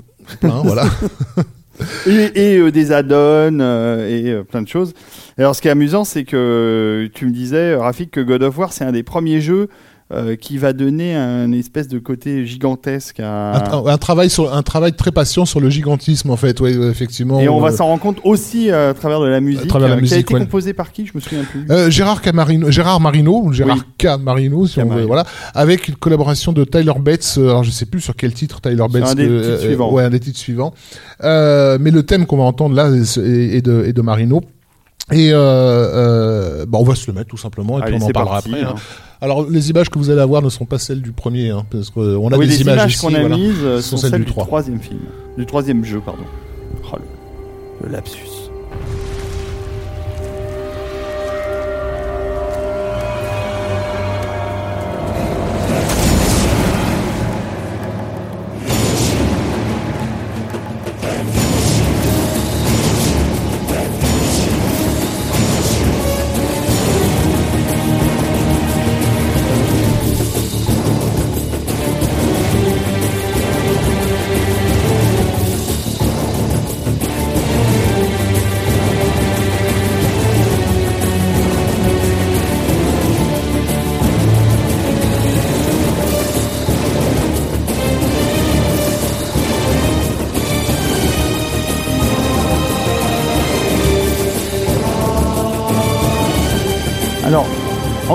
plein, 0.40 0.62
voilà. 0.62 0.84
Et, 2.06 2.58
euh, 2.58 2.70
des 2.70 2.92
add-ons 2.92 3.58
euh, 3.60 4.08
et 4.08 4.30
euh, 4.30 4.44
plein 4.44 4.62
de 4.62 4.68
choses. 4.68 4.92
Et 5.38 5.40
alors, 5.40 5.56
ce 5.56 5.62
qui 5.62 5.68
est 5.68 5.72
amusant, 5.72 6.04
c'est 6.04 6.24
que 6.24 7.08
tu 7.14 7.26
me 7.26 7.30
disais, 7.30 7.74
Rafik, 7.74 8.10
que 8.10 8.20
God 8.20 8.42
of 8.42 8.58
War, 8.58 8.72
c'est 8.72 8.84
un 8.84 8.92
des 8.92 9.02
premiers 9.02 9.40
jeux 9.40 9.68
euh, 10.12 10.36
qui 10.36 10.58
va 10.58 10.74
donner 10.74 11.14
un 11.16 11.50
espèce 11.52 11.88
de 11.88 11.98
côté 11.98 12.44
gigantesque 12.44 13.20
à. 13.20 13.54
un, 13.56 13.58
tra- 13.60 13.90
un 13.90 13.96
travail 13.96 14.28
sur 14.28 14.52
un 14.54 14.62
travail 14.62 14.92
très 14.92 15.10
patient 15.12 15.46
sur 15.46 15.60
le 15.60 15.70
gigantisme 15.70 16.28
en 16.30 16.36
fait. 16.36 16.60
Ouais, 16.60 16.72
effectivement. 16.74 17.40
Et 17.40 17.48
on 17.48 17.58
va 17.58 17.68
Euh, 17.70 17.76
s'en 17.76 17.86
rendre 17.86 18.02
compte 18.02 18.18
aussi 18.22 18.70
euh, 18.70 18.90
à 18.90 18.94
travers 18.94 19.20
de 19.20 19.26
la 19.26 19.40
musique, 19.40 19.66
travers 19.66 19.88
la 19.88 19.94
euh, 19.94 19.98
qui 19.98 20.00
a 20.00 20.16
musique, 20.16 20.18
été 20.20 20.34
ouais. 20.34 20.40
composée 20.40 20.74
par 20.74 20.92
qui 20.92 21.06
Je 21.06 21.12
me 21.14 21.20
souviens 21.20 21.44
plus. 21.44 21.66
Gérard 21.90 22.20
Camarino, 22.20 22.70
Gérard 22.70 23.00
Marino, 23.00 23.50
Gérard 23.52 23.78
Oui. 23.78 23.82
K 23.98 24.20
Marino, 24.20 24.66
si 24.66 24.78
on 24.80 24.88
veut, 24.88 25.04
voilà, 25.04 25.24
avec 25.54 25.88
une 25.88 25.96
collaboration 25.96 26.52
de 26.52 26.64
Tyler 26.64 26.92
Bates. 27.00 27.34
alors 27.38 27.64
je 27.64 27.70
sais 27.70 27.86
plus 27.86 28.00
sur 28.02 28.14
quel 28.14 28.34
titre 28.34 28.60
Tyler 28.60 28.84
Bates. 28.90 29.04
un 29.08 29.14
des 29.14 29.26
titres 29.26 29.60
suivants. 29.60 29.90
ouais, 29.92 30.04
un 30.04 30.10
des 30.10 30.20
titres 30.20 30.38
suivants. 30.38 30.74
Mais 31.22 31.90
le 31.90 32.02
thème 32.02 32.26
qu'on 32.26 32.36
va 32.36 32.44
entendre 32.44 32.74
là 32.76 32.90
est, 32.90 33.16
est 33.18 33.62
de, 33.62 33.84
est 33.86 33.92
de 33.94 34.02
Marino. 34.02 34.42
Et 35.12 35.32
bah 35.32 36.78
on 36.78 36.84
va 36.84 36.94
se 36.94 37.06
le 37.06 37.12
mettre 37.14 37.28
tout 37.30 37.36
simplement 37.36 37.78
et 37.78 37.82
Allez, 37.82 37.96
puis 37.96 38.04
on 38.04 38.08
en 38.08 38.10
parlera 38.10 38.34
parti, 38.36 38.50
après. 38.50 38.62
hein. 38.64 38.74
hein. 38.76 38.80
Alors 39.24 39.48
les 39.48 39.70
images 39.70 39.88
que 39.88 39.98
vous 39.98 40.10
allez 40.10 40.20
avoir 40.20 40.42
ne 40.42 40.50
sont 40.50 40.66
pas 40.66 40.78
celles 40.78 41.00
du 41.00 41.12
premier, 41.12 41.48
hein, 41.48 41.64
parce 41.70 41.88
qu'on 41.88 42.30
a 42.30 42.36
oui, 42.36 42.46
des 42.46 42.52
les 42.56 42.60
images, 42.60 42.98
qu'on 42.98 43.14
a 43.14 43.20
voilà. 43.20 43.36
mises 43.38 43.54
euh, 43.62 43.80
sont 43.80 43.92
sont 43.92 43.96
celles 43.96 44.10
celles 44.10 44.20
du 44.20 44.26
du 44.26 44.30
trois. 44.32 44.44
troisième 44.44 44.78
film, 44.80 45.00
du 45.38 45.46
troisième 45.46 45.82
jeu, 45.82 46.00
pardon. 46.04 46.24
Oh, 46.92 46.96
le, 47.80 47.86
le 47.86 47.92
lapsus. 47.92 48.43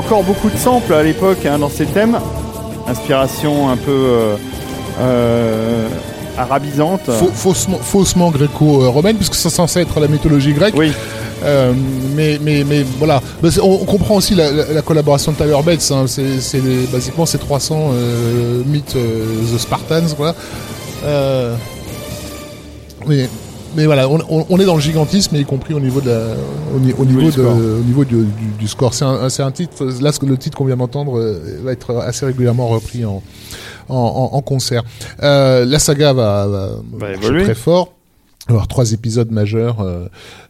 Encore 0.09 0.23
beaucoup 0.23 0.49
de 0.49 0.57
samples 0.57 0.91
à 0.95 1.03
l'époque 1.03 1.45
hein, 1.45 1.59
dans 1.59 1.69
ces 1.69 1.85
thèmes. 1.85 2.17
Inspiration 2.87 3.69
un 3.69 3.77
peu 3.77 3.91
euh, 3.91 4.35
euh, 4.99 5.87
arabisante. 6.35 7.01
Faux- 7.11 7.29
faussement, 7.31 7.77
faussement 7.77 8.31
gréco-romaine, 8.31 9.17
puisque 9.17 9.35
c'est 9.35 9.51
censé 9.51 9.81
être 9.81 9.99
la 9.99 10.07
mythologie 10.07 10.53
grecque. 10.53 10.73
Oui, 10.75 10.91
Euh, 11.43 11.73
mais, 12.15 12.39
mais, 12.41 12.63
mais 12.67 12.83
voilà, 12.97 13.21
on, 13.63 13.85
comprend 13.85 14.15
aussi 14.15 14.33
la, 14.33 14.51
la- 14.51 14.73
la 14.73 14.81
collaboration 14.81 15.31
de 15.31 15.37
Tyler 15.37 15.59
Bates. 15.63 15.89
Hein. 15.91 16.05
C'est, 16.07 16.59
basiquement 16.91 17.27
ces 17.27 17.37
300 17.37 17.91
euh, 17.93 18.63
mythes 18.65 18.95
euh, 18.95 19.55
The 19.55 19.59
Spartans, 19.59 20.15
voilà. 20.17 20.33
Mais, 23.07 23.29
mais 23.75 23.85
voilà, 23.85 24.07
on, 24.09 24.19
on- 24.29 24.45
on 24.49 24.59
est 24.59 24.65
dans 24.65 24.75
le 24.75 24.81
gigantisme, 24.81 25.35
y 25.35 25.45
compris 25.45 25.73
au 25.73 25.79
niveau 25.79 26.01
de 26.01 26.09
la, 26.09 26.19
au, 26.75 26.79
ni- 26.79 26.93
au 26.97 27.05
niveau, 27.05 27.19
du 27.21 27.25
de, 27.27 27.31
score. 27.31 27.55
au 27.55 27.83
niveau 27.83 28.05
du, 28.05 28.15
du- 28.15 28.51
du 28.59 28.67
score. 28.67 28.93
C'est 28.93 29.05
un, 29.05 29.29
c'est 29.29 29.43
un 29.43 29.51
titre. 29.51 29.85
Là, 30.01 30.11
le 30.25 30.37
titre 30.37 30.57
qu'on 30.57 30.65
vient 30.65 30.77
d'entendre 30.77 31.17
euh, 31.19 31.59
va 31.63 31.71
être 31.71 31.95
assez 31.97 32.25
régulièrement 32.25 32.67
repris 32.67 33.05
en, 33.05 33.21
en, 33.89 34.29
concert. 34.41 34.83
Euh, 35.23 35.65
la 35.65 35.79
saga 35.79 36.13
va, 36.13 36.47
va, 36.47 37.11
évoluer. 37.13 37.43
très 37.43 37.55
fort. 37.55 37.93
Avoir 38.49 38.67
trois 38.67 38.93
épisodes 38.93 39.29
majeurs 39.31 39.79
euh, 39.81 40.07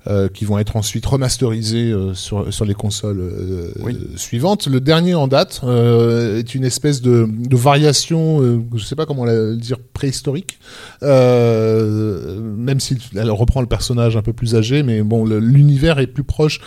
euh, 0.08 0.30
qui 0.30 0.46
vont 0.46 0.58
être 0.58 0.78
ensuite 0.78 1.06
remasterisés 1.06 1.92
euh, 1.92 2.14
sur, 2.14 2.52
sur 2.54 2.64
les 2.66 2.74
consoles 2.74 3.20
euh, 3.20 3.72
Oui. 3.82 3.98
suivantes. 4.16 4.68
Le 4.68 4.80
dernier 4.80 5.16
en 5.16 5.28
date 5.28 5.60
euh, 5.66 6.40
est 6.40 6.56
une 6.56 6.64
espèce 6.64 7.02
de, 7.02 7.28
de 7.30 7.56
variation, 7.58 8.42
euh, 8.42 8.60
je 8.76 8.84
sais 8.86 8.96
pas 8.96 9.06
comment 9.06 9.26
la- 9.26 9.34
le 9.34 9.58
dire, 9.58 9.78
préhistorique, 9.94 10.60
euh, 11.04 12.40
même 12.40 12.80
si 12.80 12.98
elle 13.16 13.32
reprend 13.32 13.62
le 13.62 13.68
personnage 13.68 14.16
un 14.18 14.22
peu 14.22 14.34
plus 14.34 14.56
âgé, 14.56 14.84
mais 14.84 15.02
bon, 15.02 15.26
l'univers 15.26 16.00
est 16.00 16.08
plus 16.08 16.24
proche. 16.24 16.62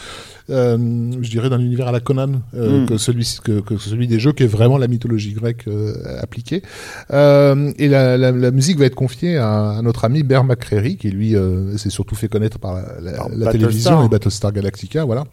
Euh, 0.51 0.77
je 1.21 1.31
dirais 1.31 1.51
d'un 1.51 1.61
univers 1.61 1.89
à 1.89 1.93
la 1.93 2.01
Conan 2.01 2.43
euh, 2.55 2.83
Mm. 2.83 2.87
que 2.87 2.97
celui 2.97 3.39
que, 3.45 3.61
que 3.61 3.77
celui 3.77 4.07
des 4.07 4.19
jeux 4.19 4.33
qui 4.33 4.43
est 4.43 4.49
vraiment 4.49 4.79
la 4.79 4.89
mythologie 4.89 5.33
grecque 5.33 5.65
euh, 5.69 5.95
appliquée 6.21 6.63
et 7.11 7.89
la, 7.89 8.17
la, 8.17 8.33
la 8.33 8.51
musique 8.51 8.79
va 8.79 8.87
être 8.87 8.95
confiée 8.95 9.37
à, 9.37 9.71
à 9.71 9.83
notre 9.83 10.05
ami 10.05 10.23
Bear 10.23 10.45
McCreary, 10.45 10.97
qui 10.97 11.11
lui 11.11 11.35
s'est 11.77 11.91
surtout 11.91 12.15
fait 12.15 12.29
connaître 12.29 12.59
par 12.59 12.81
la, 13.01 13.53
télévision 13.53 14.05
et 14.05 14.09
Battlestar 14.09 14.53
Galactica, 14.53 15.05
voilà. 15.05 15.25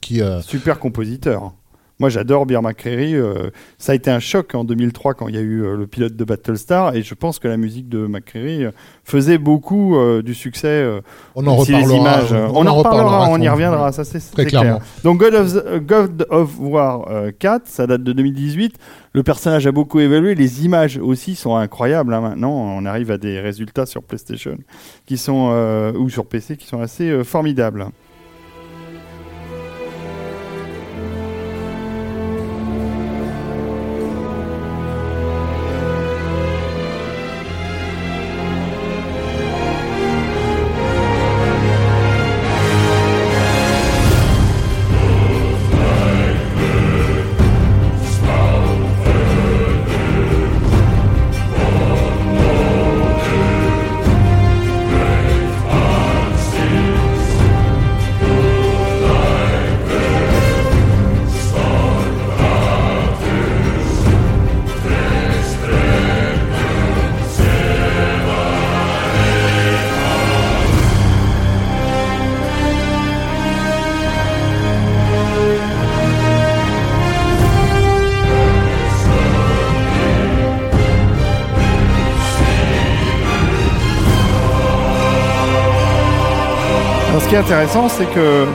Qui, 0.00 0.20
super 0.42 0.78
compositeur. 0.78 1.54
Moi, 1.98 2.10
j'adore 2.10 2.44
Bear 2.44 2.62
McCreary. 2.62 3.14
euh, 3.14 3.48
ça 3.78 3.92
a 3.92 3.94
été 3.94 4.10
un 4.10 4.20
choc 4.20 4.54
en 4.54 4.64
2003 4.64 5.14
quand 5.14 5.28
il 5.28 5.34
y 5.34 5.38
a 5.38 5.40
eu 5.40 5.62
euh, 5.64 5.76
le 5.76 5.86
pilote 5.86 6.14
de 6.14 6.24
Battlestar, 6.24 6.94
et 6.94 7.02
je 7.02 7.14
pense 7.14 7.38
que 7.38 7.48
la 7.48 7.56
musique 7.56 7.88
de 7.88 8.06
McCreary 8.06 8.64
euh, 8.66 8.70
faisait 9.02 9.38
beaucoup 9.38 9.96
euh, 9.96 10.20
du 10.22 10.34
succès. 10.34 10.86
on 11.34 11.46
en 11.46 11.64
si 11.64 11.72
les 11.72 11.78
reparlera. 11.78 11.98
images, 11.98 12.32
on, 12.52 12.66
en 12.66 12.74
reparlera, 12.74 13.28
on 13.30 13.40
y 13.40 13.48
reviendra, 13.48 13.92
ça 13.92 14.04
c'est 14.04 14.18
Très 14.30 14.44
clair. 14.44 14.80
Donc 15.04 15.20
God 15.20 15.34
of, 15.34 15.52
the- 15.54 15.78
God 15.86 16.26
of 16.28 16.50
War 16.60 17.08
euh, 17.10 17.30
4, 17.38 17.62
ça 17.66 17.86
date 17.86 18.02
de 18.02 18.12
2018. 18.12 18.74
Le 19.14 19.22
personnage 19.22 19.66
a 19.66 19.72
beaucoup 19.72 19.98
évolué, 20.00 20.34
les 20.34 20.66
images 20.66 20.98
aussi 20.98 21.34
sont 21.34 21.56
incroyables. 21.56 22.12
hein, 22.12 22.20
maintenant, 22.20 22.52
on 22.52 22.84
arrive 22.84 23.10
à 23.10 23.16
des 23.16 23.40
résultats 23.40 23.86
sur 23.86 24.02
PlayStation 24.02 24.58
qui 25.06 25.16
sont 25.16 25.46
ou 25.98 26.10
sur 26.10 26.26
PC 26.26 26.58
qui 26.58 26.66
sont 26.66 26.82
assez 26.82 27.24
formidables. 27.24 27.86
Qui 87.36 87.42
est 87.42 87.44
intéressant, 87.44 87.88
c'est 87.90 88.06
que 88.14 88.46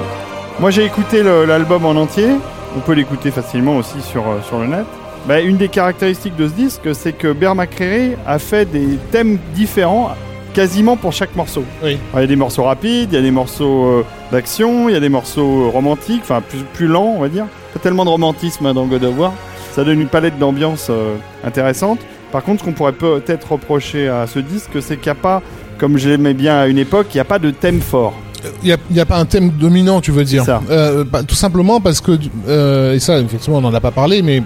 moi 0.59 0.71
j'ai 0.71 0.83
écouté 0.85 1.21
l'album 1.21 1.85
en 1.85 1.91
entier. 1.91 2.29
On 2.75 2.79
peut 2.79 2.93
l'écouter 2.93 3.29
facilement 3.29 3.77
aussi 3.77 4.01
sur, 4.01 4.21
euh, 4.27 4.41
sur 4.47 4.59
le 4.59 4.67
net. 4.67 4.85
Bah, 5.27 5.39
une 5.39 5.57
des 5.57 5.67
caractéristiques 5.67 6.35
de 6.35 6.47
ce 6.47 6.53
disque, 6.53 6.95
c'est 6.95 7.13
que 7.13 7.31
Bear 7.31 7.53
McCreary 7.53 8.13
a 8.25 8.39
fait 8.39 8.65
des 8.65 8.97
thèmes 9.11 9.37
différents 9.53 10.15
quasiment 10.53 10.97
pour 10.97 11.13
chaque 11.13 11.35
morceau. 11.35 11.63
Oui. 11.83 11.99
Alors, 12.11 12.19
Il 12.19 12.21
y 12.21 12.23
a 12.23 12.27
des 12.27 12.35
morceaux 12.35 12.63
rapides, 12.63 13.09
il 13.11 13.15
y 13.15 13.19
a 13.19 13.21
des 13.21 13.29
morceaux 13.29 13.85
euh, 13.85 14.05
d'action, 14.31 14.89
il 14.89 14.93
y 14.93 14.97
a 14.97 14.99
des 14.99 15.09
morceaux 15.09 15.65
euh, 15.65 15.69
romantiques, 15.69 16.21
enfin 16.23 16.41
plus, 16.41 16.63
plus 16.73 16.87
lents, 16.87 17.13
on 17.17 17.19
va 17.19 17.29
dire. 17.29 17.45
pas 17.73 17.79
tellement 17.79 18.05
de 18.05 18.09
romantisme 18.09 18.65
hein, 18.65 18.73
dans 18.73 18.87
God 18.87 19.03
of 19.03 19.17
War. 19.17 19.33
Ça 19.73 19.83
donne 19.83 20.01
une 20.01 20.07
palette 20.07 20.39
d'ambiance 20.39 20.87
euh, 20.89 21.17
intéressante. 21.43 21.99
Par 22.31 22.43
contre, 22.43 22.61
ce 22.61 22.65
qu'on 22.65 22.73
pourrait 22.73 22.93
peut-être 22.93 23.51
reprocher 23.51 24.07
à 24.07 24.25
ce 24.25 24.39
disque, 24.39 24.81
c'est 24.81 24.95
qu'il 24.95 25.11
n'y 25.11 25.19
a 25.19 25.21
pas, 25.21 25.43
comme 25.77 25.97
je 25.99 26.09
l'aimais 26.09 26.33
bien 26.33 26.57
à 26.57 26.67
une 26.67 26.79
époque, 26.79 27.07
il 27.13 27.17
n'y 27.17 27.21
a 27.21 27.25
pas 27.25 27.39
de 27.39 27.51
thème 27.51 27.81
fort. 27.81 28.13
Il 28.63 28.67
n'y 28.67 28.71
a, 28.73 28.77
il 28.89 28.95
y 28.95 28.99
a 28.99 29.05
pas 29.05 29.17
un 29.17 29.25
thème 29.25 29.51
dominant, 29.51 30.01
tu 30.01 30.11
veux 30.11 30.23
dire 30.23 30.43
ça. 30.45 30.61
Euh, 30.69 31.03
bah, 31.03 31.23
Tout 31.23 31.35
simplement 31.35 31.79
parce 31.79 32.01
que, 32.01 32.17
euh, 32.47 32.93
et 32.93 32.99
ça, 32.99 33.19
effectivement, 33.19 33.57
on 33.57 33.61
n'en 33.61 33.73
a 33.73 33.79
pas 33.79 33.91
parlé, 33.91 34.21
mais 34.21 34.41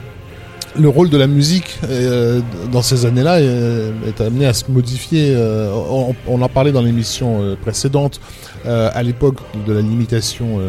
le 0.78 0.90
rôle 0.90 1.10
de 1.10 1.18
la 1.18 1.28
musique 1.28 1.80
euh, 1.90 2.42
dans 2.72 2.82
ces 2.82 3.06
années-là 3.06 3.36
euh, 3.38 3.92
est 4.08 4.20
amené 4.22 4.46
à 4.46 4.54
se 4.54 4.70
modifier. 4.70 5.34
euh, 5.36 5.72
on, 5.90 6.16
on 6.28 6.42
en 6.42 6.50
parlait 6.50 6.72
dans 6.72 6.82
l'émission 6.82 7.56
précédente. 7.62 8.20
À 8.68 9.04
l'époque 9.04 9.38
de 9.68 9.74
la 9.74 9.82
limitation 9.82 10.60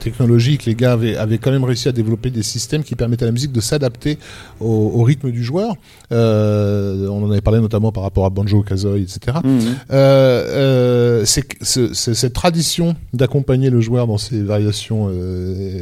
technologique, 0.00 0.66
les 0.66 0.74
gars 0.74 0.92
avaient, 0.92 1.16
avaient 1.16 1.38
quand 1.38 1.50
même 1.50 1.64
réussi 1.64 1.88
à 1.88 1.92
développer 1.92 2.28
des 2.28 2.42
systèmes 2.42 2.82
qui 2.82 2.94
permettaient 2.94 3.22
à 3.22 3.26
la 3.26 3.32
musique 3.32 3.52
de 3.52 3.60
s'adapter 3.62 4.18
au, 4.60 4.66
au 4.96 5.02
rythme 5.02 5.30
du 5.30 5.42
joueur. 5.42 5.74
On 6.10 7.22
en 7.24 7.30
avait 7.30 7.40
parlé 7.40 7.58
notamment 7.60 7.90
par 7.90 8.02
rapport 8.02 8.26
à 8.26 8.30
Banjo, 8.30 8.62
Kazooie, 8.62 8.98
etc. 8.98 9.38
C'est 11.24 11.46
ce- 11.62 11.94
cette 11.94 12.34
tradition 12.34 12.96
d'accompagner 13.14 13.70
le 13.70 13.80
joueur 13.80 14.06
dans 14.06 14.18
ses 14.18 14.42
variations 14.42 15.10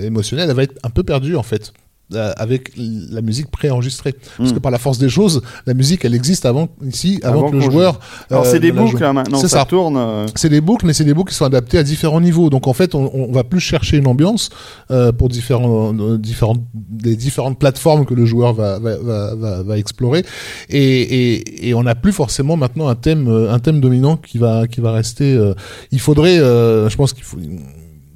émotionnelles, 0.05 0.51
elle 0.51 0.57
va 0.57 0.63
être 0.63 0.79
un 0.85 0.91
peu 0.91 1.03
perdue 1.03 1.35
en 1.35 1.43
fait 1.43 1.73
euh, 2.15 2.33
avec 2.37 2.73
la 2.77 3.21
musique 3.21 3.51
préenregistrée. 3.51 4.15
Parce 4.39 4.51
Mm. 4.51 4.55
que 4.55 4.59
par 4.59 4.71
la 4.73 4.79
force 4.79 4.99
des 4.99 5.09
choses, 5.09 5.43
la 5.67 5.75
musique, 5.75 6.05
elle 6.05 6.15
existe 6.15 6.47
avant 6.47 6.69
ici, 6.87 7.21
avant, 7.23 7.41
Avant 7.41 7.51
que 7.51 7.57
le 7.57 7.61
joueur. 7.63 8.01
Alors 8.31 8.45
euh, 8.45 8.51
c'est 8.51 8.61
des 8.61 8.73
boucles 8.73 9.01
là 9.01 9.13
maintenant, 9.13 9.39
C'est 9.39 9.49
ça, 9.49 9.61
ça. 9.61 9.65
tourne. 9.65 9.97
euh, 9.97 10.27
C'est 10.35 10.49
des 10.49 10.61
boucles, 10.61 10.87
mais 10.87 10.93
c'est 10.93 11.05
des 11.05 11.15
boucles 11.15 11.31
qui 11.33 11.37
sont 11.39 11.45
adaptées 11.45 11.79
à 11.79 11.83
différents 11.83 12.21
niveaux. 12.21 12.51
Donc 12.51 12.67
en 12.67 12.73
fait, 12.73 12.95
on, 12.95 13.11
on 13.15 13.33
va 13.33 13.45
plus 13.45 13.61
chercher 13.61 13.97
une 13.99 14.07
ambiance 14.07 14.51
euh, 14.91 15.13
pour 15.13 15.29
différents, 15.29 15.93
différentes, 16.19 16.61
des 16.75 17.17
différentes 17.17 17.59
plateformes 17.59 18.05
que 18.07 18.15
le 18.15 18.25
joueur 18.27 18.53
va, 18.55 18.79
va, 18.79 18.97
va, 18.99 19.35
va, 19.35 19.63
va 19.63 19.79
explorer, 19.79 20.25
et, 20.69 21.01
et, 21.35 21.69
et 21.69 21.75
on 21.75 21.83
n'a 21.83 21.95
plus 21.95 22.13
forcément 22.13 22.57
maintenant 22.57 22.89
un 22.89 22.95
thème, 22.95 23.29
un 23.29 23.59
thème 23.59 23.81
dominant 23.81 24.17
qui 24.17 24.39
va, 24.39 24.67
qui 24.67 24.81
va 24.81 24.93
rester. 24.93 25.35
euh, 25.35 25.55
il 25.93 26.01
faudrait, 26.01 26.39
euh, 26.39 26.89
je 26.89 26.97
pense 26.97 27.13
qu'il 27.13 27.25
faut. 27.25 27.39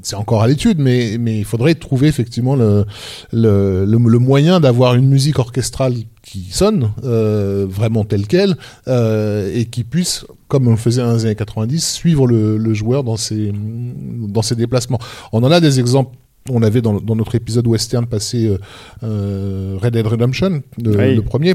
C'est 0.05 0.17
encore 0.17 0.43
à 0.43 0.47
l'étude, 0.49 0.79
mais, 0.79 1.17
mais 1.19 1.39
il 1.39 1.45
faudrait 1.45 1.75
trouver 1.75 2.07
effectivement 2.09 2.55
le, 2.57 2.85
le, 3.33 3.85
le, 3.85 3.99
le 3.99 4.19
moyen 4.19 4.61
d'avoir 4.61 4.95
une 4.95 5.09
musique 5.09 5.39
orchestrale 5.39 5.95
qui 6.23 6.47
sonne 6.51 6.91
euh, 7.05 7.67
vraiment 7.69 8.05
telle 8.05 8.27
qu'elle 8.27 8.57
euh, 8.87 9.51
et 9.55 9.65
qui 9.65 9.83
puisse, 9.83 10.25
comme 10.49 10.69
on 10.69 10.73
le 10.73 10.77
faisait 10.77 11.03
dans 11.03 11.15
les 11.15 11.25
années 11.25 11.35
90, 11.35 11.81
suivre 11.93 12.27
le, 12.27 12.57
le 12.59 12.75
joueur 12.75 13.03
dans 13.03 13.17
ses, 13.17 13.53
dans 13.55 14.43
ses 14.43 14.55
déplacements. 14.57 14.99
On 15.33 15.43
en 15.43 15.51
a 15.51 15.59
des 15.61 15.81
exemples. 15.81 16.15
On 16.51 16.63
avait 16.63 16.83
dans, 16.83 17.01
dans 17.01 17.17
notre 17.17 17.35
épisode 17.35 17.67
western 17.67 18.07
passé 18.07 18.47
euh, 18.47 18.59
euh, 19.03 19.79
Red 19.81 19.95
Dead 19.95 20.07
Redemption, 20.07 20.63
Oui. 20.85 21.15
le 21.17 21.23
premier 21.23 21.55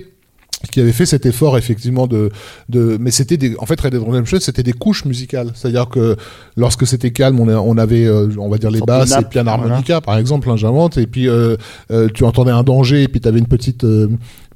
qui 0.72 0.82
avait 0.82 0.92
fait 0.92 1.06
cet 1.06 1.26
effort 1.26 1.58
effectivement 1.58 2.06
de 2.06 2.30
de 2.68 2.98
mais 3.00 3.12
c'était 3.12 3.38
des 3.38 3.56
en 3.60 3.66
fait 3.66 3.80
Red 3.80 3.94
Dead 3.94 4.02
Redemption 4.02 4.40
c'était 4.42 4.64
des 4.64 4.74
couches 4.74 5.06
musicales. 5.06 5.52
C'est-à-dire 5.56 5.88
que 5.88 6.18
lorsque 6.58 6.86
c'était 6.86 7.12
calme 7.12 7.40
on, 7.40 7.48
a- 7.48 7.56
on 7.58 7.78
avait 7.78 8.06
euh, 8.06 8.28
on 8.38 8.50
va 8.50 8.58
dire 8.58 8.70
les 8.72 8.80
basses 8.88 9.12
et 9.22 9.26
puis 9.30 9.40
un 9.40 9.48
harmonica 9.48 10.02
par 10.02 10.18
exemple 10.18 10.50
hein, 10.50 10.58
j'invente. 10.58 10.98
Et 10.98 11.08
puis 11.08 11.28
euh, 11.30 11.56
euh, 11.92 12.10
tu 12.14 12.24
entendais 12.26 12.52
un 12.52 12.64
danger 12.64 13.04
et 13.04 13.08
puis 13.08 13.22
tu 13.22 13.28
avais 13.28 13.40
une 13.40 13.48
petite 13.48 13.84
euh, 13.86 14.10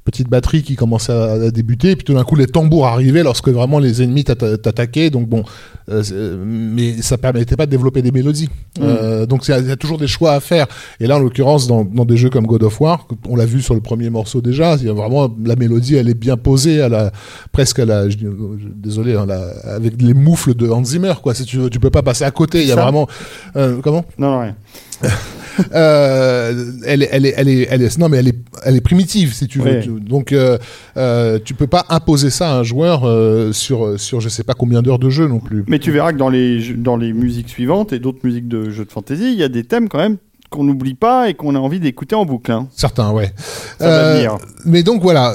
petite 0.04 0.28
batterie 0.28 0.62
qui 0.62 0.76
commençait 0.76 1.12
à, 1.12 1.32
à 1.32 1.50
débuter 1.50 1.92
et 1.92 1.96
puis 1.96 2.04
tout 2.04 2.12
d'un 2.14 2.24
coup 2.24 2.36
les 2.36 2.46
tambours 2.46 2.86
arrivaient 2.86 3.22
lorsque 3.22 3.48
vraiment 3.48 3.78
les 3.78 4.02
ennemis 4.02 4.22
t'atta- 4.24 4.58
t'attaquaient. 4.58 5.08
Donc 5.10 5.28
bon 5.28 5.44
euh, 5.88 6.02
c'est- 6.02 6.14
mais 6.44 7.00
ça 7.02 7.16
permettait 7.18 7.56
pas 7.56 7.66
de 7.66 7.70
développer 7.70 8.02
des 8.02 8.10
mélodies. 8.12 8.48
Euh, 8.80 9.24
donc 9.26 9.46
il 9.48 9.50
y, 9.52 9.54
a- 9.54 9.60
il 9.60 9.66
y 9.68 9.70
a 9.70 9.76
toujours 9.76 9.98
des 9.98 10.06
choix 10.06 10.32
à 10.32 10.40
faire. 10.40 10.66
Et 11.00 11.06
là 11.06 11.16
en 11.16 11.20
l'occurrence 11.20 11.66
dans, 11.66 11.84
dans 11.84 12.04
des 12.04 12.16
jeux 12.16 12.30
comme 12.30 12.46
God 12.46 12.62
of 12.64 12.80
War 12.80 13.06
on 13.28 13.36
l'a 13.36 13.46
vu 13.46 13.62
sur 13.62 13.74
le 13.74 13.80
premier 13.80 14.10
morceau 14.10 14.40
déjà 14.40 14.76
il 14.76 14.84
y 14.86 14.88
a 14.90 14.92
vraiment 14.92 15.34
la 15.44 15.56
mélodie 15.56 15.94
elle 15.96 16.08
est 16.08 16.14
bien 16.14 16.36
posée 16.36 16.82
à 16.82 16.88
la 16.88 17.10
presque 17.52 17.78
à 17.78 17.84
la 17.86 18.08
je, 18.10 18.18
je- 18.18 18.26
désolé 18.74 19.14
hein, 19.14 19.24
la- 19.26 19.50
avec 19.74 20.00
les 20.02 20.14
moufles 20.14 20.54
de 20.54 20.68
Hans 20.68 20.84
Zimmer 20.84 21.14
quoi 21.22 21.34
si 21.34 21.44
tu 21.44 21.56
veux. 21.58 21.70
Tu 21.70 21.80
peux 21.80 21.90
pas 21.90 22.02
passer 22.02 22.24
à 22.24 22.30
côté 22.30 22.60
il 22.62 22.68
y 22.68 22.72
a 22.72 22.74
Ça. 22.74 22.82
vraiment 22.82 23.06
euh, 23.56 23.78
comment? 23.82 24.04
Non, 24.18 24.30
non, 24.32 24.40
rien. 24.40 24.56
Euh, 25.74 26.72
elle, 26.84 27.02
est, 27.02 27.08
elle, 27.12 27.26
est, 27.26 27.34
elle, 27.36 27.48
est, 27.48 27.66
elle 27.70 27.82
est, 27.82 27.98
non 27.98 28.08
mais 28.08 28.18
elle 28.18 28.28
est, 28.28 28.38
elle 28.64 28.76
est 28.76 28.80
primitive 28.80 29.32
si 29.32 29.46
tu 29.46 29.60
veux. 29.60 29.82
Donc 30.00 30.32
euh, 30.32 30.58
euh, 30.96 31.38
tu 31.44 31.54
peux 31.54 31.66
pas 31.66 31.84
imposer 31.88 32.30
ça 32.30 32.50
à 32.50 32.54
un 32.58 32.62
joueur 32.62 33.04
euh, 33.04 33.52
sur 33.52 33.98
sur 33.98 34.20
je 34.20 34.28
sais 34.28 34.44
pas 34.44 34.54
combien 34.54 34.82
d'heures 34.82 34.98
de 34.98 35.10
jeu 35.10 35.26
non 35.28 35.38
plus. 35.40 35.64
Mais 35.68 35.78
tu 35.78 35.90
verras 35.92 36.12
que 36.12 36.18
dans 36.18 36.28
les, 36.30 36.74
dans 36.74 36.96
les 36.96 37.12
musiques 37.12 37.48
suivantes 37.48 37.92
et 37.92 37.98
d'autres 37.98 38.20
musiques 38.24 38.48
de 38.48 38.70
jeux 38.70 38.84
de 38.84 38.90
fantasy, 38.92 39.32
il 39.32 39.38
y 39.38 39.42
a 39.44 39.48
des 39.48 39.64
thèmes 39.64 39.88
quand 39.88 39.98
même 39.98 40.16
qu'on 40.50 40.64
n'oublie 40.64 40.94
pas 40.94 41.28
et 41.28 41.34
qu'on 41.34 41.56
a 41.56 41.58
envie 41.58 41.80
d'écouter 41.80 42.14
en 42.14 42.24
boucle. 42.24 42.52
hein. 42.52 42.68
Certains, 42.76 43.10
ouais. 43.10 43.32
Ça 43.80 43.88
va 43.88 43.92
Euh, 43.96 44.14
venir. 44.16 44.38
Mais 44.64 44.82
donc 44.84 45.02
voilà, 45.02 45.32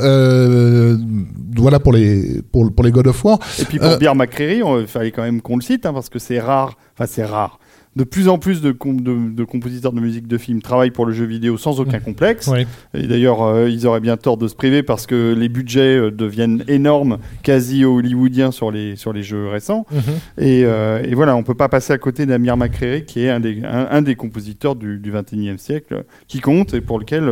voilà 1.58 1.80
pour 1.80 1.92
les 1.94 2.42
pour, 2.52 2.72
pour 2.74 2.86
les 2.86 2.92
God 2.92 3.08
of 3.08 3.24
War. 3.26 3.40
Et 3.60 3.66
puis 3.66 3.80
pour 3.80 3.98
Pierre 3.98 4.16
McCreary, 4.16 4.62
il 4.82 4.88
fallait 4.88 5.12
quand 5.12 5.24
même 5.24 5.42
qu'on 5.42 5.56
le 5.58 5.62
cite, 5.62 5.86
hein, 5.86 5.94
parce 5.94 6.10
que 6.10 6.20
c'est 6.20 6.40
rare, 6.40 6.78
enfin 6.96 7.06
c'est 7.12 7.26
rare. 7.26 7.60
De 8.00 8.06
plus 8.06 8.30
en 8.30 8.38
plus 8.38 8.62
de, 8.62 8.72
com- 8.72 9.02
de, 9.02 9.14
de 9.36 9.44
compositeurs 9.44 9.92
de 9.92 10.00
musique 10.00 10.26
de 10.26 10.38
film 10.38 10.62
travaillent 10.62 10.90
pour 10.92 11.06
le 11.06 11.12
jeu 11.12 11.26
vidéo 11.26 11.58
sans 11.58 11.82
aucun 11.82 12.00
complexe. 12.00 12.48
Ouais. 12.48 12.66
Et 12.94 13.08
d'ailleurs, 13.08 13.42
euh, 13.44 13.70
ils 13.70 13.86
auraient 13.86 14.00
bien 14.00 14.16
tort 14.16 14.38
de 14.38 14.48
se 14.48 14.56
priver 14.56 14.84
parce 14.84 15.06
que 15.06 15.36
les 15.38 15.50
budgets 15.50 15.98
euh, 15.98 16.10
deviennent 16.10 16.64
énormes, 16.70 17.18
quasi 17.44 17.84
hollywoodiens 17.84 18.52
sur 18.52 18.72
les, 18.72 18.96
sur 18.96 19.12
les 19.12 19.22
jeux 19.22 19.48
récents. 19.50 19.86
Et, 20.38 20.64
euh, 20.64 21.04
et 21.04 21.14
voilà, 21.14 21.36
on 21.36 21.44
peut 21.44 21.56
pas 21.56 21.68
passer 21.68 21.92
à 21.92 21.98
côté 21.98 22.26
d'Amir 22.26 22.56
McCreary, 22.56 23.04
qui 23.04 23.26
est 23.26 23.30
un 23.30 23.42
des, 23.42 23.62
un, 23.66 23.88
un 23.92 24.02
des 24.02 24.16
compositeurs 24.16 24.76
du, 24.78 24.98
du 24.98 25.12
21e 25.12 25.58
siècle, 25.58 26.06
qui 26.30 26.40
compte 26.40 26.74
et 26.74 26.80
pour 26.82 27.00
lequel 27.00 27.30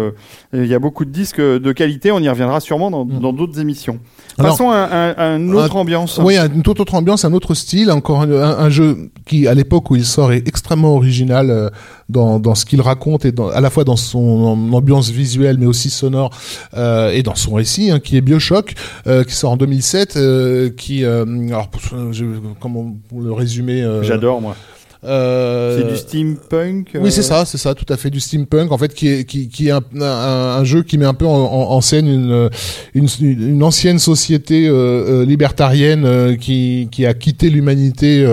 il 0.53 0.65
y 0.65 0.73
a 0.73 0.79
beaucoup 0.79 1.05
de 1.05 1.11
disques 1.11 1.39
de 1.39 1.71
qualité. 1.71 2.11
On 2.11 2.19
y 2.19 2.27
reviendra 2.27 2.59
sûrement 2.59 2.91
dans 2.91 3.05
dans 3.05 3.31
d'autres 3.31 3.59
émissions. 3.61 3.99
Alors- 4.37 4.51
Passons 4.51 4.69
à, 4.69 4.79
à- 4.79 5.11
à 5.11 5.35
une 5.37 5.53
autre 5.53 5.75
ambiance. 5.77 6.19
Oui, 6.21 6.37
une 6.37 6.61
toute 6.61 6.81
autre 6.81 6.95
ambiance, 6.95 7.23
un 7.23 7.31
autre 7.31 7.53
style, 7.53 7.89
encore 7.91 8.21
un, 8.21 8.31
un- 8.31 8.57
un 8.59 8.69
jeu 8.69 9.09
qui, 9.25 9.47
à 9.47 9.53
l'époque 9.53 9.89
où 9.91 9.95
il 9.95 10.03
sort, 10.05 10.33
est 10.33 10.45
extrêmement 10.57 10.95
original 10.95 11.49
euh, 11.51 11.69
dans, 12.09 12.39
dans 12.39 12.55
ce 12.55 12.65
qu'il 12.65 12.81
raconte 12.81 13.25
et 13.25 13.31
dans, 13.31 13.49
à 13.49 13.61
la 13.61 13.69
fois 13.69 13.83
dans 13.83 13.95
son 13.95 14.71
ambiance 14.73 15.09
visuelle, 15.11 15.57
mais 15.59 15.67
aussi 15.67 15.89
sonore 15.91 16.31
euh, 16.75 17.11
et 17.11 17.21
dans 17.21 17.35
son 17.35 17.53
récit, 17.53 17.91
hein, 17.91 17.99
qui 17.99 18.17
est 18.17 18.21
Bioshock, 18.21 18.73
euh, 19.05 19.23
qui 19.23 19.33
sort 19.35 19.51
en 19.51 19.57
2007, 19.57 20.17
euh, 20.17 20.69
qui, 20.75 21.05
alors, 21.05 21.67
pour- 21.69 21.81
je, 22.11 22.25
comment 22.59 22.95
le 23.15 23.31
résumer 23.31 23.85
J'adore, 24.01 24.41
moi. 24.41 24.55
euh, 25.03 25.77
C'est 25.77 25.87
du 25.93 25.95
steampunk. 25.97 26.95
euh, 26.95 26.99
oui, 27.03 27.11
c'est 27.11 27.21
ça, 27.21 27.45
c'est 27.45 27.57
ça, 27.59 27.75
tout 27.75 27.85
à 27.93 27.97
fait 27.97 28.09
du 28.09 28.19
steampunk, 28.19 28.71
en 28.71 28.77
fait, 28.79 28.93
qui 28.95 29.07
est 29.09 29.25
qui, 29.25 29.47
qui 29.47 29.67
est 29.67 29.71
un, 29.71 29.81
un, 30.01 30.57
un 30.59 30.63
jeu 30.63 30.81
qui 30.81 30.97
met 30.97 31.05
un 31.05 31.13
peu 31.13 31.25
en, 31.27 31.79
scène 31.81 32.07
une, 32.07 32.49
une 32.95 33.07
une 33.29 33.63
ancienne 33.63 33.99
société 33.99 34.67
euh, 34.67 35.23
libertarienne 35.23 36.35
qui 36.39 36.87
qui 36.91 37.05
a 37.05 37.13
quitté 37.13 37.49
l'humanité 37.51 38.25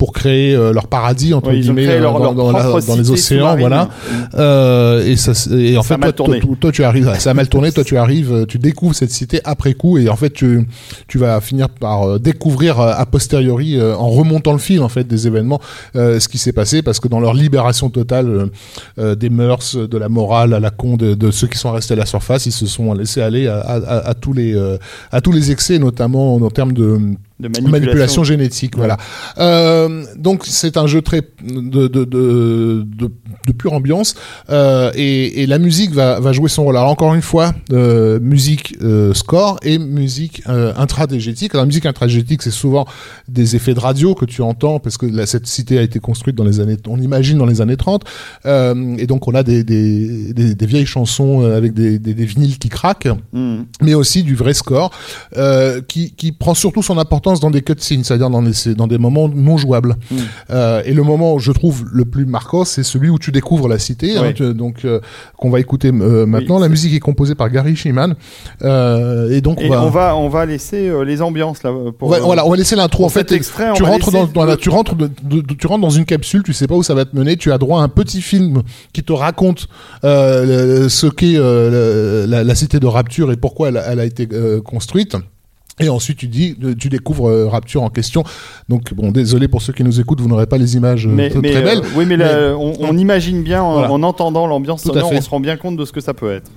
pour 0.00 0.14
créer 0.14 0.54
euh, 0.54 0.72
leur 0.72 0.86
paradis 0.88 1.34
entre 1.34 1.52
guillemets 1.52 1.86
euh, 1.86 2.00
leur, 2.00 2.14
dans, 2.14 2.20
leur 2.20 2.34
dans, 2.34 2.52
la- 2.52 2.80
dans 2.80 2.96
les 2.96 3.10
océans, 3.10 3.54
voilà. 3.58 3.90
Euh, 4.34 5.04
et 5.04 5.16
ça, 5.16 5.32
et 5.54 5.76
en 5.76 5.82
Ça 5.82 5.96
fait, 5.96 6.00
toi, 6.00 6.12
tourné. 6.12 6.40
toi, 6.40 6.56
toi, 6.58 6.72
tu 6.72 6.84
arrives, 6.84 7.12
ça 7.18 7.32
a 7.32 7.34
mal 7.34 7.48
tourné. 7.50 7.70
Toi, 7.70 7.84
tu 7.84 7.98
arrives, 7.98 8.32
euh, 8.32 8.46
tu 8.46 8.58
découvres 8.58 8.94
cette 8.94 9.10
cité 9.10 9.40
après 9.44 9.74
coup, 9.74 9.98
et 9.98 10.08
en 10.08 10.16
fait, 10.16 10.30
tu, 10.30 10.66
tu 11.06 11.18
vas 11.18 11.38
finir 11.42 11.68
par 11.68 12.18
découvrir 12.18 12.80
a 12.80 13.04
posteriori, 13.04 13.78
en 13.80 14.08
remontant 14.08 14.52
le 14.52 14.58
fil 14.58 14.80
en 14.82 14.88
fait 14.88 15.06
des 15.06 15.26
événements, 15.26 15.60
euh, 15.96 16.18
ce 16.18 16.28
qui 16.28 16.38
s'est 16.38 16.52
passé, 16.54 16.80
parce 16.80 16.98
que 16.98 17.08
dans 17.08 17.20
leur 17.20 17.34
libération 17.34 17.90
totale 17.90 18.48
euh, 18.98 19.14
des 19.14 19.28
mœurs, 19.28 19.76
de 19.76 19.98
la 19.98 20.08
morale, 20.08 20.54
à 20.54 20.60
la 20.60 20.70
con 20.70 20.96
de, 20.96 21.12
de 21.12 21.30
ceux 21.30 21.46
qui 21.46 21.58
sont 21.58 21.72
restés 21.72 21.92
à 21.92 21.96
la 21.98 22.06
surface, 22.06 22.46
ils 22.46 22.52
se 22.52 22.64
sont 22.66 22.94
laissés 22.94 23.20
aller 23.20 23.48
à, 23.48 23.58
à, 23.60 23.74
à- 23.76 24.08
à 24.08 24.14
tous 24.14 24.32
les 24.32 24.54
euh, 24.54 24.78
à 25.12 25.20
tous 25.20 25.32
les 25.32 25.50
excès, 25.50 25.78
notamment 25.78 26.36
en 26.36 26.50
termes 26.50 26.72
de 26.72 26.98
De 27.40 27.48
manipulation, 27.48 27.70
manipulation. 27.70 28.24
génétique, 28.24 28.76
voilà. 28.76 28.96
Euh, 29.38 30.04
donc 30.16 30.44
c'est 30.44 30.76
un 30.76 30.86
jeu 30.86 31.00
très 31.02 31.22
de 31.42 31.88
de 31.88 32.04
de, 32.04 32.84
de, 32.84 33.10
de 33.46 33.52
pure 33.52 33.72
ambiance 33.72 34.14
euh, 34.50 34.90
et, 34.94 35.42
et 35.42 35.46
la 35.46 35.58
musique 35.58 35.92
va 35.92 36.20
va 36.20 36.32
jouer 36.32 36.48
son 36.48 36.64
rôle. 36.64 36.76
Alors 36.76 36.90
encore 36.90 37.14
une 37.14 37.22
fois, 37.22 37.52
euh, 37.72 38.20
musique 38.20 38.76
euh, 38.82 39.14
score 39.14 39.58
et 39.62 39.78
musique 39.78 40.42
euh, 40.48 40.72
intragétique. 40.76 41.54
Alors 41.54 41.62
la 41.64 41.68
musique 41.68 41.86
intragétique, 41.86 42.42
c'est 42.42 42.50
souvent 42.50 42.84
des 43.28 43.56
effets 43.56 43.74
de 43.74 43.80
radio 43.80 44.14
que 44.14 44.24
tu 44.26 44.42
entends 44.42 44.78
parce 44.78 44.98
que 44.98 45.06
la, 45.06 45.26
cette 45.26 45.46
cité 45.46 45.78
a 45.78 45.82
été 45.82 45.98
construite 45.98 46.36
dans 46.36 46.44
les 46.44 46.60
années, 46.60 46.76
on 46.88 47.00
imagine 47.00 47.38
dans 47.38 47.46
les 47.46 47.60
années 47.60 47.76
30, 47.76 48.04
euh, 48.46 48.96
et 48.98 49.06
donc 49.06 49.26
on 49.28 49.34
a 49.34 49.42
des 49.42 49.64
des, 49.64 50.32
des, 50.32 50.54
des 50.54 50.66
vieilles 50.66 50.86
chansons 50.86 51.42
avec 51.44 51.72
des, 51.72 51.98
des, 51.98 52.14
des 52.14 52.24
vinyles 52.24 52.58
qui 52.58 52.68
craquent 52.68 53.08
Hmm. 53.32 53.62
mais 53.80 53.94
aussi 53.94 54.24
du 54.24 54.34
vrai 54.34 54.54
score, 54.54 54.90
euh, 55.36 55.80
qui, 55.86 56.12
qui 56.12 56.32
prend 56.32 56.54
surtout 56.54 56.82
son 56.82 56.98
importance 56.98 57.29
dans 57.38 57.50
des 57.52 57.62
cutscenes, 57.62 58.02
c'est-à-dire 58.02 58.30
dans 58.30 58.42
des, 58.42 58.74
dans 58.74 58.88
des 58.88 58.98
moments 58.98 59.28
non 59.28 59.56
jouables. 59.56 59.94
Mm. 60.10 60.16
Euh, 60.50 60.82
et 60.84 60.92
le 60.92 61.04
moment, 61.04 61.38
je 61.38 61.52
trouve, 61.52 61.84
le 61.92 62.04
plus 62.04 62.26
marquant, 62.26 62.64
c'est 62.64 62.82
celui 62.82 63.10
où 63.10 63.18
tu 63.20 63.30
découvres 63.30 63.68
la 63.68 63.78
cité, 63.78 64.16
hein, 64.16 64.32
tu- 64.34 64.52
donc 64.54 64.84
euh, 64.84 64.98
qu'on 65.36 65.50
va 65.50 65.60
écouter 65.60 65.92
euh, 65.94 66.26
maintenant. 66.26 66.58
la 66.58 66.68
musique 66.68 66.92
est 66.94 66.98
composée 67.00 67.36
par 67.36 67.48
Gary 67.50 67.76
Shiman. 67.76 68.16
Et 68.62 69.40
donc, 69.40 69.60
Et 69.60 69.70
on 69.70 69.90
va, 69.90 70.16
on 70.16 70.28
va 70.28 70.46
laisser 70.46 70.90
les 71.04 71.22
ambiances 71.22 71.62
là. 71.62 71.70
Pour, 71.96 72.12
euh, 72.12 72.18
voilà, 72.20 72.46
on 72.46 72.50
va 72.50 72.56
laisser 72.56 72.74
l'intro. 72.74 73.04
En 73.04 73.08
fait, 73.10 73.30
extrait, 73.32 73.72
tu 73.74 73.82
rentres 73.82 74.10
dans, 74.10 74.22
laisser 74.22 74.32
dans 74.32 74.44
la- 74.44 74.52
le- 74.54 74.58
tu 74.58 74.70
rentres, 74.70 74.94
de- 74.96 75.10
de- 75.22 75.40
de- 75.42 75.54
tu 75.54 75.66
rentres 75.66 75.82
dans 75.82 75.90
une 75.90 76.06
capsule, 76.06 76.42
tu 76.42 76.52
sais 76.54 76.66
pas 76.66 76.74
où 76.74 76.82
ça 76.82 76.94
va 76.94 77.04
te 77.04 77.14
mener. 77.14 77.36
Tu 77.36 77.52
as 77.52 77.58
droit 77.58 77.80
à 77.80 77.84
un 77.84 77.88
petit 77.88 78.22
film 78.22 78.62
qui 78.92 79.02
te 79.04 79.12
raconte 79.12 79.68
ce 80.02 81.06
qu'est 81.08 81.36
la, 82.30 82.44
la 82.44 82.54
cité 82.54 82.80
de 82.80 82.86
Rapture 82.86 83.30
et 83.32 83.36
pourquoi 83.36 83.68
elle, 83.68 83.76
a- 83.76 83.92
elle 83.92 84.00
a 84.00 84.04
été 84.04 84.28
construite. 84.64 85.16
Et 85.80 85.88
ensuite, 85.88 86.18
tu 86.18 86.28
dis, 86.28 86.56
tu 86.78 86.88
découvres 86.88 87.28
euh, 87.28 87.48
Rapture 87.48 87.82
en 87.82 87.88
question. 87.90 88.22
Donc, 88.68 88.92
bon, 88.94 89.10
désolé 89.10 89.48
pour 89.48 89.62
ceux 89.62 89.72
qui 89.72 89.82
nous 89.82 89.98
écoutent, 90.00 90.20
vous 90.20 90.28
n'aurez 90.28 90.46
pas 90.46 90.58
les 90.58 90.76
images 90.76 91.06
euh, 91.06 91.10
Mais, 91.10 91.30
très 91.30 91.40
mais, 91.40 91.52
belles. 91.62 91.78
euh, 91.78 91.88
oui, 91.96 92.04
mais, 92.06 92.16
là, 92.16 92.54
on, 92.56 92.74
on 92.80 92.96
imagine 92.98 93.42
bien 93.42 93.62
en, 93.62 93.72
Voilà. 93.72 93.90
en 93.92 94.02
entendant 94.02 94.46
l'ambiance 94.46 94.82
sonore, 94.82 95.10
on 95.12 95.20
se 95.20 95.30
rend 95.30 95.40
bien 95.40 95.56
compte 95.56 95.76
de 95.76 95.84
ce 95.84 95.92
que 95.92 96.00
ça 96.00 96.12
peut 96.14 96.32
être. 96.32 96.50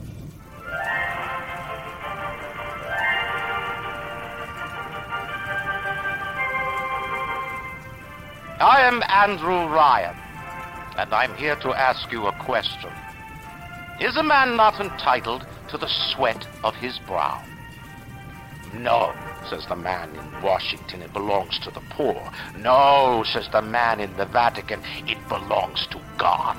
I 8.60 8.82
am 8.88 9.02
Andrew 9.10 9.68
Ryan, 9.74 10.16
and 10.98 11.14
I'm 11.14 11.34
here 11.36 11.56
to 11.58 11.70
ask 11.74 12.12
you 12.12 12.28
a 12.28 12.32
question. 12.46 12.90
Is 14.00 14.16
a 14.16 14.24
man 14.24 14.56
not 14.56 14.80
entitled 14.80 15.46
to 15.70 15.78
the 15.78 15.88
sweat 15.88 16.48
of 16.64 16.76
his 16.76 16.98
brow? 17.00 17.42
No, 18.74 19.14
says 19.50 19.66
the 19.68 19.76
man 19.76 20.10
in 20.16 20.42
Washington, 20.42 21.02
it 21.02 21.14
belongs 21.14 21.60
to 21.60 21.72
the 21.72 21.82
poor. 21.92 22.32
No, 22.58 23.24
says 23.26 23.48
the 23.52 23.62
man 23.62 24.00
in 24.00 24.16
the 24.18 24.26
Vatican, 24.26 24.82
it 25.08 25.18
belongs 25.28 25.86
to 25.88 26.00
God. 26.18 26.58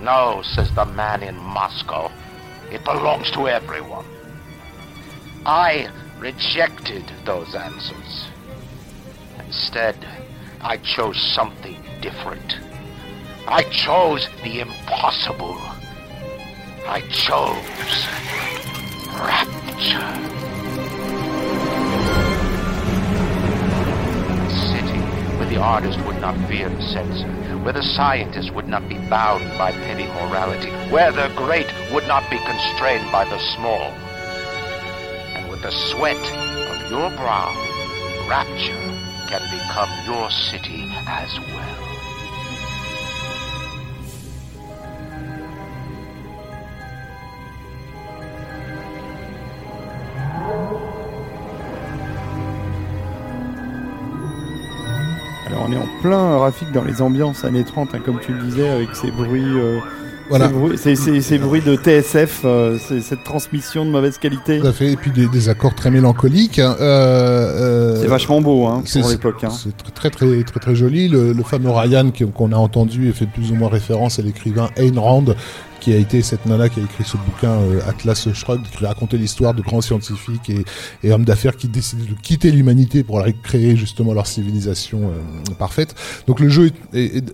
No, 0.00 0.40
says 0.42 0.74
the 0.74 0.86
man 0.86 1.22
in 1.22 1.36
Moscow, 1.36 2.10
it 2.70 2.82
belongs 2.84 3.30
to 3.32 3.48
everyone. 3.48 4.06
I 5.44 5.90
rejected 6.18 7.04
those 7.24 7.54
answers. 7.54 8.28
Instead, 9.38 9.96
I 10.60 10.78
chose 10.78 11.20
something 11.34 11.76
different. 12.00 12.58
I 13.46 13.62
chose 13.64 14.28
the 14.42 14.60
impossible. 14.60 15.58
I 16.86 17.02
chose 17.10 18.06
rapture. 19.18 20.49
The 25.50 25.60
artist 25.60 25.98
would 26.06 26.20
not 26.20 26.36
fear 26.48 26.68
the 26.68 26.80
censor, 26.80 27.26
where 27.64 27.72
the 27.72 27.82
scientist 27.82 28.54
would 28.54 28.68
not 28.68 28.88
be 28.88 28.96
bound 29.10 29.42
by 29.58 29.72
petty 29.72 30.06
morality, 30.06 30.70
where 30.92 31.10
the 31.10 31.28
great 31.34 31.66
would 31.92 32.06
not 32.06 32.22
be 32.30 32.38
constrained 32.38 33.10
by 33.10 33.24
the 33.24 33.38
small. 33.56 33.90
And 35.34 35.50
with 35.50 35.60
the 35.62 35.72
sweat 35.72 36.16
of 36.16 36.88
your 36.88 37.10
brow, 37.18 37.50
rapture 38.28 38.78
can 39.26 39.42
become 39.50 39.90
your 40.06 40.30
city 40.30 40.86
as 41.08 41.40
well. 41.40 41.79
On 55.70 55.72
est 55.72 55.76
en 55.76 55.88
plein 56.02 56.38
Rafik 56.38 56.72
dans 56.72 56.84
les 56.84 57.00
ambiances 57.02 57.44
années 57.44 57.64
30, 57.64 57.94
hein, 57.94 57.98
comme 58.04 58.18
tu 58.20 58.32
le 58.32 58.42
disais, 58.42 58.68
avec 58.68 58.88
ces 58.94 59.10
bruits, 59.10 59.42
euh, 59.44 59.78
Voilà. 60.28 60.48
ces, 60.48 60.52
bruits 60.52 60.78
ces- 60.78 60.96
ces- 60.96 61.20
ces 61.20 61.38
bruits 61.38 61.60
de 61.60 61.76
TSF, 61.76 62.40
euh, 62.44 62.78
cette 63.00 63.24
transmission 63.24 63.84
de 63.84 63.90
mauvaise 63.90 64.18
qualité. 64.18 64.60
Tout 64.60 64.66
à 64.66 64.72
fait. 64.72 64.92
Et 64.92 64.96
puis 64.96 65.10
des, 65.10 65.26
des 65.28 65.48
accords 65.48 65.74
très 65.74 65.90
mélancoliques. 65.90 66.58
hein. 66.58 66.76
Euh, 66.80 68.00
C'est 68.00 68.06
vachement 68.08 68.40
beau 68.40 68.66
hein, 68.66 68.82
pour 69.00 69.08
l'époque. 69.10 69.44
Hein. 69.44 69.50
C'est 69.50 69.76
très 69.76 69.92
très 69.92 70.10
très 70.10 70.42
très 70.44 70.60
très 70.60 70.74
joli. 70.74 71.08
Le, 71.08 71.32
le 71.32 71.42
fameux 71.42 71.70
Ryan 71.70 72.10
qu'on 72.34 72.52
a 72.52 72.56
entendu 72.56 73.08
et 73.08 73.12
fait 73.12 73.26
plus 73.26 73.50
ou 73.52 73.54
moins 73.54 73.68
référence 73.68 74.18
à 74.18 74.22
l'écrivain 74.22 74.68
Ayn 74.76 74.98
Rand, 74.98 75.24
qui 75.80 75.92
a 75.92 75.96
été 75.96 76.22
cette 76.22 76.46
nana 76.46 76.68
qui 76.68 76.80
a 76.80 76.82
écrit 76.84 77.04
ce 77.04 77.16
bouquin 77.16 77.50
euh, 77.52 77.80
Atlas 77.88 78.28
Shrugged, 78.32 78.66
qui 78.70 78.84
racontait 78.84 79.16
l'histoire 79.16 79.54
de 79.54 79.62
grands 79.62 79.80
scientifiques 79.80 80.50
et, 80.50 80.64
et 81.02 81.12
hommes 81.12 81.24
d'affaires 81.24 81.56
qui 81.56 81.68
décidaient 81.68 82.04
de 82.10 82.14
quitter 82.20 82.50
l'humanité 82.52 83.02
pour 83.02 83.20
aller 83.20 83.34
créer 83.42 83.76
justement 83.76 84.12
leur 84.12 84.26
civilisation 84.26 85.00
euh, 85.04 85.54
parfaite. 85.58 85.94
Donc 86.26 86.38
le 86.40 86.48
jeu 86.48 86.70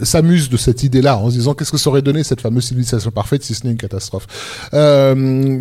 s'amuse 0.02 0.48
de 0.48 0.56
cette 0.56 0.82
idée-là 0.82 1.16
en 1.18 1.28
se 1.30 1.34
disant 1.36 1.54
qu'est-ce 1.54 1.72
que 1.72 1.78
ça 1.78 1.90
aurait 1.90 2.02
donné 2.02 2.22
cette 2.24 2.40
fameuse 2.40 2.64
civilisation 2.64 3.10
parfaite 3.10 3.42
si 3.42 3.54
ce 3.54 3.64
n'est 3.66 3.72
une 3.72 3.78
catastrophe? 3.78 4.26
Euh, 4.74 5.14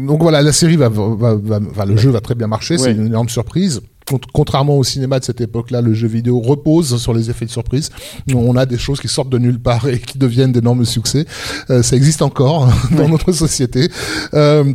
donc 0.06 0.22
voilà, 0.22 0.42
la 0.42 0.52
série 0.54 0.76
va, 0.76 0.90
va, 0.90 1.36
va, 1.36 1.60
va- 1.60 1.86
le 1.86 1.98
jeu 1.98 2.10
va 2.12 2.22
très 2.22 2.36
bien 2.36 2.48
marcher, 2.48 2.78
c'est 2.78 2.92
une 2.92 3.08
énorme 3.08 3.30
surprise. 3.30 3.82
Cont- 4.06 4.20
Contrairement 4.34 4.78
au 4.78 4.84
cinéma 4.84 5.20
de 5.20 5.26
cette 5.26 5.42
époque-là, 5.42 5.82
le 5.82 5.94
jeu 5.94 6.08
vidéo 6.08 6.40
repose 6.40 6.98
sur 7.02 7.14
les 7.14 7.30
effets 7.30 7.46
de 7.46 7.52
surprise. 7.52 7.90
On 8.34 8.56
a 8.56 8.66
des 8.66 8.78
choses 8.78 9.00
qui 9.02 9.08
sortent 9.08 9.30
de 9.32 9.38
nulle 9.40 9.60
part 9.60 9.88
et 9.88 10.00
qui 10.00 10.18
deviennent 10.18 10.52
d'énormes 10.52 10.86
succès. 10.86 11.26
Euh, 11.70 11.82
ça 11.82 11.96
existe 11.96 12.22
encore 12.22 12.70
dans 12.98 13.10
notre 13.10 13.32
société. 13.32 13.90
Euh, 14.34 14.74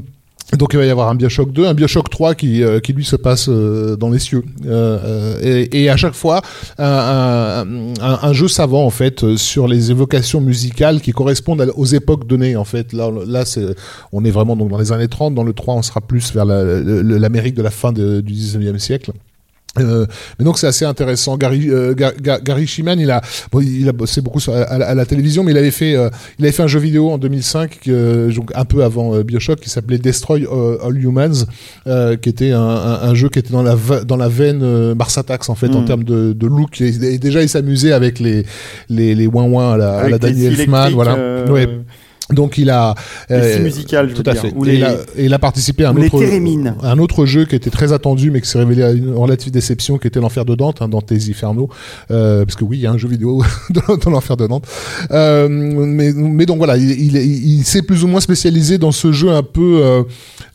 donc 0.59 0.71
il 0.73 0.79
va 0.79 0.85
y 0.85 0.91
avoir 0.91 1.09
un 1.09 1.15
Bioshock 1.15 1.53
2, 1.53 1.67
un 1.67 1.75
Bioshock 1.75 2.11
3 2.11 2.35
qui, 2.35 2.63
euh, 2.63 2.81
qui 2.81 2.93
lui 2.93 3.05
se 3.05 3.17
passe 3.17 3.49
euh, 3.49 3.97
dans 3.97 4.11
les 4.11 4.19
cieux. 4.19 4.43
Euh, 4.67 4.99
euh, 5.05 5.39
et, 5.71 5.85
et 5.85 5.91
à 5.91 5.97
chaque 5.97 6.15
fois, 6.15 6.43
un, 6.79 7.65
un, 8.01 8.19
un- 8.23 8.33
jeu 8.33 8.49
savant 8.49 8.85
en 8.85 8.91
fait 8.91 9.23
euh, 9.23 9.37
sur 9.37 9.69
les 9.69 9.91
évocations 9.91 10.41
musicales 10.41 11.01
qui 11.01 11.13
correspondent 11.13 11.73
aux 11.77 11.87
époques 11.87 12.27
données 12.27 12.57
en 12.57 12.65
fait. 12.65 12.93
Là, 12.93 13.11
là 13.27 13.45
c'est, 13.45 13.65
on 14.13 14.25
est 14.25 14.31
vraiment 14.31 14.57
donc 14.57 14.71
dans 14.71 14.79
les 14.79 14.93
années 14.93 15.09
30. 15.09 15.35
Dans 15.35 15.45
le 15.45 15.53
3, 15.53 15.75
on 15.75 15.83
sera 15.83 16.01
plus 16.01 16.33
vers 16.35 16.45
l'Amérique 16.45 17.55
de 17.55 17.63
la 17.63 17.71
fin 17.71 17.93
du 17.93 18.01
19e 18.23 18.79
siècle. 18.79 19.13
Euh, 19.79 20.05
mais 20.39 20.45
donc 20.45 20.59
c'est 20.59 20.67
assez 20.67 20.85
intéressant. 20.85 21.37
Gary, 21.37 21.71
euh, 21.71 21.95
Ga- 21.95 22.13
Ga- 22.21 22.41
Gary 22.43 22.67
Shiman, 22.67 22.99
il 22.99 23.09
a, 23.11 23.21
bon, 23.53 23.61
il 23.61 23.89
a 23.89 23.93
bossé 23.93 24.21
beaucoup 24.21 24.41
sur, 24.41 24.53
à, 24.53 24.63
à 24.63 24.79
la- 24.79 24.89
à 24.89 24.95
la 24.97 25.07
télévision, 25.07 25.45
mais 25.45 25.53
il 25.53 25.59
avait 25.59 25.71
fait, 25.71 25.95
euh, 25.95 26.11
il 26.41 26.45
avait 26.45 26.51
fait 26.53 26.65
un 26.65 26.67
jeu 26.67 26.81
vidéo 26.81 27.09
en 27.11 27.19
2005, 27.19 27.79
euh, 27.87 28.33
donc 28.33 28.51
un 28.57 28.65
peu 28.65 28.83
avant 28.83 29.15
euh, 29.15 29.23
Bioshock, 29.23 29.61
qui 29.61 29.71
s'appelait 29.71 29.99
Destroy 29.99 30.45
All 30.83 31.01
Humans, 31.01 31.47
euh, 31.87 32.17
qui 32.17 32.29
était 32.29 32.51
un, 32.51 32.61
un, 32.61 33.01
un 33.11 33.15
jeu 33.15 33.29
qui 33.29 33.39
était 33.39 33.53
dans 33.53 33.63
la 33.63 33.77
dans 34.05 34.17
la 34.17 34.29
veine 34.29 34.61
euh, 34.65 34.95
Mars 34.97 35.17
Attacks 35.19 35.49
en 35.49 35.55
fait 35.55 35.69
en 35.69 35.83
Mm. 35.83 35.85
termes 35.85 36.05
de, 36.05 36.33
de 36.33 36.47
look. 36.49 36.81
Et, 36.81 36.89
et 37.15 37.19
déjà 37.19 37.41
il 37.43 37.49
s'amusait 37.49 37.93
avec 37.93 38.19
les 38.19 38.45
les 38.89 39.15
les 39.15 39.27
ouin 39.29 39.75
à 39.75 39.77
la, 39.77 39.99
à 39.99 40.09
la 40.09 40.19
Danny 40.19 40.47
Elfman, 40.47 40.91
voilà. 40.95 41.15
Ouais. 41.49 41.69
Donc 42.33 42.59
il 42.59 42.71
a 42.71 42.95
euh, 43.31 43.69
je 43.71 43.97
veux 43.99 44.15
tout 44.15 44.23
à 44.27 44.33
dire, 44.33 44.43
fait. 44.43 44.53
ou 44.55 44.65
Et 44.65 44.71
les- 44.73 44.77
il, 44.79 44.85
a, 44.85 44.97
il 45.19 45.35
a 45.35 45.39
participé 45.39 45.85
à 45.85 45.91
un 45.91 45.97
autre, 45.97 46.23
un 46.83 46.99
autre 46.99 47.27
jeu 47.27 47.45
qui 47.45 47.55
était 47.55 47.71
très 47.71 47.93
attendu, 47.93 48.31
mais 48.31 48.41
qui 48.41 48.49
s'est 48.49 48.59
révélé 48.59 48.83
à 48.83 48.91
une 48.93 49.15
relative 49.15 49.51
déception, 49.53 49.99
qui 49.99 50.07
était 50.07 50.21
l'enfer 50.21 50.45
de 50.45 50.55
Dante, 50.55 50.83
hein, 50.83 50.89
Dante's 50.89 51.29
Inferno, 51.29 51.69
euh, 52.11 52.45
parce 52.45 52.57
que 52.57 52.65
oui, 52.65 52.79
il 52.79 52.83
y 52.83 52.87
a 52.87 52.93
un 52.93 52.99
jeu 52.99 53.09
vidéo 53.09 53.43
dans, 54.05 54.11
l'enfer 54.11 54.37
de 54.37 54.47
Dante. 54.47 54.65
Euh, 55.11 55.49
mais, 55.49 56.13
mais 56.13 56.47
donc 56.47 56.59
voilà, 56.59 56.77
il, 56.77 56.91
il, 56.91 57.17
il 57.17 57.65
s'est 57.65 57.83
plus 57.83 58.05
ou 58.05 58.09
moins 58.09 58.21
spécialisé 58.21 58.79
dans 58.79 58.93
ce 58.93 59.13
jeu 59.13 59.31
un 59.31 59.43
peu, 59.43 59.81
euh, 59.83 60.03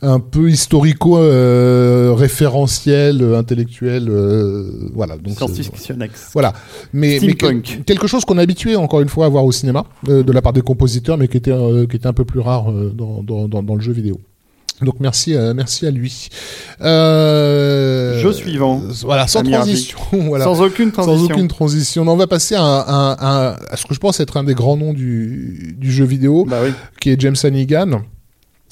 un 0.02 0.20
peu 0.20 0.50
historico 0.50 1.18
euh, 1.18 2.12
référentiel, 2.16 3.22
euh, 3.22 3.38
intellectuel, 3.38 4.08
euh, 4.08 4.70
voilà. 4.94 5.16
Donc 5.16 5.36
Science-fiction 5.36 5.96
voilà, 6.32 6.52
mais, 6.92 7.18
mais 7.22 7.34
quelque 7.34 8.06
chose 8.06 8.24
qu'on 8.24 8.38
est 8.38 8.42
habitué 8.42 8.76
encore 8.76 9.00
une 9.00 9.08
fois 9.08 9.26
à 9.26 9.28
voir 9.28 9.44
au 9.44 9.52
cinéma 9.52 9.84
euh, 10.08 10.22
de 10.22 10.32
la 10.32 10.42
part 10.42 10.52
des 10.52 10.62
compositeurs, 10.62 11.16
mais 11.18 11.28
qui 11.28 11.36
était 11.36 11.52
euh, 11.66 11.86
qui 11.86 11.96
était 11.96 12.06
un 12.06 12.12
peu 12.12 12.24
plus 12.24 12.40
rare 12.40 12.70
euh, 12.70 12.92
dans, 12.94 13.22
dans, 13.48 13.74
le 13.74 13.80
jeu 13.80 13.92
vidéo. 13.92 14.20
Donc 14.82 15.00
merci 15.00 15.34
à, 15.34 15.54
merci 15.54 15.86
à 15.86 15.90
lui. 15.90 16.28
Euh, 16.82 18.20
Jeu 18.20 18.32
suivant. 18.32 18.82
Voilà, 19.02 19.26
sans 19.26 19.42
transition. 19.42 19.98
voilà. 20.12 20.44
Sans 20.44 20.60
aucune 20.60 20.92
transition. 20.92 21.18
Sans 21.18 21.32
aucune 21.32 21.48
transition. 21.48 22.08
On 22.08 22.16
va 22.16 22.26
passer 22.26 22.56
à, 22.58 23.56
à 23.70 23.76
ce 23.76 23.86
que 23.86 23.94
je 23.94 24.00
pense 24.00 24.20
être 24.20 24.36
un 24.36 24.44
des 24.44 24.54
grands 24.54 24.76
noms 24.76 24.92
du, 24.92 25.74
du 25.78 25.90
jeu 25.90 26.04
vidéo, 26.04 26.44
Bah 26.46 26.58
oui. 26.62 26.70
qui 27.00 27.10
est 27.10 27.20
James 27.20 27.36
Hannigan. 27.42 28.02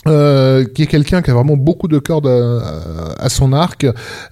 Euh, 0.06 0.64
qui 0.64 0.82
est 0.82 0.86
quelqu'un 0.86 1.22
qui 1.22 1.30
a 1.30 1.34
vraiment 1.34 1.56
beaucoup 1.56 1.88
de 1.88 1.98
cordes 1.98 2.26
à, 2.26 3.14
à 3.18 3.28
son 3.28 3.52
arc 3.52 3.86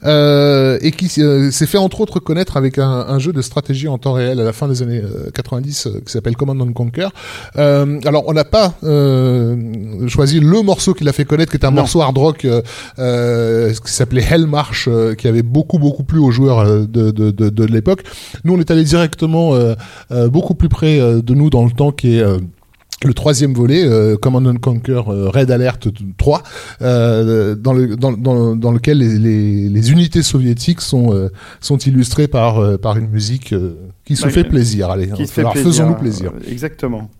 euh, 0.05 0.79
et 0.81 0.91
qui 0.91 1.11
euh, 1.21 1.51
s'est 1.51 1.67
fait 1.67 1.79
entre 1.79 2.01
autres 2.01 2.21
connaître 2.21 2.57
avec 2.57 2.79
un, 2.79 2.89
un 2.91 3.19
jeu 3.19 3.33
de 3.33 3.43
stratégie 3.43 3.89
en 3.89 3.99
temps 3.99 4.13
réel 4.13 4.41
à 4.41 4.45
la 4.45 4.53
fin 4.53 4.69
des 4.69 4.83
années 4.83 5.03
euh, 5.03 5.31
90 5.35 5.87
euh, 5.87 6.01
qui 6.05 6.13
s'appelle 6.13 6.37
Command 6.37 6.61
and 6.61 6.73
Conquer. 6.73 7.09
Euh, 7.57 7.99
alors 8.05 8.25
on 8.27 8.33
n'a 8.33 8.45
pas 8.45 8.75
euh, 8.85 9.57
choisi 10.09 10.41
le 10.41 10.63
morceau 10.63 10.95
qui 10.95 11.05
l'a 11.05 11.13
fait 11.13 11.25
connaître, 11.25 11.51
qui 11.51 11.57
est 11.59 11.65
un 11.65 11.71
Non. 11.71 11.83
morceau 11.83 12.01
hard 12.03 12.19
rock 12.19 12.45
euh, 12.45 12.63
euh, 12.99 13.73
qui 13.73 13.93
s'appelait 13.93 14.25
Hell 14.29 14.47
March, 14.47 14.87
euh, 14.89 15.15
qui 15.15 15.29
avait 15.29 15.43
beaucoup 15.43 15.79
beaucoup 15.79 16.05
plu 16.05 16.19
aux 16.19 16.31
joueurs 16.31 16.61
euh, 16.61 16.81
de, 16.87 17.11
de, 17.11 17.31
de, 17.31 17.49
de 17.51 17.65
l'époque. 17.65 18.03
Nous 18.45 18.55
on 18.55 18.61
est 18.61 18.71
allé 18.71 18.85
directement 18.85 19.55
euh, 19.55 19.75
euh, 20.11 20.29
beaucoup 20.29 20.55
plus 20.55 20.69
près 20.69 21.01
euh, 21.01 21.23
de 21.23 21.35
nous 21.35 21.51
dans 21.51 21.65
le 21.65 21.71
temps, 21.71 21.93
qui 21.93 22.19
est 22.19 22.23
euh, 22.23 22.39
le 23.05 23.15
troisième 23.15 23.55
volet, 23.55 23.85
euh, 23.85 24.17
Command 24.17 24.47
and 24.47 24.57
Conquer 24.57 25.03
euh, 25.09 25.29
Red 25.29 25.51
Alert 25.51 25.89
3, 26.19 26.43
euh, 26.83 27.55
dans, 27.55 27.73
le, 27.73 27.97
dans, 27.97 28.13
dans, 28.13 28.57
dans 28.57 28.73
lequel 28.73 28.99
les, 28.99 29.19
les, 29.19 29.69
les 29.69 29.93
unités 29.93 30.23
soviétiques 30.23 30.81
sont, 30.81 31.31
sont 31.61 31.79
illustrées 31.79 32.29
par, 32.29 32.79
par 32.79 32.97
une 32.97 33.09
musique 33.09 33.55
qui 34.05 34.17
se 34.17 34.27
Ouais, 34.27 34.31
fait 34.31 34.45
plaisir. 34.45 34.91
Allez, 34.91 35.09
fait 35.27 35.45
faisons-nous 35.55 35.95
plaisir. 35.95 36.33
Exactement. 36.49 37.11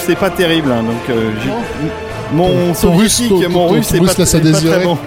Russe 0.00 0.06
c'est 0.06 0.16
pas 0.18 0.30
terrible, 0.30 0.70
hein, 0.72 0.82
donc 0.82 1.16
euh, 1.16 1.30
j'ai- 1.42 2.36
mon 2.36 2.48
Ton- 2.48 2.96
russe, 2.96 3.12
soviétique, 3.12 3.28
ton- 3.28 3.48
mon 3.50 3.66
ton- 3.68 3.72
russe 3.74 3.88
ton 3.88 3.94
c'est 3.94 4.00
russe 4.00 4.14
pas, 4.14 4.18
laisse 4.22 4.34
à 4.34 4.38
c'est 4.38 4.38
pas 4.40 4.44
désirer. 4.50 4.76
très 4.76 4.84
bon. 4.84 4.98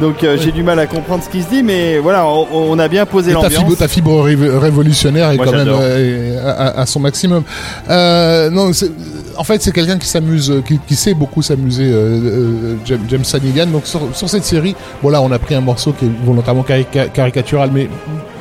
Donc 0.00 0.24
euh, 0.24 0.36
j'ai 0.42 0.50
du 0.52 0.62
mal 0.62 0.78
à 0.78 0.86
comprendre 0.86 1.22
ce 1.22 1.28
qui 1.28 1.42
se 1.42 1.48
dit, 1.48 1.62
mais 1.62 1.98
voilà, 1.98 2.26
on, 2.26 2.46
on 2.52 2.78
a 2.78 2.88
bien 2.88 3.04
posé 3.06 3.30
Et 3.30 3.34
ta 3.34 3.42
l'ambiance. 3.42 3.62
fibre, 3.62 3.76
ta 3.76 3.88
fibre 3.88 4.22
ré- 4.22 4.34
révolutionnaire 4.58 5.30
est 5.30 5.36
Moi, 5.36 5.44
quand 5.44 5.52
même 5.52 5.60
j'adore. 5.66 5.80
euh, 5.82 6.40
à, 6.44 6.50
à- 6.50 6.80
à 6.80 6.86
son 6.86 6.98
maximum. 6.98 7.42
Euh, 7.90 8.50
non, 8.50 8.72
c'est- 8.72 8.90
en 9.36 9.44
fait, 9.44 9.62
c'est 9.62 9.70
quelqu'un 9.70 9.98
qui 9.98 10.08
s'amuse, 10.08 10.50
euh, 10.50 10.62
qui, 10.66 10.78
qui 10.78 10.96
sait 10.96 11.14
beaucoup 11.14 11.42
s'amuser, 11.42 11.84
euh, 11.84 11.94
euh, 11.94 12.74
James, 12.86 13.04
James 13.08 13.24
Hannigan. 13.34 13.66
Donc 13.66 13.82
sur, 13.86 14.00
sur 14.14 14.28
cette 14.30 14.44
série, 14.44 14.74
bon 15.02 15.10
là, 15.10 15.20
on 15.22 15.30
a 15.30 15.38
pris 15.38 15.54
un 15.54 15.60
morceau 15.60 15.92
qui 15.92 16.06
est 16.06 16.10
volontairement 16.24 16.62
carica- 16.64 17.10
caricatural, 17.12 17.70
mais 17.72 17.88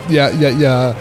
il 0.10 0.16
y 0.16 0.20
a, 0.20 0.32
il 0.32 0.42
y 0.42 0.46
a- 0.46 0.52
il 0.52 0.60
y 0.62 0.66
a- 0.66 0.96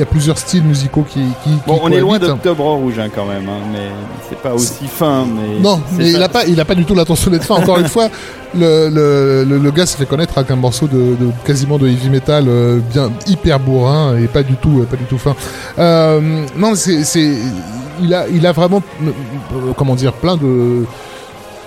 y 0.00 0.02
a 0.02 0.06
plusieurs 0.06 0.36
styles 0.38 0.62
musicaux 0.64 1.04
qui. 1.08 1.20
qui 1.42 1.50
Bon, 1.66 1.74
qui 1.76 1.80
on 1.84 1.88
est 1.90 2.00
loin 2.00 2.18
d'Octobre 2.18 2.64
Rouge 2.74 2.98
hein, 2.98 3.08
quand 3.14 3.24
même, 3.24 3.48
hein, 3.48 3.60
mais 3.72 3.88
c'est 4.28 4.38
pas 4.38 4.52
aussi 4.54 4.86
fin. 4.86 5.24
Mais 5.26 5.58
Non, 5.60 5.80
mais 5.96 6.10
il 6.10 6.18
pas- 6.18 6.24
a 6.24 6.28
pas, 6.28 6.44
il 6.46 6.60
a 6.60 6.64
pas 6.64 6.74
du 6.74 6.84
tout 6.84 6.94
l'intention 6.94 7.30
d'être 7.30 7.44
fin. 7.44 7.54
Encore 7.56 7.78
une 7.78 7.88
fois, 7.88 8.08
le, 8.54 8.88
le, 8.90 9.44
le, 9.48 9.58
le 9.58 9.70
gars 9.70 9.86
s'est 9.86 9.96
fait 9.98 10.06
connaître 10.06 10.36
avec 10.38 10.50
un 10.50 10.56
morceau 10.56 10.86
de, 10.86 10.96
de 10.96 11.30
quasiment 11.44 11.78
de 11.78 11.88
heavy 11.88 12.10
metal 12.10 12.44
euh, 12.48 12.78
bien 12.92 13.10
hyper 13.26 13.58
bourrin 13.60 14.16
et 14.18 14.26
pas 14.28 14.42
du 14.42 14.54
tout, 14.56 14.80
euh, 14.80 14.84
pas 14.84 14.96
du 14.96 15.04
tout 15.04 15.18
fin. 15.18 15.34
Euh, 15.78 16.44
non, 16.56 16.74
c'est, 16.74 17.02
c'est, 17.04 17.32
il 18.02 18.12
a, 18.14 18.28
il 18.28 18.46
a 18.46 18.52
vraiment, 18.52 18.82
euh, 19.02 19.10
comment 19.76 19.94
dire, 19.94 20.12
plein 20.12 20.36
de 20.36 20.84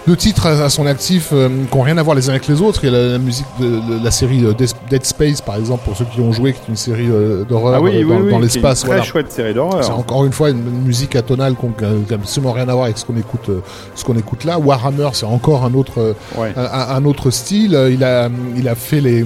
de 0.10 0.16
titres 0.16 0.48
à, 0.48 0.70
son 0.70 0.86
actif 0.86 1.30
euh, 1.32 1.50
qui 1.70 1.78
n'ont 1.78 1.84
rien 1.84 1.98
à 1.98 2.04
voir 2.04 2.16
les 2.16 2.28
uns 2.30 2.32
avec 2.34 2.48
les 2.48 2.62
autres. 2.62 2.84
Il 2.84 2.92
y 2.92 2.96
a 2.96 3.00
la, 3.00 3.08
la 3.14 3.18
musique 3.18 3.46
de, 3.60 4.04
la 4.04 4.12
série 4.12 4.44
euh, 4.44 4.54
Dead 4.90 5.06
Space, 5.06 5.42
par 5.42 5.56
exemple, 5.56 5.84
pour 5.86 5.96
ceux 5.96 6.06
qui 6.06 6.20
ont 6.20 6.32
joué, 6.32 6.54
qui 6.54 6.60
est 6.60 6.70
une 6.70 6.76
série 6.76 7.08
euh, 7.10 7.44
d'horreur 7.46 7.76
Ah 7.76 7.82
oui, 7.82 7.92
oui, 8.04 8.30
dans, 8.30 8.38
oui, 8.38 8.42
l'espace. 8.42 8.86
Voilà. 8.86 9.02
très 9.02 9.10
chouette 9.10 9.32
série 9.32 9.50
C'est 9.50 9.54
d'horreur. 9.56 9.98
encore 9.98 10.26
une 10.26 10.32
fois 10.34 10.50
une, 10.50 10.62
musique 10.84 11.16
atonale 11.16 11.56
qui 11.56 11.84
n'a 11.84 12.16
absolument 12.16 12.54
rien 12.54 12.68
à 12.70 12.74
voir 12.74 12.86
avec 12.86 12.98
ce 12.98 13.06
qu'on 13.06 13.18
écoute, 13.18 13.50
ce 13.96 14.04
qu'on 14.04 14.18
écoute 14.18 14.44
là. 14.44 14.58
Warhammer, 14.58 15.10
c'est 15.14 15.26
encore 15.26 15.64
un 15.66 15.74
autre, 15.74 16.16
Ouais. 16.38 16.54
un, 16.56 16.96
un 16.96 17.06
autre 17.06 17.30
style. 17.32 17.80
Il 17.92 18.04
a, 18.04 18.30
il 18.56 18.68
a 18.68 18.76
fait 18.76 19.02
les, 19.02 19.26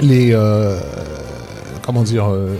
les, 0.00 0.30
euh, 0.32 0.78
comment 1.84 2.02
dire, 2.02 2.28
euh, 2.30 2.54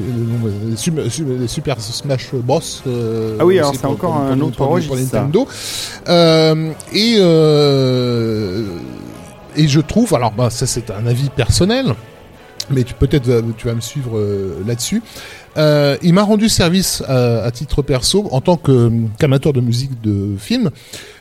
les 0.00 1.46
Super 1.48 1.80
Smash 1.80 2.30
Bros. 2.34 2.60
euh, 2.86 3.36
Ah 3.40 3.46
oui, 3.46 3.58
alors 3.58 3.74
c'est 3.74 3.84
encore 3.86 4.12
pour- 4.12 4.20
un 4.20 4.36
pour- 4.36 4.46
autre 4.48 4.56
pour- 4.56 4.68
registre. 4.68 4.96
Nintendo. 4.96 5.46
Euh, 6.08 6.70
et 6.92 7.16
euh, 7.18 8.64
et 9.56 9.68
je 9.68 9.80
trouve, 9.80 10.14
alors 10.14 10.32
bah, 10.32 10.50
ça 10.50 10.66
c'est 10.66 10.90
un 10.90 11.06
avis 11.06 11.28
personnel, 11.30 11.94
mais 12.70 12.84
tu 12.84 12.94
peut-être 12.94 13.42
tu 13.56 13.66
vas 13.66 13.74
me 13.74 13.80
suivre 13.80 14.18
là-dessus. 14.66 15.02
Euh, 15.58 15.96
il 16.02 16.14
m'a 16.14 16.22
rendu 16.22 16.48
service 16.48 17.02
à, 17.06 17.42
à 17.42 17.50
titre 17.50 17.82
perso 17.82 18.26
en 18.30 18.40
tant 18.40 18.56
qu'amateur 18.56 19.52
de 19.52 19.60
musique 19.60 20.00
de 20.00 20.36
film, 20.38 20.70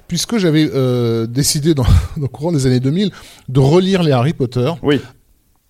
puisque 0.07 0.37
j'avais 0.37 0.69
euh, 0.73 1.27
décidé 1.27 1.73
dans, 1.73 1.83
dans 2.15 2.21
le 2.21 2.27
courant 2.29 2.53
des 2.53 2.65
années 2.65 2.79
2000 2.79 3.11
de 3.49 3.59
relire 3.59 4.03
les 4.03 4.13
Harry 4.13 4.31
Potter 4.33 4.71
Oui. 4.81 5.01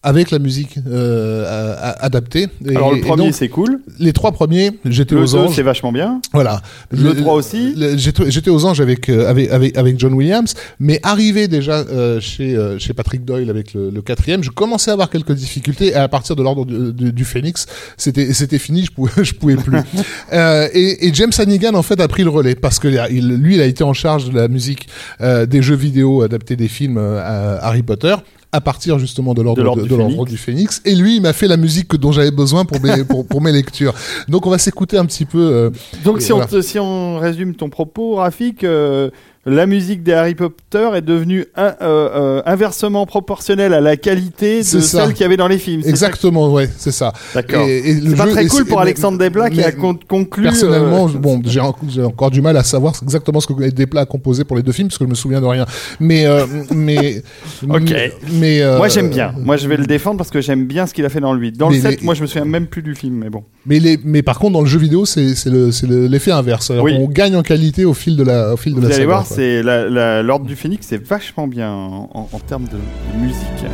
Avec 0.03 0.31
la 0.31 0.39
musique 0.39 0.77
euh, 0.87 1.93
adaptée. 1.99 2.47
Et- 2.65 2.75
Alors 2.75 2.91
le 2.93 3.01
premier 3.01 3.31
c'est 3.31 3.49
cool. 3.49 3.79
les 3.99 4.13
trois 4.13 4.31
premiers, 4.31 4.71
j'étais 4.85 5.13
Le 5.15 5.21
aux 5.21 5.25
2 5.27 5.35
anges. 5.35 5.55
c'est 5.55 5.61
vachement 5.61 5.91
bien. 5.91 6.19
Voilà. 6.33 6.61
Le 6.91 7.13
3 7.15 7.35
aussi 7.35 7.73
le- 7.75 7.95
J'étais 7.97 8.49
aux 8.49 8.65
anges 8.65 8.81
avec, 8.81 9.09
euh, 9.09 9.29
avec, 9.29 9.51
avec, 9.51 9.77
avec 9.77 9.99
John 9.99 10.13
Williams, 10.13 10.55
mais 10.79 10.99
arrivé 11.03 11.47
déjà 11.47 11.79
euh, 11.79 12.19
chez, 12.19 12.55
euh, 12.55 12.79
chez 12.79 12.93
Patrick 12.93 13.25
Doyle 13.25 13.49
avec 13.51 13.73
le, 13.75 13.91
le 13.91 14.01
quatrième, 14.01 14.43
je 14.43 14.49
commençais 14.49 14.89
à 14.89 14.93
avoir 14.93 15.09
quelques 15.09 15.33
difficultés. 15.33 15.87
Et 15.89 15.95
à 15.95 16.07
partir 16.07 16.35
de 16.35 16.41
l'ordre 16.41 16.65
du, 16.65 16.93
du, 16.93 17.11
du 17.13 17.25
Phoenix, 17.25 17.67
c'était 17.97 18.33
c'était 18.33 18.57
fini, 18.59 18.85
je 18.85 18.91
pouvais, 18.91 19.11
je 19.23 19.33
pouvais 19.35 19.55
plus. 19.55 19.77
euh, 20.33 20.67
et, 20.73 21.07
et 21.07 21.13
James 21.13 21.31
Hannigan, 21.37 21.75
en 21.75 21.83
fait, 21.83 21.99
a 21.99 22.07
pris 22.07 22.23
le 22.23 22.29
relais 22.29 22.55
parce 22.55 22.79
que 22.79 22.87
il, 23.11 23.27
lui, 23.37 23.55
il 23.55 23.61
a 23.61 23.65
été 23.65 23.83
en 23.83 23.93
charge 23.93 24.29
de 24.31 24.35
la 24.35 24.47
musique 24.47 24.87
euh, 25.21 25.45
des 25.45 25.61
jeux 25.61 25.75
vidéo 25.75 26.23
adaptés 26.23 26.55
des 26.55 26.67
films 26.67 26.97
euh, 26.97 27.19
à 27.21 27.67
Harry 27.67 27.83
Potter 27.83 28.15
à 28.51 28.61
partir 28.61 28.99
justement 28.99 29.33
de 29.33 29.41
l'ordre 29.41 29.59
De 29.59 29.63
l'ordre 29.63 29.81
de, 29.83 30.25
du 30.25 30.31
du 30.31 30.37
Phénix. 30.37 30.81
Et 30.85 30.93
lui 30.95 31.15
il 31.17 31.21
m'a 31.21 31.33
fait 31.33 31.47
la 31.47 31.57
musique 31.57 31.87
que- 31.89 31.97
dont 31.97 32.11
j'avais 32.11 32.31
besoin 32.31 32.65
pour 32.65 32.81
mes 32.81 33.03
pour, 33.05 33.25
pour 33.25 33.41
mes 33.41 33.51
lectures. 33.51 33.93
Donc 34.27 34.45
on 34.45 34.49
va 34.49 34.57
s'écouter 34.57 34.97
un 34.97 35.05
petit 35.05 35.25
peu 35.25 35.39
euh, 35.39 35.69
Donc 36.03 36.17
Et 36.17 36.21
si, 36.21 36.33
on, 36.33 36.45
te- 36.45 36.61
si 36.61 36.77
on 36.79 37.17
résume 37.17 37.55
ton 37.55 37.69
propos, 37.69 38.15
Rafik, 38.15 38.63
euh, 38.63 39.09
la 39.45 39.65
musique 39.65 40.03
des 40.03 40.13
Harry 40.13 40.35
Potter 40.35 40.89
est 40.95 41.01
devenue 41.01 41.45
un- 41.55 41.63
euh, 41.63 41.73
euh, 41.81 42.41
inversement 42.45 43.05
proportionnelle 43.07 43.73
à 43.73 43.81
la 43.81 43.97
qualité 43.97 44.59
de 44.59 44.63
ça. 44.63 44.81
celle 45.05 45.13
qu'il 45.13 45.21
y 45.21 45.25
avait 45.25 45.37
dans 45.37 45.47
les 45.47 45.57
films. 45.57 45.81
Exactement, 45.85 46.51
ouais, 46.51 46.69
c'est 46.77 46.91
ça. 46.91 47.11
ça 47.33 47.41
D'accord. 47.41 47.65
C'est 47.65 48.15
pas 48.15 48.25
jeu- 48.27 48.31
très 48.33 48.47
cool 48.47 48.65
pour 48.65 48.79
Alexandre 48.81 49.17
Desplat 49.17 49.49
qui 49.49 49.63
a 49.63 49.71
con- 49.71 49.97
conclu. 50.07 50.43
Personnellement, 50.43 51.07
euh, 51.07 51.17
bon, 51.17 51.41
j'ai 51.43 51.59
en- 51.59 51.75
j'ai 51.89 52.03
encore 52.03 52.29
du 52.29 52.41
mal 52.41 52.55
à 52.57 52.63
savoir 52.63 52.93
exactement 53.01 53.39
ce 53.39 53.47
que 53.47 53.69
Desplat 53.71 54.01
a 54.01 54.05
composé 54.05 54.43
pour 54.43 54.57
les 54.57 54.63
deux 54.63 54.71
films 54.73 54.89
parce 54.89 54.97
que 54.99 55.05
je 55.05 55.09
me 55.09 55.15
souviens 55.15 55.41
de 55.41 55.45
rien. 55.47 55.65
Mais, 55.99 56.25
euh, 56.27 56.45
mais, 56.73 57.23
Ok. 57.69 57.93
mais 58.33 58.61
Moi 58.77 58.87
j'aime 58.89 59.09
bien. 59.09 59.33
Moi 59.39 59.57
je 59.57 59.67
vais 59.67 59.77
le 59.77 59.85
défendre 59.85 60.17
parce 60.17 60.29
que 60.29 60.41
j'aime 60.41 60.65
bien 60.65 60.85
ce 60.85 60.93
qu'il 60.93 61.05
a 61.05 61.09
fait 61.09 61.19
dans 61.19 61.33
8. 61.33 61.57
Dans 61.57 61.69
Mais 61.69 61.77
le 61.77 61.81
7, 61.81 61.99
les- 62.01 62.05
moi 62.05 62.13
je 62.13 62.21
me 62.21 62.27
souviens 62.27 62.45
même 62.45 62.67
plus 62.67 62.83
du 62.83 62.93
film, 62.95 63.15
mais 63.15 63.29
bon. 63.29 63.43
Mais 63.65 63.79
les, 63.79 63.99
mais 64.03 64.23
par 64.23 64.39
contre, 64.39 64.53
dans 64.53 64.61
le 64.61 64.67
jeu 64.67 64.79
vidéo, 64.79 65.05
c'est 65.05 65.35
c'est 65.35 65.49
le, 65.51 65.69
l'effet 66.07 66.31
inverse. 66.31 66.71
Oui. 66.81 66.95
On 66.97 67.07
gagne 67.07 67.35
en 67.35 67.43
qualité 67.43 67.85
au 67.85 67.93
fil 67.93 68.15
de 68.17 68.23
la, 68.23 68.53
au 68.53 68.57
fil 68.57 68.73
de 68.73 68.77
Vous 68.79 68.87
la 68.87 68.95
allez 68.95 69.05
saga, 69.05 69.23
voir, 69.61 70.23
l'ordre 70.23 70.45
du 70.45 70.55
Phénix, 70.55 70.85
c'est 70.87 71.03
vachement 71.05 71.47
bien 71.47 71.71
en, 71.71 72.09
en- 72.13 72.29
en 72.31 72.39
termes 72.39 72.65
de, 72.65 72.77
de 73.19 73.23
musique. 73.23 73.65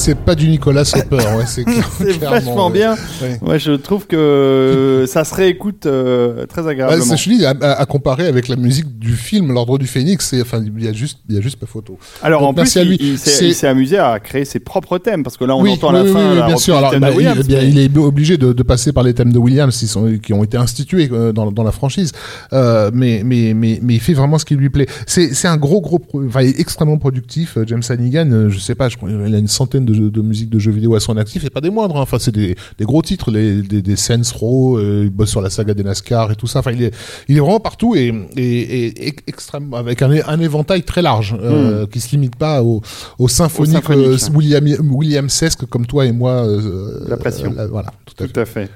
C'est 0.00 0.14
pas 0.16 0.34
du 0.34 0.48
Nicolas 0.48 0.82
Hopper, 0.96 1.16
ouais, 1.16 1.44
c'est 1.46 1.64
vachement 2.20 2.66
ouais. 2.68 2.72
bien. 2.72 2.94
Ouais. 3.42 3.58
Je 3.58 3.72
trouve 3.72 4.06
que 4.06 5.04
ça 5.06 5.24
se 5.24 5.34
réécoute 5.34 5.86
euh, 5.86 6.46
très 6.46 6.62
Bah, 6.62 6.70
agréablement. 6.70 7.04
c'est- 7.04 7.16
je 7.16 7.30
dis, 7.30 7.44
à, 7.44 7.50
à- 7.50 7.84
comparer 7.86 8.26
avec 8.26 8.48
la 8.48 8.56
musique 8.56 8.98
du 8.98 9.12
film 9.14 9.52
L'Ordre 9.52 9.78
du 9.78 9.86
Phénix, 9.86 10.34
enfin, 10.40 10.62
il 10.76 10.84
y 10.84 10.88
a 10.88 10.92
juste, 10.92 11.18
il 11.28 11.34
y 11.34 11.38
a 11.38 11.40
juste 11.40 11.56
pas 11.58 11.66
photo. 11.66 11.98
Alors 12.22 12.40
Donc, 12.40 12.50
en 12.50 12.52
plus, 12.54 12.60
merci 12.62 12.78
à 12.78 12.84
lui. 12.84 12.96
il, 13.00 13.06
il 13.12 13.18
s'est 13.18 13.48
il 13.50 13.66
amusé 13.66 13.98
à 13.98 14.18
créer 14.20 14.44
ses 14.44 14.58
propres 14.60 14.98
thèmes 14.98 15.22
parce 15.22 15.36
que 15.36 15.44
là, 15.44 15.54
on 15.56 15.62
oui, 15.62 15.72
entend 15.72 15.88
oui, 15.88 15.94
la 15.94 16.02
oui, 16.04 16.12
fin. 16.12 16.34
la 16.34 16.46
bien 16.46 16.56
sûr. 16.56 16.76
Alors, 16.76 16.98
bah, 16.98 17.08
il, 17.18 17.28
mais- 17.48 17.68
il 17.68 17.78
est 17.78 17.96
obligé 17.98 18.36
de, 18.38 18.52
de 18.52 18.62
passer 18.62 18.92
par 18.92 19.02
les 19.04 19.12
thèmes 19.14 19.32
de 19.32 19.38
Williams 19.38 19.76
qui, 19.76 19.86
sont, 19.86 20.18
qui 20.22 20.32
ont 20.32 20.44
été 20.44 20.56
institués 20.56 21.08
euh, 21.12 21.32
dans, 21.32 21.52
dans 21.52 21.62
la 21.64 21.72
franchise. 21.72 22.12
Euh, 22.52 22.90
mais, 22.94 23.22
mais, 23.24 23.52
mais, 23.54 23.78
mais 23.82 23.94
il 23.94 24.00
fait 24.00 24.14
vraiment 24.14 24.38
ce 24.38 24.44
qui 24.44 24.54
lui 24.56 24.70
plaît. 24.70 24.86
C'est, 25.06 25.30
un 25.48 25.56
gros, 25.56 25.80
gros, 25.80 25.98
pro- 25.98 26.24
enfin, 26.26 26.42
il 26.42 26.50
est 26.50 26.60
extrêmement 26.60 26.98
productif. 26.98 27.56
euh, 27.56 27.64
James 27.66 27.82
Hannigan, 27.88 28.30
euh, 28.30 28.48
je 28.48 28.58
sais 28.58 28.74
pas, 28.74 28.88
je 28.88 28.96
qu'il 28.96 29.08
a 29.34 29.38
une 29.38 29.48
centaine 29.48 29.84
de, 29.84 29.89
de 29.92 30.20
musiques 30.22 30.50
de 30.50 30.58
jeux 30.58 30.70
vidéo 30.72 30.94
à 30.94 31.00
son 31.00 31.16
actif 31.16 31.44
et 31.44 31.50
pas 31.50 31.60
des 31.60 31.70
moindres. 31.70 31.96
hein. 31.96 32.02
Enfin, 32.02 32.18
c'est 32.18 32.34
des, 32.34 32.54
des 32.78 32.84
gros 32.84 33.02
titres, 33.02 33.30
les, 33.30 33.62
des, 33.62 33.82
des 33.82 33.96
Saints 33.96 34.20
Row, 34.34 34.78
euh, 34.78 35.02
il 35.04 35.10
bosse 35.10 35.30
sur 35.30 35.40
la 35.40 35.50
saga 35.50 35.74
des 35.74 35.82
NASCAR 35.84 36.30
et 36.32 36.36
tout 36.36 36.46
ça. 36.46 36.60
Enfin, 36.60 36.72
il 36.72 36.82
est, 36.82 36.94
il 37.28 37.36
est 37.36 37.40
vraiment 37.40 37.60
partout 37.60 37.94
et, 37.96 38.12
et, 38.36 39.14
extrêmement, 39.26 39.76
avec 39.76 40.02
un, 40.02 40.10
un 40.26 40.40
éventail 40.40 40.82
très 40.82 41.02
large, 41.02 41.36
euh, 41.40 41.86
qui 41.86 42.00
se 42.00 42.10
limite 42.12 42.36
pas 42.36 42.62
au, 42.62 42.80
au 43.18 43.28
symphonique, 43.28 43.72
symphonique, 43.74 44.06
euh, 44.06 44.16
hein. 44.20 44.32
William, 44.34 44.64
Williamsesque 44.90 45.66
comme 45.66 45.86
toi 45.86 46.06
et 46.06 46.12
moi. 46.12 46.46
euh, 46.46 47.04
L'apprécions. 47.08 47.54
euh, 47.58 47.66
voilà, 47.68 47.90
tout 48.06 48.14
à 48.22 48.26
fait. 48.26 48.32
Tout 48.32 48.40
à 48.40 48.44
fait. 48.44 48.68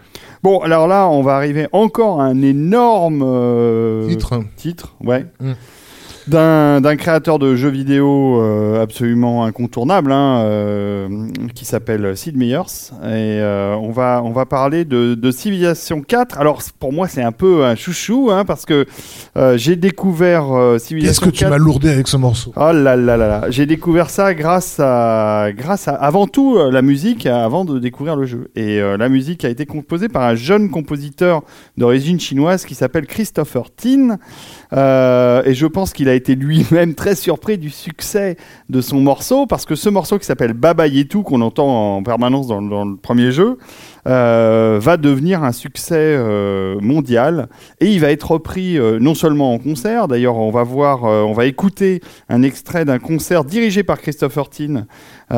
Bon, 0.43 0.59
alors 0.61 0.86
là, 0.86 1.09
on 1.09 1.23
va 1.23 1.36
arriver 1.36 1.69
encore 1.73 2.20
à 2.20 2.24
un 2.24 2.43
énorme 2.43 3.23
Titre. 4.09 4.43
titre, 4.57 4.95
ouais. 5.03 5.27
Mm. 5.41 5.53
D'un, 6.27 6.97
créateur 6.97 7.39
de 7.39 7.55
jeux 7.55 7.69
vidéo 7.69 8.41
euh, 8.41 8.83
absolument 8.83 9.45
incontournable, 9.45 10.11
hein, 10.11 10.41
euh, 10.45 11.09
qui 11.55 11.67
s'appelle 11.67 12.17
Sid 12.17 12.35
Meier's. 12.35 12.93
Et 13.03 13.41
euh, 13.41 13.75
on, 13.75 13.91
va, 13.91 14.23
on 14.25 14.31
va 14.31 14.47
parler 14.47 14.87
de, 14.87 15.15
de 15.15 15.31
Civilization 15.31 16.01
4. 16.01 16.39
Alors, 16.39 16.63
pour 16.81 16.95
moi, 16.95 17.09
c'est 17.09 17.23
un 17.23 17.33
peu 17.33 17.67
un 17.67 17.75
chouchou, 17.75 18.31
hein, 18.31 18.47
parce 18.47 18.65
que 18.65 18.87
j'ai 19.57 19.77
découvert 19.77 20.51
euh, 20.53 20.75
Qu'est-ce 20.75 20.87
Civilization 20.87 21.27
que 21.27 21.31
tu 21.31 21.41
4. 21.41 21.51
m'as 21.51 21.59
lourdé 21.59 21.91
avec 21.91 22.09
ce 22.09 22.17
morceau? 22.17 22.55
Oh 22.57 22.73
là 22.73 22.97
là 22.97 23.17
là 23.19 23.29
là, 23.29 23.51
j'ai 23.51 23.67
découvert 23.67 24.09
ça 24.09 24.33
grâce 24.33 24.81
à, 24.81 25.49
grâce 25.55 25.89
à, 25.89 25.95
avant 25.95 26.27
tout, 26.27 26.59
la 26.71 26.81
musique, 26.81 27.27
avant 27.27 27.67
de 27.67 27.79
découvrir 27.79 28.17
le 28.17 28.25
jeu. 28.25 28.51
Et 28.57 28.81
la 28.81 29.09
musique 29.11 29.45
a 29.45 29.51
été 29.51 29.67
composée 29.67 30.09
par 30.09 30.23
un 30.23 30.35
jeune 30.35 30.71
compositeur 30.71 31.43
d'origine 31.77 32.19
chinoise 32.19 32.65
qui 32.65 32.75
s'appelle 32.75 33.07
Christopher 33.07 33.65
Tin. 33.75 34.17
Et 34.73 35.55
je 35.55 35.67
pense 35.67 35.93
qu'il 35.93 36.09
a 36.09 36.14
été 36.15 36.35
lui-même 36.35 36.95
très 36.95 37.15
surpris 37.15 37.59
du 37.59 37.70
succès 37.70 38.36
de 38.69 38.81
son 38.81 39.01
morceau, 39.01 39.47
parce 39.47 39.65
que 39.65 39.74
ce 39.74 39.89
morceau 39.89 40.19
qui 40.19 40.27
s'appelle 40.27 40.53
Baba 40.53 40.86
Yetu, 40.86 41.23
qu'on 41.23 41.41
entend 41.41 41.97
en 41.97 42.03
permanence 42.03 42.47
dans, 42.47 42.61
le 42.61 42.97
premier 42.97 43.32
jeu, 43.32 43.59
euh, 44.07 44.78
va 44.81 44.97
devenir 44.97 45.45
un 45.45 45.53
succès 45.53 45.97
euh, 45.97 46.78
mondial. 46.81 47.49
Et 47.81 47.86
il 47.86 48.01
va 48.01 48.11
être 48.11 48.32
repris 48.32 48.78
euh, 48.78 48.99
non 48.99 49.15
seulement 49.15 49.55
en 49.55 49.59
concert, 49.59 50.09
d'ailleurs 50.09 50.36
on 50.36 50.51
va 50.51 50.62
voir, 50.62 51.05
on 51.05 51.32
va 51.32 51.47
écouter 51.47 52.01
un 52.28 52.43
extrait 52.43 52.85
d'un 52.85 52.99
concert 52.99 53.45
dirigé 53.45 53.82
par 53.82 54.01
Christopher 54.01 54.49
Tin 54.51 54.86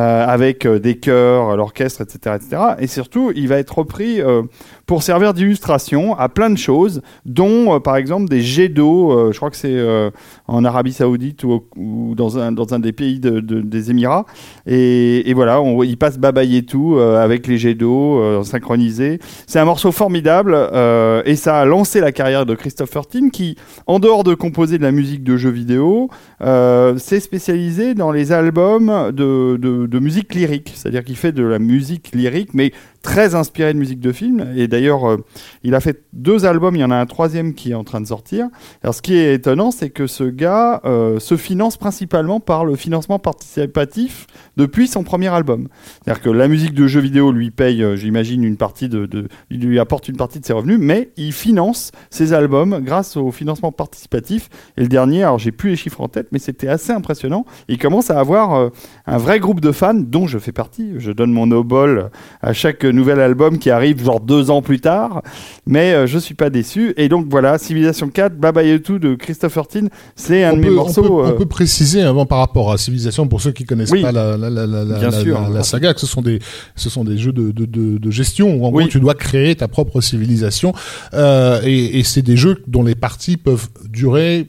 avec 0.01 0.66
euh, 0.66 0.78
des 0.78 0.97
chœurs, 0.98 1.56
l'orchestre, 1.56 2.02
etc., 2.02 2.36
etc. 2.36 2.62
Et 2.78 2.86
surtout, 2.86 3.32
il 3.35 3.48
va 3.48 3.59
être 3.59 3.78
repris 3.78 4.20
euh, 4.20 4.43
pour 4.86 5.02
servir 5.02 5.35
d'illustration 5.35 6.16
à 6.18 6.28
plein 6.28 6.51
de 6.51 6.59
choses, 6.59 7.02
dont 7.24 7.74
euh, 7.74 7.81
par 7.81 7.97
exemple 7.97 8.28
des 8.28 8.40
jets 8.40 8.68
d'eau. 8.68 9.10
euh, 9.12 9.32
je 9.32 9.36
crois 9.36 9.51
que 9.51 9.56
c'est 9.56 9.68
euh, 9.73 10.10
en 10.48 10.64
Arabie 10.64 10.93
Saoudite 10.93 11.44
ou, 11.44 12.14
dans, 12.16 12.39
un, 12.39 12.52
dans 12.52 12.73
un 12.74 12.78
des 12.78 12.93
pays 12.93 13.18
de- 13.20 13.40
de- 13.40 13.60
des 13.60 13.90
Émirats. 13.90 14.27
Et, 14.66 15.32
voilà, 15.35 15.60
il 15.85 15.97
passe 15.97 16.18
Baba 16.18 16.44
Yetu 16.44 16.77
euh, 16.77 17.23
avec 17.23 17.47
les 17.47 17.59
jets 17.59 17.74
d'eau 17.74 18.20
euh, 18.20 18.43
synchronisés. 18.43 19.18
C'est 19.47 19.59
un 19.59 19.64
morceau 19.64 19.93
formidable 19.93 20.55
euh, 20.56 21.23
et 21.24 21.36
ça 21.36 21.59
a 21.60 21.64
lancé 21.64 22.01
la 22.01 22.12
carrière 22.12 22.47
de 22.47 22.55
Christopher 22.55 23.06
Tin 23.06 23.28
qui, 23.31 23.56
en 23.86 23.98
dehors 23.98 24.24
de 24.24 24.35
composer 24.35 24.78
de 24.78 24.82
la 24.82 24.93
musique 24.93 25.23
de 25.24 25.36
jeux 25.36 25.51
vidéo, 25.51 26.09
euh, 26.43 26.97
s'est 26.97 27.20
spécialisé 27.20 27.94
dans 27.94 28.12
les 28.12 28.32
albums 28.32 29.10
de, 29.12 29.86
de 29.87 29.99
musique 29.99 30.35
lyrique. 30.35 30.73
C'est-à-dire 30.75 31.05
qu'il 31.05 31.17
fait 31.17 31.33
de 31.33 31.43
la 31.43 31.59
musique 31.59 32.15
lyrique, 32.15 32.55
mais 32.55 32.73
très 33.02 33.35
inspiré 33.35 33.73
de 33.73 33.78
musique 33.78 34.01
de 34.01 34.12
film. 34.12 34.52
Et 34.56 34.68
d'ailleurs, 34.68 35.09
euh, 35.09 35.16
il 35.62 35.74
a 35.74 35.81
fait 35.81 36.02
deux 36.12 36.44
albums, 36.44 36.74
il 36.77 36.81
y 36.81 36.85
en 36.85 36.90
a 36.90 36.97
un 36.97 37.06
troisième 37.06 37.55
qui 37.55 37.70
est 37.70 37.74
en 37.74 37.85
train 37.85 38.01
de 38.01 38.06
sortir. 38.06 38.48
Alors 38.82 38.94
ce 38.94 39.02
qui 39.02 39.16
est 39.16 39.35
étonnant, 39.35 39.70
c'est 39.70 39.90
que 39.90 40.06
ce 40.06 40.24
gars 40.24 40.81
euh, 40.85 41.18
se 41.18 41.36
finance 41.36 41.77
principalement 41.77 42.40
par 42.40 42.64
le 42.64 42.77
financement 42.77 43.18
participatif 43.18 44.27
depuis 44.56 44.89
son 44.89 45.05
premier 45.05 45.28
album. 45.28 45.68
C'est-à-dire 46.05 46.23
que 46.23 46.31
la 46.31 46.48
musique 46.48 46.74
de 46.74 46.86
jeux 46.86 47.01
vidéo 47.01 47.32
lui 47.32 47.51
paye, 47.51 47.82
euh, 47.82 47.97
j'imagine, 47.97 48.44
une 48.44 48.56
partie 48.56 48.89
de, 48.89 49.28
lui 49.51 49.78
apporte 49.78 50.09
une 50.09 50.16
partie 50.16 50.40
de 50.40 50.44
ses 50.44 50.52
revenus, 50.52 50.78
mais 50.81 51.10
il 51.16 51.32
finance 51.32 51.93
ses 52.10 52.32
albums 52.32 52.81
grâce 52.82 53.16
au 53.16 53.31
financement 53.31 53.73
participatif. 53.73 54.48
Et 54.77 54.82
le 54.82 54.89
dernier, 54.89 55.23
alors 55.23 55.39
j'ai 55.39 55.52
plus 55.52 55.70
les 55.70 55.77
chiffres 55.77 56.01
en 56.01 56.09
tête, 56.09 56.28
mais 56.32 56.39
c'était 56.39 56.68
assez 56.68 56.93
impressionnant. 56.93 57.44
Il 57.68 57.78
commence 57.78 58.10
à 58.10 58.18
avoir 58.18 58.70
un 59.06 59.18
vrai 59.18 59.40
groupe 59.40 59.60
de 59.60 59.73
fans 59.73 59.94
dont 59.94 60.27
je 60.27 60.39
fais 60.39 60.52
partie. 60.52 60.93
Je 60.98 61.12
donne 61.12 61.32
mon 61.32 61.51
obol 61.51 62.10
à 62.40 62.52
chaque 62.52 62.86
nouvel 62.93 63.21
album 63.21 63.59
qui 63.59 63.71
arrive 63.71 64.05
genre 64.05 64.21
deux 64.21 64.51
ans 64.51 64.63
plus 64.63 64.81
tard, 64.81 65.23
mais 65.67 65.93
euh, 65.95 66.07
je 66.07 66.19
suis 66.19 66.35
pas 66.35 66.51
déçu. 66.51 66.93
Et 66.97 67.09
donc 67.09 67.27
voilà, 67.31 67.59
Civilization 67.59 68.09
4, 68.09 68.37
Baba 68.37 68.63
Yetu 68.63 68.99
de 68.99 69.15
Christopher 69.15 69.67
Tin, 69.69 69.87
c'est 70.15 70.45
un 70.45 70.53
on 70.53 70.57
de 70.57 70.61
mes 70.61 70.67
peut, 70.69 70.73
on 70.73 70.77
morceaux. 70.77 71.03
peut- 71.03 71.09
on 71.11 71.27
euh, 71.29 71.33
peut 71.33 71.47
préciser 71.47 72.03
avant 72.03 72.27
par 72.27 72.39
rapport 72.39 72.73
à 72.73 72.79
Civilization 72.79 73.27
pour 73.29 73.41
ceux 73.41 73.53
qui 73.53 73.65
connaissent 73.65 73.91
Oui. 73.91 74.03
pas 74.03 74.13
la, 74.13 74.37
la, 74.37 74.51
la, 74.51 74.67
la, 74.67 74.85
la, 74.85 74.99
Bien 74.99 75.11
la- 75.11 75.21
sûr. 75.21 75.41
la- 75.41 75.49
la 75.49 75.63
saga 75.63 75.95
que 75.95 76.01
ce 76.01 76.07
sont 76.07 76.23
des 76.23 76.39
ce 76.75 76.91
sont 76.91 77.05
des 77.05 77.17
jeux 77.19 77.33
de, 77.33 77.51
de, 77.51 77.65
de, 77.65 77.99
de 77.99 78.11
gestion 78.11 78.55
où 78.55 78.65
en 78.67 78.71
Oui. 78.73 78.85
gros 78.85 78.91
tu 78.91 79.01
dois 79.01 79.15
créer 79.15 79.55
ta 79.57 79.69
propre 79.69 80.01
civilisation 80.01 80.73
euh, 81.15 81.61
et, 81.65 81.99
et 81.99 82.03
c'est 82.05 82.23
des 82.23 82.37
jeux 82.37 82.63
dont 82.67 82.83
les 82.83 82.95
parties 82.95 83.37
peuvent 83.37 83.69
durer 83.89 84.47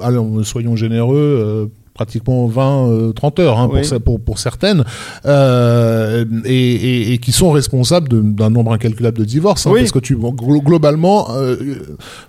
allons 0.00 0.42
soyons 0.44 0.76
généreux 0.76 1.16
euh, 1.16 1.66
pratiquement 1.98 2.46
20 2.46 2.88
euh, 2.88 3.12
30 3.12 3.40
heures 3.40 3.58
hein, 3.58 3.68
Oui. 3.72 3.80
pour, 3.80 3.84
ça- 3.88 3.98
pour 4.00 4.20
pour 4.20 4.38
certaines 4.38 4.84
euh, 5.26 6.24
et, 6.44 6.54
et, 6.74 7.12
et 7.12 7.18
qui 7.18 7.32
sont 7.32 7.50
responsables 7.50 8.08
d'un 8.34 8.50
nombre 8.50 8.72
incalculable 8.72 9.18
de 9.18 9.24
divorces 9.24 9.66
hein, 9.66 9.70
Oui. 9.72 9.80
parce 9.80 9.92
que 9.92 9.98
tu 9.98 10.16
globalement 10.16 11.28
euh, 11.34 11.56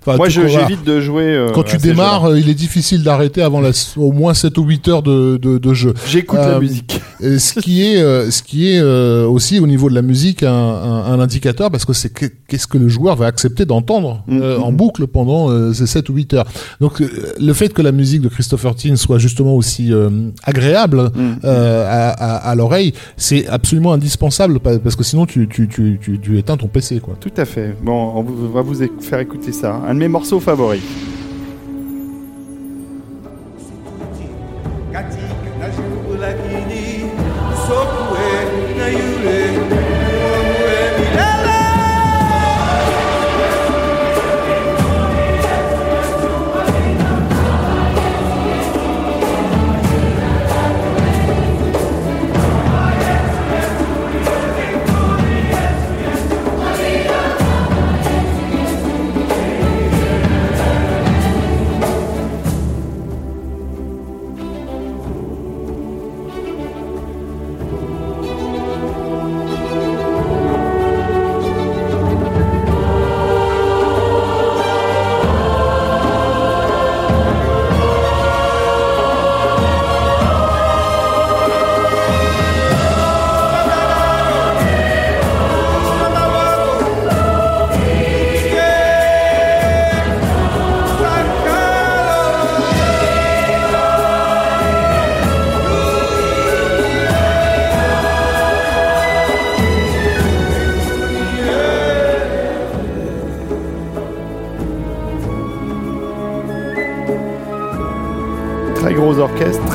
euh, 0.08 0.16
Moi, 0.16 0.28
j'évite 0.28 0.84
de 0.84 1.00
jouer. 1.00 1.24
euh, 1.24 1.50
Quand 1.52 1.62
tu 1.62 1.76
démarres, 1.78 2.24
euh, 2.26 2.38
il 2.38 2.48
est 2.48 2.54
difficile 2.54 3.02
d'arrêter 3.04 3.42
avant 3.42 3.60
la, 3.60 3.70
au 3.96 4.12
moins 4.12 4.34
7 4.34 4.58
ou 4.58 4.64
8 4.64 4.88
heures 4.88 5.02
de, 5.02 5.38
de, 5.40 5.58
de 5.58 5.74
jeu. 5.74 5.94
j'écoute 6.08 6.38
euh, 6.40 6.52
la 6.54 6.58
musique. 6.60 7.00
Et 7.20 7.38
ce 7.38 7.60
qui 7.60 7.82
est, 7.86 7.98
euh, 8.00 8.30
ce 8.30 8.42
qui 8.42 8.68
est 8.72 8.80
euh, 8.80 9.26
aussi 9.26 9.60
au 9.60 9.66
niveau 9.66 9.88
de 9.90 9.94
la 9.94 10.02
musique 10.02 10.42
un, 10.42 10.50
un, 10.52 11.12
un 11.12 11.20
indicateur 11.20 11.70
parce 11.70 11.84
que 11.84 11.92
c'est 11.92 12.12
que- 12.12 12.26
qu'est-ce 12.48 12.66
que 12.66 12.78
le 12.78 12.88
joueur 12.88 13.14
va 13.16 13.26
accepter 13.26 13.64
d'entendre 13.66 14.24
euh, 14.30 14.56
Mhm. 14.56 14.62
en 14.64 14.72
boucle 14.72 15.06
pendant 15.06 15.50
euh, 15.50 15.72
ces 15.74 15.86
7 15.86 16.08
ou 16.08 16.14
8 16.14 16.34
heures. 16.34 16.46
Donc 16.80 17.00
euh, 17.00 17.08
le 17.38 17.52
fait 17.52 17.68
que 17.72 17.82
la 17.82 17.92
musique 17.92 18.22
de 18.22 18.28
Christopher 18.28 18.74
Tin 18.74 18.96
soit 18.96 19.18
justement 19.18 19.54
aussi 19.60 19.92
euh, 19.92 20.10
agréable 20.44 21.10
Mhm. 21.14 21.38
euh, 21.44 21.84
à, 21.86 22.08
à, 22.10 22.50
à 22.50 22.54
l'oreille, 22.54 22.92
c'est 23.16 23.46
absolument 23.46 23.92
indispensable 23.92 24.58
pa- 24.60 24.78
parce 24.78 24.96
que 24.96 25.04
sinon 25.04 25.24
tu, 25.26 25.46
tu, 25.48 25.68
tu, 25.68 25.98
tu, 26.02 26.18
tu 26.18 26.38
éteins 26.38 26.56
ton 26.56 26.66
PC 26.68 27.00
quoi. 27.00 27.14
Tout 27.20 27.36
à 27.36 27.44
fait. 27.44 27.74
Bon, 27.82 28.12
on 28.16 28.22
va 28.56 28.62
vous 28.62 28.74
faire 29.00 29.20
écouter 29.20 29.52
ça. 29.52 29.80
Un 29.88 29.94
de 29.94 29.98
mes 30.00 30.08
morceaux 30.08 30.40
favoris. 30.40 30.82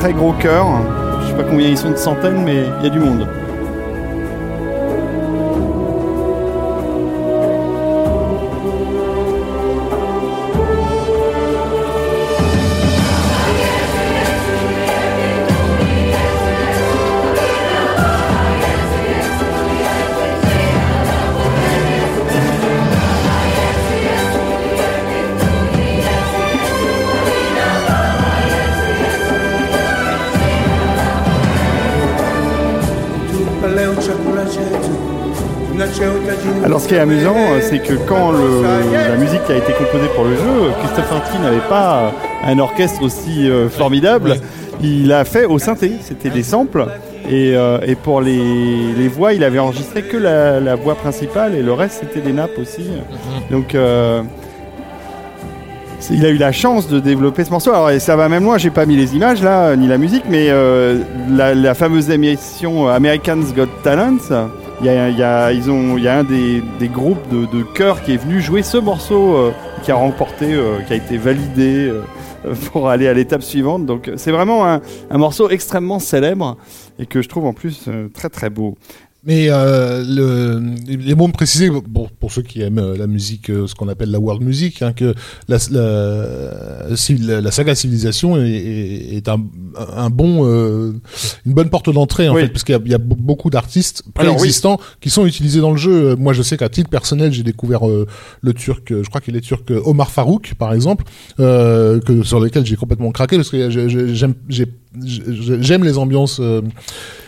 Très 0.06 0.12
gros 0.12 0.34
chœur. 0.34 0.66
Je 1.20 1.26
sais 1.26 1.36
pas 1.36 1.42
combien 1.42 1.68
ils 1.68 1.76
sont 1.76 1.90
de 1.90 1.96
centaines, 1.96 2.44
mais 2.44 2.66
il 2.78 2.84
y 2.84 2.86
a 2.86 2.90
du 2.90 3.00
monde. 3.00 3.26
Est 36.96 37.00
amusant, 37.00 37.34
euh, 37.36 37.60
c'est 37.60 37.78
que 37.78 37.94
quand 38.08 38.32
le- 38.32 38.62
la 39.08 39.16
musique 39.16 39.40
a 39.48 39.54
été 39.56 39.72
composée 39.72 40.08
pour 40.14 40.24
le 40.24 40.34
jeu, 40.36 40.72
Christophe 40.80 41.10
Martin 41.12 41.38
n'avait 41.40 41.68
pas 41.68 42.12
un 42.44 42.58
orchestre 42.58 43.02
aussi 43.02 43.48
euh, 43.48 43.68
formidable. 43.68 44.36
Il 44.82 45.12
a 45.12 45.24
fait 45.24 45.44
au 45.46 45.58
synthé, 45.58 45.92
c'était 46.02 46.30
des 46.30 46.42
samples. 46.42 46.86
Et, 47.28 47.54
euh, 47.56 47.78
et 47.86 47.94
pour 47.96 48.20
les, 48.20 48.92
les 48.96 49.08
voix, 49.08 49.32
il 49.32 49.42
avait 49.42 49.58
enregistré 49.58 50.02
que 50.02 50.16
la, 50.16 50.60
la 50.60 50.74
voix 50.76 50.94
principale 50.94 51.54
et 51.56 51.62
le 51.62 51.72
reste 51.72 52.00
c'était 52.02 52.20
des 52.20 52.32
nappes 52.32 52.56
aussi. 52.60 52.86
Donc 53.50 53.74
euh, 53.74 54.22
c'est- 55.98 56.14
il 56.14 56.24
a 56.24 56.28
eu 56.28 56.36
la 56.36 56.52
chance 56.52 56.88
de 56.88 57.00
développer 57.00 57.42
ce 57.44 57.50
morceau. 57.50 57.70
Alors 57.72 57.90
et 57.90 57.98
ça 57.98 58.14
va 58.16 58.28
même 58.28 58.44
loin, 58.44 58.58
j'ai 58.58 58.70
pas 58.70 58.86
mis 58.86 58.96
les 58.96 59.16
images 59.16 59.42
là, 59.42 59.74
ni 59.76 59.88
la 59.88 59.98
musique, 59.98 60.24
mais 60.28 60.48
euh, 60.50 60.98
la, 61.30 61.54
la 61.54 61.74
fameuse 61.74 62.10
émission 62.10 62.86
Americans 62.88 63.42
Got 63.56 63.66
Talent, 63.82 64.18
il 64.86 65.18
y 65.18 65.22
a, 65.22 65.52
ils 65.52 65.70
ont, 65.70 65.98
y 65.98 66.06
a 66.06 66.18
un 66.18 66.24
des, 66.24 66.62
des 66.78 66.88
groupes 66.88 67.28
de, 67.28 67.46
de 67.46 67.64
chœurs 67.64 68.02
qui 68.02 68.12
est 68.12 68.16
venu 68.16 68.40
jouer 68.40 68.62
ce 68.62 68.76
morceau 68.76 69.34
euh, 69.34 69.52
qui 69.82 69.90
a 69.90 69.96
remporté, 69.96 70.52
euh, 70.52 70.80
qui 70.82 70.92
a 70.92 70.96
été 70.96 71.18
validé 71.18 71.88
euh, 71.88 72.02
pour 72.72 72.88
aller 72.88 73.08
à 73.08 73.14
l'étape 73.14 73.42
suivante. 73.42 73.84
Donc 73.84 74.10
c'est 74.16 74.30
vraiment 74.30 74.66
un, 74.66 74.80
un 75.10 75.18
morceau 75.18 75.50
extrêmement 75.50 75.98
célèbre 75.98 76.56
et 77.00 77.06
que 77.06 77.20
je 77.20 77.28
trouve 77.28 77.46
en 77.46 77.52
plus 77.52 77.88
très 78.14 78.28
très 78.28 78.48
beau. 78.48 78.76
Mais 79.26 79.48
euh, 79.50 80.04
le, 80.06 80.62
les 80.86 81.14
mots 81.16 81.26
me 81.26 81.32
préciser, 81.32 81.68
pour, 81.68 82.10
pour 82.12 82.30
ceux 82.32 82.42
qui 82.42 82.62
aiment 82.62 82.78
euh, 82.78 82.96
la 82.96 83.08
musique, 83.08 83.50
euh, 83.50 83.66
ce 83.66 83.74
qu'on 83.74 83.88
appelle 83.88 84.10
la 84.12 84.20
world 84.20 84.40
music, 84.42 84.82
hein, 84.82 84.92
que 84.92 85.14
la, 85.48 85.58
la, 85.72 87.40
la, 87.40 87.50
saga 87.50 87.74
Civilisation 87.74 88.36
est, 88.36 88.48
est, 88.48 89.16
est 89.16 89.28
un, 89.28 89.42
un 89.96 90.10
bon, 90.10 90.46
euh, 90.46 90.92
une 91.44 91.54
bonne 91.54 91.70
porte 91.70 91.90
d'entrée 91.92 92.28
en 92.28 92.34
Oui. 92.36 92.42
fait, 92.42 92.48
parce 92.48 92.62
qu'il 92.62 92.74
y 92.74 92.78
a, 92.78 92.80
il 92.84 92.90
y 92.92 92.94
a 92.94 92.98
be- 92.98 93.16
beaucoup 93.18 93.50
d'artistes 93.50 94.04
Alors, 94.14 94.34
oui. 94.34 94.36
préexistants 94.38 94.78
qui 95.00 95.10
sont 95.10 95.26
utilisés 95.26 95.60
dans 95.60 95.72
le 95.72 95.76
jeu. 95.76 96.14
Moi, 96.14 96.32
je 96.32 96.42
sais 96.42 96.56
qu'à 96.56 96.68
titre 96.68 96.88
personnel, 96.88 97.32
j'ai 97.32 97.42
découvert 97.42 97.88
euh, 97.88 98.06
le 98.42 98.54
turc, 98.54 98.84
je 98.90 99.08
crois 99.08 99.20
qu'il 99.20 99.34
est 99.36 99.40
turc, 99.40 99.72
Omar 99.84 100.10
Farouk, 100.12 100.54
par 100.56 100.72
exemple, 100.72 101.04
euh, 101.40 101.98
que 102.00 102.22
sur 102.22 102.38
lequel 102.38 102.64
j'ai 102.64 102.76
complètement 102.76 103.10
craqué 103.10 103.34
parce 103.36 103.50
que 103.50 103.70
j'ai- 103.70 104.66
j'aime 105.04 105.84
les 105.84 105.98
ambiances 105.98 106.38
euh, 106.40 106.62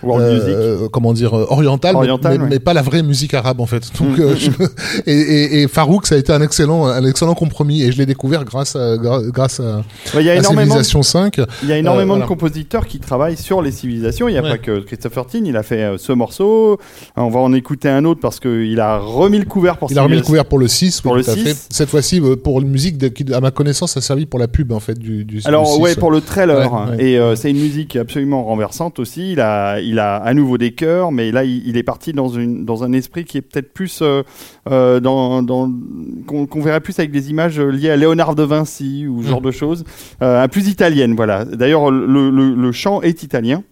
euh, 0.05 0.89
comment 0.93 1.12
dire 1.12 1.35
euh, 1.36 1.47
orientale, 1.49 1.93
mais- 1.95 1.99
Orientale, 2.01 2.39
mais, 2.39 2.45
ouais. 2.45 2.51
mais 2.51 2.59
pas 2.59 2.73
la 2.73 2.82
vraie 2.82 3.03
musique 3.03 3.35
arabe 3.35 3.61
en 3.61 3.66
fait. 3.66 3.82
Donc 3.99 4.19
Mm, 4.19 4.20
euh, 4.20 4.35
je- 4.36 4.51
et, 5.07 5.12
et, 5.12 5.62
et 5.62 5.69
Farouk 5.69 6.07
ça 6.07 6.15
a 6.15 6.19
été 6.19 6.32
un 6.32 6.40
excellent 6.43 6.86
un 6.86 7.05
excellent 7.05 7.35
compromis 7.35 7.82
et 7.82 7.93
je 7.93 7.99
l'ai 7.99 8.07
découvert 8.07 8.45
grâce 8.45 8.77
à 8.77 8.97
grâce 8.97 9.61
à, 9.61 9.82
Ouais, 10.15 10.20
Il 10.23 10.27
y 10.27 10.31
a 10.31 10.32
à 10.32 10.36
énormément 10.36 10.77
de 10.77 10.82
Civilization 10.82 11.03
5. 11.03 11.40
Il 11.62 11.69
y 11.69 11.73
a 11.73 11.78
énormément 11.78 12.16
de 12.16 12.24
compositeurs 12.24 12.86
qui 12.86 12.99
travaillent 12.99 13.36
sur 13.36 13.62
les 13.62 13.70
civilisations. 13.73 14.28
Il 14.28 14.32
n'y 14.32 14.39
a 14.39 14.43
Ouais. 14.43 14.51
pas 14.51 14.59
que 14.59 14.81
Christopher 14.81 15.27
Tin, 15.27 15.40
il 15.45 15.57
a 15.57 15.62
fait 15.62 15.93
ce 15.99 16.12
morceau. 16.12 16.78
On 17.16 17.28
va 17.28 17.40
en 17.40 17.53
écouter 17.53 17.89
un 17.89 18.05
autre 18.05 18.20
parce 18.20 18.40
qu'il 18.40 18.78
a 18.81 18.99
remis 18.99 19.39
le 19.39 19.45
couvert 19.45 19.77
pour 19.77 19.90
Il 19.90 19.99
a 19.99 20.03
remis 20.03 20.16
le 20.16 20.23
couvert 20.23 20.45
pour 20.45 20.59
le 20.59 20.69
6, 20.69 21.01
Pour 21.01 21.12
oui, 21.12 21.19
le 21.19 21.24
tout 21.24 21.31
à 21.31 21.35
6. 21.35 21.43
fait. 21.45 21.57
Cette 21.70 21.89
fois-ci, 21.89 22.20
pour 22.43 22.61
une 22.61 22.69
musique 22.69 22.99
de- 22.99 23.09
qui, 23.09 23.24
à 23.32 23.40
ma 23.40 23.51
connaissance, 23.51 23.97
a 23.97 24.01
servi 24.01 24.27
pour 24.27 24.39
la 24.39 24.49
pub 24.49 24.73
en 24.73 24.81
fait 24.81 24.99
du, 24.99 25.24
du 25.24 25.40
Alors 25.45 25.65
du 25.65 25.73
6, 25.73 25.81
ouais, 25.81 25.95
pour 25.97 26.11
le 26.11 26.20
trailer. 26.20 26.70
Et 26.99 27.19
c'est 27.35 27.51
une 27.51 27.58
musique 27.59 27.97
absolument 27.97 28.45
renversante 28.45 28.99
aussi. 28.99 29.33
Il 29.33 29.41
a, 29.41 29.81
il 29.81 29.99
a 29.99 30.17
à 30.17 30.33
nouveau 30.35 30.59
des 30.59 30.73
chœurs, 30.73 31.13
mais 31.13 31.31
là 31.33 31.45
il, 31.45 31.67
il 31.69 31.77
est 31.77 31.83
parti 31.83 32.13
dans, 32.13 32.29
une, 32.29 32.65
dans 32.65 32.85
un 32.85 32.93
esprit 32.93 33.25
qui 33.25 33.39
est 33.39 33.43
peut-être 33.43 33.73
plus 33.73 34.01
euh, 34.03 34.23
euh, 34.71 35.01
dans, 35.01 35.43
dans- 35.43 35.71
qu'on 36.27 36.61
verrait 36.61 36.81
plus 36.81 36.99
avec 36.99 37.11
des 37.11 37.31
images 37.31 37.61
liées 37.61 37.91
à 37.91 37.97
Léonard 37.97 38.35
de 38.35 38.43
Vinci 38.43 39.07
ou 39.07 39.23
ce 39.23 39.29
genre 39.29 39.41
de 39.41 39.51
choses, 39.51 39.85
euh, 40.23 40.47
plus 40.49 40.69
italienne. 40.69 41.15
Voilà. 41.15 41.45
D'ailleurs 41.45 41.91
le, 41.91 42.31
le- 42.31 42.55
le 42.55 42.73
chant 42.73 43.03
est 43.03 43.23
italien. 43.23 43.63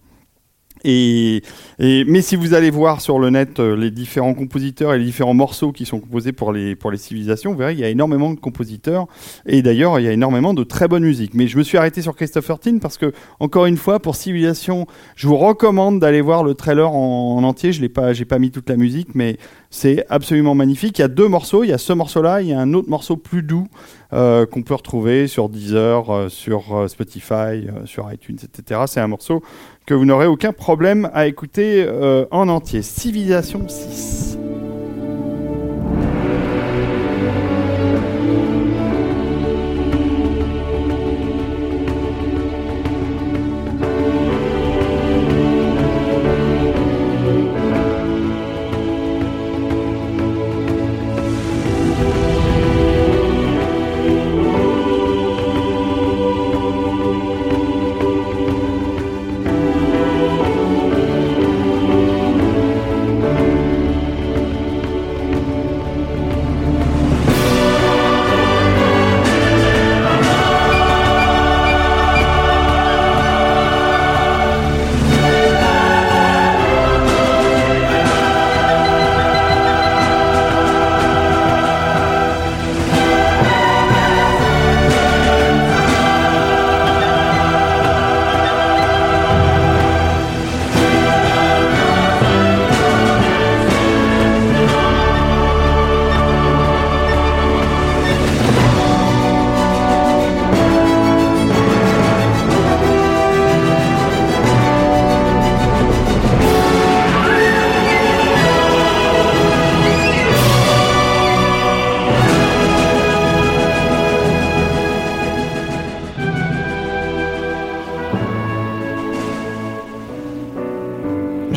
Et, 0.88 1.42
mais 1.80 2.22
si 2.22 2.36
vous 2.36 2.54
allez 2.54 2.70
voir 2.70 3.00
sur 3.00 3.18
le 3.18 3.30
net 3.30 3.58
euh, 3.58 3.76
les 3.76 3.90
différents 3.90 4.34
compositeurs 4.34 4.94
et 4.94 4.98
les 4.98 5.04
différents 5.04 5.34
morceaux 5.34 5.72
qui 5.72 5.84
sont 5.84 5.98
composés 5.98 6.30
pour 6.30 6.52
les, 6.52 6.76
pour 6.76 6.92
les 6.92 6.96
civilisations, 6.96 7.50
vous 7.50 7.58
verrez 7.58 7.74
qu'il 7.74 7.82
y 7.82 7.86
a 7.86 7.90
énormément 7.90 8.32
de 8.32 8.38
compositeurs 8.38 9.08
et 9.46 9.62
d'ailleurs 9.62 9.98
il 9.98 10.04
y 10.04 10.08
a 10.08 10.12
énormément 10.12 10.54
de 10.54 10.62
très 10.62 10.86
bonne 10.86 11.02
musique. 11.02 11.34
Mais 11.34 11.48
je 11.48 11.58
me 11.58 11.64
suis 11.64 11.76
arrêté 11.76 12.02
sur 12.02 12.14
Christopher 12.14 12.60
Tin 12.60 12.78
parce 12.78 12.98
que, 12.98 13.12
encore 13.40 13.66
une 13.66 13.76
fois, 13.76 13.98
pour 13.98 14.14
Civilisation, 14.14 14.86
je 15.16 15.26
vous 15.26 15.36
recommande 15.36 15.98
d'aller 15.98 16.20
voir 16.20 16.44
le 16.44 16.54
trailer 16.54 16.92
en, 16.92 17.36
en 17.36 17.42
entier. 17.42 17.72
Je 17.72 17.80
n'ai 17.80 17.88
pas, 17.88 18.12
pas 18.28 18.38
mis 18.38 18.52
toute 18.52 18.68
la 18.70 18.76
musique, 18.76 19.08
mais 19.14 19.38
c'est 19.70 20.04
absolument 20.08 20.54
magnifique. 20.54 21.00
Il 21.00 21.02
y 21.02 21.04
a 21.04 21.08
deux 21.08 21.28
morceaux. 21.28 21.64
Il 21.64 21.70
y 21.70 21.72
a 21.72 21.78
ce 21.78 21.92
morceau-là, 21.92 22.42
il 22.42 22.48
y 22.48 22.52
a 22.52 22.60
un 22.60 22.72
autre 22.74 22.88
morceau 22.88 23.16
plus 23.16 23.42
doux 23.42 23.66
euh, 24.12 24.46
qu'on 24.46 24.62
peut 24.62 24.74
retrouver 24.74 25.26
sur 25.26 25.48
Deezer, 25.48 26.10
euh, 26.10 26.28
sur 26.28 26.88
Spotify, 26.88 27.66
sur 27.86 28.10
iTunes, 28.12 28.38
etc. 28.42 28.82
C'est 28.86 29.00
un 29.00 29.08
morceau 29.08 29.42
que 29.86 29.94
vous 29.94 30.04
n'aurez 30.04 30.26
aucun 30.26 30.52
problème 30.52 31.08
à 31.14 31.26
écouter 31.26 31.84
euh, 31.86 32.26
en 32.32 32.48
entier. 32.48 32.82
Civilisation 32.82 33.66
6. 33.68 34.38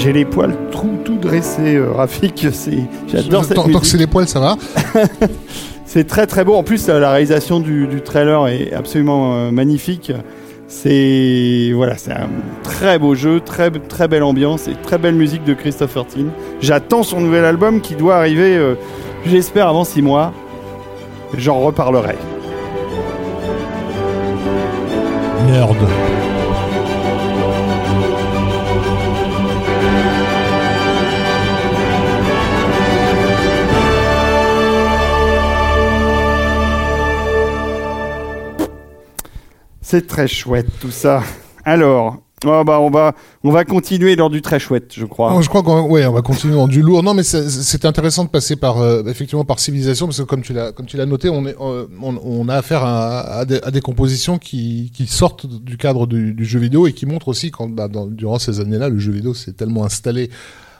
J'ai 0.10 0.14
les 0.14 0.26
poils 0.26 0.56
tout, 0.72 0.98
tout 1.06 1.18
dressés, 1.18 1.76
euh, 1.76 1.92
Rafik. 1.92 2.48
C'est, 2.52 2.80
j'adore 3.08 3.46
cette 3.46 3.56
Tant, 3.56 3.62
tant 3.62 3.68
que 3.68 3.74
musique. 3.74 3.86
c'est 3.86 3.98
les 4.00 4.08
poils, 4.08 4.28
ça 4.28 4.40
va. 4.40 4.56
C'est 5.86 6.08
très 6.08 6.26
très 6.26 6.44
beau. 6.44 6.56
En 6.56 6.64
plus, 6.64 6.90
euh, 6.90 7.00
la 7.00 7.12
réalisation 7.12 7.60
du, 7.60 7.86
du 7.86 8.02
trailer 8.02 8.48
est 8.48 8.74
absolument 8.74 9.36
euh, 9.36 9.52
magnifique. 9.52 10.12
C'est 10.68 11.72
voilà, 11.76 11.96
c'est 11.98 12.12
un 12.12 12.28
très 12.64 12.98
beau 12.98 13.14
jeu, 13.14 13.40
très 13.40 13.70
très 13.70 14.08
belle 14.08 14.24
ambiance 14.24 14.68
et 14.68 14.74
très 14.82 14.98
belle 14.98 15.14
musique 15.14 15.44
de 15.44 15.54
Christopher 15.54 16.08
Tin. 16.08 16.26
J'attends 16.60 17.04
son 17.04 17.22
nouvel 17.22 17.46
album 17.46 17.80
qui 17.80 17.94
doit 17.94 18.16
arriver, 18.16 18.58
euh, 18.58 18.74
j'espère 19.28 19.68
avant 19.68 19.84
six 19.84 20.02
mois. 20.02 20.34
J'en 21.38 21.60
reparlerai. 21.60 22.16
Merde. 25.46 25.78
C'est 39.90 40.06
très 40.06 40.28
chouette 40.28 40.68
tout 40.80 40.92
ça. 40.92 41.24
Alors, 41.66 42.18
oh 42.46 42.64
bah 42.64 42.80
on 42.80 42.92
va 42.92 43.16
on 43.44 43.50
va 43.50 43.66
continuer 43.66 44.16
dans 44.16 44.30
du 44.30 44.44
très 44.44 44.60
chouette, 44.60 44.94
je 44.96 45.04
crois. 45.04 45.34
Oh, 45.36 45.42
je 45.42 45.50
crois 45.50 45.64
qu'on 45.64 45.90
ouais, 45.90 46.06
on 46.06 46.14
va 46.14 46.22
continuer 46.22 46.54
dans 46.54 46.68
du 46.68 46.84
lourd. 46.84 47.02
Non, 47.02 47.16
mais 47.16 47.24
c'est- 47.24 47.86
intéressant 47.86 48.24
de 48.24 48.30
passer 48.30 48.56
par 48.56 48.78
euh, 48.78 49.02
effectivement 49.08 49.46
par 49.46 49.58
civilisation 49.58 50.06
parce 50.06 50.20
que 50.20 50.26
comme 50.26 50.44
tu 50.44 50.54
l'as 50.54 51.06
noté, 51.08 51.30
on 51.30 51.44
est 51.48 51.56
euh, 51.60 51.88
on, 52.04 52.50
a 52.50 52.54
affaire 52.54 52.84
à, 52.84 53.46
des, 53.46 53.82
compositions 53.82 54.38
qui, 54.38 54.92
sortent 55.08 55.48
du 55.48 55.76
cadre 55.76 56.06
du, 56.06 56.46
jeu 56.46 56.60
vidéo 56.60 56.86
et 56.86 56.94
qui 56.94 57.08
montrent 57.08 57.30
aussi 57.30 57.50
quand 57.50 57.68
bah, 57.68 57.88
durant 58.12 58.38
ces 58.38 58.60
années-là, 58.60 58.90
le 58.90 59.00
jeu 59.00 59.12
vidéo 59.12 59.34
s'est 59.34 59.54
tellement 59.54 59.86
installé 59.86 60.30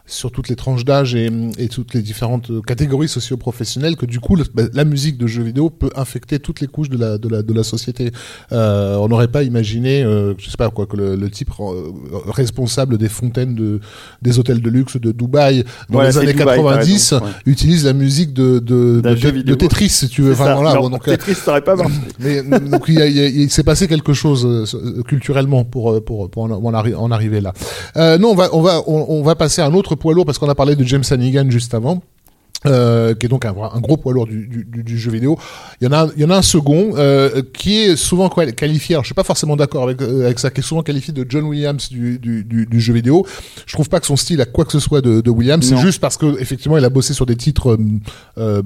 sur 0.10 0.32
toutes 0.32 0.50
les 0.50 0.56
tranches 0.56 0.84
d'âge 0.86 1.14
et, 1.16 1.30
et 1.58 1.68
toutes 1.70 1.94
les 1.94 2.02
différentes 2.02 2.52
catégories 2.66 3.08
socio-professionnelles 3.08 3.96
que 3.96 4.06
du 4.06 4.20
coup 4.20 4.36
le- 4.36 4.44
bah, 4.54 4.64
la 4.74 4.84
musique 4.84 5.18
de 5.18 5.28
jeux 5.28 5.44
vidéo 5.44 5.70
peut 5.70 5.92
infecter 5.96 6.40
toutes 6.40 6.62
les 6.62 6.68
couches 6.68 6.90
de 6.90 6.98
la 6.98 7.18
de 7.18 7.30
la 7.30 7.42
de 7.44 7.54
la 7.54 7.64
société. 7.64 8.12
Euh, 8.52 8.96
on 8.98 9.08
n'aurait 9.08 9.28
pas 9.28 9.44
imaginé, 9.44 10.04
euh, 10.04 10.34
je 10.38 10.50
sais 10.50 10.58
pas 10.58 10.70
quoi, 10.72 10.86
que 10.88 10.98
le, 10.98 11.16
le 11.16 11.30
type 11.30 11.52
euh, 11.60 11.92
responsable 12.28 12.98
des 12.98 13.10
fontaines 13.10 13.56
de 13.56 13.80
des 14.22 14.40
hôtels 14.40 14.62
de 14.62 14.70
luxe 14.70 14.98
de 14.98 15.12
Dubaï 15.12 15.64
dans 15.90 16.00
Ouais, 16.00 16.08
les 16.08 16.18
années 16.18 16.34
Dubaï, 16.34 16.58
t'as 16.58 16.64
90 16.64 16.92
raison, 17.14 17.26
ouais. 17.26 17.32
utilise 17.46 17.86
la 17.86 17.94
musique 17.94 18.34
de 18.34 18.60
de, 18.60 19.02
de. 19.02 19.54
Tetris 19.56 19.90
si 19.90 20.08
tu 20.10 20.22
veux. 20.24 20.34
Voilà, 20.34 20.56
Non, 20.74 20.82
bon, 20.82 20.90
donc, 20.90 21.08
euh, 21.08 21.12
Tetris, 21.16 21.36
pas 21.64 21.76
marché. 21.76 21.94
mais 22.20 22.42
donc 22.44 22.86
il, 22.88 23.00
il 23.00 23.50
s'est 23.52 23.64
passé 23.64 23.88
quelque 23.88 24.14
chose 24.14 24.46
euh, 24.74 25.02
culturellement 25.04 25.64
pour 25.66 25.92
euh, 25.92 26.02
pour 26.02 26.30
pour 26.30 26.44
en, 26.44 26.52
en 26.52 26.72
arri- 26.74 26.96
en 26.96 27.12
arriver 27.12 27.42
là. 27.42 27.54
Euh, 27.98 28.18
non, 28.18 28.30
on 28.32 28.36
va 28.36 28.50
on 28.54 28.62
va 28.62 28.82
on, 28.88 29.06
on 29.10 29.22
va 29.24 29.36
passer 29.36 29.62
à 29.62 29.66
un 29.66 29.74
autre 29.74 29.96
poids 30.00 30.14
lourd 30.16 30.26
parce 30.26 30.40
qu'on 30.40 30.50
a 30.50 30.56
parlé 30.56 30.76
de 30.76 30.84
James 30.84 31.04
Hannigan 31.12 31.46
juste 31.52 31.74
avant. 31.76 32.02
Euh, 32.66 33.16
qui 33.16 33.26
est 33.26 33.30
donc 33.30 33.46
un, 33.46 33.56
un 33.74 33.80
gros 33.80 33.96
poids 33.96 34.12
lourd 34.12 34.28
du, 34.28 34.46
du, 34.46 34.66
du- 34.66 34.84
du 34.84 34.98
jeu 35.00 35.12
vidéo. 35.12 35.40
Il 35.80 35.86
y 35.86 35.88
en 35.88 35.94
a, 35.94 36.04
un- 36.04 36.10
il 36.18 36.22
y 36.22 36.26
en 36.26 36.30
a 36.30 36.36
un 36.36 36.42
second 36.42 36.92
euh, 36.98 37.42
qui 37.54 37.78
est 37.78 37.96
souvent 37.96 38.28
qual- 38.28 38.54
qualifié. 38.54 38.96
Alors, 38.96 39.06
je 39.06 39.08
suis 39.08 39.16
pas 39.16 39.24
forcément 39.24 39.56
d'accord 39.56 39.84
avec 39.84 40.02
euh, 40.02 40.26
avec 40.26 40.40
ça. 40.40 40.50
Qui 40.52 40.60
est 40.60 40.64
souvent 40.64 40.84
qualifié 40.84 41.14
de 41.14 41.26
John 41.30 41.46
Williams 41.46 41.88
du, 41.88 42.20
du, 42.20 42.80
jeu 42.82 42.92
vidéo. 42.94 43.26
Je 43.66 43.72
trouve 43.74 43.88
pas 43.88 44.02
que 44.02 44.06
son 44.06 44.18
style 44.18 44.42
a 44.42 44.46
quoi 44.46 44.66
que 44.66 44.74
ce 44.74 44.82
soit 44.82 45.00
de, 45.00 45.22
de 45.22 45.30
Williams. 45.30 45.66
C'est 45.66 45.78
juste 45.78 46.02
parce 46.02 46.18
que 46.18 46.38
effectivement, 46.42 46.78
il 46.78 46.84
a 46.84 46.90
bossé 46.90 47.14
sur 47.14 47.26
des 47.26 47.38
titres 47.38 47.78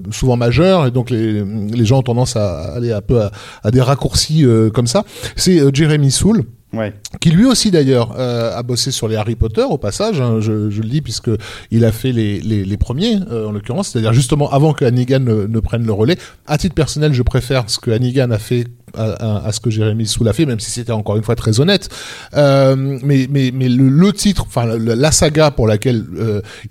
souvent 0.10 0.38
majeurs 0.38 0.88
et 0.88 0.92
donc 0.92 1.12
les 1.12 1.44
les 1.46 1.86
gens 1.86 2.00
ont 2.00 2.04
tendance 2.04 2.36
à 2.36 2.74
aller 2.74 2.92
un 2.92 3.02
peu 3.02 3.22
à, 3.22 3.32
à 3.62 3.70
des 3.70 3.82
raccourcis 3.82 4.44
comme 4.74 4.88
ça. 4.88 5.04
C'est 5.36 5.60
Jeremy 5.72 6.10
Soule 6.10 6.46
Ouais. 6.74 6.92
qui 7.20 7.30
lui 7.30 7.46
aussi 7.46 7.70
d'ailleurs 7.70 8.16
euh, 8.18 8.58
a 8.58 8.64
bossé 8.64 8.90
sur 8.90 9.08
les 9.08 9.16
Harry 9.16 9.36
Potter 9.36 9.62
au 9.62 9.78
passage, 9.78 10.20
hein, 10.20 10.40
je, 10.40 10.52
le 10.52 10.88
dis 10.88 11.02
puisque 11.02 11.30
il 11.70 11.86
a 11.86 11.92
fait 11.92 12.12
les, 12.12 12.40
les, 12.42 12.78
premiers 12.78 13.20
euh, 13.30 13.48
en 13.48 13.52
l'occurrence, 13.52 13.90
c'est-à-dire 13.90 14.12
justement 14.12 14.52
avant 14.52 14.74
que 14.74 14.84
Hannigan 14.84 15.20
ne, 15.20 15.46
ne 15.46 15.60
prenne 15.60 15.86
le 15.86 15.94
relais. 15.94 16.18
À 16.48 16.58
titre 16.58 16.74
personnel, 16.74 17.14
je 17.14 17.22
préfère 17.22 17.70
ce 17.70 17.78
que 17.78 17.92
Hannigan 17.92 18.32
a 18.32 18.40
fait 18.40 18.66
à, 18.96 19.52
ce 19.52 19.60
que 19.60 19.70
Jérémy 19.70 20.08
Soule 20.08 20.28
a 20.28 20.34
fait, 20.34 20.46
même 20.48 20.60
si 20.60 20.72
c'était 20.72 20.92
encore 20.92 21.16
une 21.16 21.24
fois 21.24 21.36
très 21.36 21.60
honnête. 21.60 21.90
Euh, 22.36 22.76
mais 23.04 23.28
mais, 23.30 23.52
le, 23.52 24.12
titre, 24.12 24.46
enfin 24.48 24.66
la, 24.66 24.96
la 24.96 25.12
saga 25.12 25.52
pour 25.52 25.68
laquelle 25.68 26.06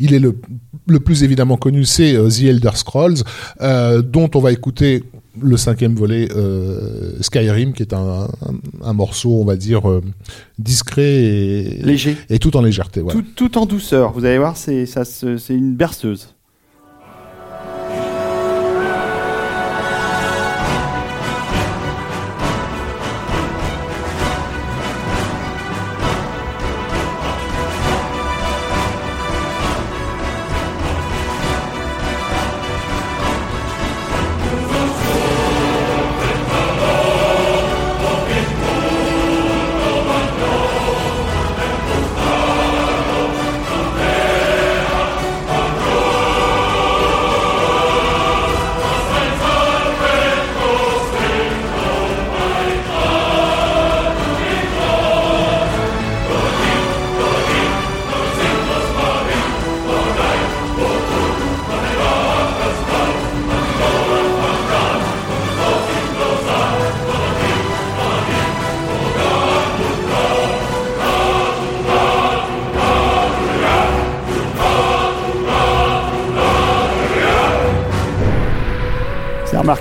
il 0.01 0.15
est 0.15 0.21
le, 0.21 0.37
le 0.89 1.01
plus 1.01 1.23
évidemment 1.23 1.57
connu, 1.57 1.85
c'est 1.85 2.15
The 2.15 2.43
Elder 2.43 2.71
Scrolls, 2.75 3.23
dont 3.61 4.31
on 4.35 4.41
va 4.41 4.51
écouter 4.51 5.05
le 5.41 5.57
cinquième 5.57 5.95
volet 5.95 6.29
euh, 6.35 7.21
Skyrim, 7.21 7.73
qui 7.73 7.83
est 7.83 7.93
un, 7.95 8.29
un, 8.43 8.55
un 8.83 8.93
morceau, 8.93 9.41
on 9.41 9.45
va 9.45 9.57
dire, 9.57 9.89
euh, 9.91 10.03
discret 10.59 11.03
et, 11.25 11.83
Léger. 11.83 12.17
et 12.29 12.39
tout 12.39 12.57
en 12.57 12.63
légèreté. 12.63 13.01
Voilà. 13.01 13.21
Tout, 13.21 13.27
tout 13.35 13.59
en 13.59 13.67
douceur. 13.67 14.13
Vous 14.13 14.25
allez 14.25 14.39
voir, 14.39 14.57
c'est 14.57 14.85
une 15.51 15.75
berceuse. 15.75 16.35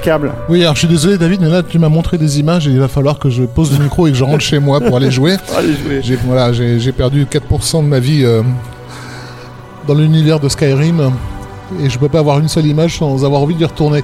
Remarquable. 0.01 0.33
Oui, 0.49 0.61
alors 0.61 0.75
je 0.75 0.79
suis 0.79 0.87
désolé 0.87 1.17
David, 1.17 1.41
mais 1.41 1.49
là 1.49 1.63
tu 1.63 1.79
m'as 1.79 1.89
montré 1.89 2.17
des 2.17 2.39
images 2.39 2.67
et 2.67 2.71
il 2.71 2.79
va 2.79 2.87
falloir 2.87 3.19
que 3.19 3.29
je 3.29 3.43
pose 3.43 3.77
le 3.77 3.83
micro 3.83 4.07
et 4.07 4.11
que 4.11 4.17
je 4.17 4.23
rentre 4.23 4.41
chez 4.41 4.59
moi 4.59 4.79
pour 4.79 4.97
aller 4.97 5.11
jouer. 5.11 5.37
Allez 5.57 5.73
jouer. 5.73 6.01
J'ai 6.01 6.15
voilà, 6.15 6.53
j'ai 6.53 6.79
j'ai 6.79 6.91
perdu 6.91 7.25
4% 7.25 7.83
de 7.83 7.87
ma 7.87 7.99
vie 7.99 8.23
euh, 8.23 8.43
dans 9.87 9.93
l'univers 9.93 10.39
de 10.39 10.49
Skyrim 10.49 11.11
et 11.81 11.89
je 11.89 11.99
peux 11.99 12.09
pas 12.09 12.19
avoir 12.19 12.39
une 12.39 12.47
seule 12.47 12.65
image 12.65 12.97
sans 12.97 13.23
avoir 13.25 13.41
envie 13.41 13.55
d'y 13.55 13.65
retourner. 13.65 14.03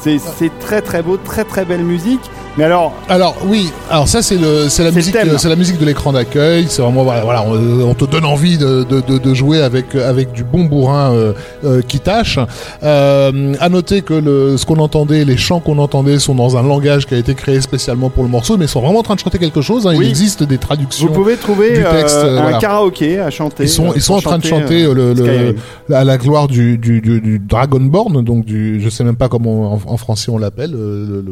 C'est 0.00 0.18
c'est 0.18 0.50
très 0.60 0.82
très 0.82 1.02
beau, 1.02 1.16
très 1.16 1.44
très 1.44 1.64
belle 1.64 1.84
musique. 1.84 2.30
Mais 2.56 2.64
alors, 2.64 2.92
Alors 3.08 3.36
oui, 3.46 3.72
alors 3.90 4.06
ça 4.06 4.22
c'est 4.22 4.36
le 4.36 4.68
c'est 4.68 4.84
la 4.84 4.92
musique 4.92 5.16
c'est 5.38 5.48
la 5.48 5.56
musique 5.56 5.78
de 5.78 5.84
l'écran 5.84 6.12
d'accueil. 6.12 6.66
C'est 6.68 6.82
vraiment 6.82 7.02
voilà, 7.02 7.44
on, 7.46 7.80
on 7.80 7.94
te 7.94 8.04
donne 8.04 8.24
envie 8.24 8.58
de, 8.58 8.84
de, 8.84 9.00
de, 9.00 9.18
de 9.18 9.34
jouer 9.34 9.60
avec 9.60 9.94
avec 9.96 10.30
du 10.32 10.44
bon 10.44 10.64
bourrin 10.64 11.12
euh, 11.12 11.32
euh, 11.64 11.82
qui 11.82 11.98
tâche. 11.98 12.38
Euh, 12.84 13.54
à 13.58 13.68
noter 13.68 14.02
que 14.02 14.14
le 14.14 14.56
ce 14.56 14.66
qu'on 14.66 14.78
entendait, 14.78 15.24
les 15.24 15.36
chants 15.36 15.58
qu'on 15.58 15.78
entendait 15.78 16.18
sont 16.20 16.34
dans 16.36 16.56
un 16.56 16.62
langage 16.62 17.06
qui 17.06 17.14
a 17.14 17.18
été 17.18 17.34
créé 17.34 17.60
spécialement 17.60 18.08
pour 18.08 18.22
le 18.22 18.28
morceau, 18.30 18.56
mais 18.56 18.66
ils 18.66 18.68
sont 18.68 18.80
vraiment 18.80 19.00
en 19.00 19.02
train 19.02 19.14
de 19.16 19.20
chanter 19.20 19.38
quelque 19.38 19.60
chose. 19.60 19.86
hein. 19.88 19.94
Oui. 19.96 20.04
Il 20.04 20.08
existe 20.10 20.44
des 20.44 20.58
traductions. 20.58 21.08
vous 21.08 21.12
pouvez 21.12 21.36
trouver 21.36 21.70
du 21.78 21.82
texte, 21.84 22.16
euh, 22.18 22.36
euh, 22.36 22.38
un 22.38 22.42
voilà. 22.42 22.58
karaoké 22.58 23.18
à 23.18 23.30
chanter. 23.30 23.64
Ils 23.64 23.68
sont, 23.68 23.88
euh, 23.88 23.92
ils 23.96 24.02
sont 24.02 24.14
en 24.14 24.20
train 24.20 24.38
de 24.38 24.44
chanter 24.44 24.84
le, 24.84 25.12
le- 25.12 25.56
à 25.94 26.04
la 26.04 26.18
gloire 26.18 26.46
du, 26.46 26.78
du, 26.78 27.00
du, 27.00 27.20
du 27.20 27.38
Dragonborn, 27.40 28.22
donc 28.22 28.44
du, 28.44 28.80
je 28.80 28.88
sais 28.88 29.02
même 29.02 29.16
pas 29.16 29.28
comment 29.28 29.72
en, 29.74 29.80
en 29.86 29.96
français 29.96 30.30
on 30.30 30.38
l'appelle, 30.38 30.70
le, 30.70 31.06
le, 31.06 31.24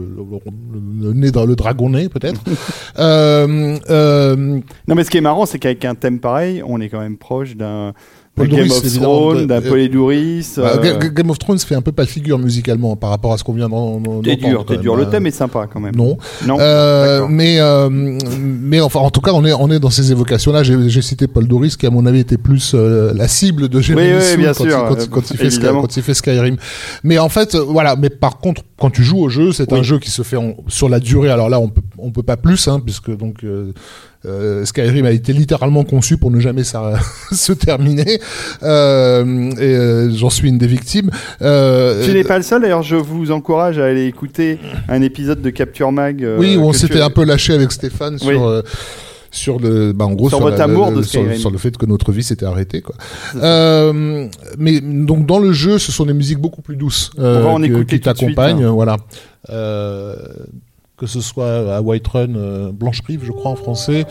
le, 1.00 1.11
le, 1.12 1.18
nez 1.18 1.30
dans 1.30 1.46
le 1.46 1.56
dragon 1.56 1.90
nez 1.90 2.08
peut-être. 2.08 2.42
euh, 2.98 3.78
euh, 3.90 4.36
Non, 4.36 4.94
mais 4.94 5.04
ce 5.04 5.10
qui 5.10 5.18
est 5.18 5.22
marrant, 5.22 5.46
c'est 5.46 5.58
qu'avec 5.58 5.84
un 5.84 5.94
thème 5.94 6.20
pareil, 6.20 6.62
on 6.66 6.80
est 6.80 6.88
quand 6.88 7.00
même 7.00 7.16
proche 7.16 7.56
d'un 7.56 7.92
Game 8.38 8.70
of 8.70 8.82
Thrones, 8.94 9.50
euh, 9.50 9.60
Polydouris. 9.60 10.54
bah, 10.56 10.72
euh, 10.76 10.80
Ga- 10.80 10.96
Ga- 10.96 11.08
Game 11.10 11.28
of 11.30 11.38
Thrones 11.38 11.58
fait 11.58 11.74
un 11.74 11.82
peu 11.82 11.92
pas 11.92 12.06
figure 12.06 12.38
musicalement 12.38 12.96
par 12.96 13.10
rapport 13.10 13.34
à 13.34 13.36
ce 13.38 13.44
qu'on 13.44 13.52
vient 13.52 13.68
d'en- 13.68 14.00
d'entendre. 14.00 14.22
T'es 14.22 14.36
dur, 14.36 14.64
t'es 14.64 14.78
dur. 14.78 14.96
Le 14.96 15.02
Euh, 15.02 15.10
thème 15.10 15.26
est 15.26 15.30
sympa 15.32 15.68
quand 15.70 15.80
même. 15.80 15.94
Non. 15.94 16.16
Non. 16.46 16.56
Euh, 16.58 17.26
mais 17.28 17.60
euh, 17.60 17.90
mais 17.90 18.80
enfin 18.80 19.00
en 19.00 19.10
tout 19.10 19.20
cas 19.20 19.32
on 19.34 19.44
est 19.44 19.52
on 19.52 19.70
est 19.70 19.78
dans 19.78 19.90
ces 19.90 20.12
évocations 20.12 20.50
là 20.50 20.62
j'ai 20.62 20.88
j'ai 20.88 21.02
cité 21.02 21.26
Paul 21.26 21.46
Doris 21.46 21.76
qui 21.76 21.86
à 21.86 21.90
mon 21.90 22.06
avis 22.06 22.20
était 22.20 22.38
plus 22.38 22.72
euh, 22.74 23.12
la 23.14 23.28
cible 23.28 23.68
de 23.68 23.80
Jérémy 23.80 24.08
Oui, 24.14 24.24
oui, 24.30 24.36
bien 24.38 24.54
quand, 24.54 24.64
sûr, 24.64 24.66
il, 24.66 24.70
quand, 24.88 24.94
euh, 24.98 25.02
il- 25.04 25.10
quand 25.10 25.30
il 25.30 25.36
fait 25.36 25.50
Sky- 25.50 25.56
évidemment. 25.58 25.80
quand 25.82 25.96
il 25.96 26.02
fait 26.02 26.14
Skyrim 26.14 26.56
mais 27.04 27.18
en 27.18 27.28
fait 27.28 27.54
euh, 27.54 27.64
voilà 27.68 27.96
mais 27.96 28.08
par 28.08 28.38
contre 28.38 28.62
quand 28.78 28.90
tu 28.90 29.02
joues 29.02 29.18
au 29.20 29.28
jeu 29.28 29.52
c'est 29.52 29.72
un 29.74 29.82
jeu 29.82 29.98
qui 29.98 30.10
se 30.10 30.22
fait 30.22 30.36
en- 30.38 30.54
sur 30.68 30.88
la 30.88 31.00
durée 31.00 31.28
alors 31.30 31.50
là 31.50 31.60
on 31.60 31.68
peut 31.68 31.82
on 31.98 32.10
peut 32.10 32.22
pas 32.22 32.36
plus 32.38 32.66
hein, 32.66 32.80
puisque 32.82 33.14
donc 33.16 33.44
euh, 34.24 34.64
Skyrim 34.64 35.04
a 35.04 35.10
été 35.10 35.32
littéralement 35.32 35.84
conçu 35.84 36.16
pour 36.16 36.30
ne 36.30 36.38
jamais 36.40 36.64
ça, 36.64 36.92
se 37.32 37.52
terminer 37.52 38.20
euh, 38.62 39.50
et 39.52 39.74
euh, 39.74 40.10
j'en 40.14 40.30
suis 40.30 40.48
une 40.48 40.58
des 40.58 40.66
victimes 40.66 41.10
euh, 41.42 42.04
Tu 42.04 42.12
n'es 42.12 42.24
pas 42.24 42.36
le 42.38 42.44
seul, 42.44 42.62
d'ailleurs, 42.62 42.82
je 42.82 42.96
vous 42.96 43.30
encourage 43.32 43.78
à 43.78 43.84
aller 43.86 44.06
écouter 44.06 44.58
un 44.88 45.02
épisode 45.02 45.42
de 45.42 45.50
Capture 45.50 45.92
Mag. 45.92 46.24
Oui, 46.38 46.56
où 46.56 46.62
on 46.62 46.72
s'était 46.72 46.94
tu- 46.96 47.02
un 47.02 47.10
peu 47.10 47.24
lâché 47.24 47.52
avec 47.54 47.72
Stéphane 47.72 48.14
Oui. 48.22 48.34
sur. 48.34 48.62
sur 49.34 49.58
le, 49.58 49.92
bah 49.94 50.04
en 50.04 50.12
gros 50.12 50.28
Sur 50.28 50.38
sur, 50.38 50.48
la- 50.50 50.62
amour 50.64 50.92
de 50.92 51.00
sur, 51.02 51.22
le 51.50 51.56
fait 51.58 51.76
que 51.78 51.86
notre 51.86 52.12
vie 52.12 52.22
s'était 52.22 52.44
arrêtée 52.44 52.82
quoi. 52.82 52.94
Euh, 53.36 54.26
mais 54.58 54.80
donc 54.82 55.24
dans 55.26 55.38
le 55.38 55.52
jeu, 55.52 55.78
ce 55.78 55.90
sont 55.90 56.04
des 56.04 56.12
musiques 56.12 56.38
beaucoup 56.38 56.60
plus 56.60 56.76
douces 56.76 57.10
euh, 57.18 57.40
On 57.40 57.44
va 57.44 57.50
en 57.52 57.60
que- 57.60 57.64
écouter 57.64 57.96
qui 57.98 58.04
t'accompagnent, 58.04 58.62
hein. 58.64 58.72
voilà. 58.72 58.98
Euh, 59.48 60.14
que 61.02 61.08
ce 61.08 61.20
soit 61.20 61.74
à 61.74 61.80
Whiterun, 61.82 62.36
euh, 62.36 62.70
Blanche 62.70 63.02
Prive, 63.02 63.24
je 63.24 63.32
crois 63.32 63.50
en 63.50 63.56
français, 63.56 64.06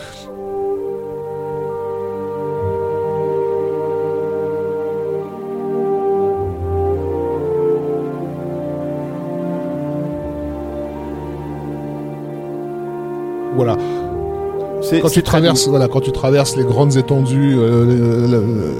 C'est- 14.82 15.00
quand 15.00 15.08
tu 15.08 15.22
traverses, 15.22 15.68
voilà, 15.68 15.88
quand 15.88 16.00
tu 16.00 16.12
traverses 16.12 16.56
les 16.56 16.64
grandes 16.64 16.96
étendues 16.96 17.54
euh, 17.56 18.72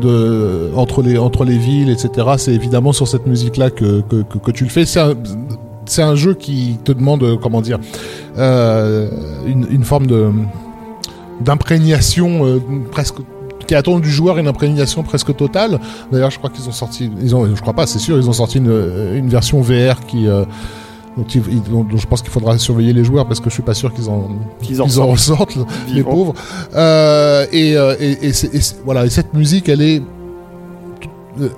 de, 0.00 0.70
entre 0.74 1.00
les 1.02 1.16
entre 1.16 1.44
les 1.44 1.56
villes, 1.56 1.90
etc. 1.90 2.26
C'est 2.38 2.52
évidemment 2.52 2.92
sur 2.92 3.06
cette 3.06 3.26
musique-là 3.26 3.70
que, 3.70 4.00
que, 4.02 4.22
que, 4.22 4.38
que 4.38 4.50
tu 4.50 4.64
le 4.64 4.70
fais. 4.70 4.84
C'est 4.84 5.00
un, 5.00 5.14
c'est 5.86 6.02
un 6.02 6.14
jeu 6.14 6.34
qui 6.34 6.78
te 6.84 6.92
demande, 6.92 7.22
euh, 7.22 7.36
comment 7.40 7.60
dire, 7.60 7.78
euh, 8.38 9.08
une, 9.46 9.66
une 9.70 9.84
forme 9.84 10.06
de 10.06 10.30
d'imprégnation 11.40 12.44
euh, 12.46 12.60
presque 12.90 13.16
qui 13.66 13.74
attend 13.74 13.98
du 13.98 14.10
joueur 14.10 14.36
une 14.38 14.46
imprégnation 14.46 15.02
presque 15.02 15.34
totale. 15.36 15.80
D'ailleurs, 16.12 16.30
je 16.30 16.38
crois 16.38 16.50
qu'ils 16.50 16.68
ont 16.68 16.72
sorti, 16.72 17.10
ils 17.22 17.34
ont, 17.34 17.46
je 17.54 17.60
crois 17.62 17.72
pas, 17.72 17.86
c'est 17.86 17.98
sûr, 17.98 18.18
ils 18.18 18.28
ont 18.28 18.32
sorti 18.34 18.58
une, 18.58 18.70
une 19.14 19.28
version 19.28 19.60
VR 19.62 20.04
qui 20.06 20.28
euh, 20.28 20.44
dont, 21.16 21.24
ils- 21.34 21.98
je 21.98 22.06
pense 22.06 22.20
qu'il 22.20 22.30
faudra 22.30 22.58
surveiller 22.58 22.92
les 22.92 23.04
joueurs 23.04 23.26
parce 23.26 23.40
que 23.40 23.48
je 23.48 23.54
suis 23.54 23.62
pas 23.62 23.72
sûr 23.74 23.94
qu'ils 23.94 24.10
en 24.10 24.28
Qu'ils 24.60 24.82
en 25.00 25.06
ressortent, 25.06 25.56
les 25.94 26.02
pauvres. 26.02 26.34
Euh, 26.74 27.46
et, 27.52 27.70
et, 27.72 28.26
et 28.26 28.32
c'est- 28.34 28.54
et 28.54 28.60
c'est- 28.60 28.76
voilà, 28.84 29.06
et 29.06 29.10
cette 29.10 29.32
musique, 29.32 29.68
elle 29.70 29.80
est, 29.80 30.02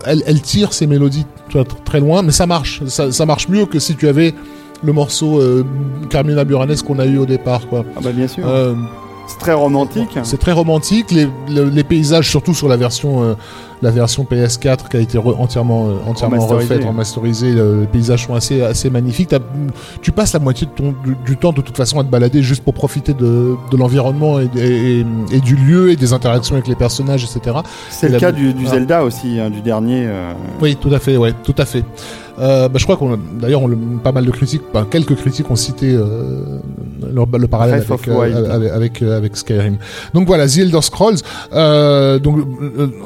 elle, 0.04 0.22
elle 0.26 0.40
tire 0.42 0.72
ses 0.72 0.86
mélodies 0.86 1.26
tu 1.48 1.54
vois, 1.58 1.62
tr- 1.66 1.82
très 1.84 2.00
loin, 2.00 2.22
mais 2.22 2.32
ça 2.32 2.46
marche. 2.46 2.82
Ça, 2.86 3.12
ça 3.12 3.26
marche 3.26 3.48
mieux 3.48 3.66
que 3.66 3.78
si 3.78 3.94
tu 3.96 4.08
avais 4.08 4.34
le 4.82 4.92
morceau 4.92 5.40
euh, 5.40 5.64
Carmina 6.10 6.44
Burana 6.44 6.74
qu'on 6.76 6.98
a 6.98 7.06
eu 7.06 7.18
au 7.18 7.26
départ, 7.26 7.66
quoi. 7.68 7.84
Ah 7.96 8.00
bah 8.02 8.10
bien 8.12 8.28
sûr. 8.28 8.46
Euh, 8.46 8.74
c'est 9.28 9.38
très 9.38 9.52
romantique. 9.54 10.18
c'est 10.22 10.38
très 10.38 10.52
romantique. 10.52 11.10
Les, 11.10 11.28
le- 11.48 11.68
les 11.68 11.84
paysages, 11.84 12.28
surtout 12.28 12.54
sur 12.54 12.68
la 12.68 12.76
version, 12.76 13.22
euh, 13.22 13.34
la 13.82 13.90
version 13.90 14.24
PS4 14.24 14.88
qui 14.88 14.96
a 14.96 15.00
été 15.00 15.18
re- 15.18 15.36
entièrement, 15.38 15.86
euh, 15.88 15.92
entièrement 16.10 16.36
Remasterisée. 16.36 16.74
refaite, 16.74 16.88
remasterisée, 16.88 17.52
le- 17.52 17.80
les 17.82 17.86
paysages 17.86 18.26
sont 18.26 18.34
assez, 18.34 18.62
assez 18.62 18.88
magnifiques. 18.90 19.34
Tu 20.02 20.12
passes 20.12 20.32
la 20.32 20.38
moitié 20.38 20.66
de 20.66 20.72
ton, 20.72 20.94
du, 21.04 21.14
du 21.24 21.36
temps 21.36 21.52
de 21.52 21.60
toute 21.60 21.76
façon 21.76 21.98
à 22.00 22.04
te 22.04 22.08
balader 22.08 22.42
juste 22.42 22.64
pour 22.64 22.74
profiter 22.74 23.12
de, 23.14 23.54
de 23.70 23.76
l'environnement 23.76 24.38
et, 24.40 24.48
et- 24.56 25.06
et 25.32 25.40
du 25.40 25.56
lieu 25.56 25.90
et 25.90 25.96
des 25.96 26.12
interactions 26.12 26.54
avec 26.54 26.68
les 26.68 26.74
personnages, 26.74 27.24
etc. 27.24 27.56
C'est 27.90 28.06
Et 28.06 28.08
le 28.08 28.14
la- 28.14 28.20
cas 28.20 28.32
du, 28.32 28.52
du 28.54 28.64
Ah. 28.66 28.70
Zelda 28.70 29.04
aussi, 29.04 29.38
hein, 29.38 29.50
du 29.50 29.60
dernier. 29.60 30.06
euh, 30.06 30.32
Oui, 30.60 30.76
tout 30.76 30.92
à 30.94 30.98
fait, 30.98 31.16
ouais, 31.16 31.32
tout 31.44 31.54
à 31.58 31.64
fait. 31.64 31.84
Euh, 32.38 32.68
bah, 32.68 32.78
je 32.78 32.84
crois 32.84 32.96
qu'on, 32.96 33.14
a- 33.14 33.18
d'ailleurs, 33.40 33.62
pas 34.04 34.12
mal 34.12 34.24
de 34.26 34.30
critiques, 34.30 34.62
enfin, 34.72 34.86
quelques 34.90 35.14
critiques 35.16 35.50
ont 35.50 35.56
cité 35.56 35.94
euh, 35.94 36.58
le, 37.02 37.38
le 37.38 37.46
parallèle 37.48 37.74
avec, 37.94 38.08
euh, 38.08 38.54
avec, 38.54 38.70
avec, 38.72 39.02
avec 39.02 39.36
Skyrim. 39.36 39.76
Donc 40.12 40.26
voilà, 40.26 40.46
The 40.46 40.58
Elder 40.58 40.82
Scrolls. 40.82 41.16
Donc 42.20 42.36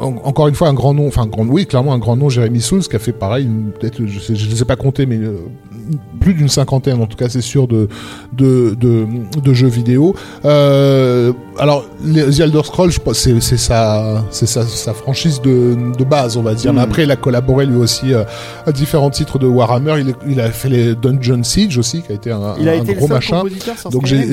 en- 0.01 0.17
encore 0.25 0.49
une 0.49 0.55
fois 0.55 0.69
un 0.69 0.75
grand 0.75 0.95
nom, 0.95 1.07
enfin 1.07 1.27
grand, 1.27 1.47
oui, 1.47 1.67
clairement 1.67 1.93
un 1.93 1.99
grand 1.99 2.17
nom, 2.17 2.29
Jeremy 2.29 2.61
Souls, 2.61 2.83
qui 2.83 2.97
a 2.97 2.99
fait 2.99 3.13
pareil, 3.13 3.49
peut-être, 3.79 4.05
je, 4.05 4.19
sais, 4.19 4.35
je 4.35 4.49
les 4.51 4.63
ai 4.63 4.65
pas 4.65 4.77
comptés, 4.77 5.07
mais 5.07 5.19
plus 6.21 6.35
d'une 6.35 6.49
cinquantaine, 6.49 7.01
en 7.01 7.07
tout 7.07 7.17
cas, 7.17 7.29
c'est 7.29 7.41
sûr, 7.41 7.67
de 7.67 7.89
de, 8.33 8.75
de, 8.79 9.07
de 9.43 9.53
jeux 9.53 9.69
vidéo. 9.69 10.15
Euh, 10.45 11.33
alors, 11.59 11.85
les, 12.05 12.25
The 12.25 12.41
Elder 12.41 12.63
Scrolls, 12.65 12.93
c'est 13.13 13.41
sa, 13.41 14.25
c'est 14.31 14.47
sa, 14.47 14.65
sa 14.65 14.95
franchise 14.95 15.41
de, 15.41 15.77
de 15.97 16.05
base, 16.05 16.37
on 16.37 16.43
va 16.43 16.55
dire. 16.55 16.73
Mais 16.73 16.81
après, 16.81 17.05
il 17.05 17.11
a 17.11 17.17
collaboré 17.17 17.67
lui 17.67 17.77
aussi 17.77 18.15
euh, 18.15 18.25
à 18.67 18.73
différents 18.73 19.11
titres 19.11 19.39
de 19.39 19.47
Warhammer. 19.47 20.03
Il, 20.29 20.41
a 20.41 20.51
fait 20.51 20.69
les 20.69 20.95
Dungeon 20.95 21.43
Siege 21.43 21.79
aussi, 21.79 22.03
qui 22.03 22.13
a 22.13 22.15
été 22.15 22.31
un, 22.31 22.55
Il 22.61 22.69
a 22.69 22.73
un 22.73 22.83
été 22.83 22.95
gros 22.95 23.09
le 23.09 23.15
machin. 23.15 23.43
Donc 23.91 24.07
j'ai-. 24.07 24.27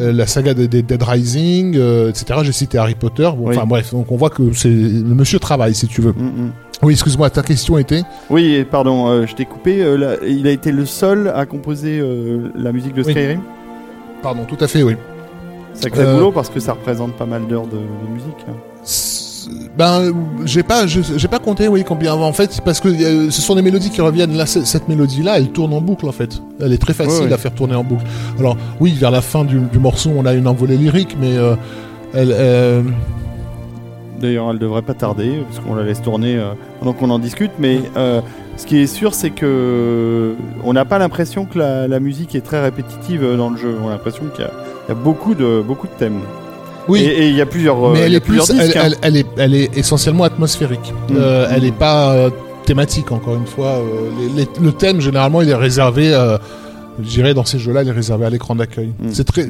Euh, 0.00 0.12
la 0.12 0.26
saga 0.26 0.54
des, 0.54 0.68
des 0.68 0.82
Dead 0.82 1.02
Rising, 1.02 1.74
etc. 2.08 2.40
J'ai 2.42 2.52
cité 2.52 2.78
Harry 2.78 2.94
Potter. 2.94 3.30
Bon, 3.36 3.48
Oui. 3.48 3.56
Enfin 3.56 3.66
bref, 3.66 3.92
donc 3.92 4.10
on 4.10 4.16
voit 4.16 4.30
que 4.30 4.52
c'est 4.52 4.68
le 4.68 5.14
monsieur 5.14 5.38
travaille, 5.38 5.74
si 5.74 5.86
tu 5.86 6.00
veux. 6.00 6.12
Mm, 6.12 6.46
mm. 6.46 6.52
Oui, 6.82 6.92
excuse-moi, 6.92 7.30
ta 7.30 7.42
question 7.42 7.78
était 7.78 8.02
Oui, 8.28 8.64
pardon, 8.70 9.08
euh, 9.08 9.26
je 9.26 9.34
t'ai 9.34 9.44
coupé. 9.46 9.82
euh, 9.82 9.96
là, 9.96 10.14
il 10.26 10.46
a 10.46 10.50
été 10.50 10.72
le 10.72 10.84
seul 10.84 11.32
à 11.34 11.46
composer 11.46 11.98
euh, 12.00 12.50
la 12.54 12.70
musique 12.72 12.94
de 12.94 13.02
Oui. 13.02 13.12
Skyrim. 13.12 13.40
Pardon, 14.22 14.44
tout 14.46 14.62
à 14.62 14.68
fait, 14.68 14.82
oui. 14.82 14.94
Sacré 15.74 16.04
boulot 16.06 16.32
parce 16.32 16.48
que 16.50 16.60
ça 16.60 16.72
représente 16.72 17.12
pas 17.14 17.26
mal 17.26 17.46
d'heures 17.46 17.66
de, 17.66 17.76
de 17.76 18.12
musique. 18.12 18.44
hein. 18.48 18.54
Ben, 19.78 20.10
j'ai 20.44 20.62
pas, 20.64 20.86
j'ai 20.86 21.28
pas 21.28 21.38
compté, 21.38 21.68
oui, 21.68 21.84
combien. 21.86 22.14
En 22.14 22.32
fait, 22.32 22.60
parce 22.64 22.80
que 22.80 23.30
ce 23.30 23.42
sont 23.42 23.54
des 23.54 23.62
mélodies 23.62 23.90
qui 23.90 24.00
reviennent. 24.00 24.36
Là, 24.36 24.44
cette 24.46 24.88
mélodie-là, 24.88 25.38
elle 25.38 25.50
tourne 25.50 25.72
en 25.72 25.80
boucle, 25.80 26.06
en 26.08 26.12
fait. 26.12 26.40
Elle 26.60 26.72
est 26.72 26.78
très 26.78 26.94
facile 26.94 27.20
Ouais, 27.22 27.26
ouais. 27.28 27.32
à 27.32 27.38
faire 27.38 27.54
tourner 27.54 27.74
en 27.76 27.84
boucle. 27.84 28.02
Alors, 28.40 28.56
oui, 28.80 28.92
vers 28.98 29.10
la 29.12 29.20
fin 29.20 29.44
du, 29.44 29.60
du 29.60 29.78
morceau, 29.78 30.10
on 30.16 30.24
a 30.26 30.32
une 30.34 30.48
envolée 30.48 30.76
lyrique, 30.76 31.16
mais 31.20 31.34
elle, 32.14 32.32
D'ailleurs, 34.20 34.50
elle 34.50 34.58
devrait 34.58 34.82
pas 34.82 34.94
tarder 34.94 35.42
parce 35.48 35.60
qu'on 35.64 35.74
la 35.74 35.82
laisse 35.84 36.02
tourner 36.02 36.36
euh, 36.36 36.52
pendant 36.80 36.92
qu'on 36.92 37.10
en 37.10 37.18
discute. 37.18 37.50
Mais 37.58 37.80
euh, 37.96 38.20
ce 38.56 38.66
qui 38.66 38.78
est 38.78 38.86
sûr, 38.86 39.14
c'est 39.14 39.30
que 39.30 40.34
on 40.64 40.72
n'a 40.72 40.84
pas 40.84 40.98
l'impression 40.98 41.44
que 41.44 41.58
la, 41.58 41.86
la 41.88 42.00
musique 42.00 42.34
est 42.34 42.40
très 42.40 42.62
répétitive 42.62 43.22
euh, 43.22 43.36
dans 43.36 43.50
le 43.50 43.56
jeu. 43.56 43.76
On 43.82 43.88
a 43.88 43.90
l'impression 43.92 44.24
qu'il 44.34 44.44
y, 44.44 44.48
a- 44.48 44.52
il 44.86 44.90
y 44.90 44.92
a 44.92 44.94
beaucoup 44.94 45.34
de 45.34 45.62
beaucoup 45.66 45.86
de 45.86 45.92
thèmes. 45.98 46.20
oui. 46.88 47.00
Et 47.02 47.28
il 47.28 47.34
y 47.36 47.40
a 47.40 47.46
plusieurs. 47.46 47.78
mais 47.90 48.00
elle 48.00 48.14
est 48.14 48.20
plus, 48.20 48.38
disques, 48.38 48.54
elle, 48.58 48.78
hein. 48.78 48.82
elle- 48.84 48.96
elle 49.02 49.16
est, 49.16 49.26
elle 49.36 49.54
est 49.54 49.76
essentiellement 49.76 50.24
atmosphérique. 50.24 50.92
Mm. 51.10 51.14
Euh, 51.18 51.48
elle 51.50 51.64
est 51.64 51.72
pas 51.76 52.12
euh, 52.14 52.30
thématique, 52.64 53.12
encore 53.12 53.34
une 53.34 53.46
fois. 53.46 53.76
Euh, 53.78 53.82
les- 54.34 54.42
les- 54.44 54.48
le 54.64 54.72
thème, 54.72 55.00
généralement, 55.00 55.42
il 55.42 55.50
est 55.50 55.54
réservé. 55.54 56.12
Je 57.02 57.08
dirais 57.08 57.34
dans 57.34 57.44
ces 57.44 57.58
jeux-là, 57.58 57.82
il 57.82 57.88
est 57.88 57.92
réservé 57.92 58.24
à 58.26 58.30
l'écran 58.30 58.54
d'accueil. 58.54 58.92
Mm. 58.98 59.08
C'est 59.12 59.24
très. 59.24 59.46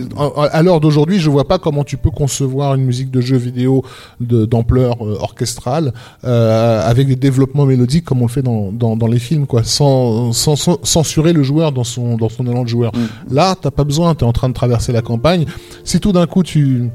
à- 0.53 0.63
l'heure 0.63 0.81
d'aujourd'hui, 0.81 1.19
je 1.21 1.31
vois 1.31 1.47
pas 1.47 1.59
comment 1.59 1.85
tu 1.85 1.97
peux 1.97 2.11
concevoir 2.11 2.75
une 2.75 2.85
musique 2.85 3.11
de 3.11 3.21
jeu 3.21 3.37
vidéo 3.37 3.85
d'ampleur 4.21 4.97
euh, 5.07 5.17
orchestrale 5.21 5.93
euh, 6.25 6.83
avec 6.89 7.07
des 7.09 7.17
développements 7.17 7.67
mélodiques 7.67 8.05
comme 8.05 8.21
on 8.23 8.27
le 8.27 8.31
fait 8.31 8.43
dans, 8.43 8.73
dans, 8.73 8.97
dans 8.97 9.07
les 9.07 9.19
films, 9.19 9.47
quoi, 9.47 9.63
sans, 9.65 10.33
sans, 10.33 10.57
sans 10.57 10.79
censurer 10.83 11.33
le 11.33 11.43
joueur 11.43 11.73
dans 11.73 11.85
son 11.85 12.17
dans 12.17 12.29
son 12.29 12.47
élan 12.47 12.65
de 12.65 12.69
joueur. 12.69 12.93
Mm. 12.95 13.35
Là, 13.35 13.55
t'as 13.61 13.71
pas 13.71 13.85
besoin. 13.85 14.15
T'es 14.15 14.25
en 14.25 14.33
train 14.33 14.49
de 14.49 14.55
traverser 14.55 14.93
la 14.93 15.03
campagne. 15.03 15.47
Si 15.85 16.01
tout 16.01 16.13
d'un 16.13 16.27
coup 16.27 16.43
tu 16.43 16.91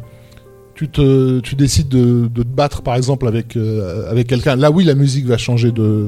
tu 0.82 0.90
te 0.90 1.40
tu 1.42 1.54
décides 1.54 1.90
de, 1.90 2.28
de 2.28 2.42
te 2.42 2.48
battre 2.48 2.82
par 2.82 2.96
exemple 2.96 3.28
avec 3.28 3.56
euh, 3.56 4.10
avec 4.10 4.26
quelqu'un. 4.26 4.56
Là 4.56 4.72
oui 4.72 4.84
la 4.84 4.96
musique 4.96 5.28
va 5.28 5.38
changer 5.38 5.72
de 5.72 6.08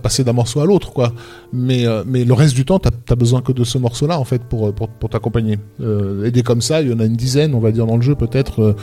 passer 0.00 0.22
d'un 0.22 0.32
morceau 0.32 0.60
à 0.60 0.64
l'autre 0.64 0.92
quoi. 0.92 1.12
Mais 1.52 1.88
euh, 1.88 2.04
mais 2.06 2.24
le 2.24 2.32
reste 2.32 2.54
du 2.54 2.64
temps 2.64 2.78
t'as 2.78 2.90
as 3.10 3.16
besoin 3.16 3.42
que 3.42 3.50
de 3.50 3.64
ce 3.64 3.78
morceau 3.78 4.06
là 4.06 4.20
en 4.20 4.24
fait 4.24 4.42
pour 4.44 4.72
pour, 4.72 4.88
pour 4.88 5.10
t'accompagner. 5.10 5.58
Euh, 5.80 6.24
et 6.24 6.30
des 6.30 6.44
comme 6.44 6.60
ça 6.60 6.82
il 6.82 6.90
y 6.90 6.94
en 6.94 7.00
a 7.00 7.04
une 7.04 7.16
dizaine 7.16 7.52
on 7.52 7.58
va 7.58 7.72
dire 7.72 7.84
dans 7.84 7.96
le 7.96 8.02
jeu 8.02 8.14
peut-être 8.14 8.62
euh, 8.62 8.76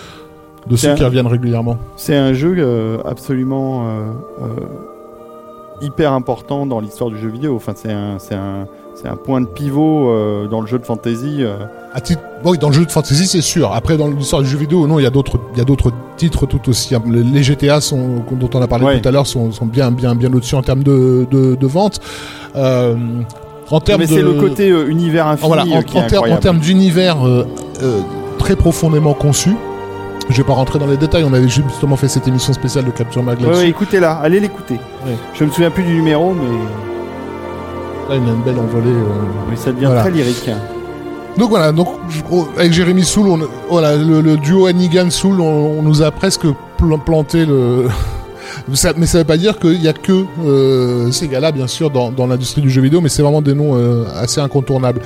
de 0.67 0.75
ceux 0.75 0.93
qui 0.95 1.03
reviennent 1.03 1.27
régulièrement. 1.27 1.77
C'est 1.95 2.15
un 2.15 2.33
jeu 2.33 2.55
euh, 2.57 2.97
absolument 3.05 3.87
euh, 3.87 4.11
euh, 4.41 4.47
hyper 5.81 6.11
important 6.11 6.65
dans 6.65 6.79
l'histoire 6.79 7.09
du 7.09 7.17
jeu 7.17 7.29
vidéo. 7.29 7.55
Enfin, 7.55 7.73
c'est 7.75 7.91
un, 7.91 8.19
c'est 8.19 8.35
un, 8.35 8.67
c'est 8.95 9.07
un 9.07 9.15
point 9.15 9.41
de 9.41 9.48
pivot 9.48 10.10
euh, 10.10 10.48
dans 10.48 10.61
le 10.61 10.68
jeu 10.68 10.78
de 10.80 10.86
fantasy. 10.86 11.38
euh. 11.40 11.56
à 11.94 11.99
titre 12.02 12.22
oui 12.45 12.57
dans 12.57 12.68
le 12.70 12.74
jeu 12.74 12.86
de 12.86 12.91
fantasy 12.91 13.26
c'est 13.28 13.41
sûr 13.41 13.74
après 13.74 13.98
dans 13.98 14.07
l'histoire 14.07 14.41
du 14.41 14.48
jeu 14.48 14.57
vidéo 14.57 14.86
non 14.88 14.99
il 14.99 15.03
y 15.03 15.06
a 15.06 15.10
d'autres 15.10 15.40
il 15.53 15.57
y 15.57 15.61
a 15.61 15.65
d'autres 15.65 15.91
titres 16.18 16.45
tout 16.45 16.70
aussi 16.70 16.94
les 17.07 17.44
GTA 17.44 17.82
sont 17.82 18.24
dont 18.32 18.49
on 18.53 18.61
a 18.61 18.68
parlé 18.68 18.86
Ouais. 18.86 18.99
tout 19.02 19.07
à 19.10 19.11
l'heure 19.11 19.28
sont, 19.28 19.52
sont 19.52 19.65
bien 19.65 19.91
bien 19.91 20.14
bien 20.15 20.32
au-dessus 20.34 20.56
en 20.56 20.61
termes 20.61 20.84
de 20.84 21.26
de, 21.32 21.56
de 21.56 21.68
vente 21.68 21.99
euh, 22.56 22.95
en 23.72 23.80
termes 23.80 24.02
Mais 24.02 24.07
de 24.07 24.14
c'est 24.14 24.22
le 24.22 24.34
côté 24.34 24.68
univers 24.70 25.28
infini 25.28 25.48
Voilà, 25.48 25.64
en, 25.64 25.82
qui 25.82 25.98
est 25.98 25.99
en 25.99 26.03
ter- 26.07 26.20
en 26.20 26.24
incroyable. 26.26 26.41
termes 26.41 26.60
d'univers 26.60 27.18
très 28.38 28.56
profondément 28.56 29.14
conçu, 29.14 29.52
je 30.30 30.36
vais 30.38 30.44
pas 30.44 30.53
rentrer 30.53 30.78
dans 30.80 30.86
les 30.88 30.98
détails, 30.98 31.24
on 31.24 31.34
avait 31.34 31.48
justement 31.48 31.95
fait 31.95 32.07
cette 32.10 32.28
émission 32.28 32.52
spéciale 32.53 32.86
de 32.86 32.91
Capture 32.91 33.24
Mag 33.24 33.40
ouais, 33.41 33.70
écoutez-la, 33.70 34.14
allez 34.15 34.40
l'écouter. 34.41 34.76
Ouais. 35.06 35.15
Je 35.34 35.45
me 35.45 35.49
souviens 35.49 35.72
plus 35.72 35.84
du 35.84 35.94
numéro, 35.95 36.34
mais, 36.34 36.44
Là, 38.09 38.15
il 38.15 38.25
y 38.25 38.30
a 38.30 38.34
une 38.34 38.41
belle 38.43 38.59
envolée. 38.59 38.89
euh. 38.89 39.23
mais 39.49 39.55
ça 39.55 39.71
devient 39.71 39.85
Voilà. 39.85 40.01
très 40.01 40.11
lyrique. 40.11 40.49
Donc 41.38 41.49
voilà, 41.49 41.71
donc, 41.71 41.88
oh, 42.31 42.47
avec 42.57 42.71
Jérémy 42.73 43.03
Soul, 43.03 43.27
on, 43.27 43.39
voilà, 43.69 43.95
le, 43.95 44.21
le 44.21 44.38
duo 44.38 44.67
Hannigan 44.67 45.09
Soul, 45.09 45.41
on, 45.41 45.80
on 45.80 45.81
nous 45.81 46.01
a 46.03 46.11
presque 46.11 46.41
pl- 46.77 46.99
planté 47.05 47.45
le. 47.45 47.88
Ça- 48.75 48.93
mais 48.95 49.07
ça 49.07 49.17
veut 49.17 49.23
pas 49.23 49.35
dire 49.38 49.57
qu'il 49.57 49.81
y 49.81 49.88
a 49.88 49.93
que 49.93 50.25
euh, 50.45 51.11
ces 51.11 51.27
gars-là, 51.27 51.51
bien 51.51 51.65
sûr, 51.65 51.89
dans, 51.89 52.11
dans 52.11 52.27
l'industrie 52.27 52.61
du 52.61 52.69
jeu 52.69 52.81
vidéo, 52.81 53.01
mais 53.01 53.09
c'est 53.09 53.23
vraiment 53.23 53.41
des 53.41 53.55
noms 53.55 53.75
euh, 53.75 54.03
assez 54.15 54.39
incontournables. 54.41 55.01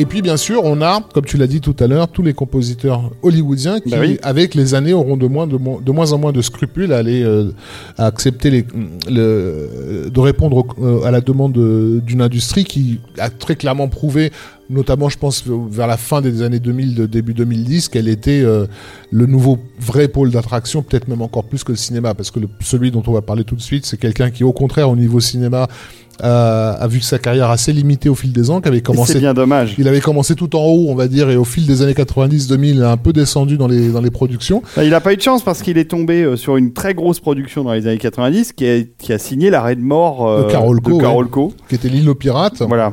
Et 0.00 0.06
puis, 0.06 0.22
bien 0.22 0.36
sûr, 0.36 0.62
on 0.64 0.80
a, 0.80 1.00
comme 1.12 1.24
tu 1.24 1.36
l'as 1.36 1.48
dit 1.48 1.60
tout 1.60 1.74
à 1.80 1.88
l'heure, 1.88 2.06
tous 2.08 2.22
les 2.22 2.32
compositeurs 2.32 3.10
hollywoodiens 3.22 3.80
qui, 3.80 3.90
Bah 3.90 3.96
oui. 4.00 4.16
avec 4.22 4.54
les 4.54 4.74
années, 4.74 4.92
auront 4.92 5.16
de 5.16 5.26
moins, 5.26 5.46
de, 5.48 5.58
de 5.58 5.92
moins 5.92 6.12
en 6.12 6.18
moins 6.18 6.30
de 6.32 6.40
scrupules 6.40 6.92
à 6.92 6.98
aller 6.98 7.22
euh, 7.24 7.50
à 7.96 8.06
accepter 8.06 8.50
les, 8.50 8.64
le, 9.10 10.08
de 10.12 10.20
répondre 10.20 10.56
au- 10.58 10.84
euh, 10.84 11.02
à 11.04 11.10
la 11.10 11.20
demande 11.20 11.52
de- 11.52 12.00
d'une 12.04 12.22
industrie 12.22 12.64
qui 12.64 13.00
a 13.18 13.28
très 13.30 13.56
clairement 13.56 13.88
prouvé 13.88 14.30
notamment 14.70 15.08
je 15.08 15.16
pense 15.16 15.44
vers 15.70 15.86
la 15.86 15.96
fin 15.96 16.20
des 16.20 16.42
années 16.42 16.60
2000, 16.60 16.94
de 16.94 17.06
début 17.06 17.32
2010, 17.32 17.88
qu'elle 17.88 18.06
était 18.06 18.42
euh, 18.42 18.66
le 19.10 19.24
nouveau 19.24 19.58
vrai 19.80 20.08
pôle 20.08 20.30
d'attraction, 20.30 20.82
peut-être 20.82 21.08
même 21.08 21.22
encore 21.22 21.44
plus 21.44 21.64
que 21.64 21.72
le 21.72 21.78
cinéma, 21.78 22.12
parce 22.12 22.30
que 22.30 22.38
le- 22.38 22.50
celui 22.60 22.90
dont 22.90 23.02
on 23.06 23.12
va 23.12 23.22
parler 23.22 23.44
tout 23.44 23.54
de 23.56 23.62
suite, 23.62 23.86
c'est 23.86 23.96
quelqu'un 23.96 24.30
qui 24.30 24.44
au 24.44 24.52
contraire 24.52 24.90
au 24.90 24.96
niveau 24.96 25.20
cinéma 25.20 25.68
a, 26.20 26.70
a 26.72 26.86
vu 26.86 27.00
sa 27.00 27.18
carrière 27.18 27.50
assez 27.50 27.72
limitée 27.72 28.08
au 28.08 28.14
fil 28.14 28.32
des 28.32 28.50
ans, 28.50 28.60
qui 28.60 28.68
avait 28.68 28.78
Et 28.78 28.80
C'est 28.80 28.84
commencé 28.84 29.18
bien 29.18 29.34
dommage. 29.34 29.74
il 29.78 29.88
avait 29.88 30.00
commencé 30.00 30.34
tout 30.34 30.54
en 30.56 30.64
haut, 30.64 30.86
on 30.88 30.94
va 30.94 31.08
dire, 31.08 31.30
et 31.30 31.36
au 31.36 31.44
fil 31.44 31.66
des 31.66 31.82
années 31.82 31.92
90-2000, 31.92 32.64
il 32.64 32.82
a 32.82 32.90
un 32.90 32.96
peu 32.96 33.12
descendu 33.12 33.56
dans 33.56 33.68
les, 33.68 33.88
dans 33.90 34.00
les 34.00 34.10
productions. 34.10 34.62
Bah, 34.76 34.84
il 34.84 34.94
a 34.94 35.00
pas 35.00 35.12
eu 35.12 35.16
de 35.16 35.22
chance 35.22 35.42
parce 35.42 35.62
qu'il 35.62 35.78
est 35.78 35.90
tombé 35.90 36.22
euh, 36.22 36.36
sur 36.36 36.56
une 36.56 36.72
très 36.72 36.94
grosse 36.94 37.20
production 37.20 37.64
dans 37.64 37.72
les 37.72 37.86
années 37.86 37.98
90 37.98 38.52
qui 38.52 38.68
a, 38.68 38.82
qui 38.98 39.12
a 39.12 39.18
signé 39.18 39.50
l'arrêt 39.50 39.76
de 39.76 39.80
mort 39.80 40.28
euh, 40.28 40.44
De 40.46 40.50
Carolco, 40.52 40.98
de 40.98 41.04
ouais. 41.04 41.52
Qui 41.68 41.74
était 41.74 41.88
l'île 41.88 42.08
aux 42.08 42.14
pirates. 42.14 42.62
Voilà. 42.62 42.92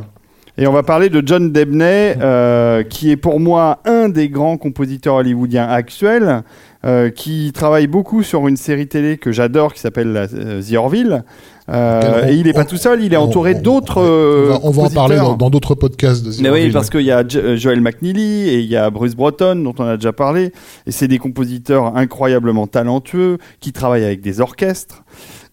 Et 0.57 0.67
on 0.67 0.71
va 0.71 0.83
parler 0.83 1.09
de 1.09 1.21
John 1.25 1.51
Debney, 1.51 2.15
euh, 2.21 2.83
qui 2.83 3.11
est 3.11 3.17
pour 3.17 3.41
moi 3.41 3.79
un 3.83 4.07
des 4.07 4.29
grands 4.29 4.55
compositeurs 4.55 5.15
hollywoodiens 5.15 5.67
actuels, 5.67 6.43
euh, 6.85 7.09
qui 7.09 7.51
travaille 7.53 7.87
beaucoup 7.87 8.21
sur 8.23 8.47
une 8.47 8.57
série 8.57 8.87
télé 8.87 9.17
que 9.17 9.31
j'adore 9.31 9.73
qui 9.73 9.79
s'appelle 9.79 10.27
euh, 10.33 10.61
The 10.61 10.73
Orville. 10.75 11.23
Euh, 11.67 12.27
et 12.27 12.35
il 12.35 12.43
n'est 12.45 12.53
pas 12.53 12.63
tout 12.63 12.77
seul, 12.77 13.03
il 13.03 13.11
est 13.11 13.17
entouré 13.17 13.55
d'autres. 13.55 13.97
on 13.97 14.49
va- 14.49 14.59
On 14.67 14.69
en 14.85 14.89
parler 14.93 15.15
dans 15.35 15.49
d'autres 15.49 15.73
podcasts 15.73 16.23
de 16.23 16.29
Mais 16.43 16.49
oui, 16.51 16.69
parce 16.71 16.91
qu'il 16.91 17.01
y 17.01 17.11
a 17.11 17.23
euh, 17.35 17.57
Joel 17.57 17.81
McNeely 17.81 18.49
et 18.49 18.59
il 18.59 18.67
y 18.67 18.75
a 18.75 18.91
Bruce 18.91 19.15
Broughton, 19.15 19.55
dont 19.63 19.73
on 19.79 19.85
a 19.85 19.95
déjà 19.97 20.13
parlé. 20.13 20.51
Et 20.85 20.91
c'est 20.91 21.07
des 21.07 21.17
compositeurs 21.17 21.97
incroyablement 21.97 22.67
talentueux 22.67 23.39
qui 23.61 23.73
travaillent 23.73 24.03
avec 24.05 24.21
des 24.21 24.41
orchestres. 24.41 25.03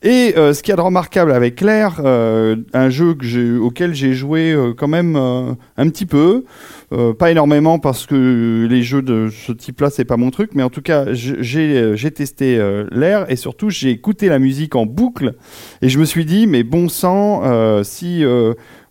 Et 0.05 0.35
euh, 0.37 0.53
ce 0.53 0.65
qu'il 0.65 0.71
y 0.71 0.73
a 0.73 0.77
de 0.77 0.81
remarquable 0.81 1.31
avec 1.31 1.55
Claire, 1.57 2.01
euh, 2.05 2.57
un 2.73 2.91
jeu 2.91 3.17
auquel 3.61 3.95
j'ai 3.95 4.15
joué 4.15 4.51
euh, 4.51 4.75
quand 4.77 4.89
même 4.89 5.15
euh, 5.15 5.53
un 5.77 5.89
petit 5.91 6.07
peu, 6.07 6.45
euh, 6.93 7.15
pas 7.15 7.31
énormément 7.31 7.79
parce 7.79 8.07
que 8.07 8.67
les 8.69 8.83
jeux 8.83 9.03
de 9.03 9.29
ce 9.31 9.53
type-là 9.53 9.91
c'est 9.91 10.05
pas 10.05 10.17
mon 10.17 10.33
truc, 10.33 10.51
mais 10.55 10.65
en 10.65 10.71
tout 10.71 10.83
cas 10.83 11.13
j'ai 11.13 11.77
euh, 11.77 11.95
j'ai 11.95 12.11
testé 12.11 12.61
l'air 12.91 13.31
et 13.31 13.37
surtout 13.37 13.71
j'ai 13.71 13.91
écouté 13.91 14.29
la 14.29 14.41
musique 14.41 14.75
en 14.75 14.87
boucle 14.87 15.35
et 15.83 15.89
je 15.89 16.01
me 16.01 16.05
suis 16.05 16.25
dit 16.25 16.49
mais 16.49 16.65
bon 16.65 16.89
sang 16.89 17.43
si 17.85 18.25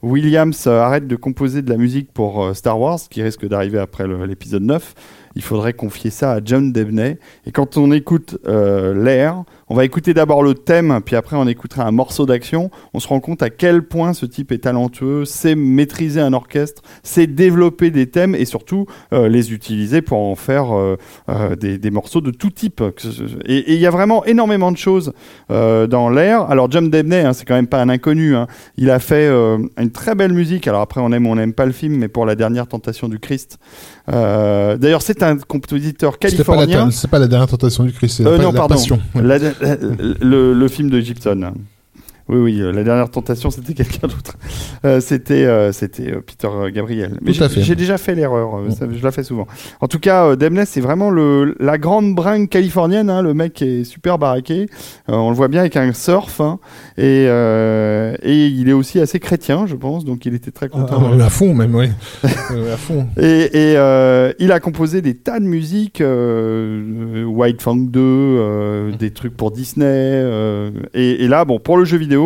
Williams 0.01 0.67
arrête 0.67 1.07
de 1.07 1.15
composer 1.17 1.61
de 1.61 1.69
la 1.69 1.77
musique 1.77 2.11
pour 2.13 2.55
Star 2.55 2.79
Wars, 2.79 2.99
qui 3.09 3.21
risque 3.21 3.45
d'arriver 3.45 3.79
après 3.79 4.05
l'épisode 4.25 4.63
9, 4.63 4.93
il 5.35 5.41
faudrait 5.41 5.73
confier 5.73 6.09
ça 6.09 6.33
à 6.33 6.39
John 6.43 6.71
Debney. 6.71 7.17
Et 7.45 7.51
quand 7.51 7.77
on 7.77 7.91
écoute 7.91 8.37
l'air, 8.45 9.43
on 9.71 9.73
va 9.73 9.85
écouter 9.85 10.13
d'abord 10.13 10.43
le 10.43 10.53
thème, 10.53 10.99
puis 11.05 11.15
après 11.15 11.37
on 11.37 11.47
écoutera 11.47 11.85
un 11.85 11.91
morceau 11.91 12.25
d'action. 12.25 12.69
On 12.93 12.99
se 12.99 13.07
rend 13.07 13.21
compte 13.21 13.41
à 13.41 13.49
quel 13.49 13.83
point 13.87 14.13
ce 14.13 14.25
type 14.25 14.51
est 14.51 14.57
talentueux, 14.57 15.23
sait 15.23 15.55
maîtriser 15.55 16.19
un 16.19 16.33
orchestre, 16.33 16.81
sait 17.03 17.25
développer 17.25 17.89
des 17.89 18.07
thèmes 18.07 18.35
et 18.35 18.43
surtout 18.43 18.85
euh, 19.13 19.29
les 19.29 19.53
utiliser 19.53 20.01
pour 20.01 20.17
en 20.17 20.35
faire 20.35 20.75
euh, 20.77 20.97
euh, 21.29 21.55
des, 21.55 21.77
des 21.77 21.89
morceaux 21.89 22.19
de 22.19 22.31
tout 22.31 22.49
type. 22.49 22.83
Et 23.45 23.73
il 23.75 23.79
y 23.79 23.85
a 23.85 23.91
vraiment 23.91 24.25
énormément 24.25 24.73
de 24.73 24.77
choses 24.77 25.13
dans 25.49 26.09
l'air. 26.09 26.41
Alors 26.51 26.69
John 26.69 26.89
Debney, 26.89 27.21
hein, 27.21 27.31
c'est 27.31 27.45
quand 27.45 27.55
même 27.55 27.67
pas 27.67 27.81
un 27.81 27.87
inconnu. 27.87 28.35
hein. 28.35 28.47
Il 28.75 28.89
a 28.89 28.99
fait 28.99 29.29
une 29.29 29.91
très 29.91 30.15
belle 30.15 30.33
musique. 30.33 30.67
Alors 30.67 30.81
après, 30.81 30.99
on 30.99 31.13
aime 31.13 31.25
ou 31.27 31.29
on 31.31 31.35
n'aime 31.35 31.53
pas 31.53 31.65
le 31.65 31.71
film, 31.71 31.95
mais 31.95 32.09
pour 32.09 32.25
la 32.25 32.35
dernière 32.35 32.67
tentation 32.67 33.07
du 33.07 33.19
Christ. 33.19 33.57
D'ailleurs, 34.07 35.01
c'est 35.01 35.23
un 35.23 35.37
compositeur 35.37 36.17
pas 36.17 36.27
californien. 36.29 36.89
C'est 36.91 37.09
pas 37.09 37.19
la 37.19 37.27
dernière 37.27 37.47
tentation 37.47 37.83
du 37.85 37.93
Christ, 37.93 38.17
c'est 38.17 38.23
la, 38.23 38.37
non, 38.43 38.51
la- 39.15 39.60
le, 39.61 40.67
film 40.67 40.89
de 40.89 40.99
Gibson. 40.99 41.53
Oui, 42.31 42.37
oui, 42.39 42.61
euh, 42.61 42.71
la 42.71 42.83
dernière 42.83 43.09
tentation, 43.09 43.51
c'était 43.51 43.73
quelqu'un 43.83 44.07
d'autre. 44.07 44.37
Euh, 44.85 45.01
c'était 45.01 45.45
euh, 45.45 45.71
c'était 45.73 46.13
Peter 46.25 46.47
Gabriel. 46.73 47.17
Mais 47.21 47.33
j'ai- 47.33 47.75
déjà 47.75 47.97
fait 47.97 48.15
l'erreur, 48.15 48.55
Mm. 48.61 48.71
ça, 48.71 48.85
je 48.91 49.03
la 49.03 49.11
fais 49.11 49.23
souvent. 49.23 49.47
En 49.81 49.87
tout 49.87 49.99
cas, 49.99 50.35
Demness, 50.35 50.69
c'est 50.69 50.81
vraiment 50.81 51.09
le, 51.09 51.55
la 51.59 51.77
grande 51.77 52.15
bringue 52.15 52.47
californienne. 52.47 53.09
hein, 53.09 53.21
le 53.21 53.33
mec 53.33 53.61
est 53.61 53.83
super 53.83 54.17
baraqué. 54.17 54.67
On 55.07 55.29
le 55.29 55.35
voit 55.35 55.47
bien 55.49 55.59
avec 55.61 55.75
un 55.75 55.91
surf. 55.93 56.39
hein, 56.41 56.59
et, 56.97 57.25
et 58.23 58.45
il 58.47 58.69
est 58.69 58.73
aussi 58.73 58.99
assez 58.99 59.19
chrétien, 59.19 59.65
je 59.67 59.75
pense. 59.75 60.05
Donc 60.05 60.25
il 60.25 60.33
était 60.33 60.51
très 60.51 60.69
content. 60.69 61.03
Ah, 61.19 61.25
à 61.25 61.29
fond 61.29 61.53
même, 61.53 61.75
oui. 61.75 61.87
À 62.23 62.77
fond. 62.77 63.07
Et, 63.19 63.73
et, 63.73 64.31
il 64.39 64.51
a 64.51 64.59
composé 64.61 65.01
des 65.01 65.15
tas 65.15 65.39
de 65.39 65.45
musiques, 65.45 66.01
White 66.01 67.61
Fang 67.61 67.75
2, 67.75 67.99
euh, 67.99 68.91
des 68.97 69.11
trucs 69.11 69.35
pour 69.35 69.51
Disney. 69.51 70.23
et, 70.93 71.23
et 71.23 71.27
là, 71.27 71.43
bon, 71.45 71.59
pour 71.59 71.77
le 71.77 71.85
jeu 71.85 71.97
vidéo, 71.97 72.20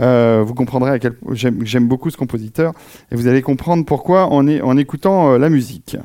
euh, 0.00 0.42
vous 0.46 0.54
comprendrez 0.54 0.90
à 0.90 0.98
quel 0.98 1.14
point 1.14 1.34
j'aime 1.34 1.88
beaucoup 1.88 2.10
ce 2.10 2.16
compositeur. 2.16 2.72
Et 3.10 3.16
vous 3.16 3.26
allez 3.26 3.42
comprendre 3.42 3.84
pourquoi 3.84 4.26
en, 4.26 4.46
en 4.48 4.76
écoutant 4.76 5.32
euh, 5.32 5.38
la 5.38 5.48
musique. 5.48 5.96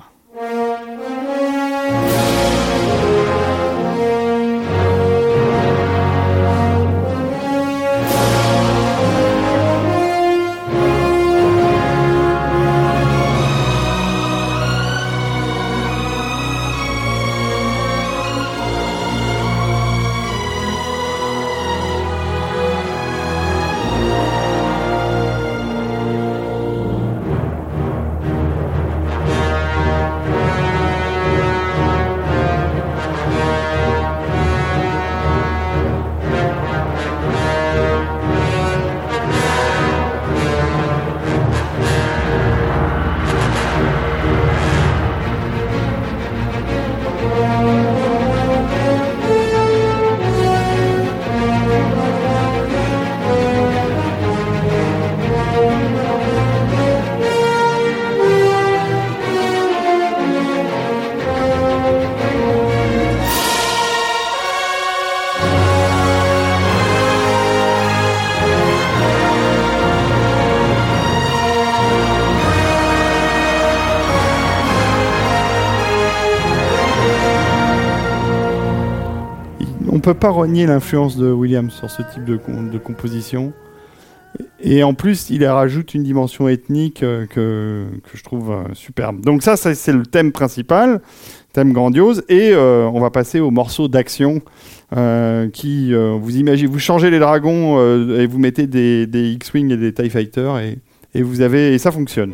Peut 80.02 80.14
pas 80.14 80.30
renier 80.30 80.65
l'influence 80.65 81.15
de 81.15 81.32
Williams 81.32 81.73
sur 81.73 81.90
ce 81.90 82.02
type 82.14 82.26
de, 82.26 82.38
com- 82.38 82.69
de 82.69 82.78
composition. 82.78 83.53
Et 84.61 84.84
en 84.84 84.94
plus, 84.94 85.30
il 85.30 85.45
rajoute 85.45 85.94
une 85.94 86.03
dimension 86.03 86.48
ethnique 86.48 87.03
euh, 87.03 87.26
que, 87.26 87.86
je 88.14 88.23
trouve 88.23 88.52
euh, 88.52 88.64
superbe. 88.73 89.22
Donc 89.22 89.44
ça, 89.44 89.56
c'est 89.57 89.91
le 89.91 90.06
thème 90.06 90.32
principal, 90.32 91.02
thème 91.53 91.73
grandiose. 91.73 92.23
Et 92.30 92.52
euh, 92.53 92.90
on 92.94 92.99
va 92.99 93.10
passer 93.10 93.40
au 93.40 93.52
morceau 93.52 93.88
d'action 93.88 94.41
qui, 95.53 95.94
vous 95.94 96.38
imaginez, 96.38 96.69
vous 96.69 96.80
changez 96.80 97.10
les 97.10 97.19
dragons 97.19 97.80
et 98.14 98.28
vous 98.28 98.40
mettez 98.40 98.68
des, 98.68 99.32
X-Wing 99.36 99.72
et 99.72 99.78
des 99.78 99.94
TIE 99.94 100.10
Fighters 100.10 100.57
et 101.14 101.22
vous 101.22 101.40
avez 101.40 101.73
et 101.73 101.78
ça 101.78 101.94
fonctionne. 101.94 102.34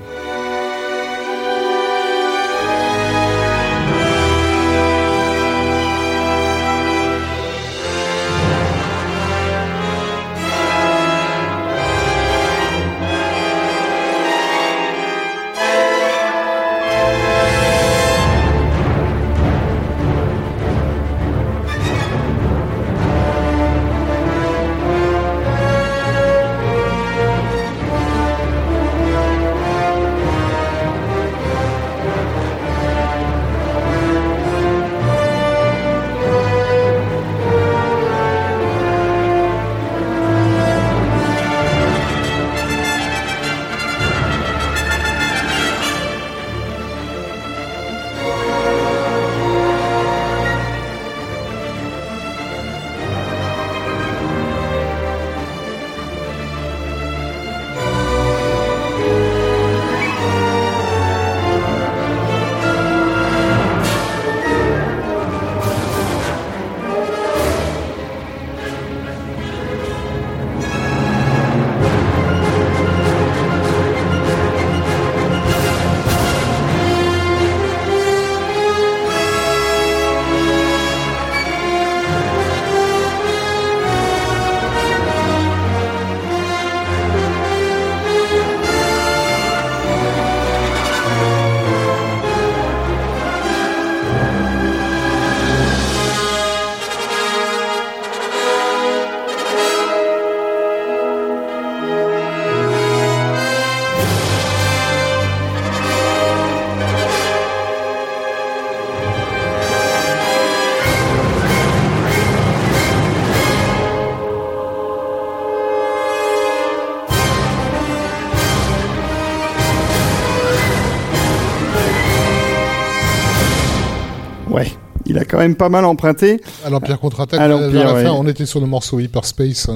Même 125.48 125.56
pas 125.56 125.70
mal 125.70 125.86
emprunté. 125.86 126.40
À 126.66 126.70
l'Empire 126.70 127.00
contre-attaque, 127.00 127.40
À 127.40 127.48
l'Empire, 127.48 127.86
la 127.86 127.94
ouais. 127.94 128.04
fin, 128.04 128.12
on 128.12 128.28
était 128.28 128.46
sur 128.46 128.60
le 128.60 128.68
morceau 128.68 129.00
Hyperspace 129.00 129.70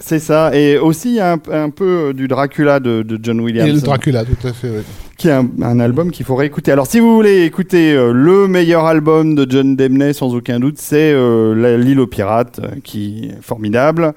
C'est 0.00 0.18
ça. 0.18 0.54
Et 0.56 0.78
aussi, 0.78 1.20
un, 1.20 1.38
un 1.52 1.70
peu 1.70 2.12
du 2.14 2.26
Dracula 2.28 2.80
de, 2.80 3.02
de 3.02 3.18
John 3.22 3.40
Williams. 3.40 3.68
et 3.68 3.72
le 3.72 3.80
Dracula, 3.80 4.24
tout 4.24 4.46
à 4.46 4.52
fait. 4.52 4.68
ouais. 4.70 4.82
qui 5.18 5.28
est 5.28 5.32
un, 5.32 5.48
un 5.62 5.78
album 5.80 6.10
qu'il 6.10 6.24
faut 6.24 6.34
réécouter. 6.36 6.72
Alors, 6.72 6.86
si 6.86 6.98
vous 7.00 7.14
voulez 7.14 7.44
écouter 7.44 7.92
euh, 7.92 8.12
le 8.12 8.48
meilleur 8.48 8.86
album 8.86 9.34
de 9.34 9.46
John 9.50 9.76
Demney, 9.76 10.12
sans 10.14 10.34
aucun 10.34 10.58
doute, 10.58 10.78
c'est 10.78 11.12
euh, 11.12 11.76
L'île 11.76 12.00
aux 12.00 12.06
pirates, 12.06 12.60
euh, 12.64 12.68
qui 12.82 13.26
est 13.30 13.42
formidable. 13.42 14.14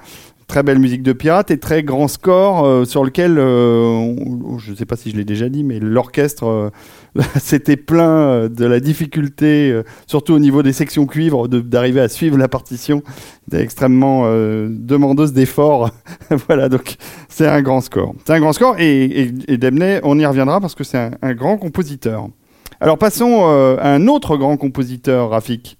Très 0.54 0.62
belle 0.62 0.78
musique 0.78 1.02
de 1.02 1.12
pirate 1.12 1.50
et 1.50 1.58
très 1.58 1.82
grand 1.82 2.06
score 2.06 2.64
euh, 2.64 2.84
sur 2.84 3.02
lequel, 3.02 3.40
euh, 3.40 4.14
je 4.58 4.70
ne 4.70 4.76
sais 4.76 4.86
pas 4.86 4.94
si 4.94 5.10
je 5.10 5.16
l'ai 5.16 5.24
déjà 5.24 5.48
dit, 5.48 5.64
mais 5.64 5.80
l'orchestre 5.80 6.46
euh, 6.46 6.70
s'était 7.40 7.76
euh, 7.90 8.48
de 8.48 8.64
la 8.64 8.78
difficulté, 8.78 9.82
surtout 10.06 10.32
au 10.32 10.38
niveau 10.38 10.62
des 10.62 10.72
sections 10.72 11.06
cuivres, 11.06 11.48
d'arriver 11.48 12.00
à 12.00 12.08
suivre 12.08 12.38
la 12.38 12.46
partition, 12.46 13.02
extrêmement 13.52 14.28
demandeuse 14.68 15.32
d'efforts. 15.32 15.90
voilà, 16.46 16.68
donc 16.68 16.98
c'est 17.28 17.48
un 17.48 17.60
grand 17.60 17.80
score. 17.80 18.14
C'est 18.24 18.34
un 18.34 18.38
grand 18.38 18.52
score 18.52 18.76
et, 18.78 19.32
et, 19.48 20.00
on 20.04 20.18
y 20.20 20.24
reviendra 20.24 20.60
parce 20.60 20.76
que 20.76 20.84
c'est 20.84 20.98
un, 20.98 21.10
un 21.20 21.34
grand 21.34 21.56
compositeur. 21.56 22.28
Alors 22.78 22.96
passons 22.96 23.44
à 23.44 23.88
un 23.88 24.06
autre 24.06 24.36
grand 24.36 24.56
compositeur, 24.56 25.30
Rafik. 25.30 25.78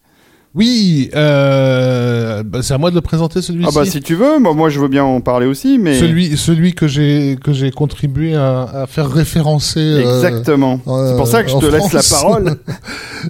Oui, 0.54 1.10
euh, 1.14 2.42
bah, 2.44 2.60
c'est 2.62 2.74
à 2.74 2.78
moi 2.78 2.90
de 2.90 2.94
le 2.94 3.00
présenter 3.00 3.42
celui-ci. 3.42 3.68
Ah 3.68 3.74
bah 3.74 3.84
si 3.84 4.00
tu 4.00 4.14
veux, 4.14 4.38
moi, 4.38 4.54
moi 4.54 4.68
je 4.68 4.78
veux 4.78 4.86
bien 4.88 5.02
en 5.04 5.20
parler 5.20 5.46
aussi, 5.46 5.78
mais 5.78 5.98
Celui, 5.98 6.36
celui 6.36 6.74
que 6.74 6.86
j'ai 6.86 7.36
que 7.42 7.52
j'ai 7.52 7.72
contribué 7.72 8.34
à, 8.36 8.62
à 8.62 8.86
faire 8.86 9.10
référencer. 9.10 9.80
euh, 9.80 10.00
exactement. 10.16 10.80
euh, 10.86 11.10
c'est 11.10 11.16
pour 11.16 11.26
ça 11.26 11.42
que 11.42 11.50
je 11.50 11.56
en 11.56 11.60
te 11.60 11.66
laisse 11.66 11.92
la 11.92 12.02
parole. 12.02 12.56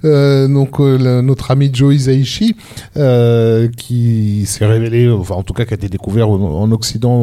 Euh, 0.04 0.48
donc 0.48 0.80
euh, 0.80 0.98
le- 0.98 1.20
notre 1.22 1.52
ami 1.52 1.70
Joe 1.72 1.94
Hisaishi, 1.94 2.56
euh, 2.96 3.68
qui 3.76 4.44
s'est 4.44 4.66
révélé, 4.66 5.08
enfin 5.08 5.36
en 5.36 5.44
tout 5.44 5.52
cas 5.54 5.64
qui 5.66 5.72
a 5.72 5.76
été 5.76 5.88
découvert 5.88 6.28
en 6.28 6.68
Occident 6.72 7.14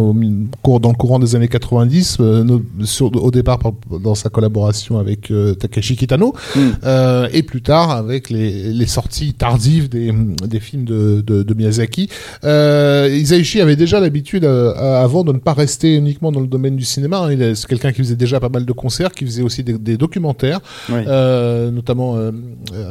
au 0.64 0.80
dans 0.80 0.90
le 0.90 0.96
courant 0.96 1.20
des 1.20 1.36
années 1.36 1.50
90, 1.50 2.18
euh, 2.22 2.46
no- 2.46 2.62
sur- 2.86 3.12
au 3.22 3.30
départ 3.30 3.60
par- 3.60 3.74
dans 4.00 4.16
sa 4.16 4.30
collaboration 4.30 5.00
avec 5.00 5.32
euh, 5.32 5.54
Takeshi 5.54 5.98
Kitano, 5.98 6.34
Mm. 6.56 6.60
euh, 6.86 7.28
et 7.34 7.44
plus 7.44 7.62
tard 7.62 7.92
avec 7.92 8.30
les, 8.30 8.72
les 8.72 8.88
sorties 8.88 9.34
tardives 9.34 9.90
des, 9.92 10.12
des 10.48 10.60
films 10.60 10.86
de, 10.86 11.22
de, 11.22 11.44
de 11.44 11.54
Miyazaki. 11.54 12.10
Euh, 12.44 13.08
Hisaishi 13.12 13.62
avait 13.62 13.76
déjà 13.76 14.00
l'habitude 14.00 14.46
euh, 14.46 14.74
avant 15.04 15.24
de 15.24 15.32
ne 15.34 15.38
pas 15.40 15.54
rester 15.54 15.96
uniquement 15.96 16.32
dans 16.32 16.40
le 16.40 16.48
domaine 16.48 16.76
du 16.76 16.86
cinéma. 16.86 17.20
hein. 17.20 17.32
Il 17.32 17.42
est- 17.42 17.56
C'est 17.56 17.68
quelqu'un 17.68 17.92
qui 17.92 18.00
faisait 18.00 18.16
déjà 18.16 18.40
pas 18.40 18.50
mal 18.50 18.66
de 18.66 18.72
concerts, 18.74 19.12
qui 19.12 19.26
faisait 19.26 19.44
aussi 19.44 19.64
des, 19.64 19.78
des 19.78 19.98
documentaires 19.98 20.60
Oui. 20.90 21.02
euh, 21.08 21.70
notamment 21.72 22.16
euh, 22.18 22.32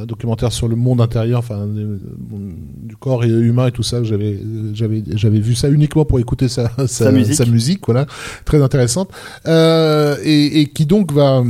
un 0.02 0.06
documentaire 0.06 0.52
sur 0.52 0.68
le 0.68 0.76
monde 0.76 1.00
intérieur, 1.00 1.38
enfin 1.40 1.66
du 1.66 2.96
corps 2.96 3.22
humain 3.24 3.66
et 3.68 3.72
tout 3.72 3.82
ça. 3.82 4.02
J'avais 4.04 4.38
j'avais 4.74 5.02
j'avais 5.14 5.40
vu 5.40 5.54
ça 5.54 5.68
uniquement 5.70 6.04
pour 6.04 6.20
écouter 6.20 6.48
sa 6.48 6.70
sa, 6.86 7.10
musique. 7.12 7.80
voilà, 7.86 8.06
très 8.44 8.60
intéressante, 8.62 9.10
euh, 9.46 10.16
et, 10.24 10.60
et 10.60 10.66
qui 10.66 10.86
donc 10.86 11.12
va 11.12 11.42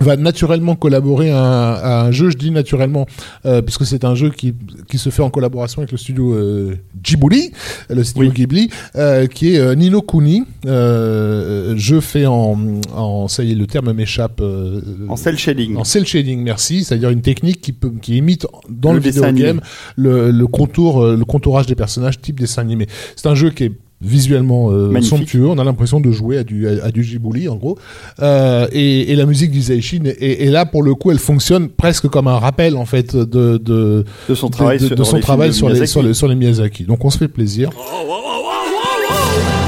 va 0.00 0.16
naturellement 0.16 0.76
collaborer 0.76 1.30
à 1.30 1.38
un, 1.42 1.72
à 1.74 2.02
un 2.06 2.10
jeu, 2.10 2.30
je 2.30 2.36
dis 2.36 2.50
naturellement, 2.50 3.06
euh, 3.46 3.62
puisque 3.62 3.84
c'est 3.86 4.04
un 4.04 4.14
jeu 4.14 4.30
qui, 4.30 4.54
qui 4.88 4.98
se 4.98 5.10
fait 5.10 5.22
en 5.22 5.30
collaboration 5.30 5.80
avec 5.82 5.92
le 5.92 5.98
studio 5.98 6.34
euh, 6.34 6.76
Ghibli, 7.02 7.52
le 7.90 8.04
studio 8.04 8.28
Oui. 8.28 8.34
Ghibli, 8.34 8.70
euh, 8.96 9.26
qui 9.26 9.54
est 9.54 9.58
euh, 9.58 9.74
Nino 9.74 10.02
Kuni, 10.02 10.44
euh, 10.66 11.76
jeu 11.76 12.00
fait 12.00 12.26
en, 12.26 12.56
en, 12.94 13.28
ça 13.28 13.42
y 13.44 13.52
est, 13.52 13.54
le 13.54 13.66
terme 13.66 13.92
m'échappe, 13.92 14.40
euh, 14.40 14.80
En 15.08 15.16
cel 15.16 15.38
shading. 15.38 15.76
en 15.76 15.84
cel 15.84 16.06
shading, 16.06 16.42
merci, 16.42 16.84
c'est-à-dire 16.84 17.10
une 17.10 17.22
technique 17.22 17.60
qui, 17.60 17.72
peut, 17.72 17.92
qui 18.00 18.16
imite 18.16 18.46
dans 18.68 18.92
Le 18.92 18.98
le, 18.98 19.04
vidéo 19.04 19.22
game 19.32 19.60
le, 19.96 20.30
le 20.30 20.46
contour, 20.46 21.02
euh, 21.02 21.16
le 21.16 21.24
contourage 21.24 21.66
des 21.66 21.74
personnages 21.74 22.20
type 22.20 22.38
dessin 22.40 22.62
animé. 22.62 22.86
C'est 23.16 23.28
un 23.28 23.34
jeu 23.34 23.50
qui 23.50 23.64
est 23.64 23.72
visuellement 24.00 24.70
euh, 24.70 24.88
Magnifique. 24.90 25.18
somptueux, 25.18 25.46
on 25.48 25.58
a 25.58 25.64
l'impression 25.64 26.00
de 26.00 26.10
jouer 26.12 26.38
à 26.38 26.44
du, 26.44 26.68
à, 26.68 26.84
à 26.86 26.90
du 26.90 27.02
Ghibli 27.02 27.48
en 27.48 27.56
gros, 27.56 27.78
euh, 28.20 28.66
et, 28.72 29.10
et 29.12 29.16
la 29.16 29.26
musique 29.26 29.50
d'Isaichi 29.50 30.00
est, 30.04 30.46
est 30.46 30.50
là 30.50 30.66
pour 30.66 30.82
le 30.82 30.94
coup, 30.94 31.10
elle 31.10 31.18
fonctionne 31.18 31.68
presque 31.68 32.06
comme 32.08 32.28
un 32.28 32.38
rappel 32.38 32.76
en 32.76 32.84
fait 32.86 33.16
de, 33.16 33.56
de, 33.58 34.04
de 34.28 34.34
son 34.34 34.50
travail 34.50 34.78
de, 34.78 34.82
de- 34.84 34.86
sur, 34.88 34.96
de 34.96 35.04
son 35.04 35.16
les 35.16 35.22
travail 35.22 35.52
sur, 35.52 35.68
les, 35.68 35.74
Miyazaki. 35.74 35.90
sur, 35.92 36.02
les, 36.02 36.14
sur 36.14 36.28
les 36.28 36.34
Miyazaki. 36.34 36.84
Donc 36.84 37.04
on 37.04 37.10
se 37.10 37.18
fait 37.18 37.28
plaisir. 37.28 37.70
He 37.70 39.67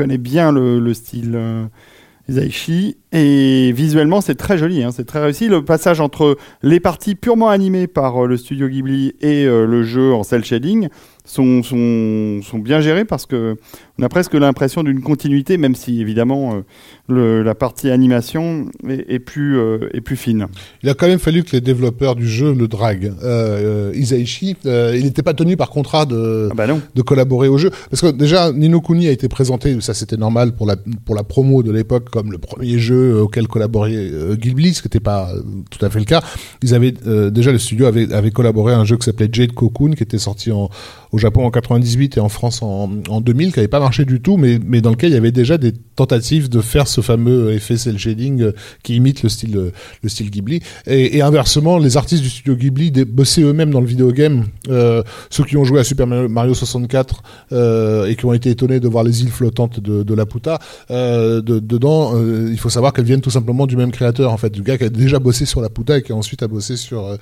reconnaît 0.00 0.18
bien 0.18 0.50
le, 0.50 0.78
le 0.78 0.94
style 0.94 1.32
euh, 1.34 1.66
Isaichi. 2.28 2.96
Et 3.12 3.70
visuellement, 3.72 4.22
c'est 4.22 4.34
très 4.34 4.56
joli, 4.56 4.82
hein, 4.82 4.92
c'est 4.92 5.04
très 5.04 5.20
réussi. 5.20 5.48
Le 5.48 5.62
passage 5.62 6.00
entre 6.00 6.38
les 6.62 6.80
parties 6.80 7.14
purement 7.14 7.50
animées 7.50 7.86
par 7.86 8.24
euh, 8.24 8.26
le 8.26 8.38
studio 8.38 8.68
Ghibli 8.68 9.14
et 9.20 9.44
euh, 9.44 9.66
le 9.66 9.82
jeu 9.82 10.14
en 10.14 10.22
cel 10.22 10.42
shading 10.42 10.88
sont, 11.26 11.62
sont, 11.62 12.40
sont 12.42 12.58
bien 12.58 12.80
gérés 12.80 13.04
parce 13.04 13.26
que 13.26 13.56
on 14.00 14.02
a 14.02 14.08
presque 14.08 14.32
l'impression 14.32 14.82
d'une 14.82 15.02
continuité, 15.02 15.58
même 15.58 15.74
si 15.74 16.00
évidemment 16.00 16.54
euh, 16.54 16.60
le, 17.06 17.42
la 17.42 17.54
partie 17.54 17.90
animation 17.90 18.70
est, 18.88 19.04
est 19.08 19.18
plus, 19.18 19.58
euh, 19.58 19.90
est 19.92 20.00
plus 20.00 20.16
fine. 20.16 20.46
Il 20.82 20.88
a 20.88 20.94
quand 20.94 21.06
même 21.06 21.18
fallu 21.18 21.42
que 21.42 21.52
les 21.52 21.60
développeurs 21.60 22.16
du 22.16 22.26
jeu 22.26 22.54
le 22.54 22.66
draguent. 22.66 23.12
Euh, 23.22 23.90
euh, 23.90 23.92
Isaichi, 23.94 24.56
il 24.64 25.02
n'était 25.04 25.22
pas 25.22 25.34
tenu 25.34 25.58
par 25.58 25.68
contrat 25.68 26.06
de, 26.06 26.48
Ah 26.50 26.54
bah 26.54 26.66
de 26.94 27.02
collaborer 27.02 27.48
au 27.48 27.58
jeu. 27.58 27.70
Parce 27.90 28.00
que 28.00 28.10
déjà, 28.10 28.52
Nino 28.52 28.80
Kuni 28.80 29.06
a 29.06 29.10
été 29.10 29.28
présenté, 29.28 29.78
ça 29.82 29.92
c'était 29.92 30.16
normal 30.16 30.52
pour 30.52 30.66
la, 30.66 30.76
pour 31.04 31.14
la 31.14 31.22
promo 31.22 31.62
de 31.62 31.70
l'époque, 31.70 32.08
comme 32.10 32.32
le 32.32 32.38
premier 32.38 32.78
jeu 32.78 33.20
auquel 33.20 33.48
collaborait 33.48 34.10
Ghibli, 34.32 34.72
ce 34.72 34.80
qui 34.80 34.88
n'était 34.88 35.00
pas 35.00 35.30
tout 35.70 35.84
à 35.84 35.90
fait 35.90 35.98
le 35.98 36.06
cas. 36.06 36.22
Ils 36.62 36.74
avaient, 36.74 36.94
déjà 37.30 37.52
le 37.52 37.58
studio 37.58 37.84
avait, 37.84 38.10
avait 38.12 38.30
collaboré 38.30 38.72
à 38.72 38.78
un 38.78 38.84
jeu 38.86 38.96
qui 38.96 39.04
s'appelait 39.04 39.28
Jade 39.30 39.52
Cocoon, 39.52 39.90
qui 39.92 40.02
était 40.02 40.18
sorti 40.18 40.52
en, 40.52 40.70
au 41.12 41.18
Japon 41.18 41.44
en 41.44 41.50
98 41.50 42.16
et 42.16 42.20
en 42.20 42.28
France 42.30 42.62
en, 42.62 42.90
en 43.08 43.20
2000, 43.20 43.52
qui 43.52 43.58
n'avait 43.58 43.68
pas 43.68 43.80
marché 43.80 43.89
du 43.98 44.20
tout, 44.20 44.36
mais, 44.36 44.58
mais 44.64 44.80
dans 44.80 44.90
lequel 44.90 45.10
il 45.10 45.14
y 45.14 45.16
avait 45.16 45.32
déjà 45.32 45.58
des 45.58 45.72
tentatives 45.96 46.48
de 46.48 46.60
faire 46.60 46.88
ce 46.88 47.00
fameux 47.00 47.52
effet 47.52 47.76
cel 47.76 47.98
shading 47.98 48.42
euh, 48.42 48.52
qui 48.82 48.96
imite 48.96 49.22
le 49.22 49.28
style, 49.28 49.56
euh, 49.56 49.70
le 50.02 50.08
style 50.08 50.30
Ghibli. 50.30 50.60
Et, 50.86 51.20
inversement, 51.22 51.78
les 51.78 51.96
artistes 51.96 52.22
du 52.22 52.30
studio 52.30 52.54
Ghibli 52.56 52.90
bossaient 53.04 53.42
eux-mêmes 53.42 53.70
dans 53.70 53.80
le 53.80 53.86
vidéogame. 53.86 54.44
Euh, 54.68 55.02
ceux 55.30 55.44
qui 55.44 55.56
ont 55.56 55.64
joué 55.64 55.80
à 55.80 55.84
Super 55.84 56.06
Mario- 56.06 56.28
Mario 56.28 56.54
64 56.54 57.22
euh, 57.52 58.06
et 58.06 58.16
qui 58.16 58.24
ont 58.24 58.32
été 58.32 58.50
étonnés 58.50 58.80
de 58.80 58.88
voir 58.88 59.04
les 59.04 59.22
îles 59.22 59.30
flottantes 59.30 59.80
de, 59.80 60.02
de 60.02 60.14
Laputa, 60.14 60.58
de, 60.88 61.40
dedans, 61.40 62.14
il 62.50 62.58
faut 62.58 62.70
savoir 62.70 62.92
qu'elles 62.92 63.04
viennent 63.04 63.20
tout 63.20 63.30
simplement 63.30 63.66
du 63.66 63.76
même 63.76 63.90
créateur, 63.90 64.32
en 64.32 64.36
fait, 64.36 64.50
du 64.50 64.62
gars 64.62 64.78
qui 64.78 64.84
a 64.84 64.88
déjà 64.88 65.18
bossé 65.18 65.44
sur 65.44 65.60
Laputa 65.60 65.98
et 65.98 66.02
qui 66.02 66.12
ensuite 66.12 66.42
a 66.42 66.48
bossé 66.48 66.76
sur, 66.76 67.16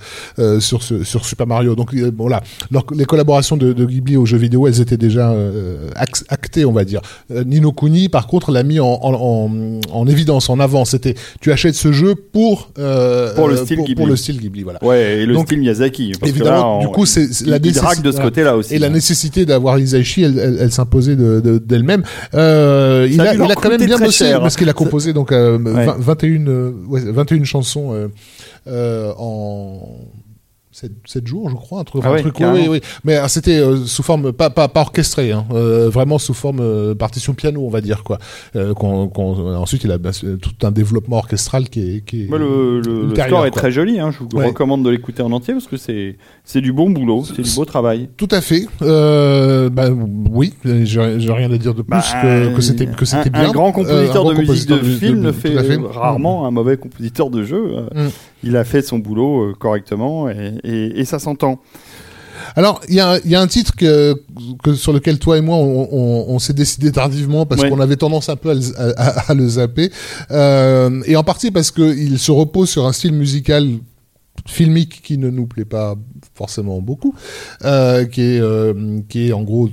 sur, 0.59 0.81
sur 0.83 1.25
Super 1.25 1.47
Mario. 1.47 1.75
Donc 1.75 1.93
voilà, 2.17 2.41
Leur- 2.71 2.85
les 2.95 3.05
collaborations 3.05 3.57
de, 3.57 3.73
de 3.73 3.85
Ghibli 3.85 4.15
aux 4.17 4.25
jeux 4.25 4.37
vidéo, 4.37 4.67
elles 4.67 4.81
étaient 4.81 4.97
déjà 4.97 5.31
euh, 5.31 5.89
on 6.65 6.71
va 6.71 6.85
dire. 6.85 7.01
Euh, 7.31 7.43
Nino 7.43 7.71
Kuni, 7.71 8.09
par 8.09 8.27
contre, 8.27 8.51
l'a 8.51 8.63
mis 8.63 8.79
en, 8.79 8.87
en, 8.87 9.13
en, 9.13 9.79
en 9.91 10.07
évidence, 10.07 10.49
en 10.49 10.59
avant. 10.59 10.85
C'était, 10.85 11.15
tu 11.41 11.51
achètes 11.51 11.75
ce 11.75 11.91
jeu 11.91 12.15
pour 12.15 12.69
euh, 12.79 13.33
Pour 13.35 13.47
le 13.47 13.55
euh, 13.55 13.63
style 13.65 13.77
pour, 13.77 13.85
Ghibli. 13.85 14.05
le 14.05 14.15
style 14.15 14.39
Ghibli, 14.39 14.63
voilà. 14.63 14.83
Ouais, 14.83 15.19
et 15.19 15.25
le 15.25 15.33
Donc, 15.33 15.45
style 15.47 15.59
Miyazaki. 15.59 16.11
parce 16.19 16.31
que 16.31 16.35
Évidemment, 16.37 16.79
là, 16.79 16.85
du 16.85 16.91
coup, 16.91 17.05
c'est 17.05 17.27
la 17.45 17.59
nécessité- 17.59 18.01
de 18.01 18.11
ce 18.11 18.21
côté-là 18.21 18.55
aussi. 18.57 18.75
Et 18.75 18.79
la 18.79 18.89
nécessité 18.89 19.45
d'avoir 19.45 19.79
Isaichi, 19.79 20.23
elle, 20.23 20.39
elle, 20.39 20.57
elle 20.61 20.71
s'imposait 20.71 21.15
de- 21.15 21.39
de- 21.39 21.57
d'elle-même. 21.57 22.03
euh, 22.33 23.07
il 23.09 23.19
a 23.21 23.33
il 23.33 23.39
quand 23.55 23.69
même 23.69 23.83
bien 23.85 23.97
bossé 23.97 24.25
cher. 24.25 24.39
parce 24.41 24.55
qu'il 24.55 24.69
a 24.69 24.73
composé 24.73 25.13
donc 25.13 25.31
euh, 25.31 25.57
Ouais. 25.59 25.85
20 25.85 25.95
21, 25.99 26.47
euh, 26.47 26.71
ouais, 26.87 27.01
21 27.05 27.43
chansons 27.43 28.09
en 28.67 29.79
7, 31.05 31.27
jours, 31.27 31.49
je 31.49 31.55
crois, 31.55 31.81
un 31.81 31.83
truc. 31.83 32.01
Ah 32.05 32.09
un 32.09 32.13
ouais, 32.13 32.21
truc 32.21 32.35
oui, 32.39 32.45
oui, 32.53 32.67
oui. 32.69 32.81
Mais 33.03 33.17
euh, 33.17 33.27
c'était 33.27 33.57
euh, 33.59 33.77
sous 33.85 34.03
forme 34.03 34.31
pas 34.31 34.49
pas, 34.49 34.67
pas 34.67 34.81
orchestré, 34.81 35.31
hein, 35.31 35.45
euh, 35.51 35.89
vraiment 35.89 36.17
sous 36.17 36.33
forme 36.33 36.59
euh, 36.61 36.95
partition 36.95 37.33
piano, 37.33 37.61
on 37.65 37.69
va 37.69 37.81
dire 37.81 38.03
quoi. 38.03 38.17
Euh, 38.55 38.73
qu'on- 38.73 39.07
qu'on- 39.09 39.55
ensuite, 39.55 39.83
il 39.83 39.91
a 39.91 39.97
bah, 39.97 40.11
tout 40.13 40.65
un 40.65 40.71
développement 40.71 41.17
orchestral 41.17 41.69
qui 41.69 41.97
est, 41.97 42.01
qui 42.05 42.23
est 42.23 42.27
le, 42.29 42.79
le- 42.81 43.15
score 43.15 43.45
est 43.45 43.51
quoi. 43.51 43.61
très 43.61 43.71
joli. 43.71 43.99
Hein. 43.99 44.11
Je 44.11 44.19
vous 44.19 44.29
Ouais. 44.39 44.47
recommande 44.47 44.83
de 44.83 44.89
l'écouter 44.89 45.21
en 45.21 45.31
entier 45.31 45.53
parce 45.53 45.67
que 45.67 45.77
c'est 45.77 46.17
c'est 46.45 46.61
du 46.61 46.71
bon 46.73 46.89
boulot, 46.89 47.23
c'est 47.25 47.41
du 47.41 47.51
beau 47.55 47.65
travail. 47.65 48.09
Tout 48.17 48.27
à 48.31 48.41
fait. 48.41 48.65
Euh, 48.81 49.69
bah, 49.69 49.89
oui, 50.31 50.53
j'ai 50.63 50.85
j'ai 51.19 51.31
rien 51.33 51.51
à 51.51 51.57
dire 51.57 51.73
de 51.73 51.81
plus 51.81 51.89
Bah, 51.89 52.01
que, 52.21 52.55
que 52.55 52.61
c'était 52.61 52.85
que 52.85 53.05
c'était 53.05 53.29
un, 53.29 53.41
bien. 53.41 53.49
un 53.49 53.51
grand 53.51 53.71
compositeur 53.71 54.25
Euh, 54.25 54.29
un 54.29 54.33
de 54.33 54.43
grand 54.43 54.51
musique 54.53 54.69
de, 54.69 54.77
film 54.79 55.19
ne 55.19 55.31
fait, 55.31 55.55
rarement 55.93 56.45
un 56.47 56.51
mauvais 56.51 56.77
compositeur 56.77 57.29
de 57.29 57.43
jeu. 57.43 57.63
Mm. 57.95 58.07
Il 58.43 58.55
a 58.57 58.63
fait 58.63 58.81
son 58.81 58.99
boulot 58.99 59.49
euh, 59.49 59.53
correctement 59.57 60.29
et, 60.29 60.53
et- 60.63 60.99
et 60.99 61.05
ça 61.05 61.19
s'entend. 61.19 61.59
Alors, 62.55 62.79
il 62.87 62.95
y 62.95 62.99
a, 63.01 63.19
il 63.25 63.29
y 63.29 63.35
a 63.35 63.41
un 63.41 63.47
titre 63.47 63.75
que, 63.75 64.15
que 64.63 64.73
sur 64.73 64.93
lequel 64.93 65.19
toi 65.19 65.37
et 65.37 65.41
moi 65.41 65.57
on, 65.57 65.89
on, 65.91 66.25
on 66.29 66.39
s'est 66.39 66.53
décidé 66.53 66.91
tardivement 66.91 67.45
parce 67.45 67.61
Ouais. 67.61 67.69
qu'on 67.69 67.79
avait 67.81 67.97
tendance 67.97 68.29
un 68.29 68.37
peu 68.37 68.51
à, 68.51 68.53
le- 68.53 68.79
à- 68.79 68.91
à- 68.97 69.31
à 69.31 69.33
le 69.33 69.47
zapper, 69.47 69.91
euh, 70.31 71.01
et 71.05 71.15
en 71.17 71.23
partie 71.23 71.51
parce 71.51 71.69
que 71.69 71.81
il 71.95 72.17
se 72.17 72.31
repose 72.31 72.69
sur 72.69 72.87
un 72.87 72.93
style 72.93 73.11
musical 73.13 73.67
filmique 74.47 75.01
qui 75.03 75.17
ne 75.17 75.29
nous 75.29 75.47
plaît 75.47 75.65
pas 75.65 75.95
forcément 76.39 76.79
beaucoup, 76.81 77.13
euh, 77.65 78.05
qui 78.05 78.21
est 78.21 78.39
euh, 78.39 78.73
qui 79.09 79.27
est 79.27 79.33
en 79.33 79.43
gros 79.43 79.69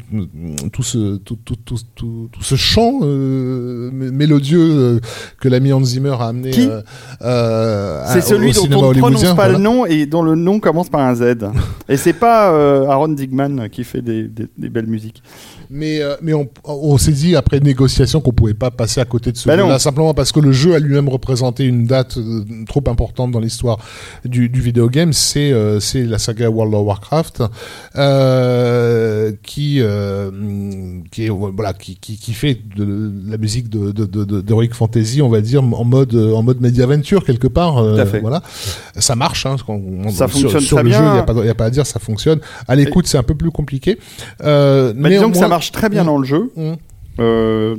tout 0.72 0.82
ce 0.82 1.16
tout 1.18 1.38
tout 1.44 1.54
tout 1.66 1.78
tout, 1.94 2.28
ce 2.42 2.56
chant 2.56 2.98
euh, 3.02 3.90
mé- 3.92 4.10
mélodieux 4.10 5.00
que 5.40 5.48
l'ami 5.48 5.72
Hans 5.72 5.84
Zimmer 5.84 6.16
a 6.18 6.26
amené. 6.28 6.50
Qui 6.50 6.68
C'est 8.12 8.20
celui 8.20 8.50
au 8.58 8.66
dont 8.66 8.84
on 8.84 8.92
ne 8.92 8.98
prononce 8.98 9.22
pas 9.24 9.34
voilà. 9.34 9.52
le 9.52 9.58
nom 9.58 9.86
et 9.86 10.06
dont 10.06 10.22
le 10.22 10.34
nom 10.34 10.58
commence 10.60 10.88
par 10.88 11.00
un 11.02 11.14
Z. 11.14 11.22
et 11.88 11.96
c'est 11.96 12.12
pas 12.12 12.48
Aaron 12.90 13.08
Digman 13.08 13.68
qui 13.70 13.84
fait 13.84 14.02
des, 14.02 14.24
des- 14.24 14.48
des 14.58 14.68
belles 14.68 14.86
musiques. 14.88 15.22
Mais, 15.68 16.00
mais 16.22 16.32
on, 16.32 16.48
on 16.64 16.96
s'est 16.96 17.10
dit 17.12 17.34
après 17.34 17.58
négociation 17.60 18.20
qu'on 18.20 18.32
pouvait 18.32 18.54
pas 18.54 18.70
passer 18.70 19.00
à 19.00 19.04
côté 19.04 19.32
de 19.32 19.36
ce 19.36 19.48
Bah 19.48 19.56
jeu-là, 19.56 19.68
non. 19.72 19.78
simplement 19.80 20.14
parce 20.14 20.30
que 20.30 20.38
le 20.40 20.52
jeu 20.52 20.74
a 20.74 20.78
lui-même 20.78 21.08
représenté 21.08 21.64
une 21.64 21.86
date 21.86 22.18
trop 22.68 22.82
importante 22.86 23.32
dans 23.32 23.40
l'histoire 23.40 23.78
du, 24.24 24.48
du 24.48 24.60
vidéogame. 24.60 25.12
C'est 25.12 25.52
c'est 25.80 26.04
la 26.04 26.18
saga 26.18 26.48
World 26.56 26.74
of 26.74 26.86
Warcraft 26.86 27.42
euh, 27.96 29.32
qui 29.42 29.78
euh, 29.80 30.30
qui 31.10 31.26
est 31.26 31.28
voilà 31.28 31.72
qui, 31.72 31.96
qui, 31.96 32.16
qui 32.18 32.32
fait 32.32 32.58
de 32.76 33.12
la 33.28 33.36
musique 33.38 33.68
de 33.68 33.92
de, 33.92 34.04
de, 34.04 34.24
de- 34.24 34.40
Fantasy, 34.74 35.22
on 35.22 35.28
va 35.28 35.40
dire 35.40 35.62
en 35.62 35.84
mode 35.84 36.14
en 36.14 36.42
mode 36.42 36.60
quelque 37.24 37.46
part. 37.48 37.78
euh, 37.78 37.94
Tout 37.94 38.00
à 38.00 38.06
fait. 38.06 38.20
Voilà, 38.20 38.42
ça 38.96 39.16
marche. 39.16 39.46
Hein, 39.46 39.56
on- 39.68 40.08
Ça 40.10 40.26
sur, 40.28 40.40
fonctionne 40.40 40.60
sur 40.62 40.76
très 40.78 40.84
le 40.84 40.90
jeu, 40.92 40.98
bien. 41.00 41.10
il 41.10 41.12
n'y 41.14 41.18
a, 41.18 41.22
pas- 41.22 41.44
a 41.50 41.54
à 41.64 41.70
dire, 41.70 41.86
ça 41.86 42.00
fonctionne. 42.00 42.40
À 42.68 42.74
l'écoute, 42.74 43.06
c'est 43.06 43.18
un 43.18 43.22
peu 43.22 43.34
plus 43.34 43.50
compliqué. 43.50 43.98
Mais 44.42 45.10
disons 45.10 45.30
que 45.30 45.36
ça 45.36 45.48
marche 45.48 45.72
très 45.72 45.88
bien 45.88 46.02
Mm. 46.02 46.06
dans 46.06 46.18
le 46.18 46.24
jeu. 46.26 46.50
Mm. 46.56 47.74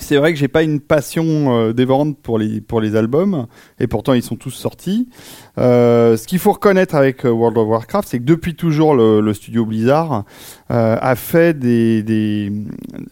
C'est 0.00 0.16
vrai 0.16 0.32
que 0.32 0.38
j'ai 0.38 0.48
pas 0.48 0.62
une 0.62 0.78
passion 0.80 1.24
euh, 1.58 1.72
dévorante 1.72 2.16
pour 2.22 2.38
les, 2.38 2.60
pour 2.60 2.80
les 2.80 2.94
albums, 2.94 3.46
et 3.80 3.88
pourtant 3.88 4.12
ils 4.14 4.22
sont 4.22 4.36
tous 4.36 4.52
sortis. 4.52 5.08
Euh, 5.58 6.16
ce 6.16 6.26
qu'il 6.26 6.38
faut 6.38 6.52
reconnaître 6.52 6.94
avec 6.94 7.26
euh, 7.26 7.30
World 7.30 7.58
of 7.58 7.66
Warcraft, 7.68 8.08
c'est 8.08 8.18
que 8.20 8.24
depuis 8.24 8.54
toujours, 8.54 8.94
le, 8.94 9.20
le 9.20 9.34
studio 9.34 9.66
Blizzard 9.66 10.24
euh, 10.70 10.96
a 11.00 11.16
fait 11.16 11.58
des, 11.58 12.02
des, 12.04 12.52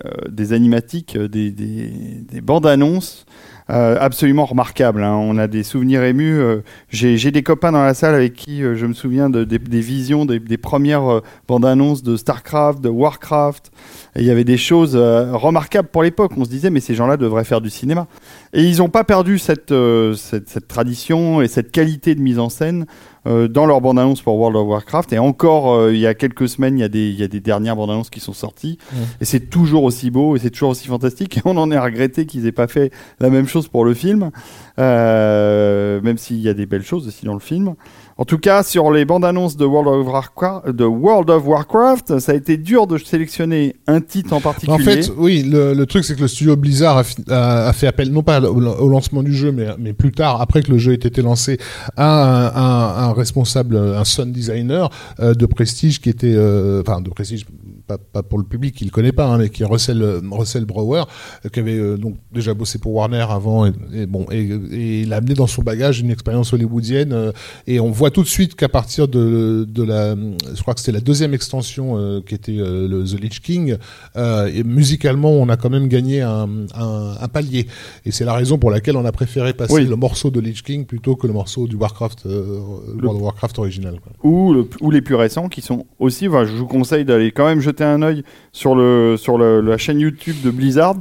euh, 0.05 0.11
des 0.31 0.53
animatiques, 0.53 1.17
euh, 1.17 1.29
des, 1.29 1.51
des, 1.51 1.91
des 2.31 2.41
bandes 2.41 2.67
annonces. 2.67 3.27
absolument 3.69 4.47
remarquables. 4.47 5.03
hein. 5.03 5.17
On 5.17 5.39
a 5.39 5.49
des 5.49 5.65
souvenirs 5.65 6.05
émus. 6.05 6.41
J'ai 6.89 7.33
des 7.33 7.43
copains 7.43 7.73
dans 7.73 7.83
la 7.83 7.95
salle 7.95 8.15
avec 8.15 8.35
qui 8.35 8.61
je 8.61 8.87
me 8.87 8.93
souviens 8.95 9.29
de, 9.29 9.43
des, 9.43 9.59
des 9.59 9.81
visions 9.81 10.25
des, 10.25 10.57
premières 10.57 11.21
bandes 11.49 11.65
annonces 11.67 12.05
de 12.05 12.17
Starcraft, 12.17 12.81
de 12.81 12.89
Warcraft. 12.89 13.73
Et 14.17 14.21
il 14.21 14.27
y 14.27 14.31
avait 14.31 14.45
des 14.45 14.57
choses 14.57 14.97
euh, 14.97 15.37
remarquables 15.37 15.89
pour 15.89 16.03
l'époque. 16.03 16.33
On 16.37 16.45
se 16.45 16.51
disait, 16.51 16.71
mais 16.71 16.81
ces 16.81 16.95
gens-là 16.95 17.19
devraient 17.19 17.45
faire 17.45 17.61
du 17.61 17.69
cinéma. 17.69 18.07
Et 18.55 18.63
ils 18.65 18.79
n'ont 18.79 18.89
pas 18.89 19.05
perdu 19.05 19.39
cette, 19.39 19.73
euh, 19.73 20.15
cette, 20.15 20.49
cette 20.49 20.69
tradition 20.69 21.43
et 21.43 21.49
cette 21.49 21.71
qualité 21.71 22.15
de 22.15 22.21
mise 22.21 22.39
en 22.39 22.49
scène 22.49 22.87
euh, 23.27 23.47
dans 23.47 23.67
leur 23.67 23.83
bande-annonce 23.83 24.23
pour 24.23 24.37
World 24.39 24.57
of 24.57 24.67
Warcraft. 24.69 25.13
Et 25.13 25.19
encore, 25.19 25.91
il 25.91 25.99
y 25.99 26.07
a 26.07 26.15
quelques 26.15 26.49
semaines, 26.49 26.79
il 26.79 26.81
y 26.81 26.85
a 26.85 26.89
des, 26.89 27.09
il 27.09 27.17
y 27.17 27.23
a 27.25 27.29
des 27.29 27.41
dernières 27.41 27.77
bandes-annonces 27.77 28.09
qui 28.09 28.21
sont 28.21 28.33
sorties. 28.33 28.79
Et 29.21 29.27
c'est 29.27 29.51
toujours 29.51 29.85
aussi 29.85 30.11
beau 30.11 30.35
et 30.35 30.39
c'est 30.39 30.51
toujours 30.51 30.71
aussi 30.71 30.89
fantastique. 30.89 31.37
Et 31.37 31.43
on 31.45 31.59
en 31.59 31.71
est 31.71 31.77
à 31.77 31.85
regretter 31.85 32.25
qu'ils 32.25 32.45
n'aient 32.45 32.53
pas 32.53 32.69
fait 32.69 32.93
la 33.21 33.29
même 33.29 33.47
chose 33.47 33.69
pour 33.69 33.85
le 33.85 33.93
film. 33.93 34.31
Euh, 34.79 36.01
même 36.03 36.19
s'il 36.19 36.39
y 36.39 36.49
a 36.49 36.55
des 36.55 36.67
belles 36.67 36.85
choses 36.85 37.07
aussi 37.07 37.25
dans 37.25 37.35
le 37.35 37.41
film. 37.41 37.75
En 38.19 38.25
tout 38.25 38.39
cas, 38.39 38.63
sur 38.63 38.91
les 38.91 39.05
bandes 39.05 39.27
annonces 39.27 39.59
de 39.59 39.67
World 39.67 39.89
of 39.89 40.07
Warcraft, 40.07 40.69
de 40.71 40.85
World 40.85 41.29
of 41.29 41.47
Warcraft, 41.47 42.19
ça 42.19 42.33
a 42.33 42.35
été 42.35 42.57
dur 42.57 42.87
de 42.87 42.97
sélectionner 42.97 43.77
un 43.87 44.01
titre 44.01 44.33
en 44.33 44.41
particulier. 44.41 44.73
En 44.75 44.79
fait, 44.79 45.13
oui, 45.19 45.43
le, 45.43 45.75
le 45.75 45.85
truc, 45.87 46.03
c'est 46.03 46.15
que 46.17 46.23
le 46.23 46.29
studio 46.29 46.57
Blizzard 46.57 47.05
a, 47.29 47.73
fait 47.75 47.87
appel, 47.87 48.11
non 48.11 48.23
pas 48.23 48.41
au, 48.41 48.89
lancement 48.89 49.23
du 49.23 49.35
jeu, 49.35 49.53
mais, 49.53 49.67
mais 49.79 49.93
plus 49.93 50.13
tard, 50.13 50.41
après 50.41 50.63
que 50.63 50.71
le 50.73 50.79
jeu 50.79 50.93
ait 50.93 50.95
été 50.95 51.21
lancé, 51.21 51.59
à 51.99 52.07
un, 52.07 52.47
un- 52.47 53.09
un 53.11 53.13
responsable, 53.13 53.77
un 53.77 54.05
sound 54.05 54.33
designer 54.33 54.89
euh, 55.21 55.35
de 55.35 55.45
prestige 55.45 56.01
qui 56.01 56.09
était, 56.09 56.33
euh, 56.35 56.81
enfin, 56.87 57.03
de 57.03 57.11
prestige, 57.11 57.45
pas, 57.87 57.99
pas 57.99 58.23
pour 58.23 58.39
le 58.39 58.45
public 58.45 58.75
qui 58.75 58.85
le 58.85 58.91
connaît 58.91 59.13
pas, 59.13 59.27
hein, 59.27 59.39
mais 59.39 59.49
qui 59.49 59.63
est 59.63 59.67
Russell, 59.67 60.21
Russell 60.31 60.65
Brower, 60.65 61.05
euh, 61.45 61.49
qui 61.49 61.61
avait 61.61 61.79
euh, 61.79 61.97
donc 61.97 62.17
déjà 62.33 62.55
bossé 62.55 62.79
pour 62.79 62.93
Warner 62.95 63.27
avant, 63.29 63.67
et, 63.67 63.73
et 63.95 64.07
bon, 64.07 64.27
et, 64.31 64.41
et 64.73 65.01
il 65.03 65.13
a 65.13 65.17
amené 65.17 65.35
dans 65.35 65.47
son 65.47 65.63
bagage 65.63 66.01
une 66.01 66.11
expérience 66.11 66.53
hollywoodienne, 66.53 67.13
euh, 67.13 67.33
et 67.67 67.81
on 67.81 67.91
voit 67.91 68.11
tout 68.11 68.23
de 68.23 68.29
suite 68.29 68.55
qu'à 68.55 68.69
partir 68.69 69.09
de, 69.09 69.67
de 69.69 69.83
la, 69.83 70.15
je 70.17 70.61
crois 70.63 70.75
que 70.75 70.81
c'était 70.81 70.93
la 70.93 71.01
deuxième 71.01 71.35
extension 71.35 72.21
qui 72.27 72.35
était 72.35 72.53
le 72.57 73.05
The 73.05 73.21
Lich 73.21 73.41
King, 73.41 73.77
et 74.17 74.63
musicalement, 74.65 75.31
on 75.31 75.49
a 75.49 75.57
quand 75.57 75.71
même 75.71 75.89
gagné 75.89 76.23
un, 76.23 76.49
un, 76.75 77.15
un 77.21 77.29
palier. 77.29 77.67
Et 78.05 78.11
c'est 78.11 78.25
la 78.25 78.35
raison 78.35 78.59
pour 78.59 78.71
laquelle 78.71 78.97
on 78.97 79.05
a 79.05 79.13
préféré 79.13 79.53
passer 79.53 79.75
Oui. 79.75 79.87
le 79.87 79.97
morceau 79.97 80.31
de 80.31 80.41
Lich 80.41 80.63
King 80.63 80.85
plutôt 80.87 81.17
que 81.17 81.27
le 81.27 81.33
morceau 81.33 81.67
du 81.67 81.77
Warcraft, 81.77 82.27
euh, 82.27 82.59
World 83.03 83.17
of 83.17 83.23
Warcraft 83.23 83.59
original. 83.59 84.01
quoi. 84.01 84.13
ou, 84.29 84.53
le- 84.53 84.69
ou 84.81 84.91
les 84.91 85.01
plus 85.01 85.15
récents 85.15 85.49
qui 85.49 85.61
sont 85.61 85.87
aussi. 85.99 86.29
enfin, 86.29 86.45
je 86.45 86.53
vous 86.53 86.67
conseille 86.67 87.05
d'aller 87.05 87.31
quand 87.33 87.47
même 87.47 87.61
jeter 87.61 87.76
un 87.85 88.03
œil 88.03 88.23
sur, 88.53 88.75
le, 88.75 89.17
sur 89.17 89.39
le- 89.39 89.61
la 89.61 89.79
chaîne 89.79 90.01
YouTube 90.01 90.37
de 90.45 90.51
Blizzard. 90.51 90.97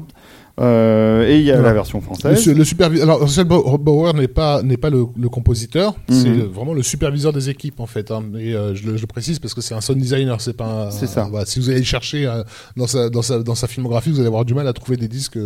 Euh, 0.57 1.27
et 1.27 1.38
il 1.40 1.44
y 1.44 1.52
a 1.52 1.56
Voilà. 1.56 1.68
la 1.69 1.73
version 1.73 1.98
Le, 1.99 2.03
française. 2.06 2.48
le 2.48 2.64
supervi- 2.64 3.02
alors 3.02 3.19
Russell 3.19 3.44
Bauer 3.44 4.14
n'est 4.14 4.30
pas 4.30 4.61
n'est 4.64 4.77
pas 4.77 4.90
le, 4.90 5.06
le 5.19 5.27
compositeur, 5.27 5.95
Mhm. 6.10 6.15
c'est 6.15 6.30
le- 6.30 6.44
vraiment 6.45 6.73
le 6.73 6.82
superviseur 6.82 7.34
des 7.34 7.49
équipes 7.49 7.82
en 7.82 7.86
fait. 7.88 8.10
Hein. 8.10 8.23
Et 8.40 8.56
euh, 8.56 8.73
je, 8.73 8.88
le, 8.88 8.95
je 8.95 9.02
le 9.02 9.07
précise 9.07 9.40
parce 9.40 9.53
que 9.53 9.60
c'est 9.60 9.73
un 9.73 9.82
sound 9.82 9.99
designer, 9.99 10.40
c'est 10.40 10.53
pas. 10.56 10.88
un- 10.88 10.91
C'est 10.91 11.07
ça. 11.07 11.30
si 11.45 11.60
vous 11.60 11.69
allez 11.69 11.80
le 11.80 11.86
chercher 11.86 12.26
euh, 12.26 12.41
dans 12.77 12.88
sa 12.88 13.10
dans 13.10 13.22
sa 13.22 13.44
dans 13.44 13.56
sa 13.56 13.68
filmographie, 13.68 14.11
vous 14.11 14.19
allez 14.19 14.27
avoir 14.27 14.45
du 14.45 14.53
mal 14.53 14.65
à 14.68 14.72
trouver 14.72 14.95
des 14.95 15.10
disques. 15.10 15.38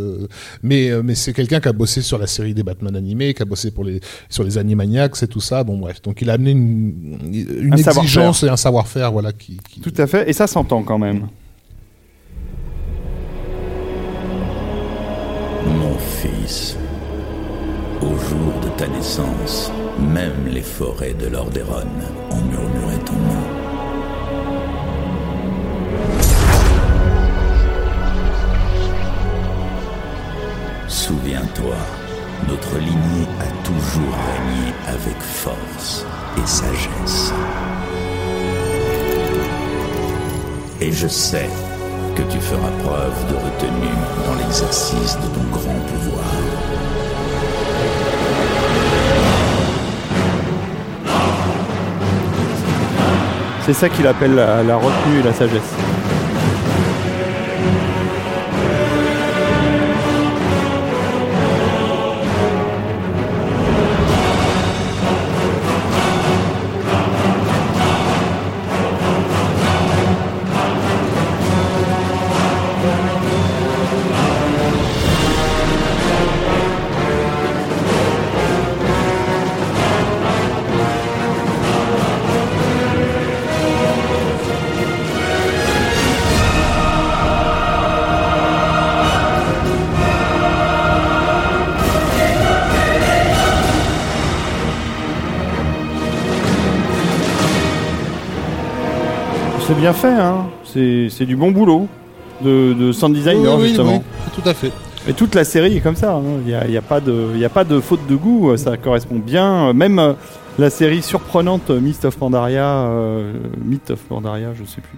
mais 0.62 0.92
mais 1.04 1.16
c'est 1.16 1.34
quelqu'un 1.34 1.60
qui 1.60 1.68
a 1.70 1.74
bossé 1.74 2.02
sur 2.04 2.20
la 2.20 2.28
série 2.28 2.54
des 2.54 2.64
Batman 2.64 2.96
animés, 2.96 3.34
qui 3.34 3.42
a 3.42 3.46
bossé 3.46 3.72
pour 3.72 3.84
les 3.86 4.02
sur 4.30 4.44
les 4.44 4.60
Animaniacs 4.60 5.24
et 5.24 5.28
tout 5.28 5.42
ça. 5.42 5.64
Bon 5.64 5.78
bref, 5.80 6.04
donc 6.04 6.22
il 6.22 6.30
a 6.30 6.34
amené 6.34 6.52
une 6.52 7.18
une 7.24 7.74
Un 7.74 7.78
exigence 7.78 8.44
et 8.44 8.50
un 8.50 8.58
savoir-faire, 8.58 9.12
voilà 9.12 9.32
qui. 9.32 9.58
qui- 9.70 9.82
Tout 9.82 9.94
à 9.98 10.06
fait, 10.06 10.30
et 10.30 10.34
ça 10.34 10.46
s'entend 10.46 10.84
quand 10.84 11.00
même. 11.00 11.28
Au 18.02 18.18
jour 18.18 18.54
de 18.62 18.70
ta 18.78 18.88
naissance, 18.88 19.72
même 20.00 20.48
les 20.48 20.62
forêts 20.62 21.14
de 21.14 21.28
Lordaeron 21.28 21.88
ont 22.32 22.42
murmuré 22.42 22.98
ton 23.06 23.14
nom. 23.14 23.48
Souviens-toi, 30.88 31.76
notre 32.48 32.78
lignée 32.80 33.28
a 33.40 33.64
toujours 33.64 34.18
régné 34.34 34.74
avec 34.88 35.20
force 35.22 36.06
et 36.38 36.48
sagesse. 36.48 37.34
Et 40.82 40.92
je 40.92 41.08
sais 41.08 41.50
que 42.20 42.34
tu 42.34 42.40
feras 42.40 42.72
preuve 42.84 43.28
de 43.30 43.36
retenue 43.36 43.96
dans 44.26 44.36
l'exercice 44.36 45.16
de 45.16 45.28
ton 45.28 45.44
grand 45.52 45.80
pouvoir. 45.88 46.26
C'est 53.66 53.74
ça 53.74 53.88
qu'il 53.88 54.08
appelle 54.08 54.36
la, 54.36 54.64
la 54.64 54.76
retenue 54.76 55.20
et 55.20 55.24
la 55.24 55.34
sagesse. 55.34 55.74
Bien 99.80 99.94
fait, 99.94 100.08
hein. 100.14 100.48
C'est 100.64 101.26
du 101.26 101.36
bon 101.36 101.52
boulot 101.52 101.88
de, 102.42 102.74
de 102.74 102.92
sound 102.92 103.14
designer, 103.16 103.56
Oui, 103.56 103.62
oui, 103.64 103.68
justement. 103.70 103.98
oui, 103.98 104.32
tout 104.42 104.48
à 104.48 104.54
fait. 104.54 104.72
Et 105.08 105.14
toute 105.14 105.34
la 105.36 105.44
série 105.44 105.78
est 105.78 105.82
comme 105.82 105.96
ça. 105.96 106.14
hein. 106.16 106.24
Il 106.42 106.48
n'y 106.48 106.54
a, 106.54 106.68
y 106.68 106.78
a 106.78 106.82
pas 106.82 107.00
de, 107.00 107.36
y 107.36 107.46
a 107.46 107.50
pas 107.50 107.64
de 107.64 107.80
faute 107.80 108.06
de 108.08 108.16
goût. 108.16 108.56
Ça 108.58 108.78
correspond 108.78 109.16
bien. 109.16 109.74
Même 109.74 109.98
euh, 110.00 110.14
la 110.58 110.70
série 110.70 111.02
surprenante 111.02 111.70
euh, 111.70 111.80
Mist 111.80 112.06
of 112.06 112.18
Pandaria, 112.18 112.66
euh, 112.66 113.32
Myth 113.64 113.92
of 113.92 114.00
Pandaria, 114.02 114.50
je 114.54 114.64
sais 114.66 114.82
plus, 114.82 114.98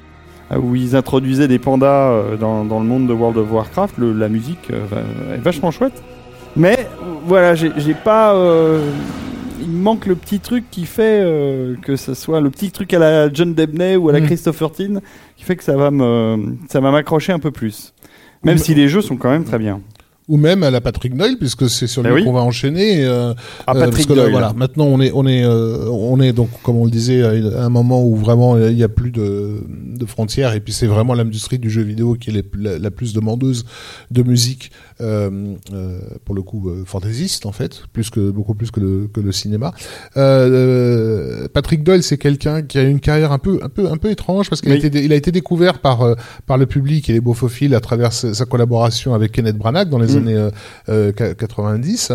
ah, 0.49 0.59
où 0.59 0.75
ils 0.75 0.95
introduisaient 0.95 1.47
des 1.47 1.59
pandas 1.59 2.13
dans, 2.39 2.65
dans 2.65 2.79
le 2.79 2.85
monde 2.85 3.07
de 3.07 3.13
World 3.13 3.37
of 3.37 3.51
Warcraft. 3.51 3.97
le- 3.99 4.13
la 4.13 4.27
musique 4.27 4.69
euh, 4.71 5.35
est 5.35 5.41
vachement 5.41 5.71
chouette. 5.71 6.01
Mais 6.57 6.87
voilà, 7.25 7.55
j'ai 7.55 7.71
j'ai 7.77 7.93
pas. 7.93 8.33
euh, 8.33 8.81
il 9.61 9.67
me 9.69 9.81
manque 9.81 10.05
le 10.07 10.15
petit 10.15 10.39
truc 10.39 10.65
qui 10.71 10.85
fait 10.85 11.21
euh, 11.23 11.75
que 11.81 11.95
ce 11.95 12.13
soit 12.13 12.41
le 12.41 12.49
petit 12.49 12.71
truc 12.71 12.93
à 12.93 12.99
la 12.99 13.31
John 13.31 13.53
Debney 13.53 13.95
ou 13.95 14.09
à 14.09 14.13
la 14.13 14.19
Mm. 14.21 14.25
Christopher 14.25 14.71
Tin 14.71 14.99
qui 15.37 15.43
fait 15.43 15.55
que 15.55 15.63
ça 15.63 15.75
va 15.77 15.91
me, 15.91 16.55
ça 16.69 16.79
va 16.79 16.91
m'accrocher 16.91 17.31
un 17.31 17.39
peu 17.39 17.51
plus. 17.51 17.93
Même 18.43 18.55
Mais- 18.55 18.61
si 18.61 18.73
les 18.73 18.87
jeux 18.89 19.01
sont 19.01 19.17
quand 19.17 19.29
même 19.29 19.43
très 19.43 19.59
bien. 19.59 19.81
Ou 20.31 20.37
même 20.37 20.63
à 20.63 20.71
la 20.71 20.79
Patrick 20.81 21.13
Doyle, 21.17 21.35
puisque 21.37 21.69
c'est 21.69 21.87
sur 21.87 22.03
Eh 22.05 22.07
lui 22.07 22.13
oui. 22.15 22.23
qu'on 22.23 22.31
va 22.31 22.39
enchaîner. 22.41 23.03
euh, 23.05 23.33
À 23.67 23.75
Euh, 23.75 23.79
Patrick 23.81 23.91
parce 23.91 24.05
que 24.05 24.13
là, 24.13 24.21
Doyle. 24.21 24.31
voilà, 24.31 24.53
maintenant 24.53 24.85
on 24.85 25.01
est, 25.01 25.11
on 25.13 25.27
est, 25.27 25.43
euh, 25.43 25.89
on 25.89 26.19
est 26.21 26.31
donc, 26.31 26.49
comme 26.63 26.77
on 26.77 26.85
le 26.85 26.91
disait, 26.91 27.21
à 27.21 27.65
un 27.65 27.69
moment 27.69 28.01
où 28.03 28.15
vraiment 28.15 28.57
il 28.57 28.75
n'y 28.75 28.83
a 28.83 28.87
plus 28.89 29.11
de, 29.11 29.61
de 29.67 30.05
frontières, 30.05 30.53
et 30.53 30.61
puis 30.61 30.71
c'est 30.71 30.87
vraiment 30.87 31.13
l'industrie 31.15 31.59
du 31.59 31.69
jeu 31.69 31.81
vidéo 31.81 32.15
qui 32.15 32.29
est 32.29 32.33
les- 32.33 32.45
la, 32.57 32.79
la 32.79 32.91
plus 32.91 33.13
demandeuse 33.13 33.65
de 34.09 34.23
musique, 34.23 34.71
euh, 35.01 35.55
euh, 35.73 35.99
pour 36.25 36.33
le 36.35 36.43
coup 36.43 36.69
fantaisiste 36.85 37.45
en 37.45 37.51
fait, 37.51 37.81
plus 37.91 38.09
que 38.09 38.29
beaucoup 38.31 38.53
plus 38.53 38.71
que 38.71 38.79
le, 38.79 39.09
que 39.13 39.19
le 39.19 39.31
cinéma. 39.33 39.73
Patrick 41.53 41.83
Doyle, 41.83 42.03
c'est 42.03 42.17
quelqu'un 42.17 42.61
qui 42.61 42.77
a 42.77 42.83
une 42.83 42.99
carrière 42.99 43.31
un 43.31 43.39
peu, 43.39 43.59
un 43.63 43.69
peu, 43.69 43.87
un 43.89 43.97
peu 43.97 44.09
étrange 44.09 44.49
parce 44.49 44.61
qu'il 44.61 44.71
a 44.71 44.75
été, 44.75 45.03
il 45.03 45.11
a 45.11 45.15
été 45.15 45.31
découvert 45.31 45.79
par, 45.79 46.15
par 46.45 46.57
le 46.57 46.65
public 46.65 47.09
et 47.09 47.13
les 47.13 47.19
bofophiles 47.21 47.75
à 47.75 47.79
travers 47.79 48.13
sa, 48.13 48.45
collaboration 48.45 49.13
avec 49.13 49.31
Kenneth 49.33 49.57
Branagh 49.57 49.89
dans 49.89 49.97
les 49.99 50.11
Mm. 50.11 50.20
Années 50.21 50.35
euh, 50.35 50.49
euh, 50.89 51.11
qua- 51.11 51.33
90. 51.33 52.11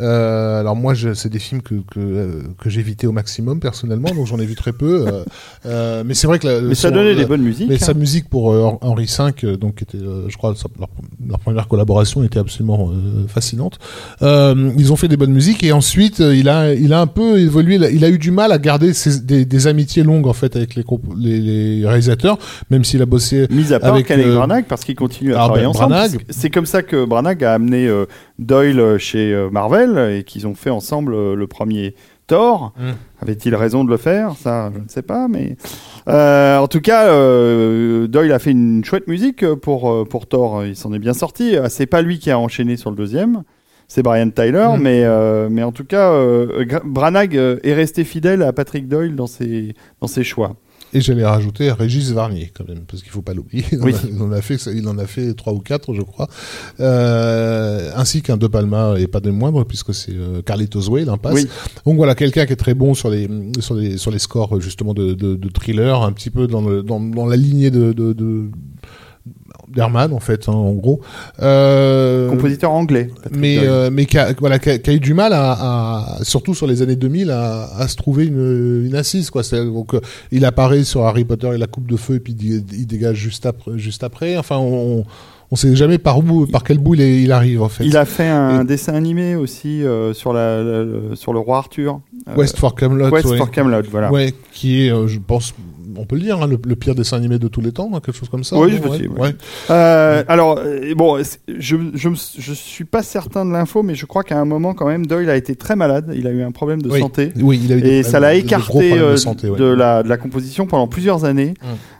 Euh, 0.00 0.60
alors 0.60 0.76
moi, 0.76 0.94
c'est 1.14 1.28
des 1.28 1.38
films 1.38 1.62
que 1.62 1.74
que, 1.74 1.98
euh, 1.98 2.42
que 2.62 2.70
j'évitais 2.70 3.06
au 3.06 3.12
maximum 3.12 3.60
personnellement, 3.60 4.10
donc 4.10 4.26
j'en 4.26 4.38
ai 4.38 4.46
vu 4.46 4.54
très 4.54 4.72
peu. 4.72 5.06
euh, 5.08 5.24
euh, 5.66 6.02
mais 6.06 6.14
c'est 6.14 6.26
vrai 6.26 6.38
que 6.38 6.46
la, 6.46 6.60
Mais 6.60 6.74
ça 6.74 6.88
son- 6.88 6.94
donnait 6.94 7.14
la- 7.14 7.20
des 7.20 7.26
bonnes 7.26 7.42
musiques. 7.42 7.68
mais 7.68 7.76
hein. 7.76 7.78
sa 7.86 7.94
musique 7.94 8.28
pour 8.28 8.52
euh, 8.52 8.70
Henri 8.80 9.06
V, 9.42 9.56
donc 9.56 9.76
qui 9.76 9.84
était, 9.84 9.98
je 10.28 10.36
crois, 10.36 10.54
leur, 10.78 10.88
leur 11.28 11.38
première 11.38 11.68
collaboration 11.68 12.22
était 12.22 12.38
absolument 12.38 12.90
euh, 12.92 13.26
fascinante. 13.28 13.78
Euh, 14.22 14.70
ils 14.78 14.92
ont 14.92 14.96
fait 14.96 15.08
des 15.08 15.16
bonnes 15.16 15.32
musiques 15.32 15.62
et 15.64 15.72
ensuite 15.72 16.18
il 16.20 16.48
a, 16.48 16.72
il 16.74 16.92
a 16.92 17.00
un 17.00 17.06
peu 17.06 17.38
évolué. 17.38 17.76
Il 17.92 18.04
a, 18.04 18.08
eu 18.08 18.18
du 18.18 18.30
mal 18.30 18.52
à 18.52 18.58
garder 18.58 18.92
ses- 18.92 19.20
des, 19.20 19.44
des 19.44 19.66
amitiés 19.66 20.02
longues 20.02 20.26
en 20.26 20.32
fait 20.32 20.56
avec 20.56 20.74
les, 20.74 20.84
les, 21.16 21.40
les 21.40 21.86
réalisateurs, 21.86 22.38
même 22.70 22.84
s'il 22.84 23.02
a 23.02 23.06
bossé. 23.06 23.46
Mis 23.50 23.72
à 23.72 23.80
part 23.80 23.94
avec, 23.94 24.06
Branagh, 24.08 24.64
parce 24.68 24.84
qu'ils 24.84 24.94
continuent 24.94 25.34
à 25.34 25.42
ah, 25.42 25.44
travailler 25.46 25.64
ben, 25.64 25.70
ensemble. 25.70 25.94
C'est 26.30 26.50
comme 26.50 26.66
ça 26.66 26.82
que 26.82 27.04
Branagh 27.04 27.42
a 27.44 27.54
amené 27.54 27.86
euh, 27.86 28.06
Doyle 28.38 28.98
chez 28.98 29.32
euh, 29.34 29.50
Marvel 29.50 30.16
et 30.18 30.22
qu'ils 30.24 30.46
ont 30.46 30.54
fait 30.54 30.70
ensemble 30.70 31.14
euh, 31.14 31.34
le 31.34 31.46
premier 31.46 31.94
Thor. 32.26 32.72
Mm. 32.78 32.90
Avait-il 33.22 33.54
raison 33.54 33.84
de 33.84 33.90
le 33.90 33.96
faire? 33.96 34.34
Ça, 34.36 34.70
je 34.74 34.80
ne 34.80 34.88
sais 34.88 35.02
pas, 35.02 35.28
mais 35.28 35.56
euh, 36.08 36.58
en 36.58 36.68
tout 36.68 36.80
cas, 36.80 37.08
euh, 37.08 38.06
Doyle 38.06 38.32
a 38.32 38.38
fait 38.38 38.50
une 38.52 38.84
chouette 38.84 39.08
musique 39.08 39.44
pour 39.56 39.90
euh, 39.90 40.04
pour 40.04 40.26
Thor. 40.26 40.64
Il 40.64 40.76
s'en 40.76 40.92
est 40.92 40.98
bien 40.98 41.14
sorti. 41.14 41.56
Euh, 41.56 41.66
C'est 41.68 41.86
pas 41.86 42.02
lui 42.02 42.18
qui 42.18 42.30
a 42.30 42.38
enchaîné 42.38 42.76
sur 42.76 42.90
le 42.90 42.96
deuxième. 42.96 43.42
C'est 43.88 44.02
Brian 44.02 44.28
Tyler, 44.30 44.68
Mm. 44.76 44.80
mais 44.82 45.00
euh, 45.04 45.48
mais 45.50 45.62
en 45.62 45.72
tout 45.72 45.84
cas, 45.84 46.12
euh, 46.12 46.64
Branagh 46.84 47.36
euh, 47.36 47.58
est 47.64 47.72
resté 47.74 48.04
fidèle 48.04 48.42
à 48.42 48.52
Patrick 48.52 48.86
Doyle 48.86 49.16
dans 49.16 49.26
ses 49.26 49.74
dans 50.00 50.06
ses 50.08 50.22
choix. 50.24 50.56
Et 50.94 51.00
j'allais 51.00 51.24
rajouter 51.24 51.70
Régis 51.70 52.10
Varnier 52.12 52.50
quand 52.56 52.66
même, 52.66 52.80
parce 52.88 53.02
qu'il 53.02 53.12
faut 53.12 53.22
pas 53.22 53.34
l'oublier. 53.34 53.64
Il, 53.72 53.80
en 53.80 53.84
Oui. 53.84 53.94
a- 53.94 54.06
il 54.10 54.22
en 54.22 54.32
a 54.32 54.40
fait, 54.40 54.56
il 54.74 54.88
en 54.88 54.96
a 54.98 55.06
fait 55.06 55.34
trois 55.34 55.52
ou 55.52 55.58
quatre, 55.58 55.92
je 55.94 56.00
crois, 56.02 56.28
euh, 56.80 57.90
ainsi 57.96 58.22
qu'un 58.22 58.36
De 58.36 58.46
Palma 58.46 58.94
et 58.98 59.06
pas 59.06 59.20
des 59.20 59.30
moindres, 59.30 59.64
puisque 59.66 59.92
c'est 59.94 60.12
euh, 60.14 60.42
Carlitos 60.42 60.88
Way, 60.88 61.04
l'impasse. 61.04 61.34
Oui. 61.34 61.46
Donc 61.84 61.96
voilà, 61.96 62.14
quelqu'un 62.14 62.46
qui 62.46 62.52
est 62.52 62.56
très 62.56 62.74
bon 62.74 62.94
sur 62.94 63.10
les 63.10 63.28
sur 63.60 63.74
les 63.74 63.98
sur 63.98 64.10
les 64.10 64.18
scores 64.18 64.60
justement 64.60 64.94
de 64.94 65.14
de, 65.14 65.34
de 65.36 65.48
thriller, 65.48 66.02
un 66.02 66.12
petit 66.12 66.30
peu 66.30 66.46
dans 66.46 66.62
le 66.62 66.82
dans, 66.82 67.00
dans 67.00 67.26
la 67.26 67.36
lignée 67.36 67.70
de 67.70 67.92
de, 67.92 68.12
de 68.12 68.50
d'Herman 69.74 70.12
en 70.12 70.20
fait, 70.20 70.48
hein, 70.48 70.52
en 70.52 70.72
gros. 70.72 71.00
Euh, 71.40 72.28
Compositeur 72.30 72.72
anglais. 72.72 73.10
Mais 73.32 73.58
euh, 73.58 73.90
mais 73.92 74.06
qui 74.06 74.18
a, 74.18 74.32
voilà 74.38 74.58
qui 74.58 74.70
a, 74.70 74.78
qui 74.78 74.90
a 74.90 74.92
eu 74.92 75.00
du 75.00 75.14
mal 75.14 75.32
à, 75.32 75.52
à 75.52 76.18
surtout 76.22 76.54
sur 76.54 76.66
les 76.66 76.82
années 76.82 76.96
2000 76.96 77.30
à, 77.30 77.68
à 77.76 77.88
se 77.88 77.96
trouver 77.96 78.26
une, 78.26 78.84
une 78.86 78.94
assise 78.94 79.30
quoi 79.30 79.42
donc 79.42 79.94
euh, 79.94 80.00
il 80.32 80.44
apparaît 80.44 80.84
sur 80.84 81.04
Harry 81.04 81.24
Potter 81.24 81.50
et 81.54 81.58
la 81.58 81.66
coupe 81.66 81.88
de 81.88 81.96
feu 81.96 82.16
et 82.16 82.20
puis 82.20 82.34
il, 82.40 82.86
dégage 82.86 83.16
juste 83.16 83.46
après 83.46 83.78
juste 83.78 84.02
après 84.04 84.36
enfin 84.36 84.56
on 84.58 85.04
on 85.50 85.56
sait 85.56 85.74
jamais 85.74 85.98
par 85.98 86.18
où 86.18 86.46
par 86.46 86.62
quel 86.62 86.78
bout 86.78 86.94
il, 86.94 87.32
arrive 87.32 87.62
en 87.62 87.68
fait 87.68 87.84
Il 87.84 87.96
a 87.96 88.04
fait 88.04 88.28
un 88.28 88.62
Et- 88.62 88.64
dessin 88.66 88.94
animé 88.94 89.34
aussi 89.34 89.82
euh, 89.82 90.12
sur, 90.12 90.32
la, 90.32 90.62
sur 91.14 91.32
le 91.32 91.38
roi 91.38 91.58
Arthur. 91.58 92.00
Euh, 92.28 92.34
West 92.36 92.58
for 92.58 92.74
Camelot 92.74 93.08
West 93.08 93.26
ouais. 93.26 93.38
for 93.38 93.50
Camelot, 93.50 93.82
voilà. 93.90 94.12
Ouais, 94.12 94.34
qui 94.52 94.84
est 94.86 94.92
euh, 94.92 95.06
je 95.06 95.18
pense 95.18 95.54
on 95.96 96.04
peut 96.04 96.16
le 96.16 96.22
dire 96.22 96.42
hein, 96.42 96.46
le, 96.46 96.58
le 96.64 96.76
pire 96.76 96.94
dessin 96.94 97.16
animé 97.16 97.38
de 97.38 97.48
tous 97.48 97.60
les 97.60 97.72
temps 97.72 97.90
hein, 97.94 98.00
quelque 98.04 98.16
chose 98.16 98.28
comme 98.28 98.44
ça 98.44 98.56
Oui, 98.58 98.78
peux 98.78 98.88
Ouais, 98.88 98.98
dire, 98.98 99.10
oui. 99.14 99.20
ouais. 99.20 99.34
Euh, 99.70 100.22
alors, 100.28 100.58
euh, 100.58 100.94
bon, 100.96 101.18
je, 101.48 101.76
je, 101.94 102.08
je 102.38 102.52
suis 102.52 102.84
pas 102.84 103.02
certain 103.02 103.44
de 103.46 103.50
l'info, 103.52 103.82
mais 103.82 103.94
je 103.94 104.06
crois 104.06 104.22
qu'à 104.22 104.38
un 104.38 104.44
moment, 104.44 104.74
quand 104.74 104.86
même, 104.86 105.06
Doyle 105.06 105.30
a 105.30 105.36
été 105.36 105.56
très 105.56 105.76
malade. 105.76 106.12
Il 106.14 106.26
a 106.26 106.30
eu 106.30 106.42
un 106.42 106.50
problème 106.52 106.82
de 106.82 106.90
Oui. 106.90 107.00
santé. 107.00 107.32
oui 107.40 107.60
il 107.64 107.72
a 107.72 107.76
eu 107.76 107.80
des 107.82 107.88
Et 107.98 108.02
ça 108.02 108.20
l'a 108.20 108.34
écarté 108.34 108.90
de 108.92 108.96
euh, 108.98 109.16
santé, 109.16 109.48
ouais. 109.50 109.58
de, 109.58 109.64
la, 109.64 110.02
de 110.02 110.08
la 110.08 110.16
composition 110.16 110.66
pendant 110.66 110.86
plusieurs 110.88 111.24
années. 111.24 111.54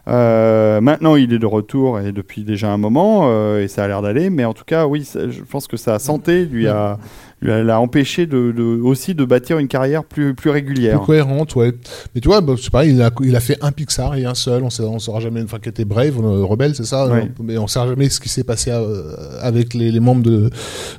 Euh, 0.08 0.80
maintenant, 0.80 1.16
il 1.16 1.32
est 1.32 1.38
de 1.38 1.46
retour 1.46 2.00
et 2.00 2.12
depuis 2.12 2.42
déjà 2.44 2.70
un 2.72 2.78
moment, 2.78 3.28
euh, 3.30 3.62
et 3.62 3.68
ça 3.68 3.84
a 3.84 3.88
l'air 3.88 4.00
d'aller. 4.02 4.30
Mais 4.30 4.44
en 4.44 4.54
tout 4.54 4.64
cas, 4.64 4.86
oui, 4.86 5.04
ça- 5.04 5.28
je 5.28 5.42
pense 5.42 5.66
que 5.66 5.76
sa 5.76 5.98
santé 5.98 6.46
lui 6.46 6.66
a, 6.66 6.98
l'a 7.40 7.80
empêché 7.80 8.26
de, 8.26 8.50
de- 8.52 8.80
aussi 8.82 9.14
de 9.14 9.24
bâtir 9.24 9.58
une 9.58 9.68
carrière 9.68 10.04
plus, 10.04 10.34
plus 10.34 10.50
régulière. 10.50 10.98
plus 10.98 11.06
cohérente, 11.06 11.54
ouais. 11.54 11.72
Mais 12.14 12.20
tu 12.20 12.26
vois, 12.28 12.40
bah, 12.40 12.54
c'est 12.60 12.70
pareil, 12.70 12.90
il 12.94 13.00
a, 13.02 13.10
il 13.22 13.36
a 13.36 13.40
fait 13.40 13.56
un 13.60 13.70
Pixar 13.70 14.16
et 14.16 14.24
un 14.24 14.34
seul. 14.34 14.62
On 14.64 14.68
on 14.84 14.98
saura 14.98 15.20
jamais, 15.20 15.42
enfin, 15.42 15.58
qui 15.58 15.68
était 15.68 15.84
Brave, 15.84 16.18
euh, 16.22 16.44
Rebelle, 16.44 16.74
c'est 16.74 16.84
ça. 16.84 17.06
Ouais. 17.06 17.30
on- 17.38 17.42
mais 17.44 17.56
on 17.58 17.66
saura 17.68 17.86
jamais 17.88 18.08
ce 18.08 18.18
qui 18.20 18.28
s'est 18.28 18.42
passé 18.44 18.70
euh, 18.72 19.12
avec 19.40 19.74
les, 19.74 19.92
les 19.92 20.00
membres 20.00 20.22
de, 20.22 20.50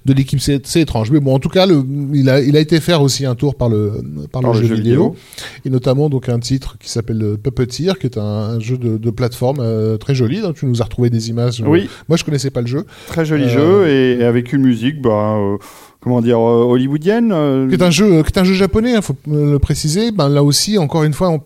de 0.05 0.13
l'équipe. 0.13 0.39
C'est, 0.39 0.65
c'est 0.65 0.81
étrange. 0.81 1.11
Mais 1.11 1.19
bon, 1.19 1.35
en 1.35 1.39
tout 1.39 1.49
cas, 1.49 1.65
le, 1.65 1.83
il 2.13 2.29
a, 2.29 2.39
il 2.41 2.55
a 2.55 2.59
été 2.61 2.79
faire 2.79 3.01
aussi 3.01 3.25
un 3.25 3.35
tour 3.35 3.55
par 3.55 3.67
le, 3.69 4.01
par, 4.31 4.41
Par 4.41 4.53
le, 4.53 4.59
le 4.59 4.63
jeu, 4.63 4.69
jeu 4.69 4.81
vidéo. 4.81 5.09
vidéo. 5.09 5.15
Et 5.65 5.69
notamment, 5.69 6.09
donc, 6.09 6.29
un 6.29 6.39
titre 6.39 6.77
qui 6.79 6.89
s'appelle 6.89 7.21
euh, 7.21 7.35
Puppeteer, 7.37 7.99
qui 7.99 8.07
est 8.07 8.17
un, 8.17 8.21
un 8.21 8.59
jeu 8.59 8.77
de, 8.77 8.97
de 8.97 9.09
plateforme 9.11 9.59
euh, 9.59 9.97
très 9.97 10.15
joli. 10.15 10.41
Donc, 10.41 10.55
tu 10.55 10.65
nous 10.65 10.81
as 10.81 10.85
retrouvé 10.85 11.09
des 11.09 11.29
images. 11.29 11.61
Oui. 11.65 11.89
Moi, 12.07 12.17
je 12.17 12.23
connaissais 12.23 12.49
pas 12.49 12.61
le 12.61 12.67
jeu. 12.67 12.85
Très 13.07 13.25
joli 13.25 13.43
Euh, 13.43 13.49
jeu 13.49 13.87
et, 13.89 14.19
et 14.21 14.23
avec 14.23 14.53
une 14.53 14.61
musique, 14.61 15.01
bah, 15.01 15.35
euh, 15.37 15.57
comment 16.01 16.21
dire, 16.21 16.37
euh, 16.39 16.63
hollywoodienne. 16.63 17.31
euh, 17.33 17.67
qui 17.67 17.75
est 17.75 17.83
un 17.83 17.89
jeu 17.91 18.23
qui 18.23 18.31
est 18.33 18.39
un 18.39 18.43
jeu 18.45 18.53
japonais 18.53 18.93
il 18.95 19.01
faut 19.01 19.15
le 19.27 19.57
préciser 19.59 20.11
ben 20.11 20.29
là 20.29 20.43
aussi 20.43 20.77
encore 20.77 21.03
une 21.03 21.13
fois 21.13 21.37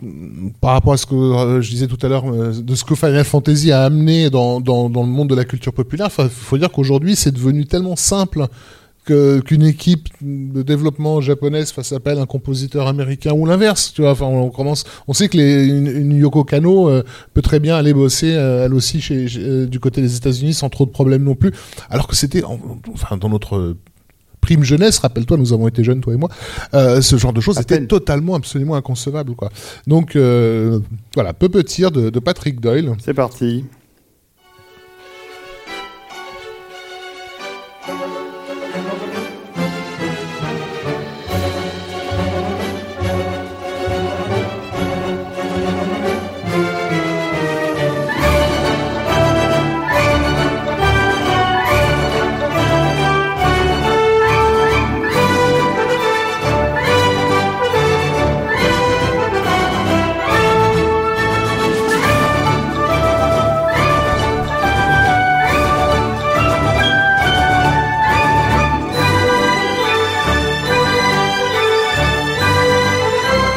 par 0.61 0.71
rapport 0.73 0.93
à 0.93 0.97
ce 0.97 1.05
que 1.07 1.15
euh, 1.15 1.61
je 1.61 1.69
disais 1.71 1.87
tout 1.87 1.97
à 2.03 2.07
l'heure 2.07 2.25
euh, 2.31 2.51
de 2.53 2.75
ce 2.75 2.83
que 2.83 2.93
Final 2.95 3.23
Fantasy 3.25 3.71
a 3.71 3.83
amené 3.85 4.29
dans, 4.29 4.61
dans, 4.61 4.89
dans 4.89 5.01
le 5.01 5.09
monde 5.09 5.29
de 5.29 5.35
la 5.35 5.43
culture 5.45 5.73
populaire 5.73 6.09
il 6.19 6.29
faut 6.29 6.57
dire 6.57 6.71
qu'aujourd'hui 6.71 7.15
c'est 7.15 7.31
devenu 7.31 7.65
tellement 7.65 7.95
simple 7.95 8.45
qu'une 9.05 9.63
équipe 9.63 10.07
de 10.21 10.61
développement 10.61 11.19
japonaise 11.19 11.71
fasse 11.73 11.91
appel 11.91 12.19
à 12.19 12.21
un 12.21 12.25
compositeur 12.25 12.87
américain 12.87 13.33
ou 13.33 13.45
l'inverse 13.45 13.91
tu 13.93 14.01
vois 14.01 14.11
enfin 14.11 14.25
on 14.27 14.49
commence 14.49 14.85
on 15.09 15.13
sait 15.13 15.27
que 15.27 15.35
les, 15.35 15.65
une, 15.65 15.87
une 15.87 16.13
Yoko 16.13 16.45
Kano 16.45 16.87
euh, 16.89 17.03
peut 17.33 17.41
très 17.41 17.59
bien 17.59 17.75
aller 17.75 17.93
bosser 17.93 18.31
euh, 18.33 18.63
elle 18.65 18.73
aussi 18.73 19.01
chez, 19.01 19.25
euh, 19.39 19.65
du 19.65 19.81
côté 19.81 19.99
des 20.01 20.15
États-Unis 20.15 20.53
sans 20.53 20.69
trop 20.69 20.85
de 20.85 20.91
problèmes 20.91 21.23
non 21.23 21.35
plus 21.35 21.51
alors 21.89 22.07
que 22.07 22.15
c'était 22.15 22.45
en- 22.45 22.57
enfin 22.93 23.17
dans 23.17 23.27
notre 23.27 23.75
prime 24.43 24.63
jeunesse, 24.63 24.99
rappelle-toi, 24.99 25.37
nous 25.37 25.53
avons 25.53 25.69
été 25.69 25.85
jeunes, 25.85 26.01
toi 26.01 26.13
et 26.13 26.17
moi, 26.17 26.29
euh, 26.73 27.01
ce 27.01 27.15
genre 27.15 27.31
de 27.31 27.39
choses 27.39 27.57
était 27.59 27.85
totalement, 27.87 28.35
absolument 28.35 28.75
inconcevable. 28.75 29.35
Quoi. 29.35 29.49
Donc 29.87 30.17
euh, 30.17 30.79
voilà, 31.15 31.31
Puppeteer 31.31 31.91
de, 31.91 32.09
de 32.09 32.19
Patrick 32.19 32.59
Doyle. 32.59 32.91
C'est 32.99 33.13
parti. 33.13 33.63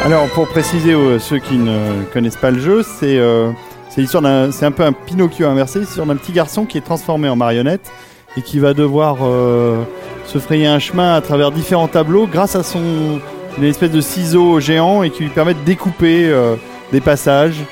Alors, 0.07 0.29
pour 0.29 0.47
préciser 0.47 0.95
aux 0.95 1.19
ceux 1.19 1.41
qui 1.41 1.57
ne 1.57 2.05
connaissent 2.13 2.37
pas 2.37 2.53
le 2.53 2.61
jeu, 2.61 2.85
c'est 2.85 3.19
euh, 3.19 3.51
un 3.97 4.71
peu 4.71 4.85
un 4.85 4.93
Pinocchio 4.93 5.49
inversé, 5.49 5.81
c'est 5.81 5.81
l'histoire 5.81 6.07
d'un 6.07 6.15
petit 6.15 6.31
garçon 6.31 6.65
qui 6.65 6.79
est 6.79 6.83
transformé 6.83 7.29
en 7.29 7.35
marionnette 7.35 7.91
et 8.37 8.43
qui 8.43 8.61
va 8.61 8.73
devoir 8.73 9.17
euh, 9.23 9.83
se 10.25 10.39
frayer 10.39 10.69
un 10.69 10.79
chemin 10.79 11.15
à 11.15 11.21
travers 11.21 11.51
différents 11.51 11.89
tableaux 11.89 12.29
grâce 12.29 12.55
à 12.55 12.63
son 12.63 13.19
une 13.59 13.65
espèce 13.65 13.91
de 13.91 14.01
ciseau 14.01 14.61
géant 14.61 15.03
et 15.03 15.11
qui 15.11 15.25
lui 15.25 15.31
permet 15.31 15.55
de 15.55 15.65
découper 15.67 16.29
euh, 16.29 16.55
des 16.93 17.01
passages. 17.01 17.65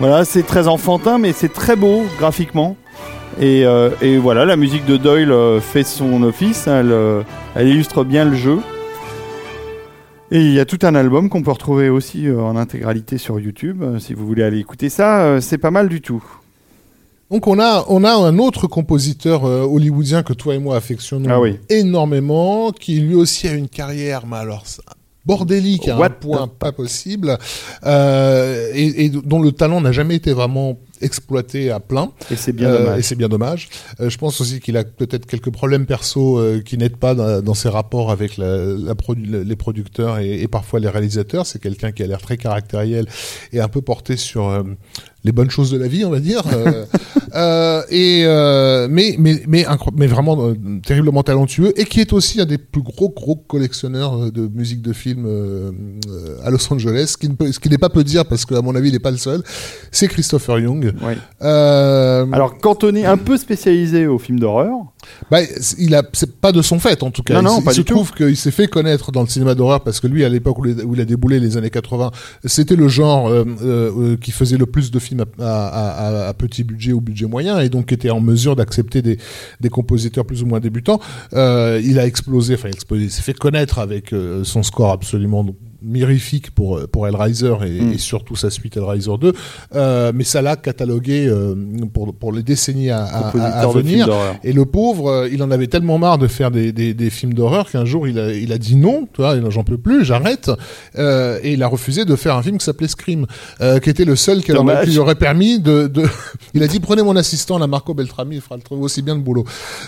Voilà, 0.00 0.24
c'est 0.24 0.44
très 0.44 0.68
enfantin, 0.68 1.18
mais 1.18 1.34
c'est 1.34 1.52
très 1.52 1.76
beau 1.76 2.06
graphiquement. 2.18 2.78
Et, 3.38 3.66
euh, 3.66 3.90
voilà, 4.22 4.46
la 4.46 4.56
musique 4.56 4.86
de 4.86 4.96
Doyle 4.96 5.30
euh, 5.30 5.60
fait 5.60 5.84
son 5.84 6.22
office, 6.22 6.64
euh, 6.68 7.22
elle 7.54 7.68
illustre 7.68 8.02
bien 8.02 8.24
le 8.24 8.34
jeu. 8.34 8.60
Et 10.32 10.40
il 10.40 10.52
y 10.52 10.58
a 10.60 10.64
tout 10.64 10.78
un 10.82 10.94
album 10.94 11.28
qu'on 11.28 11.42
peut 11.42 11.52
retrouver 11.52 11.88
aussi 11.88 12.26
euh, 12.26 12.40
en 12.40 12.56
intégralité 12.56 13.16
sur 13.18 13.38
YouTube. 13.38 13.82
Euh, 13.82 13.98
si 14.00 14.12
vous 14.12 14.26
voulez 14.26 14.42
aller 14.42 14.58
écouter 14.58 14.88
ça, 14.88 15.20
euh, 15.22 15.40
c'est 15.40 15.58
pas 15.58 15.70
mal 15.70 15.88
du 15.88 16.00
tout. 16.00 16.24
Donc 17.30 17.46
on 17.46 17.58
a, 17.60 17.84
on 17.88 18.02
a 18.04 18.12
un 18.12 18.38
autre 18.38 18.66
compositeur 18.66 19.44
euh, 19.44 19.62
hollywoodien 19.62 20.22
que 20.22 20.32
toi 20.32 20.54
et 20.54 20.58
moi 20.58 20.76
affectionnons 20.76 21.28
Ah 21.30 21.40
oui. 21.40 21.58
énormément, 21.68 22.72
qui 22.72 22.98
lui 23.00 23.14
aussi 23.14 23.46
a 23.48 23.52
une 23.52 23.68
carrière, 23.68 24.26
mais 24.26 24.36
alors 24.36 24.66
ça- 24.66 24.82
bordélique 25.24 25.88
à 25.88 25.96
un 25.96 25.98
What 25.98 26.10
point 26.20 26.46
pas 26.46 26.70
possible, 26.70 27.36
euh, 27.84 28.70
et, 28.74 29.06
et 29.06 29.08
dont 29.10 29.40
le 29.42 29.50
talent 29.50 29.80
n'a 29.80 29.90
jamais 29.90 30.14
été 30.14 30.32
vraiment 30.32 30.78
exploité 31.02 31.70
à 31.70 31.80
plein. 31.80 32.10
Et 32.30 32.36
c'est 32.36 32.52
bien 32.52 32.68
Euh, 32.70 32.76
Et 32.76 32.84
dommage. 32.84 33.02
c'est 33.04 33.14
bien 33.16 33.28
dommage. 33.28 33.68
Euh, 34.00 34.10
je 34.10 34.18
pense 34.18 34.40
aussi 34.40 34.60
qu'il 34.60 34.76
a 34.76 34.84
peut-être 34.84 35.26
quelques 35.26 35.50
problèmes 35.50 35.86
perso 35.86 36.38
euh, 36.38 36.60
qui 36.60 36.76
n'aident 36.78 36.96
pas 36.96 37.14
dans, 37.14 37.40
dans 37.42 37.54
ses 37.54 37.68
rapports 37.68 38.10
avec 38.10 38.36
la, 38.36 38.56
la 38.58 38.94
produ- 38.94 39.42
les 39.44 39.56
producteurs 39.56 40.18
et, 40.18 40.40
et 40.42 40.48
parfois 40.48 40.80
les 40.80 40.88
réalisateurs. 40.88 41.46
C'est 41.46 41.60
quelqu'un 41.60 41.92
qui 41.92 42.02
a 42.02 42.06
l'air 42.06 42.20
très 42.20 42.36
caractériel 42.36 43.06
et 43.52 43.60
un 43.60 43.68
peu 43.68 43.80
porté 43.82 44.16
sur 44.16 44.64
les 45.24 45.32
bonnes 45.32 45.50
choses 45.50 45.70
de 45.72 45.78
la 45.78 45.88
vie, 45.88 46.04
on 46.04 46.10
va 46.10 46.20
dire. 46.20 46.42
Euh, 46.52 46.84
euh, 47.34 47.82
et 47.90 48.22
euh, 48.24 48.86
mais 48.90 49.16
mais 49.18 49.42
mais, 49.48 50.06
vraiment 50.06 50.48
euh, 50.48 50.54
terriblement 50.84 51.22
talentueux 51.24 51.72
et 51.80 51.84
qui 51.84 52.00
est 52.00 52.12
aussi 52.12 52.40
un 52.40 52.44
des 52.46 52.58
plus 52.58 52.82
gros 52.82 53.10
gros 53.10 53.34
collectionneurs 53.36 54.30
de 54.30 54.46
musique 54.46 54.82
de 54.82 54.92
film 54.92 55.26
à 56.44 56.50
Los 56.50 56.72
Angeles. 56.72 57.06
Ce 57.12 57.16
qui 57.16 57.28
ne 57.28 57.34
peut- 57.34 57.50
ce 57.52 57.58
qui 57.58 57.68
n'est 57.68 57.78
pas 57.78 57.88
peu 57.88 58.04
dire 58.04 58.24
parce 58.26 58.44
qu'à 58.44 58.60
mon 58.62 58.74
avis 58.74 58.88
il 58.88 58.92
n'est 58.92 58.98
pas 59.00 59.10
le 59.10 59.16
seul. 59.16 59.42
C'est 59.90 60.08
Christopher 60.08 60.60
Young. 60.60 60.85
Oui. 61.02 61.14
Euh, 61.42 62.26
Alors, 62.32 62.58
quand 62.58 62.84
on 62.84 62.94
est 62.94 63.04
un 63.04 63.16
peu 63.16 63.36
spécialisé 63.36 64.06
au 64.06 64.18
film 64.18 64.38
d'horreur, 64.38 64.72
bah, 65.30 65.38
il 65.78 65.94
a, 65.94 66.02
c'est 66.12 66.36
pas 66.40 66.52
de 66.52 66.62
son 66.62 66.78
fait 66.78 67.02
en 67.02 67.10
tout 67.10 67.22
cas. 67.22 67.34
Non, 67.34 67.40
il, 67.40 67.44
non, 67.44 67.58
s- 67.58 67.64
pas 67.64 67.72
il 67.72 67.76
se 67.76 67.80
tout. 67.82 67.94
trouve 67.94 68.12
qu'il 68.12 68.36
s'est 68.36 68.50
fait 68.50 68.66
connaître 68.68 69.12
dans 69.12 69.22
le 69.22 69.28
cinéma 69.28 69.54
d'horreur 69.54 69.82
parce 69.82 70.00
que 70.00 70.06
lui, 70.06 70.24
à 70.24 70.28
l'époque 70.28 70.58
où, 70.58 70.66
il 70.66 71.00
a 71.00 71.04
déboulé 71.04 71.40
les 71.40 71.56
années 71.56 71.70
80, 71.70 72.10
c'était 72.44 72.76
le 72.76 72.88
genre 72.88 73.28
euh, 73.28 73.44
euh, 73.62 73.90
euh, 74.12 74.16
qui 74.16 74.30
faisait 74.30 74.56
le 74.58 74.66
plus 74.66 74.90
de 74.90 74.98
films 74.98 75.24
à, 75.40 75.44
à- 75.66 76.24
à- 76.24 76.28
à 76.28 76.34
petit 76.34 76.64
budget 76.64 76.92
ou 76.92 77.00
budget 77.00 77.26
moyen 77.26 77.60
et 77.60 77.68
donc 77.68 77.92
était 77.92 78.10
en 78.10 78.20
mesure 78.20 78.56
d'accepter 78.56 79.02
des, 79.02 79.18
des 79.60 79.68
compositeurs 79.68 80.24
plus 80.24 80.42
ou 80.42 80.46
moins 80.46 80.60
débutants. 80.60 81.00
Euh, 81.34 81.80
il 81.84 81.98
a 81.98 82.06
explosé, 82.06 82.54
enfin 82.54 82.68
explosé, 82.68 83.04
il 83.04 83.10
s'est 83.10 83.22
fait 83.22 83.34
connaître 83.34 83.78
avec 83.78 84.14
son 84.44 84.62
score 84.62 84.90
absolument 84.92 85.44
mirifique 85.82 86.50
pour 86.50 86.80
pour 86.88 87.06
Hellraiser 87.06 87.54
et, 87.64 87.80
Mm. 87.80 87.92
et 87.92 87.98
surtout 87.98 88.34
sa 88.34 88.50
suite 88.50 88.76
Hellraiser 88.76 89.10
2 89.20 89.32
euh, 89.74 90.10
mais 90.14 90.24
ça 90.24 90.42
l'a 90.42 90.56
catalogué 90.56 91.26
euh, 91.28 91.54
pour 91.92 92.14
pour 92.14 92.32
les 92.32 92.42
décennies 92.42 92.90
à, 92.90 93.30
venir 93.74 94.08
et 94.42 94.52
le 94.52 94.64
pauvre, 94.64 94.95
euh, 95.04 95.28
il 95.30 95.42
en 95.42 95.50
avait 95.50 95.66
tellement 95.66 95.98
marre 95.98 96.18
de 96.18 96.26
faire 96.26 96.50
des, 96.50 96.72
des, 96.72 96.94
des 96.94 97.10
films 97.10 97.34
d'horreur 97.34 97.70
qu'un 97.70 97.84
jour 97.84 98.08
il 98.08 98.18
a, 98.18 98.32
il 98.32 98.52
a 98.52 98.58
dit 98.58 98.76
non, 98.76 99.08
tu 99.12 99.20
vois, 99.22 99.36
j'en 99.50 99.64
peux 99.64 99.78
plus, 99.78 100.04
j'arrête. 100.04 100.50
Euh, 100.98 101.38
et 101.42 101.52
il 101.52 101.62
a 101.62 101.68
refusé 101.68 102.04
de 102.04 102.16
faire 102.16 102.36
un 102.36 102.42
film 102.42 102.58
qui 102.58 102.64
s'appelait 102.64 102.88
Scream, 102.88 103.26
euh, 103.60 103.78
qui 103.78 103.90
était 103.90 104.04
le 104.04 104.16
seul 104.16 104.42
qui, 104.42 104.52
lui 104.52 104.98
aurait 104.98 105.14
permis 105.14 105.60
de, 105.60 105.86
de... 105.86 106.06
il 106.54 106.62
a 106.62 106.66
dit 106.66 106.80
prenez 106.80 107.02
mon 107.02 107.16
assistant, 107.16 107.58
la 107.58 107.66
Marco 107.66 107.94
Beltrami, 107.94 108.36
il 108.36 108.40
fera 108.40 108.56
le 108.56 108.76
aussi 108.76 109.02
bien 109.02 109.14
le 109.14 109.20
boulot. 109.20 109.44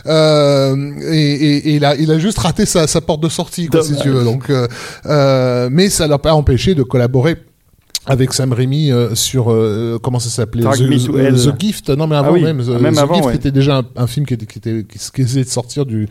Euh, 0.06 0.76
et, 1.10 1.32
et, 1.32 1.68
et 1.68 1.74
il 1.76 1.85
a, 1.85 1.94
il 1.97 2.10
a 2.10 2.18
juste 2.18 2.39
raté 2.39 2.66
sa, 2.66 2.86
sa 2.86 3.01
porte 3.01 3.22
de 3.22 3.28
sortie, 3.28 3.66
quoi, 3.66 3.82
si 3.82 3.97
tu 3.97 4.10
veux. 4.10 4.24
Donc, 4.24 4.51
mais 5.70 5.89
ça 5.89 6.06
l'a 6.06 6.18
pas 6.18 6.35
empêché 6.35 6.74
de 6.74 6.82
collaborer 6.82 7.36
avec 8.09 8.32
Sam 8.32 8.52
Raimi 8.52 8.90
euh, 8.90 9.14
sur 9.14 9.51
euh, 9.52 9.98
comment 10.02 10.18
ça 10.18 10.30
s'appelait 10.30 10.64
The. 10.64 11.52
The 11.55 11.60
Gift 11.60 11.90
non 11.90 12.06
mais 12.06 12.16
avant 12.16 12.28
Ah 12.28 12.32
oui, 12.32 12.43
même 12.43 12.62
The, 12.62 12.68
même 12.80 12.94
The 12.94 12.98
avant, 12.98 13.14
Gift 13.14 13.26
ouais. 13.26 13.36
était 13.36 13.51
déjà 13.51 13.78
un, 13.78 13.85
un 13.97 14.06
film 14.06 14.26
qui 14.26 14.35
était 14.35 14.47
qui 14.47 14.59
était 14.59 14.85
qui, 14.85 14.98
qui 14.98 15.20
essayait 15.22 15.44
de 15.44 15.48
sortir 15.51 15.86
du 15.86 16.09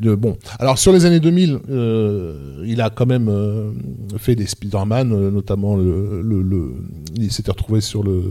de 0.00 0.14
bon 0.14 0.36
alors 0.58 0.78
sur 0.78 0.92
les 0.92 1.04
années 1.06 1.20
2000 1.20 1.58
euh, 1.70 2.62
il 2.66 2.80
a 2.80 2.90
quand 2.90 3.06
même 3.06 3.28
euh, 3.28 3.70
fait 4.18 4.34
des 4.34 4.46
Spider-Man 4.46 5.12
euh, 5.12 5.30
notamment 5.30 5.76
le, 5.76 6.20
le, 6.22 6.42
le- 6.42 6.72
il 7.16 7.30
s'était 7.32 7.50
retrouvé 7.52 7.80
sur 7.80 8.02
le 8.02 8.22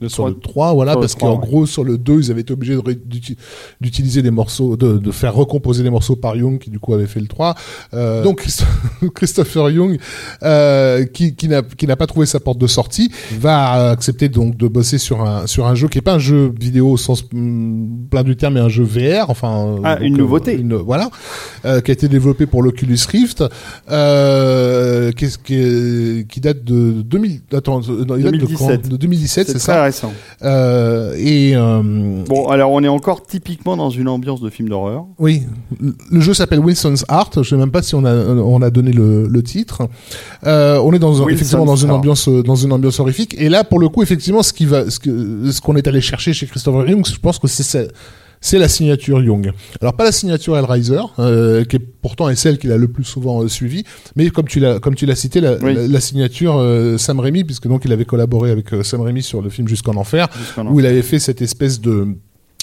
Le 0.00 0.08
sur 0.08 0.24
trois- 0.24 0.30
le 0.30 0.36
3 0.40 0.72
voilà 0.74 0.92
sur 0.92 1.00
parce 1.00 1.16
3, 1.16 1.28
qu'en 1.30 1.40
ouais. 1.40 1.46
gros 1.46 1.66
sur 1.66 1.84
le 1.84 1.98
2 1.98 2.20
ils 2.20 2.30
avaient 2.30 2.40
été 2.42 2.52
obligés 2.52 2.76
de 2.76 2.82
d'utiliser 3.80 4.22
des 4.22 4.30
morceaux 4.30 4.76
de, 4.76 4.98
de 4.98 5.10
faire 5.10 5.34
recomposer 5.34 5.82
des 5.82 5.90
morceaux 5.90 6.16
par 6.16 6.36
Young 6.36 6.58
qui 6.58 6.70
du 6.70 6.78
coup 6.78 6.94
avait 6.94 7.06
fait 7.06 7.20
le 7.20 7.26
3 7.26 7.54
Euh, 7.94 8.22
donc 8.22 8.40
Christo- 8.42 8.64
Christopher 9.14 9.70
Young 9.70 9.98
euh, 10.42 11.04
qui, 11.06 11.34
qui 11.34 11.48
n'a 11.48 11.62
qui 11.62 11.86
n'a 11.86 11.96
pas 11.96 12.06
trouvé 12.06 12.26
sa 12.26 12.40
porte 12.40 12.58
de 12.58 12.66
sortie 12.66 13.10
va 13.38 13.90
accepter 13.90 14.28
donc 14.28 14.56
de 14.56 14.68
bosser 14.68 14.98
sur 14.98 15.22
un 15.22 15.46
sur 15.46 15.66
un 15.66 15.74
jeu 15.74 15.88
qui 15.88 15.98
est 15.98 16.02
pas 16.02 16.14
un 16.14 16.18
jeu 16.18 16.52
vidéo 16.58 16.90
au 16.92 16.96
sens 16.96 17.24
mm, 17.32 18.06
plein 18.10 18.22
du 18.22 18.36
terme 18.36 18.54
mais 18.54 18.60
un 18.60 18.68
jeu 18.68 18.84
VR 18.84 19.30
enfin 19.30 19.76
Ah, 19.84 19.96
donc, 19.96 20.04
une 20.06 20.14
euh, 20.14 20.18
nouveauté. 20.18 20.54
une- 20.58 20.74
voilà 20.74 21.10
euh, 21.64 21.80
qui 21.80 21.90
a 21.90 21.94
été 21.94 22.08
développé 22.08 22.46
pour 22.46 22.62
l'Oculus 22.62 22.98
Rift 23.10 23.42
euh, 23.90 25.12
qui, 25.12 25.26
qui, 25.44 26.26
qui 26.28 26.40
date 26.40 26.64
de 26.64 27.02
2000 27.02 27.40
attends 27.52 27.80
euh, 27.88 28.04
non, 28.04 28.16
il 28.16 28.22
date 28.24 28.34
de 28.34 28.38
2017. 28.38 28.82
quand 28.82 28.88
de 28.90 28.96
2017 28.96 29.46
C'est 29.50 29.58
ça? 29.58 29.87
Euh, 30.42 31.14
et 31.16 31.52
euh, 31.56 32.22
Bon, 32.26 32.48
alors 32.48 32.70
on 32.72 32.82
est 32.82 32.88
encore 32.88 33.26
typiquement 33.26 33.76
dans 33.76 33.90
une 33.90 34.08
ambiance 34.08 34.40
de 34.40 34.50
film 34.50 34.68
d'horreur. 34.68 35.04
oui, 35.18 35.42
le- 35.80 36.20
jeu 36.20 36.34
s'appelle 36.34 36.60
Wilson's 36.60 37.04
Art. 37.08 37.30
Je 37.36 37.42
sais 37.42 37.56
même 37.56 37.70
pas 37.70 37.82
si 37.82 37.94
on 37.94 38.04
a 38.04 38.14
on 38.14 38.60
a 38.62 38.70
donné 38.70 38.92
le, 38.92 39.26
le 39.26 39.42
titre. 39.42 39.88
Euh, 40.46 40.78
on 40.84 40.92
est 40.92 40.98
dans 40.98 41.10
Wilson's 41.10 41.32
effectivement 41.32 41.64
dans 41.64 41.76
une 41.76 41.90
Art. 41.90 41.96
ambiance 41.96 42.28
euh, 42.28 42.42
dans 42.42 42.56
une 42.56 42.72
ambiance 42.72 42.98
horrifique. 43.00 43.34
Et 43.38 43.48
là, 43.48 43.64
pour 43.64 43.78
le 43.78 43.88
coup, 43.88 44.02
effectivement, 44.02 44.42
ce 44.42 44.52
qui 44.52 44.66
va 44.66 44.88
ce 44.90 44.98
que 44.98 45.50
ce 45.50 45.60
qu'on 45.60 45.76
est 45.76 45.86
allé 45.86 46.00
chercher 46.00 46.32
chez 46.32 46.46
Christopher 46.46 46.88
Young, 46.88 47.04
je 47.06 47.18
pense 47.18 47.38
que 47.38 47.46
c'est 47.48 47.62
ça. 47.62 47.80
C'est 48.40 48.58
la 48.58 48.68
signature 48.68 49.20
Young. 49.22 49.52
Alors 49.80 49.94
pas 49.94 50.04
la 50.04 50.12
signature 50.12 50.56
Hellraiser, 50.56 51.00
euh, 51.18 51.64
qui 51.64 51.76
est 51.76 51.78
pourtant 51.80 52.28
est 52.28 52.36
celle 52.36 52.58
qu'il 52.58 52.70
a 52.72 52.76
le 52.76 52.88
plus 52.88 53.04
souvent 53.04 53.42
euh, 53.42 53.48
suivie, 53.48 53.84
mais 54.16 54.30
comme 54.30 54.46
tu 54.46 54.60
l'as 54.60 54.78
comme 54.78 54.94
tu 54.94 55.06
l'as 55.06 55.16
cité, 55.16 55.40
la, 55.40 55.56
Oui. 55.56 55.74
la, 55.74 55.86
la 55.88 56.00
signature 56.00 56.56
euh, 56.58 56.96
Sam 56.98 57.18
Raimi, 57.20 57.44
puisque 57.44 57.66
donc 57.68 57.84
il 57.84 57.92
avait 57.92 58.04
collaboré 58.04 58.50
avec 58.50 58.72
euh, 58.72 58.82
Sam 58.82 59.00
Raimi 59.00 59.22
sur 59.22 59.42
le 59.42 59.50
film 59.50 59.66
Jusqu'en 59.68 59.96
enfer, 59.96 60.28
jusqu'en 60.38 60.66
où 60.68 60.78
il 60.80 60.86
avait 60.86 61.02
fait 61.02 61.18
cette 61.18 61.42
espèce 61.42 61.80
de 61.80 62.08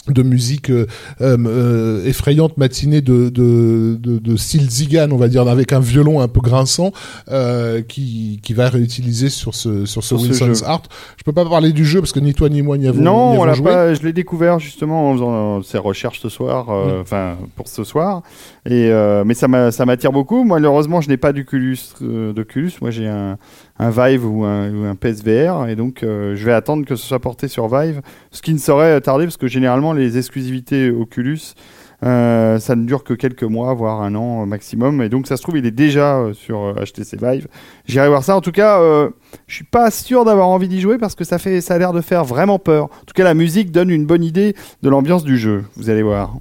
de 0.08 0.22
musique 0.24 0.70
euh, 0.70 0.86
euh, 1.22 1.38
euh, 1.46 2.06
effrayante 2.06 2.58
matinée 2.58 3.02
de, 3.02 3.30
de, 3.30 3.98
de, 4.00 4.20
de 4.20 4.36
style 4.36 4.70
Zigan, 4.70 5.10
on 5.12 5.18
va 5.18 5.28
dire, 5.28 5.48
avec 5.48 5.74
un 5.74 5.80
violon 5.80 6.20
un 6.22 6.28
peu 6.28 6.42
grinçant, 6.42 6.92
euh, 7.32 7.82
qui, 7.82 8.40
qui 8.44 8.54
va 8.54 8.70
réutiliser 8.70 9.30
sur 9.30 9.56
ce, 9.56 9.86
sur 9.86 10.04
ce 10.04 10.18
Sur 10.18 10.56
ce. 10.56 10.64
Art. 10.64 10.84
Je 11.18 11.24
peux 11.24 11.32
pas 11.34 11.46
parler 11.46 11.72
du 11.72 11.86
jeu 11.86 12.02
parce 12.02 12.12
que 12.12 12.20
ni 12.20 12.34
toi 12.34 12.50
ni 12.50 12.62
moi 12.62 12.78
n'y 12.78 12.88
avons, 12.88 13.00
n'y 13.00 13.04
Non, 13.06 13.32
avons 13.32 13.42
on 13.42 13.46
l'a 13.46 13.54
joué. 13.54 13.66
pas. 13.66 13.94
Je 13.94 14.02
l'ai 14.04 14.14
découvert 14.14 14.60
justement 14.60 15.10
en 15.10 15.14
faisant 15.14 15.64
ces 15.64 15.78
recherches 15.78 16.20
ce 16.22 16.30
soir, 16.30 16.70
euh, 16.70 17.00
Mm. 17.00 17.02
enfin 17.02 17.36
pour 17.56 17.68
ce 17.68 17.84
soir. 17.84 18.22
Euh, 18.68 19.24
mais 19.26 19.34
ça 19.36 19.48
m'a- 19.48 19.72
ça 19.72 19.86
m'attire 19.86 20.12
beaucoup. 20.12 20.44
Malheureusement, 20.44 21.02
je 21.02 21.10
n'ai 21.10 21.18
pas 21.18 21.34
d'Oculus, 21.34 21.78
euh. 22.02 22.34
Moi, 22.82 22.90
j'ai 22.92 23.08
un, 23.08 23.38
Vive 23.80 24.26
ou 24.26 24.44
un, 24.44 24.72
ou 24.74 24.86
un 24.86 24.96
PSVR, 24.96 25.68
et 25.68 25.76
donc 25.76 26.02
euh, 26.02 26.36
je 26.36 26.46
vais 26.46 26.54
attendre 26.54 26.86
que 26.86 26.96
ce 26.96 27.06
soit 27.06 27.20
porté 27.20 27.48
sur 27.48 27.68
Vive, 27.68 28.02
ce 28.32 28.42
qui 28.42 28.54
ne 28.54 28.58
saurait 28.58 29.00
tarder 29.02 29.26
parce 29.26 29.38
que 29.38 29.48
généralement 29.48 29.94
les 29.94 30.18
exclusivités 30.18 30.90
Oculus 30.90 31.54
ça 32.02 32.76
ne 32.76 32.86
dure 32.86 33.04
que 33.04 33.16
quelques 33.16 33.42
mois, 33.44 33.74
voire 33.74 34.02
un 34.04 34.14
an 34.14 34.46
maximum. 34.46 35.02
Et 35.02 35.10
donc, 35.10 35.26
ça 35.26 35.38
se 35.38 35.42
trouve, 35.42 35.58
il 35.58 35.66
est 35.66 35.72
déjà 35.72 36.22
sur 36.34 36.76
HTC 36.76 37.18
Vive. 37.20 37.48
J'irai 37.88 38.10
voir 38.10 38.24
ça. 38.24 38.36
En 38.36 38.42
tout 38.42 38.52
cas, 38.52 38.80
je 39.48 39.54
suis 39.56 39.64
pas 39.64 39.90
sûr 39.90 40.24
d'avoir 40.24 40.50
envie 40.50 40.68
d'y 40.68 40.82
jouer 40.82 41.00
parce 41.00 41.16
que 41.16 41.24
ça, 41.24 41.40
fait, 41.40 41.62
ça 41.62 41.74
a 41.74 41.78
l'air 41.80 41.94
de 41.94 42.02
faire 42.02 42.24
vraiment 42.24 42.60
peur. 42.60 42.86
En 42.86 43.06
tout 43.08 43.14
cas, 43.16 43.24
la 43.24 43.34
musique 43.34 43.72
donne 43.72 43.90
une 43.90 44.06
bonne 44.06 44.24
idée 44.24 44.54
de 44.84 44.90
l'ambiance 44.90 45.24
du 45.24 45.36
jeu. 45.40 45.64
Vous 45.78 45.90
allez 45.90 46.04
voir. 46.04 46.36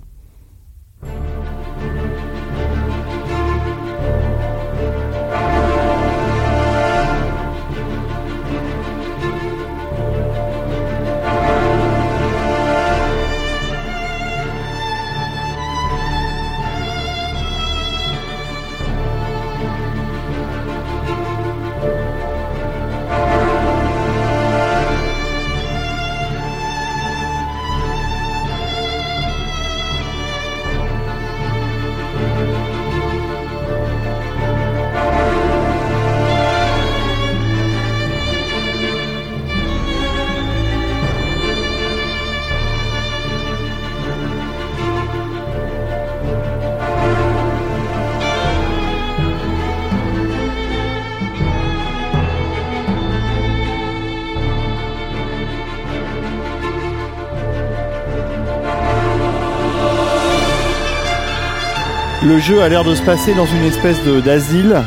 Le 62.35 62.41
jeu 62.41 62.61
a 62.63 62.69
l'air 62.69 62.83
de 62.83 62.97
se 62.97 63.03
passer 63.03 63.33
dans 63.33 63.47
une 63.47 63.63
espèce 63.63 63.97
d'asile 64.25 64.83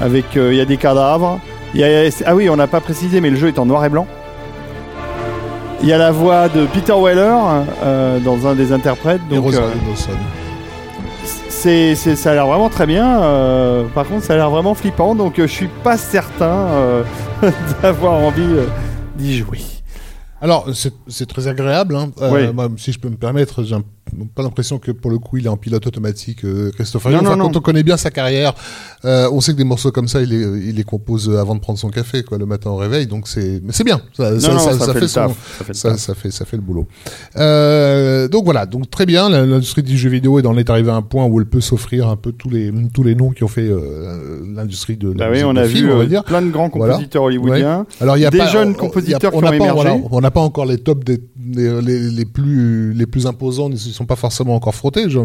avec 0.00 0.34
euh, 0.38 0.50
il 0.50 0.56
y 0.56 0.62
a 0.62 0.64
des 0.64 0.78
cadavres. 0.78 1.38
Y 1.74 1.84
a- 1.84 2.08
ah 2.24 2.34
oui, 2.34 2.48
on 2.48 2.56
n'a 2.56 2.66
pas 2.68 2.80
précisé, 2.80 3.20
mais 3.20 3.28
le 3.28 3.36
jeu 3.36 3.48
est 3.48 3.58
en 3.58 3.66
noir 3.66 3.84
et 3.84 3.90
blanc. 3.90 4.06
Il 5.82 5.88
y 5.88 5.92
a 5.92 5.98
la 5.98 6.10
voix 6.10 6.48
de 6.48 6.64
Peter 6.64 6.94
Weller 6.98 7.34
euh, 7.84 8.18
dans 8.20 8.46
un 8.46 8.54
des 8.54 8.72
interprètes. 8.72 9.20
Donc, 9.28 9.44
euh, 9.60 9.68
c'est, 11.50 11.94
ça 12.16 12.30
a 12.30 12.34
l'air 12.34 12.46
vraiment 12.46 12.70
très 12.70 12.86
bien. 12.86 13.20
euh, 13.24 13.84
par 13.94 14.06
contre, 14.06 14.24
ça 14.24 14.32
a 14.32 14.36
l'air 14.36 14.48
vraiment 14.48 14.72
flippant. 14.72 15.14
Donc, 15.14 15.34
je 15.36 15.46
suis 15.46 15.68
pas 15.84 15.98
certain 15.98 16.66
d'avoir 17.82 18.14
envie 18.14 18.48
d'y 19.16 19.36
jouer. 19.36 19.58
Alors, 20.40 20.66
c'est 21.08 21.26
très 21.28 21.46
agréable. 21.46 21.94
Hein. 21.94 22.08
Oui. 22.32 22.40
si 22.78 22.92
je 22.92 22.98
peux 22.98 23.10
me 23.10 23.16
permettre, 23.16 23.62
j'ai 23.64 23.74
un- 23.74 23.82
pas 24.34 24.42
l'impression 24.42 24.78
que 24.78 24.90
pour 24.92 25.10
le 25.10 25.18
coup, 25.18 25.36
il 25.38 25.46
est 25.46 25.48
en 25.48 25.56
pilote 25.56 25.86
automatique, 25.86 26.44
euh, 26.44 26.70
Christopher. 26.72 27.10
Non. 27.22 27.36
Quand 27.36 27.56
on 27.56 27.60
connaît 27.60 27.82
bien 27.82 27.96
sa 27.96 28.10
carrière, 28.10 28.54
euh, 29.04 29.28
on 29.32 29.40
sait 29.40 29.52
que 29.52 29.56
des 29.58 29.64
morceaux 29.64 29.90
comme 29.92 30.08
ça, 30.08 30.20
il 30.22 30.28
les, 30.30 30.68
il 30.68 30.76
les 30.76 30.84
compose 30.84 31.30
avant 31.36 31.54
de 31.54 31.60
prendre 31.60 31.78
son 31.78 31.88
café, 31.90 32.22
quoi, 32.22 32.38
le 32.38 32.46
matin 32.46 32.70
au 32.70 32.76
réveil. 32.76 33.06
Donc 33.06 33.28
c'est, 33.28 33.60
mais 33.64 33.72
c'est 33.72 33.84
bien. 33.84 34.00
Ça, 34.16 34.30
fait 34.32 34.40
son- 34.40 34.58
ça 34.78 34.92
fait 34.92 35.00
le 35.00 35.06
ça, 35.08 35.26
taf. 35.28 35.98
ça 35.98 36.14
fait, 36.14 36.30
ça 36.30 36.44
fait 36.44 36.56
le 36.56 36.62
boulot. 36.62 36.86
Euh, 37.36 38.28
donc 38.28 38.44
voilà, 38.44 38.66
donc 38.66 38.90
très 38.90 39.06
bien. 39.06 39.28
la- 39.28 39.46
L'industrie 39.46 39.82
du 39.82 39.96
jeu 39.96 40.10
vidéo 40.10 40.38
est 40.38 40.42
dans 40.42 40.56
est 40.56 40.68
arrivée 40.70 40.90
à 40.90 40.94
un 40.94 41.02
point 41.02 41.24
où 41.26 41.38
elle 41.40 41.46
peut 41.46 41.60
s'offrir 41.60 42.08
un 42.08 42.16
peu 42.16 42.32
tous 42.32 42.50
les 42.50 42.72
tous 42.92 43.02
les 43.02 43.14
noms 43.14 43.30
qui 43.30 43.44
ont 43.44 43.48
fait 43.48 43.68
euh, 43.68 44.40
l'industrie 44.54 44.96
de 44.96 45.08
la 45.12 45.14
Bah 45.14 45.24
oui, 45.26 45.30
musique 45.42 45.46
on 45.46 45.56
a 45.56 45.64
film, 45.64 45.86
vu 45.86 45.92
on 45.92 45.96
va 45.96 46.02
euh, 46.04 46.06
dire. 46.06 46.24
plein 46.24 46.42
de 46.42 46.50
grands 46.50 46.68
Voilà. 46.74 46.94
compositeurs 46.94 47.22
hollywoodiens. 47.24 47.86
Alors 48.00 48.16
il 48.16 48.20
y 48.20 48.26
a 48.26 48.30
Des 48.30 48.38
pas, 48.38 48.46
jeunes 48.48 48.74
compositeurs 48.74 49.32
a- 49.32 49.36
on 49.36 49.38
qui 49.40 49.44
n'a 49.44 49.48
ont 49.48 49.58
pas, 49.58 49.64
émergé. 49.64 49.74
voilà, 49.74 49.96
on 50.10 50.20
n'a 50.20 50.30
pas 50.30 50.40
encore 50.40 50.66
les 50.66 50.78
tops 50.78 51.04
des, 51.04 51.18
des- 51.36 51.80
les, 51.82 52.10
les 52.10 52.24
plus 52.24 52.92
les 52.92 53.06
plus 53.06 53.26
imposants, 53.26 53.68
sont 54.00 54.06
pas 54.06 54.16
forcément 54.16 54.54
encore 54.54 54.74
frottés. 54.74 55.08
Je- 55.08 55.18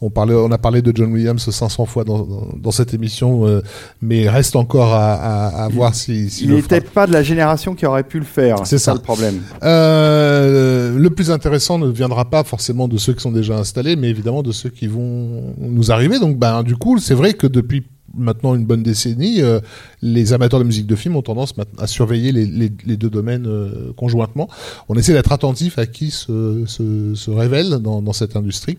on 0.00 0.10
parlait, 0.10 0.34
on 0.34 0.50
a 0.52 0.58
parlé 0.58 0.82
de 0.82 0.92
John 0.94 1.12
Williams 1.12 1.48
500 1.48 1.86
fois 1.86 2.04
dans, 2.04 2.18
dans, 2.18 2.48
dans 2.56 2.70
cette 2.70 2.92
émission, 2.94 3.46
euh, 3.46 3.62
mais 4.02 4.28
reste 4.28 4.56
encore 4.56 4.92
à, 4.94 5.14
à, 5.14 5.64
à 5.64 5.68
voir 5.68 5.94
si, 5.94 6.28
si 6.30 6.44
Il 6.44 6.54
n'était 6.54 6.80
pas 6.80 7.06
de 7.06 7.12
la 7.12 7.22
génération 7.22 7.74
qui 7.74 7.86
aurait 7.86 8.02
pu 8.04 8.18
le 8.18 8.24
faire. 8.24 8.66
C'est 8.66 8.78
ça. 8.78 8.94
le 8.94 9.00
problème. 9.00 9.40
Euh, 9.62 10.98
le 10.98 11.10
plus 11.10 11.30
intéressant 11.30 11.78
ne 11.78 11.88
viendra 11.88 12.24
pas 12.24 12.44
forcément 12.44 12.88
de 12.88 12.96
ceux 12.98 13.12
qui 13.14 13.20
sont 13.22 13.32
déjà 13.32 13.56
installés, 13.56 13.96
mais 13.96 14.08
évidemment 14.08 14.42
de 14.42 14.52
ceux 14.52 14.70
qui 14.70 14.86
vont 14.86 15.54
nous 15.58 15.92
arriver. 15.92 16.18
Donc, 16.18 16.36
ben, 16.38 16.62
du 16.62 16.76
coup, 16.76 16.98
c'est 16.98 17.14
vrai 17.14 17.34
que 17.34 17.46
depuis 17.46 17.84
maintenant 18.16 18.54
une 18.54 18.64
bonne 18.64 18.82
décennie, 18.82 19.42
euh, 19.42 19.60
les 20.02 20.32
amateurs 20.32 20.58
de 20.60 20.64
musique 20.64 20.86
de 20.86 20.94
film 20.96 21.16
ont 21.16 21.22
tendance 21.22 21.54
à 21.78 21.86
surveiller 21.86 22.32
les, 22.32 22.46
les- 22.46 22.72
les 22.86 22.96
deux 22.96 23.10
domaines 23.10 23.46
euh, 23.46 23.92
conjointement. 23.96 24.48
On 24.88 24.94
essaie 24.94 25.12
d'être 25.12 25.32
attentif 25.32 25.78
à 25.78 25.86
qui 25.86 26.10
se, 26.10 26.64
se, 26.66 27.14
se 27.14 27.30
révèle 27.30 27.78
dans, 27.80 28.02
dans 28.02 28.12
cette 28.12 28.36
industrie. 28.36 28.78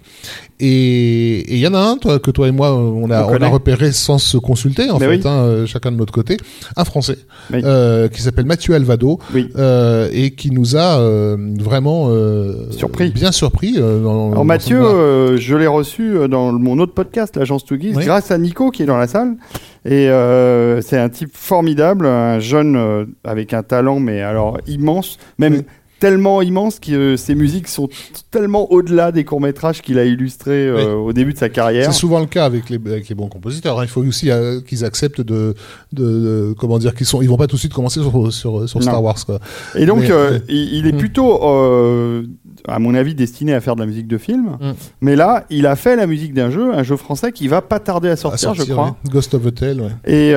Et 0.59 1.53
il 1.53 1.59
y 1.59 1.67
en 1.67 1.73
a 1.73 1.79
un, 1.79 1.97
toi, 1.97 2.19
que 2.19 2.31
toi 2.31 2.47
et 2.47 2.51
moi, 2.51 2.73
on 2.75 3.09
a, 3.11 3.23
On 3.25 3.35
on, 3.37 3.41
a 3.41 3.47
repéré 3.47 3.91
sans 3.91 4.17
se 4.17 4.37
consulter, 4.37 4.89
en 4.89 4.97
Mais 4.99 5.05
fait, 5.07 5.15
oui. 5.17 5.21
hein, 5.25 5.29
euh, 5.43 5.65
chacun 5.65 5.91
de 5.91 5.97
notre 5.97 6.13
côté, 6.13 6.37
un 6.75 6.83
Français 6.85 7.17
Oui. 7.53 7.61
euh, 7.63 8.07
qui 8.07 8.21
s'appelle 8.21 8.45
Mathieu 8.45 8.73
Alvado 8.73 9.19
Oui. 9.33 9.49
euh, 9.57 10.09
et 10.11 10.31
qui 10.31 10.51
nous 10.51 10.75
a 10.75 10.99
euh, 10.99 11.37
vraiment 11.59 12.07
euh, 12.09 12.71
Surpris. 12.71 13.09
bien 13.11 13.31
surpris. 13.31 13.75
euh, 13.77 14.01
dans- 14.01 14.27
dans 14.27 14.31
Alors 14.31 14.45
Mathieu, 14.45 14.81
euh, 14.81 15.37
je 15.37 15.55
l'ai 15.55 15.67
reçu 15.67 16.15
euh, 16.17 16.27
dans 16.27 16.51
mon 16.53 16.79
autre 16.79 16.93
podcast, 16.93 17.35
l'agence 17.37 17.63
Tugis, 17.65 17.93
Oui. 17.95 18.05
grâce 18.05 18.31
à 18.31 18.37
Nico 18.37 18.71
qui 18.71 18.83
est 18.83 18.87
dans 18.87 18.97
la 18.97 19.07
salle. 19.07 19.26
Et 19.85 20.09
euh, 20.09 20.81
c'est 20.81 20.97
un 20.97 21.09
type 21.09 21.31
formidable, 21.33 22.05
un 22.05 22.39
jeune 22.39 22.75
euh, 22.75 23.05
avec 23.23 23.53
un 23.53 23.63
talent, 23.63 23.99
mais 23.99 24.21
alors 24.21 24.59
immense, 24.67 25.17
même. 25.37 25.63
Tellement 25.99 26.41
immense 26.41 26.79
que 26.79 26.91
euh, 26.91 27.17
ses 27.17 27.35
musiques 27.35 27.67
sont 27.67 27.89
tellement 28.31 28.71
au-delà 28.71 29.11
des 29.11 29.23
courts-métrages 29.23 29.81
qu'il 29.81 29.97
a 29.99 30.05
illustrés 30.05 30.67
euh, 30.67 30.93
au 30.95 31.13
début 31.13 31.33
de 31.33 31.37
sa 31.37 31.49
carrière. 31.49 31.91
C'est 31.91 31.97
souvent 31.99 32.19
le 32.19 32.25
cas 32.25 32.45
avec 32.45 32.69
les, 32.69 32.75
avec 32.85 33.09
les 33.09 33.15
bons 33.15 33.27
compositeurs. 33.29 33.79
hein. 33.79 33.83
Il 33.83 33.89
faut 33.89 34.03
aussi 34.03 34.29
euh, 34.31 34.61
qu'ils 34.61 34.85
acceptent 34.85 35.21
de, 35.21 35.55
de, 35.93 36.03
de- 36.03 36.55
comment 36.57 36.77
dire 36.79 36.93
qu'ils 36.95 37.05
sont. 37.05 37.21
Ils 37.21 37.29
vont 37.29 37.37
pas 37.37 37.47
tout 37.47 37.55
de 37.55 37.59
suite 37.59 37.73
commencer 37.73 37.99
sur, 38.01 38.33
sur, 38.33 38.69
sur 38.69 38.81
Star. 38.83 39.01
Wars. 39.03 39.17
Quoi. 39.25 39.39
Et 39.75 39.85
donc, 39.85 40.01
Mais, 40.01 40.11
euh, 40.11 40.39
il, 40.49 40.73
il 40.75 40.87
est 40.87 40.91
Mm. 40.93 40.97
plutôt, 40.97 41.43
euh, 41.43 42.23
à 42.67 42.79
mon 42.79 42.93
avis, 42.95 43.13
destiné 43.15 43.53
à 43.53 43.61
faire 43.61 43.75
de 43.75 43.81
la 43.81 43.85
musique 43.87 44.07
de 44.07 44.17
film. 44.17 44.57
Mm. 44.59 44.71
Mais 45.01 45.15
là, 45.15 45.45
il 45.49 45.65
a 45.67 45.75
fait 45.75 45.95
la 45.95 46.07
musique 46.07 46.33
d'un 46.33 46.49
jeu, 46.49 46.73
un 46.73 46.83
jeu 46.83 46.95
français 46.97 47.31
qui 47.31 47.47
va 47.47 47.61
pas 47.61 47.79
tarder 47.79 48.09
à 48.09 48.13
À 48.13 48.15
sortir, 48.15 48.53
je 48.53 48.63
crois. 48.63 48.95
Ghost 49.09 49.33
of 49.33 49.45
a 49.45 49.51
Tale. 49.51 49.81
Ouais. 49.81 49.91
Et, 50.05 50.29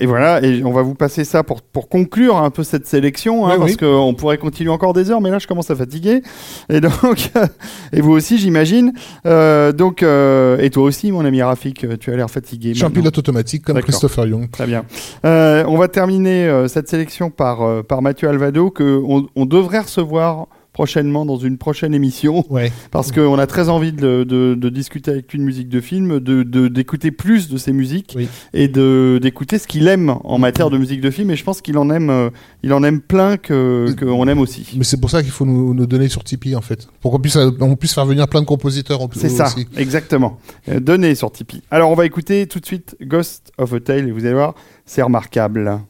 et 0.00 0.06
voilà, 0.06 0.42
et 0.44 0.62
on 0.64 0.72
va 0.72 0.82
vous 0.82 0.94
passer 0.94 1.24
ça 1.24 1.42
pour, 1.42 1.62
pour 1.62 1.88
conclure 1.88 2.36
un 2.36 2.50
peu 2.50 2.62
cette 2.64 2.86
sélection, 2.86 3.46
hein, 3.46 3.56
parce 3.58 3.76
qu'on 3.76 4.14
pourrait 4.14 4.38
continuer 4.38 4.70
encore 4.70 4.91
des 4.92 5.10
heures, 5.10 5.20
mais 5.20 5.30
là 5.30 5.38
je 5.38 5.46
commence 5.46 5.70
à 5.70 5.76
fatiguer. 5.76 6.22
Et 6.68 6.80
donc, 6.80 7.30
et 7.92 8.00
vous 8.00 8.12
aussi, 8.12 8.38
j'imagine. 8.38 8.92
Euh, 9.26 9.72
donc, 9.72 10.02
euh, 10.02 10.58
et 10.58 10.70
toi 10.70 10.84
aussi, 10.84 11.12
mon 11.12 11.24
ami 11.24 11.42
Rafik, 11.42 11.86
tu 11.98 12.12
as 12.12 12.16
l'air 12.16 12.30
fatigué. 12.30 12.70
Je 12.70 12.74
suis 12.76 12.84
un 12.84 12.88
maintenant. 12.88 13.02
pilote 13.02 13.18
automatique 13.18 13.64
comme. 13.64 13.80
Christopher 13.82 14.26
Young. 14.26 14.50
Très 14.50 14.66
bien. 14.66 14.84
Euh, 15.24 15.64
on 15.66 15.76
va 15.76 15.88
terminer 15.88 16.46
euh, 16.46 16.68
cette 16.68 16.88
sélection 16.88 17.30
par, 17.30 17.62
euh, 17.62 17.82
par 17.82 18.02
Mathieu 18.02 18.28
Alvado, 18.28 18.70
que 18.70 19.02
on, 19.06 19.26
on 19.36 19.46
devrait 19.46 19.80
recevoir 19.80 20.46
prochainement 20.72 21.26
dans 21.26 21.36
une 21.36 21.58
prochaine 21.58 21.92
émission 21.94 22.44
Ouais. 22.50 22.72
parce 22.90 23.12
qu'on 23.12 23.38
a 23.38 23.46
très 23.46 23.68
envie 23.68 23.92
de, 23.92 24.24
de, 24.24 24.54
de 24.54 24.68
discuter 24.70 25.10
avec 25.10 25.30
lui 25.32 25.38
de 25.38 25.44
musique 25.44 25.68
de 25.68 25.80
film, 25.80 26.18
de 26.20 26.42
de- 26.42 26.68
d'écouter 26.68 27.10
plus 27.10 27.48
de 27.48 27.56
ses 27.58 27.72
musiques 27.72 28.14
Oui. 28.16 28.28
et 28.54 28.68
de 28.68 29.18
d'écouter 29.20 29.58
ce 29.58 29.66
qu'il 29.66 29.86
aime 29.88 30.14
en 30.24 30.38
matière 30.38 30.70
de 30.70 30.78
musique 30.78 31.00
de 31.00 31.10
film. 31.10 31.30
Et 31.30 31.36
je 31.36 31.44
pense 31.44 31.60
qu'il 31.60 31.76
en 31.78 31.90
aime, 31.90 32.08
euh, 32.10 32.30
il 32.62 32.72
en 32.72 32.82
aime 32.84 33.00
plein 33.00 33.36
que 33.36 33.94
qu'on 33.98 34.26
aime 34.28 34.38
aussi. 34.38 34.66
Mais 34.76 34.84
c'est 34.84 35.00
pour 35.00 35.10
ça 35.10 35.22
qu'il 35.22 35.30
faut 35.32 35.44
nous, 35.44 35.74
nous 35.74 35.86
donner 35.86 36.08
sur 36.08 36.24
Tipeee 36.24 36.56
en 36.56 36.62
fait, 36.62 36.88
pour 37.00 37.10
qu'on 37.12 37.20
puisse 37.20 37.36
euh, 37.36 37.50
on 37.60 37.76
puisse 37.76 37.92
faire 37.94 38.06
venir 38.06 38.26
plein 38.28 38.40
de 38.40 38.46
compositeurs. 38.46 39.02
en 39.02 39.08
plus 39.08 39.20
C'est 39.20 39.28
ça, 39.28 39.48
exactement. 39.76 40.38
Euh, 40.68 40.80
Donnez 40.80 41.14
sur 41.14 41.30
Tipeee. 41.30 41.62
Alors 41.70 41.90
on 41.90 41.94
va 41.94 42.06
écouter 42.06 42.46
tout 42.46 42.60
de 42.60 42.66
suite 42.66 42.96
Ghost 43.02 43.52
of 43.58 43.72
a 43.74 43.80
Tale 43.80 44.08
et 44.08 44.10
vous 44.12 44.24
allez 44.24 44.34
voir, 44.34 44.54
c'est 44.86 45.02
remarquable. 45.02 45.80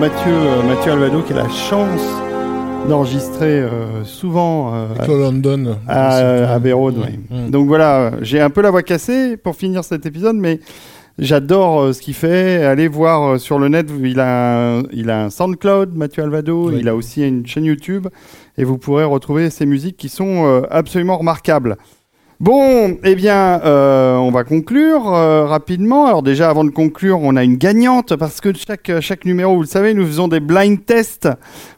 Mathieu, 0.00 0.32
euh, 0.32 0.62
Mathieu 0.62 0.92
Alvado 0.92 1.20
qui 1.22 1.32
a 1.34 1.36
la 1.36 1.48
chance 1.50 2.00
d'enregistrer 2.88 3.60
euh, 3.60 4.02
souvent 4.04 4.72
euh, 4.74 4.86
London. 5.06 5.76
à, 5.86 6.56
Road, 6.72 6.96
Mm. 6.96 7.00
ouais. 7.00 7.18
Mm. 7.30 7.50
Donc 7.50 7.66
voilà, 7.68 8.12
j'ai 8.22 8.40
un 8.40 8.48
peu 8.50 8.62
la 8.62 8.70
voix 8.70 8.82
cassée 8.82 9.36
pour 9.36 9.56
finir 9.56 9.84
cet 9.84 10.06
épisode, 10.06 10.36
mais 10.36 10.60
j'adore 11.18 11.80
euh, 11.82 11.92
ce 11.92 12.00
qu'il 12.00 12.14
fait. 12.14 12.64
Allez 12.64 12.88
voir 12.88 13.38
sur 13.38 13.58
le 13.58 13.68
net, 13.68 13.88
il 14.02 14.20
a, 14.20 14.78
un, 14.78 14.82
il 14.92 15.10
a 15.10 15.24
un 15.24 15.30
SoundCloud, 15.30 15.94
Mathieu 15.94 16.22
Alvado, 16.22 16.68
Oui. 16.70 16.76
il 16.80 16.88
a 16.88 16.94
aussi 16.96 17.26
une 17.26 17.46
chaîne 17.46 17.64
YouTube, 17.66 18.08
et 18.56 18.64
vous 18.64 18.78
pourrez 18.78 19.04
retrouver 19.04 19.50
ses 19.50 19.66
musiques 19.66 19.98
qui 19.98 20.08
sont 20.08 20.62
absolument 20.70 21.18
remarquables. 21.18 21.76
Bon, 22.40 22.96
eh 23.04 23.14
bien, 23.16 23.60
euh, 23.64 24.16
on 24.16 24.30
va 24.30 24.44
conclure 24.44 25.12
euh, 25.12 25.44
rapidement. 25.44 26.06
Alors 26.06 26.22
déjà, 26.22 26.48
avant 26.48 26.64
de 26.64 26.70
conclure, 26.70 27.18
on 27.20 27.36
a 27.36 27.44
une 27.44 27.56
gagnante 27.56 28.16
parce 28.16 28.40
que 28.40 28.50
chaque, 28.56 28.90
chaque 29.00 29.26
numéro, 29.26 29.54
vous 29.56 29.60
le 29.60 29.66
savez, 29.66 29.92
nous 29.92 30.06
faisons 30.06 30.26
des 30.26 30.40
blind 30.40 30.82
tests 30.86 31.28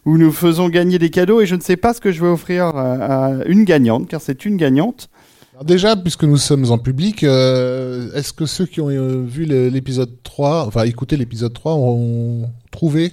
où 0.05 0.17
nous 0.17 0.31
faisons 0.31 0.69
gagner 0.69 0.99
des 0.99 1.09
cadeaux 1.09 1.41
et 1.41 1.45
je 1.45 1.55
ne 1.55 1.59
sais 1.61 1.75
pas 1.75 1.93
ce 1.93 1.99
que 1.99 2.13
je 2.13 2.21
vais 2.21 2.29
offrir 2.29 2.67
à, 2.67 2.93
à 3.31 3.43
une 3.45 3.65
gagnante, 3.65 4.07
car 4.07 4.21
c'est 4.21 4.45
une 4.45 4.55
gagnante. 4.55 5.09
Alors 5.53 5.65
déjà, 5.65 5.97
puisque 5.97 6.23
nous 6.23 6.37
sommes 6.37 6.71
en 6.71 6.77
public, 6.77 7.25
euh, 7.25 8.09
est-ce 8.15 8.31
que 8.31 8.45
ceux 8.45 8.65
qui 8.65 8.79
ont 8.79 8.89
euh, 8.89 9.21
vu 9.27 9.43
l'épisode 9.43 10.11
3, 10.23 10.65
enfin 10.65 10.83
écouté 10.85 11.17
l'épisode 11.17 11.53
3, 11.53 11.73
ont 11.75 12.49
trouvé 12.71 13.11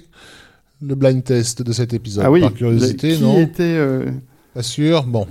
le 0.81 0.95
blind 0.95 1.21
test 1.21 1.61
de 1.63 1.73
cet 1.73 1.93
épisode? 1.93 2.23
Ah 2.25 2.31
oui, 2.31 2.39
Par 2.39 2.53
curiosité, 2.53 3.15
qui 3.15 3.21
non? 3.21 3.37
était, 3.37 3.61
euh, 3.63 4.05
Pas 4.53 4.63
sûr? 4.63 5.03
Bon. 5.03 5.27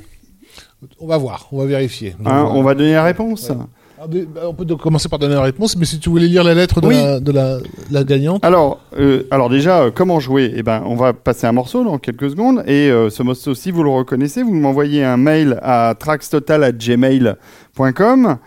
On 0.98 1.06
va 1.06 1.18
voir, 1.18 1.46
on 1.52 1.58
va 1.58 1.66
vérifier. 1.66 2.14
Donc, 2.18 2.26
hein, 2.32 2.48
on 2.52 2.62
va 2.62 2.74
donner 2.74 2.94
la 2.94 3.04
réponse. 3.04 3.50
Ouais. 3.50 3.56
Alors, 3.98 4.08
des- 4.08 4.22
bah, 4.24 4.40
on 4.48 4.54
peut 4.54 4.64
commencer 4.76 5.10
par 5.10 5.18
donner 5.18 5.34
la 5.34 5.42
réponse, 5.42 5.76
mais 5.76 5.84
si 5.84 5.98
tu 5.98 6.08
voulais 6.08 6.26
lire 6.26 6.42
la 6.42 6.54
lettre 6.54 6.80
de, 6.80 6.86
Oui. 6.86 6.94
la, 6.94 7.20
de 7.20 7.32
la, 7.32 7.58
la 7.90 8.02
gagnante. 8.02 8.42
Alors, 8.42 8.80
euh, 8.98 9.24
alors 9.30 9.50
déjà, 9.50 9.82
euh, 9.82 9.90
comment 9.94 10.20
jouer? 10.20 10.54
Eh 10.56 10.62
ben, 10.62 10.82
on 10.86 10.94
va 10.96 11.12
passer 11.12 11.46
un 11.46 11.52
morceau 11.52 11.84
dans 11.84 11.98
quelques 11.98 12.30
secondes. 12.30 12.62
Et 12.66 12.90
euh, 12.90 13.10
ce 13.10 13.22
morceau, 13.22 13.54
si 13.54 13.70
vous 13.70 13.82
le 13.82 13.90
reconnaissez, 13.90 14.42
vous 14.42 14.54
m'envoyez 14.54 15.04
un 15.04 15.18
mail 15.18 15.58
à 15.62 15.94
traxtotal@gmail.com 15.98 18.38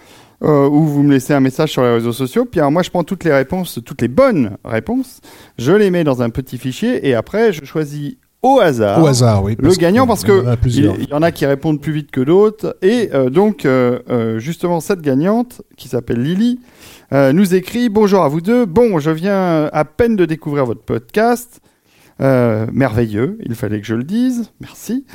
ou 0.41 0.83
vous 0.85 1.03
me 1.03 1.13
laissez 1.13 1.33
un 1.33 1.39
message 1.39 1.71
sur 1.71 1.83
les 1.83 1.93
réseaux 1.93 2.11
sociaux. 2.11 2.45
Puis 2.45 2.59
alors, 2.59 2.71
moi, 2.71 2.83
je 2.83 2.89
prends 2.89 3.03
toutes 3.03 3.23
les 3.23 3.31
réponses, 3.33 3.79
toutes 3.85 4.01
les 4.01 4.07
bonnes 4.09 4.57
réponses, 4.65 5.21
je 5.57 5.71
les 5.71 5.89
mets 5.89 6.03
dans 6.03 6.21
un 6.21 6.29
petit 6.29 6.57
fichier 6.57 7.07
et 7.07 7.13
après, 7.15 7.53
je 7.53 7.63
choisis 7.63 8.15
au 8.43 8.59
hasard. 8.59 9.01
Au 9.01 9.07
hasard, 9.07 9.43
oui. 9.43 9.55
Le 9.57 9.73
gagnant, 9.73 10.05
parce 10.05 10.23
il 10.65 10.75
y 10.75 11.05
y, 11.05 11.13
en 11.13 11.21
a 11.21 11.31
qui 11.31 11.45
répondent 11.45 11.81
plus 11.81 11.93
vite 11.93 12.11
que 12.11 12.21
d'autres. 12.21 12.77
Et 12.81 13.09
euh, 13.13 13.29
donc, 13.29 13.65
euh, 13.65 13.99
euh, 14.09 14.37
justement, 14.37 14.81
cette 14.81 15.01
gagnante, 15.01 15.61
qui 15.77 15.87
s'appelle 15.87 16.21
Lily, 16.21 16.59
nous 17.11 17.53
écrit 17.53 17.89
Bonjour 17.89 18.23
à 18.23 18.27
vous 18.27 18.41
deux. 18.41 18.65
Bon, 18.65 18.99
je 18.99 19.11
viens 19.11 19.69
à 19.71 19.85
peine 19.85 20.15
de 20.15 20.25
découvrir 20.25 20.65
votre 20.65 20.81
podcast. 20.81 21.61
Merveilleux, 22.19 23.37
il 23.45 23.55
fallait 23.55 23.79
que 23.79 23.87
je 23.87 23.95
le 23.95 24.03
dise. 24.03 24.51
Merci. 24.59 25.05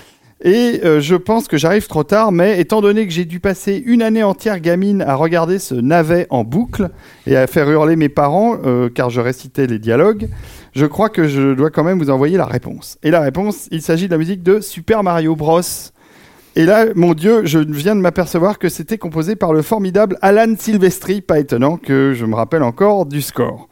Et 0.41 0.81
euh, 0.85 1.01
je 1.01 1.17
pense 1.17 1.49
que 1.49 1.57
j'arrive 1.57 1.89
trop 1.89 2.05
tard, 2.05 2.31
mais 2.31 2.61
étant 2.61 2.81
donné 2.81 3.07
que 3.07 3.13
j'ai 3.13 3.25
dû 3.25 3.41
passer 3.41 3.83
une 3.85 4.03
année 4.03 4.23
entière 4.23 4.61
gamine 4.61 5.03
à 5.03 5.17
regarder 5.17 5.59
ce 5.59 5.75
navet 5.75 6.29
en 6.31 6.45
boucle 6.45 6.91
et 7.27 7.37
à 7.37 7.49
faire 7.49 7.69
hurler 7.69 7.97
mes 7.97 8.09
parents, 8.09 8.57
euh, 8.65 8.89
car 8.89 9.11
je 9.11 9.21
récitais 9.21 9.67
les 9.67 9.81
dialogues, 9.81 10.29
je 10.79 10.87
crois 10.87 11.09
que 11.09 11.27
je 11.27 11.55
dois 11.55 11.71
quand 11.71 11.83
même 11.83 11.99
vous 11.99 12.09
envoyer 12.09 12.37
la 12.37 12.47
réponse. 12.47 12.99
Et 13.03 13.11
la 13.11 13.21
réponse, 13.21 13.67
il 13.73 13.83
s'agit 13.83 14.07
de 14.07 14.13
la 14.13 14.19
musique 14.19 14.45
de 14.45 14.61
Super 14.61 15.03
Mario 15.03 15.35
Bros. 15.35 15.61
Et 16.55 16.67
là, 16.67 16.87
mon 16.95 17.15
Dieu, 17.15 17.45
je 17.45 17.59
viens 17.59 17.97
de 17.97 18.01
m'apercevoir 18.01 18.61
que 18.61 18.69
c'était 18.69 18.97
composé 18.97 19.35
par 19.35 19.53
le 19.53 19.63
formidable 19.63 20.19
Alan 20.23 20.55
Silvestri, 20.57 21.21
pas 21.21 21.41
étonnant 21.41 21.79
que 21.79 22.13
je 22.15 22.25
me 22.25 22.37
rappelle 22.37 22.63
encore 22.63 23.07
du 23.07 23.23
score. 23.23 23.69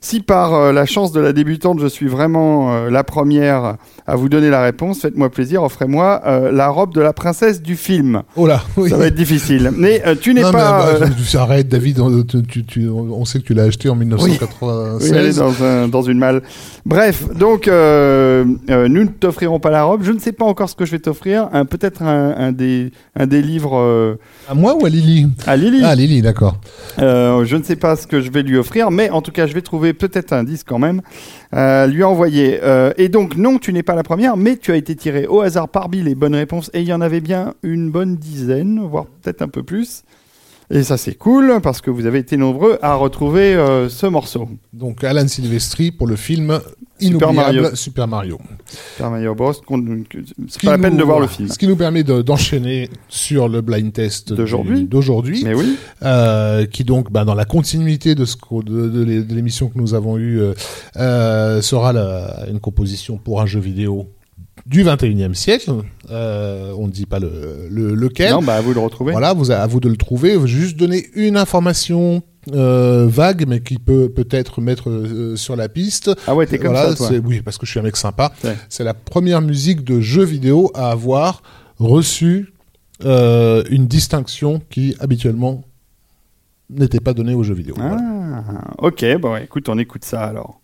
Si 0.00 0.20
par 0.20 0.54
euh, 0.54 0.72
la 0.72 0.86
chance 0.86 1.10
de 1.10 1.20
la 1.20 1.32
débutante, 1.32 1.80
je 1.80 1.88
suis 1.88 2.06
vraiment 2.06 2.72
euh, 2.72 2.88
la 2.88 3.02
première 3.02 3.76
à 4.06 4.16
vous 4.16 4.28
donner 4.28 4.50
la 4.50 4.62
réponse, 4.62 5.00
faites-moi 5.00 5.30
plaisir, 5.30 5.62
offrez-moi 5.62 6.20
euh, 6.26 6.52
la 6.52 6.68
robe 6.68 6.92
de 6.92 7.00
la 7.00 7.14
princesse 7.14 7.62
du 7.62 7.74
film. 7.74 8.22
Oh 8.36 8.46
là, 8.46 8.62
oui. 8.76 8.90
Ça 8.90 8.96
va 8.98 9.06
être 9.06 9.14
difficile. 9.14 9.70
Mais 9.76 10.02
euh, 10.06 10.14
tu 10.20 10.34
n'es 10.34 10.42
pas... 10.42 10.52
bah, 10.52 10.86
euh, 11.00 11.06
tu- 11.16 11.22
tu- 11.30 11.36
arrête, 11.38 11.68
David. 11.68 12.00
on, 12.00 12.22
tu- 12.22 12.42
tu- 12.42 12.64
tu- 12.64 12.88
on 12.88 13.24
sait 13.24 13.38
que 13.40 13.44
tu 13.44 13.54
l'as 13.54 13.62
acheté 13.62 13.88
en 13.88 13.94
Oui, 13.94 14.00
elle 14.02 14.08
1996. 14.08 15.12
est 15.12 15.38
dans, 15.40 15.64
un- 15.64 15.88
dans 15.88 16.02
une 16.02 16.18
malle. 16.18 16.42
Bref, 16.84 17.26
donc 17.34 17.66
euh, 17.66 18.44
nous 18.68 19.04
ne 19.04 19.08
t'offrirons 19.08 19.58
pas 19.58 19.70
la 19.70 19.84
robe. 19.84 20.02
Je 20.02 20.12
ne 20.12 20.18
sais 20.18 20.32
pas 20.32 20.44
encore 20.44 20.68
ce 20.68 20.74
que 20.74 20.84
je 20.84 20.90
vais 20.90 20.98
t'offrir. 20.98 21.48
Un- 21.52 21.64
Peut-être 21.64 22.02
un, 22.02 22.34
un 22.36 22.52
des, 22.52 22.92
un 23.16 23.26
des 23.26 23.40
livres 23.40 24.18
À 24.50 24.54
moi 24.54 24.76
ou 24.78 24.84
à 24.84 24.88
Lily? 24.90 25.28
À 25.46 25.56
Lily. 25.56 25.80
Ah, 25.82 25.94
Lily, 25.94 26.20
d'accord. 26.20 26.58
Je 26.98 27.56
ne 27.56 27.62
sais 27.62 27.76
pas 27.76 27.96
ce 27.96 28.06
que 28.06 28.20
je 28.20 28.30
vais 28.30 28.42
lui 28.42 28.58
offrir, 28.58 28.90
mais 28.90 29.08
en 29.08 29.22
tout 29.22 29.32
cas, 29.32 29.46
je 29.46 29.54
vais 29.54 29.62
trouver 29.62 29.94
peut-être 29.94 30.32
un 30.34 30.44
disque 30.44 30.66
quand 30.68 30.78
même, 30.78 31.00
lui 31.90 32.04
envoyer. 32.04 32.60
Et 32.98 33.08
donc, 33.08 33.36
non, 33.36 33.56
tu 33.58 33.72
n'es 33.72 33.82
pas 33.82 33.93
la 33.94 34.02
première, 34.02 34.36
mais 34.36 34.56
tu 34.56 34.72
as 34.72 34.76
été 34.76 34.94
tiré 34.96 35.26
au 35.26 35.40
hasard 35.40 35.68
parmi 35.68 36.02
les 36.02 36.14
bonnes 36.14 36.34
réponses, 36.34 36.70
et 36.74 36.80
il 36.80 36.86
y 36.86 36.92
en 36.92 37.00
avait 37.00 37.20
bien 37.20 37.54
une 37.62 37.90
bonne 37.90 38.16
dizaine, 38.16 38.80
voire 38.80 39.06
peut-être 39.06 39.42
un 39.42 39.48
peu 39.48 39.62
plus. 39.62 40.02
Et 40.70 40.82
ça, 40.82 40.96
c'est 40.96 41.14
cool, 41.14 41.60
parce 41.62 41.80
que 41.80 41.90
vous 41.90 42.06
avez 42.06 42.18
été 42.18 42.36
nombreux 42.36 42.78
à 42.82 42.94
retrouver 42.94 43.54
euh, 43.54 43.88
ce 43.88 44.06
morceau. 44.06 44.48
Donc 44.72 45.04
Alan 45.04 45.28
Silvestri 45.28 45.92
pour 45.92 46.06
le 46.06 46.16
film 46.16 46.60
Super 46.98 47.32
Mario. 47.32 47.74
Super 47.74 48.06
Mario. 48.08 48.38
Super 48.92 49.10
Mario 49.10 49.34
Bros. 49.34 49.52
qu'on- 49.66 49.82
que- 50.08 50.18
Ce 50.26 50.32
C'est 50.48 50.60
qui 50.60 50.66
pas 50.66 50.72
la 50.72 50.78
peine 50.78 50.92
nous- 50.92 50.98
de 51.00 51.04
voir 51.04 51.18
le 51.18 51.26
voilà. 51.26 51.36
film. 51.36 51.48
Ce 51.48 51.58
qui 51.58 51.66
nous 51.66 51.76
permet 51.76 52.02
de- 52.04 52.22
d'enchaîner 52.22 52.88
sur 53.08 53.48
le 53.48 53.60
blind 53.60 53.92
test 53.92 54.32
D'aujourd'hui. 54.32 54.84
d'aujourd'hui, 54.84 55.42
Mais 55.44 55.54
oui, 55.54 55.76
euh, 56.02 56.66
qui 56.66 56.84
donc, 56.84 57.10
bah, 57.10 57.24
dans 57.24 57.34
la 57.34 57.44
continuité 57.44 58.14
de 58.14 58.24
ce 58.24 58.36
l'émission 59.34 59.68
que 59.68 59.78
nous 59.78 59.94
avons 59.94 60.18
eue, 60.18 60.40
euh, 60.40 60.54
euh, 60.96 61.60
sera 61.62 61.92
la- 61.92 62.46
une 62.50 62.60
composition 62.60 63.16
pour 63.18 63.40
un 63.40 63.46
jeu 63.46 63.60
vidéo 63.60 64.06
du 64.66 64.82
21e 64.84 65.34
siècle. 65.34 65.70
Euh, 66.10 66.72
on 66.78 66.86
ne 66.86 66.92
dit 66.92 67.06
pas 67.06 67.18
le, 67.18 67.68
le- 67.70 67.94
lequel. 67.94 68.30
non, 68.32 68.42
bah 68.42 68.54
à 68.56 68.60
vous 68.60 68.70
de 68.70 68.74
le 68.76 68.80
retrouver. 68.80 69.12
Voilà, 69.12 69.32
vous 69.34 69.50
à 69.50 69.66
vous 69.66 69.80
de 69.80 69.88
le 69.88 69.96
trouver. 69.96 70.38
Juste 70.46 70.76
donner 70.76 71.06
une 71.14 71.36
information 71.36 72.22
euh, 72.52 73.06
vague, 73.08 73.46
mais 73.46 73.60
qui 73.60 73.78
peut 73.78 74.08
peut-être 74.08 74.60
mettre 74.60 74.88
euh, 74.90 75.36
sur 75.36 75.56
la 75.56 75.68
piste. 75.68 76.10
Ah 76.26 76.34
ouais, 76.34 76.46
t'es 76.46 76.58
comme 76.58 76.72
Voilà, 76.72 76.94
ça, 76.96 77.08
toi. 77.08 77.18
Oui, 77.24 77.40
parce 77.42 77.58
que 77.58 77.66
je 77.66 77.70
suis 77.72 77.80
un 77.80 77.84
mec 77.84 77.96
sympa. 77.96 78.32
Ouais. 78.42 78.56
C'est 78.68 78.84
la 78.84 78.94
première 78.94 79.40
musique 79.42 79.84
de 79.84 80.00
jeu 80.00 80.24
vidéo 80.24 80.70
à 80.74 80.90
avoir 80.90 81.42
reçu 81.78 82.52
une 83.02 83.86
distinction 83.86 84.62
qui 84.70 84.96
habituellement 85.00 85.62
n'était 86.70 87.00
pas 87.00 87.12
donnée 87.12 87.34
aux 87.34 87.42
jeux 87.42 87.54
vidéo. 87.54 87.74
Ah, 87.78 87.88
Voilà. 87.88 88.44
ok, 88.78 89.04
bon, 89.20 89.32
ouais, 89.34 89.44
écoute, 89.44 89.68
on 89.68 89.76
écoute 89.78 90.04
ça 90.04 90.22
alors. 90.22 90.60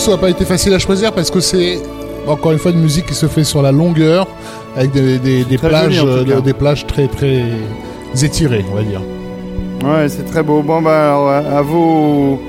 Morceau 0.00 0.12
n'a 0.12 0.16
pas 0.18 0.30
été 0.30 0.46
facile 0.46 0.72
à 0.72 0.78
choisir 0.78 1.12
parce 1.12 1.30
que 1.30 1.40
c'est 1.40 1.78
encore 2.26 2.52
une 2.52 2.58
fois 2.58 2.70
une 2.70 2.80
musique 2.80 3.04
qui 3.04 3.12
se 3.14 3.26
fait 3.26 3.44
sur 3.44 3.60
la 3.60 3.70
longueur 3.70 4.26
avec 4.74 4.92
des, 4.92 5.18
des- 5.18 5.44
des 5.44 5.58
Très 5.58 5.68
plages, 5.68 5.92
joli, 5.96 6.32
euh, 6.32 6.40
des 6.40 6.54
plages 6.54 6.86
très 6.86 7.06
très 7.06 7.42
étirées, 8.22 8.64
on 8.72 8.76
va 8.76 8.82
dire. 8.82 9.02
Ouais, 9.84 10.08
c'est 10.08 10.24
très 10.24 10.42
beau. 10.42 10.62
Bon, 10.62 10.80
bah, 10.80 11.08
alors, 11.08 11.28
à 11.28 11.60
vos, 11.60 12.40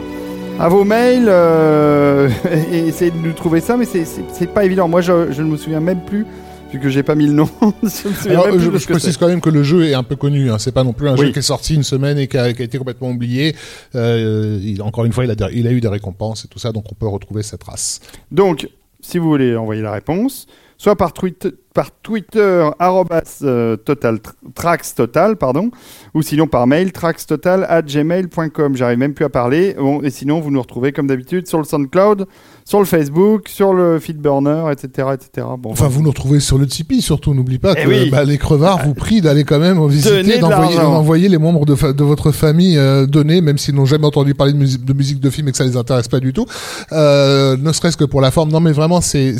à 0.61 0.69
vos 0.69 0.85
mails, 0.85 1.25
euh, 1.27 2.29
essayez 2.71 3.11
de 3.11 3.17
nous 3.17 3.33
trouver 3.33 3.59
ça, 3.59 3.75
mais 3.75 3.83
c'est 3.85 4.53
pas 4.53 4.63
évident. 4.63 4.87
Moi, 4.87 5.01
je, 5.01 5.33
je 5.33 5.41
ne 5.41 5.49
me 5.49 5.57
souviens 5.57 5.81
même 5.81 5.99
plus, 6.05 6.25
vu 6.71 6.79
que 6.79 6.89
j'ai 6.89 7.03
pas 7.03 7.15
mis 7.15 7.27
le 7.27 7.33
nom. 7.33 7.49
je 7.83 8.29
Alors, 8.29 8.45
que 8.45 8.91
précise 8.91 9.17
quand 9.17 9.27
même 9.27 9.41
que 9.41 9.49
le 9.49 9.63
jeu 9.63 9.85
est 9.85 9.93
un 9.93 10.03
peu 10.03 10.15
connu. 10.15 10.51
Hein. 10.51 10.57
C'est 10.59 10.71
pas 10.71 10.83
non 10.83 10.93
plus 10.93 11.09
un 11.09 11.15
Oui. 11.17 11.27
jeu 11.27 11.31
qui 11.33 11.39
est 11.39 11.43
sorti 11.43 11.75
une 11.75 11.83
semaine 11.83 12.17
et 12.17 12.27
qui 12.27 12.37
a, 12.37 12.51
qui 12.53 12.61
a 12.61 12.65
été 12.65 12.77
complètement 12.77 13.09
oublié. 13.09 13.55
Euh, 13.95 14.59
il- 14.61 14.81
encore 14.81 15.05
une 15.05 15.13
fois, 15.13 15.25
il 15.25 15.31
a, 15.31 15.35
des- 15.35 15.49
il 15.53 15.67
a 15.67 15.71
eu 15.71 15.81
des 15.81 15.87
récompenses 15.87 16.45
et 16.45 16.47
tout 16.47 16.59
ça, 16.59 16.71
donc 16.71 16.85
on 16.91 16.95
peut 16.95 17.07
retrouver 17.07 17.43
cette 17.43 17.61
trace. 17.61 17.99
Donc, 18.31 18.67
si 19.01 19.17
vous 19.17 19.27
voulez 19.29 19.55
envoyer 19.55 19.81
la 19.81 19.91
réponse, 19.91 20.47
soit 20.77 20.95
par, 20.95 21.13
tweet, 21.13 21.47
par 21.73 21.91
Twitter, 22.03 22.69
arrobas, 22.79 23.39
euh, 23.43 23.77
total, 23.77 24.19
trax 24.55 24.93
total, 24.93 25.37
pardon, 25.37 25.71
ou 26.13 26.21
sinon 26.21 26.45
par 26.47 26.67
mail, 26.67 26.91
traxtotal 26.91 27.65
at 27.69 27.83
gmail.com. 27.83 28.75
J'arrive 28.75 28.97
même 28.97 29.13
plus 29.13 29.23
à 29.23 29.29
parler. 29.29 29.75
Bon, 29.79 30.01
et 30.01 30.09
sinon, 30.09 30.41
vous 30.41 30.51
nous 30.51 30.61
retrouvez 30.61 30.91
comme 30.91 31.07
d'habitude 31.07 31.47
sur 31.47 31.59
le 31.59 31.63
SoundCloud, 31.63 32.27
sur 32.65 32.79
le 32.79 32.85
Facebook, 32.85 33.47
sur 33.47 33.73
le 33.73 33.99
Feedburner, 33.99 34.65
etc. 34.71 35.07
etc. 35.13 35.47
Bon, 35.57 35.71
Enfin, 35.71 35.87
vous 35.87 36.01
nous 36.01 36.09
retrouvez 36.09 36.41
sur 36.41 36.57
le 36.57 36.67
Tipeee, 36.67 37.01
surtout. 37.01 37.33
N'oublie 37.33 37.57
pas 37.59 37.73
Eh 37.77 37.83
que 37.83 37.87
oui. 37.87 38.09
bah, 38.09 38.25
les 38.25 38.37
crevards 38.37 38.83
vous 38.85 38.93
prient 38.93 39.21
d'aller 39.21 39.45
quand 39.45 39.59
même 39.59 39.85
visiter, 39.87 40.23
de 40.23 40.41
d'envoyer, 40.41 41.29
les 41.29 41.37
membres 41.37 41.65
de, 41.65 41.75
fa- 41.75 41.93
de 41.93 42.03
votre 42.03 42.31
famille 42.33 42.77
euh, 42.77 43.05
donner, 43.05 43.39
même 43.39 43.57
s'ils 43.57 43.75
n'ont 43.75 43.85
jamais 43.85 44.05
entendu 44.07 44.35
parler 44.35 44.51
de 44.51 44.57
musique, 44.57 44.83
de 44.83 44.93
musique 44.93 45.19
de 45.21 45.29
film 45.29 45.47
et 45.47 45.51
que 45.51 45.57
ça 45.57 45.63
les 45.63 45.77
intéresse 45.77 46.09
pas 46.09 46.19
du 46.19 46.33
tout. 46.33 46.45
Euh, 46.91 47.55
ne 47.55 47.71
serait-ce 47.71 47.95
que 47.95 48.03
pour 48.03 48.19
la 48.19 48.31
forme. 48.31 48.51
Non, 48.51 48.59
mais 48.59 48.73
vraiment, 48.73 48.99
c'est, 48.99 49.37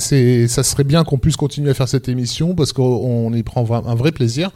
ça 0.47 0.63
serait 0.63 0.85
bien 0.85 1.03
qu'on 1.03 1.17
puisse 1.17 1.35
continuer 1.35 1.71
à 1.71 1.73
faire 1.73 1.89
cette 1.89 2.07
émission 2.07 2.20
parce 2.55 2.73
qu'on 2.73 2.83
on 2.83 3.33
y 3.33 3.43
prend 3.43 3.65
un 3.85 3.95
vrai 3.95 4.11
plaisir. 4.11 4.51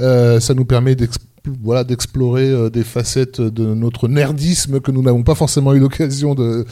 Euh, 0.00 0.40
ça 0.40 0.54
nous 0.54 0.64
permet 0.64 0.94
d'ex- 0.94 1.18
voilà, 1.62 1.84
d'explorer 1.84 2.48
euh, 2.48 2.70
des 2.70 2.82
facettes 2.84 3.40
de 3.40 3.74
notre 3.74 4.08
nerdisme 4.08 4.80
que 4.80 4.90
nous 4.90 5.02
n'avons 5.02 5.22
pas 5.22 5.34
forcément 5.34 5.72
eu 5.74 5.78
l'occasion 5.78 6.34
de, 6.34 6.64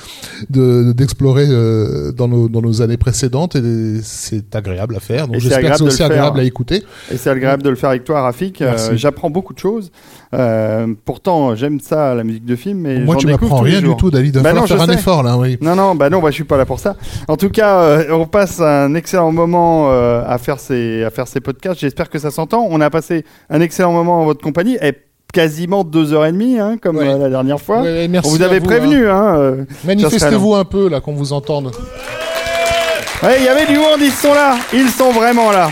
de- 0.50 0.92
d'explorer 0.92 1.46
euh, 1.48 2.12
dans, 2.12 2.28
nos, 2.28 2.48
dans 2.48 2.62
nos 2.62 2.82
années 2.82 2.96
précédentes 2.96 3.56
et 3.56 4.00
c'est 4.02 4.54
agréable 4.54 4.96
à 4.96 5.00
faire. 5.00 5.28
Donc 5.28 5.40
j'espère 5.40 5.70
que 5.72 5.76
c'est 5.76 5.82
aussi 5.84 6.02
agréable 6.02 6.40
à 6.40 6.44
écouter. 6.44 6.82
Et 7.12 7.16
c'est 7.16 7.30
agréable 7.30 7.62
de 7.62 7.70
le 7.70 7.76
faire 7.76 7.90
avec 7.90 8.04
toi, 8.04 8.22
Rafik. 8.22 8.62
Euh. 8.62 8.76
J'apprends 8.94 9.30
beaucoup 9.30 9.54
de 9.54 9.58
choses. 9.58 9.90
Euh, 10.34 10.86
pourtant, 11.04 11.54
j'aime 11.54 11.80
ça, 11.80 12.14
la 12.14 12.24
musique 12.24 12.44
de 12.44 12.56
film, 12.56 12.80
mais 12.80 12.98
Moi, 13.00 13.16
tu 13.16 13.26
m'apprends 13.26 13.60
rien 13.60 13.80
du 13.80 13.94
tout, 13.96 14.10
David. 14.10 14.38
Bah 14.40 14.52
non, 14.52 14.66
je 14.66 14.74
faire 14.74 14.82
un 14.82 14.86
sais. 14.86 14.94
effort 14.94 15.22
là, 15.22 15.38
oui. 15.38 15.56
Non, 15.60 15.74
non, 15.76 15.94
bah 15.94 16.10
non, 16.10 16.20
bah, 16.20 16.30
je 16.30 16.34
suis 16.34 16.44
pas 16.44 16.56
là 16.56 16.66
pour 16.66 16.80
ça. 16.80 16.96
En 17.28 17.36
tout 17.36 17.48
cas, 17.50 17.80
euh, 17.80 18.04
on 18.10 18.26
passe 18.26 18.60
un 18.60 18.94
excellent 18.94 19.32
moment 19.32 19.90
à, 19.90 20.36
faire 20.38 20.58
ces, 20.60 21.04
à 21.04 21.10
faire 21.10 21.28
ces 21.28 21.40
podcasts. 21.40 21.80
J'espère 21.80 22.10
que 22.10 22.18
ça 22.18 22.30
s'entend. 22.30 22.66
On 22.68 22.80
a 22.80 22.90
passé 22.90 23.24
un 23.50 23.60
excellent 23.60 23.92
moment 23.92 24.22
en 24.22 24.24
votre 24.24 24.42
compagnie. 24.42 24.65
Et 24.74 24.92
quasiment 25.32 25.84
deux 25.84 26.12
heures 26.12 26.24
et 26.26 26.32
demie, 26.32 26.58
hein, 26.58 26.76
comme 26.80 26.96
Ouais. 26.96 27.08
euh, 27.08 27.18
la 27.18 27.28
dernière 27.28 27.60
fois. 27.60 27.80
Ouais, 27.82 27.92
ouais, 27.92 28.08
merci 28.08 28.28
on 28.28 28.32
vous 28.36 28.42
avait 28.42 28.58
vous, 28.58 28.64
prévenu. 28.66 29.08
Hein. 29.08 29.34
euh, 29.38 29.64
Manifestez-vous 29.84 30.54
un 30.54 30.64
peu 30.64 30.88
là, 30.88 31.00
qu'on 31.00 31.12
vous 31.14 31.32
entende. 31.32 31.72
Ouais, 33.22 33.36
il 33.38 33.44
y 33.44 33.48
avait 33.48 33.66
du 33.66 33.76
monde, 33.78 34.00
ils 34.00 34.10
sont 34.12 34.34
là. 34.34 34.56
Ils 34.72 34.88
sont 34.90 35.10
vraiment 35.10 35.50
là. 35.50 35.70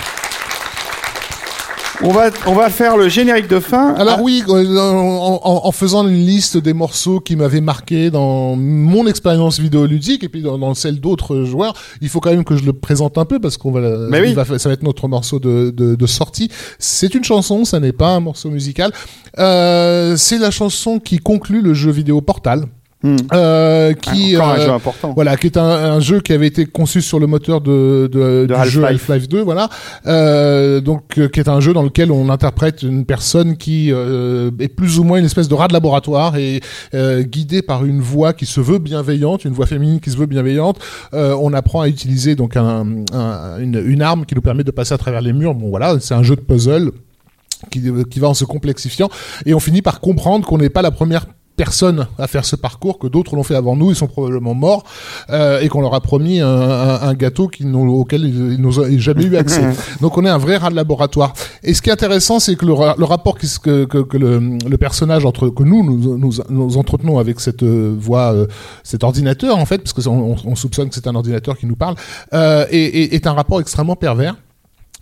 On 2.03 2.11
va, 2.11 2.31
on 2.47 2.55
va 2.55 2.71
faire 2.71 2.97
le 2.97 3.09
générique 3.09 3.47
de 3.49 3.61
fin. 3.61 3.95
Alors 3.95 4.17
Ah, 4.19 4.23
oui, 4.23 4.43
euh, 4.49 4.79
en, 4.79 5.41
en- 5.43 5.61
en 5.67 5.73
faisant 5.73 6.07
une 6.07 6.27
liste 6.27 6.57
des 6.57 6.73
morceaux 6.75 7.21
qui 7.21 7.37
m'avaient 7.37 7.61
marqué 7.61 8.11
dans 8.11 8.57
mon 8.57 9.07
expérience 9.07 9.61
vidéoludique 9.61 10.25
et 10.25 10.29
puis 10.29 10.43
dans, 10.43 10.59
dans 10.59 10.75
celle 10.75 11.01
d'autres 11.01 11.45
joueurs, 11.45 11.75
il 12.01 12.09
faut 12.09 12.21
quand 12.21 12.31
même 12.31 12.45
que 12.45 12.57
je 12.57 12.65
le 12.65 12.73
présente 12.73 13.17
un 13.17 13.25
peu 13.25 13.39
parce 13.39 13.57
qu'on 13.57 13.71
va, 13.71 13.81
Mais 14.11 14.21
oui. 14.21 14.29
il 14.31 14.35
va, 14.35 14.45
ça 14.59 14.69
va 14.69 14.73
être 14.73 14.83
notre 14.83 15.07
morceau 15.07 15.39
de, 15.39 15.71
de, 15.71 15.95
de 15.95 16.07
sortie. 16.07 16.51
C'est 16.81 17.15
une 17.15 17.25
chanson, 17.25 17.65
ça 17.65 17.79
n'est 17.79 17.93
pas 17.93 18.09
un 18.09 18.21
morceau 18.21 18.51
musical. 18.51 18.91
Euh, 19.39 20.17
c'est 20.17 20.39
la 20.39 20.51
chanson 20.51 20.99
qui 20.99 21.19
conclut 21.19 21.63
le 21.63 21.75
jeu 21.75 21.93
vidéo 21.93 22.21
Portal. 22.21 22.65
Hmm. 23.05 23.17
Euh, 23.35 23.93
qui 23.93 24.35
encore 24.35 24.49
un 24.49 24.59
euh, 24.59 24.65
jeu 24.65 24.71
important. 24.73 25.13
Voilà, 25.15 25.37
qui 25.37 25.47
est 25.49 25.59
un, 25.59 25.63
un 25.63 26.01
jeu 26.01 26.21
qui 26.21 26.33
avait 26.33 26.47
été 26.47 26.65
conçu 26.65 27.03
sur 27.03 27.21
le 27.21 27.27
moteur 27.27 27.61
de, 27.61 28.09
de, 28.11 28.47
De 28.49 28.55
du 28.65 28.71
jeu 28.71 28.83
Half-Life. 28.83 29.11
Half-Life 29.11 29.29
2, 29.29 29.43
voilà. 29.43 29.69
Euh, 30.07 30.81
donc, 30.81 31.19
euh, 31.19 31.29
qui 31.29 31.39
est 31.39 31.51
un 31.51 31.61
jeu 31.61 31.75
dans 31.75 31.83
lequel 31.83 32.11
on 32.11 32.31
interprète 32.31 32.83
une 32.83 33.05
personne 33.05 33.59
qui 33.59 33.93
euh, 33.93 34.51
est 34.59 34.69
plus 34.69 34.99
ou 34.99 35.05
moins 35.05 35.19
une 35.19 35.27
espèce 35.27 35.49
de 35.49 35.55
rat 35.55 35.69
de 35.69 35.75
laboratoire 35.75 36.37
et 36.39 36.63
euh, 36.95 37.23
guidée 37.23 37.61
par 37.61 37.85
une 37.85 38.01
voix 38.01 38.33
qui 38.33 38.47
se 38.47 38.61
veut 38.63 38.79
bienveillante, 38.79 39.45
une 39.45 39.53
voix 39.53 39.67
féminine 39.67 40.01
qui 40.01 40.11
se 40.11 40.17
veut 40.17 40.25
bienveillante. 40.25 40.79
Euh, 41.13 41.37
on 41.39 41.53
apprend 41.53 41.83
à 41.83 41.89
utiliser 41.89 42.37
donc 42.37 42.57
un, 42.57 42.87
un- 43.13 43.59
une, 43.59 43.83
une 43.85 44.01
arme 44.01 44.25
qui 44.25 44.35
nous 44.35 44.41
permet 44.41 44.65
de 44.65 44.71
passer 44.71 44.95
à 44.95 44.99
travers 44.99 45.21
les 45.21 45.35
murs. 45.35 45.55
Bon, 45.55 45.69
voilà, 45.69 46.01
c'est 46.01 46.15
un 46.15 46.23
jeu 46.23 46.37
de 46.37 46.41
puzzle 46.41 46.91
qui, 47.71 47.83
qui 48.11 48.19
va 48.19 48.29
en 48.29 48.35
se 48.35 48.47
complexifiant 48.47 49.11
et 49.45 49.53
on 49.53 49.61
finit 49.61 49.83
par 49.83 50.01
comprendre 50.01 50.47
qu'on 50.47 50.57
n'est 50.57 50.71
pas 50.71 50.81
la 50.81 50.91
première 50.91 51.27
personne 51.57 52.07
à 52.19 52.27
faire 52.27 52.45
ce 52.45 52.57
parcours, 52.57 52.99
que 52.99 53.07
d'autres 53.07 53.37
l'ont 53.37 53.43
fait 53.43 53.55
avant 53.55 53.77
nous, 53.77 53.91
ils 53.91 53.97
sont 53.97 54.07
probablement 54.09 54.55
morts, 54.55 54.83
euh, 55.31 55.61
et 55.61 55.69
qu'on 55.69 55.81
leur 55.81 55.95
a 55.95 56.01
promis 56.01 56.41
un, 56.41 56.49
un- 56.49 57.01
un 57.03 57.15
gâteau 57.15 57.49
qui 57.49 57.65
auquel 57.65 58.25
ils 58.25 58.61
n'ont 58.61 58.71
jamais 58.71 59.25
eu 59.25 59.37
accès. 59.43 59.63
Donc 60.01 60.19
on 60.19 60.25
est 60.25 60.29
un 60.29 60.39
vrai 60.39 60.57
rat 60.57 60.71
de 60.71 60.75
laboratoire. 60.77 61.33
Et 61.63 61.75
ce 61.75 61.81
qui 61.83 61.91
est 61.91 61.93
intéressant, 61.93 62.41
c'est 62.41 62.57
que 62.57 62.67
le, 62.67 62.73
ra- 62.73 62.97
le 62.99 63.05
rapport 63.05 63.39
qui 63.39 63.47
se- 63.47 63.59
que, 63.61 63.85
que, 63.85 63.99
que 63.99 64.17
le, 64.17 64.59
le 64.69 64.77
personnage 64.79 65.25
entre 65.25 65.49
que 65.49 65.63
nous 65.63 65.85
nous, 65.85 66.19
nous, 66.19 66.33
nous 66.49 66.77
entretenons 66.77 67.19
avec 67.19 67.39
cette 67.41 67.63
euh, 67.63 67.95
voix, 67.99 68.33
euh, 68.35 68.47
cet 68.83 69.05
ordinateur 69.05 69.57
en 69.57 69.65
fait, 69.67 69.79
parce 69.79 69.93
que 69.93 70.07
on, 70.09 70.37
on 70.45 70.55
soupçonne 70.57 70.89
que 70.89 70.95
c'est 70.95 71.07
un 71.07 71.15
ordinateur 71.15 71.57
qui 71.57 71.67
nous 71.67 71.77
parle, 71.77 71.95
euh, 72.33 72.67
est, 72.71 72.79
est- 72.79 73.15
est 73.15 73.27
un 73.27 73.33
rapport 73.33 73.61
extrêmement 73.61 73.97
pervers. 73.97 74.35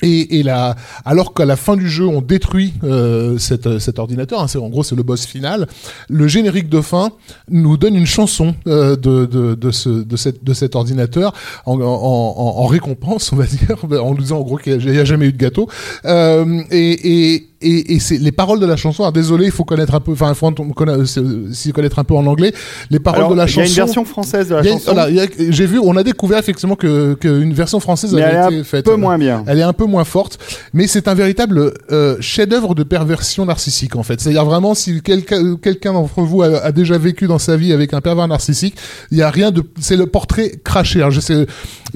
Et, 0.02 0.38
et 0.38 0.42
là, 0.42 0.76
alors 1.04 1.34
qu'à 1.34 1.44
la 1.44 1.56
fin 1.56 1.76
du 1.76 1.88
jeu, 1.88 2.06
on 2.06 2.20
détruit 2.20 2.74
euh, 2.84 3.38
cet, 3.38 3.78
cet 3.78 3.98
ordinateur, 3.98 4.40
hein, 4.40 4.48
c'est 4.48 4.58
en 4.58 4.68
gros 4.68 4.82
c'est 4.82 4.96
le 4.96 5.02
boss 5.02 5.26
final. 5.26 5.66
Le 6.08 6.28
générique 6.28 6.68
de 6.68 6.80
fin 6.80 7.10
nous 7.48 7.76
donne 7.76 7.96
une 7.96 8.06
chanson 8.06 8.54
euh, 8.66 8.96
de, 8.96 9.26
de, 9.26 9.54
de, 9.54 9.70
ce, 9.70 9.88
de, 9.88 10.16
cette, 10.16 10.44
de 10.44 10.54
cet 10.54 10.76
ordinateur 10.76 11.32
en, 11.66 11.80
en, 11.80 11.84
en, 11.84 12.62
en 12.62 12.66
récompense, 12.66 13.32
on 13.32 13.36
va 13.36 13.46
dire, 13.46 13.76
en 14.02 14.10
nous 14.10 14.20
disant 14.20 14.38
en 14.38 14.42
gros 14.42 14.56
qu'il 14.56 14.76
n'y 14.78 14.98
a, 14.98 15.04
jamais 15.04 15.26
eu 15.26 15.32
de 15.32 15.38
gâteau. 15.38 15.68
Euh, 16.04 16.62
et 16.70 16.92
et, 16.92 17.48
et, 17.62 17.94
et 17.94 18.00
c'est 18.00 18.18
les 18.18 18.32
paroles 18.32 18.60
de 18.60 18.66
la 18.66 18.76
chanson. 18.76 19.02
Alors 19.04 19.12
désolé, 19.12 19.46
il 19.46 19.50
faut 19.52 19.64
connaître 19.64 19.94
un 19.94 20.00
peu, 20.00 20.12
enfin, 20.12 20.30
il 20.30 20.34
faut 20.34 20.50
connaître, 20.74 21.04
s'y 21.52 21.72
connaître 21.72 21.98
un 21.98 22.04
peu 22.04 22.14
en 22.14 22.26
anglais. 22.26 22.52
Les 22.90 22.98
paroles 22.98 23.20
Alors, 23.20 23.30
de 23.32 23.36
la 23.36 23.44
il 23.44 23.48
y 23.56 23.60
a 23.60 23.64
chanson. 23.64 23.68
une 23.70 23.76
version 23.86 24.04
française 24.04 24.48
de 24.48 24.54
la 24.54 24.62
chanson, 24.62 24.92
voilà, 24.94 25.26
j'ai 25.50 25.66
vu, 25.66 25.78
on 25.78 25.96
a 25.96 26.02
découvert 26.02 26.38
effectivement 26.38 26.76
que 26.76 27.14
qu'une 27.14 27.52
version 27.52 27.80
française 27.80 28.12
mais 28.14 28.22
avait 28.22 28.32
elle 28.36 28.38
est 28.44 28.46
été 28.56 28.60
un 28.60 28.64
faite. 28.64 28.84
peu 28.84 28.96
moins 28.96 29.18
bien. 29.18 29.44
Elle 29.46 29.58
est 29.58 29.62
un 29.62 29.72
peu 29.72 29.84
moins 29.86 30.04
forte, 30.04 30.38
mais 30.72 30.86
c'est 30.86 31.08
un 31.08 31.14
véritable 31.14 31.72
euh, 31.90 32.16
chef-d'œuvre 32.20 32.74
de 32.74 32.82
perversion 32.82 33.44
narcissique 33.46 33.96
en 33.96 34.02
fait. 34.02 34.20
C'est-à-dire 34.20 34.44
vraiment 34.44 34.74
si 34.74 35.00
quelqu'un 35.02 35.56
quelqu'un 35.56 35.92
d'entre 35.92 36.22
vous 36.22 36.42
a, 36.42 36.58
a 36.58 36.72
déjà 36.72 36.98
vécu 36.98 37.26
dans 37.26 37.38
sa 37.38 37.56
vie 37.56 37.72
avec 37.72 37.94
un 37.94 38.00
pervers 38.00 38.28
narcissique, 38.28 38.76
il 39.10 39.18
y 39.18 39.22
a 39.22 39.30
rien 39.30 39.50
de, 39.50 39.62
c'est 39.80 39.96
le 39.96 40.06
portrait 40.06 40.52
craché. 40.64 40.98
Alors, 41.00 41.10
je 41.10 41.20
sais, 41.20 41.46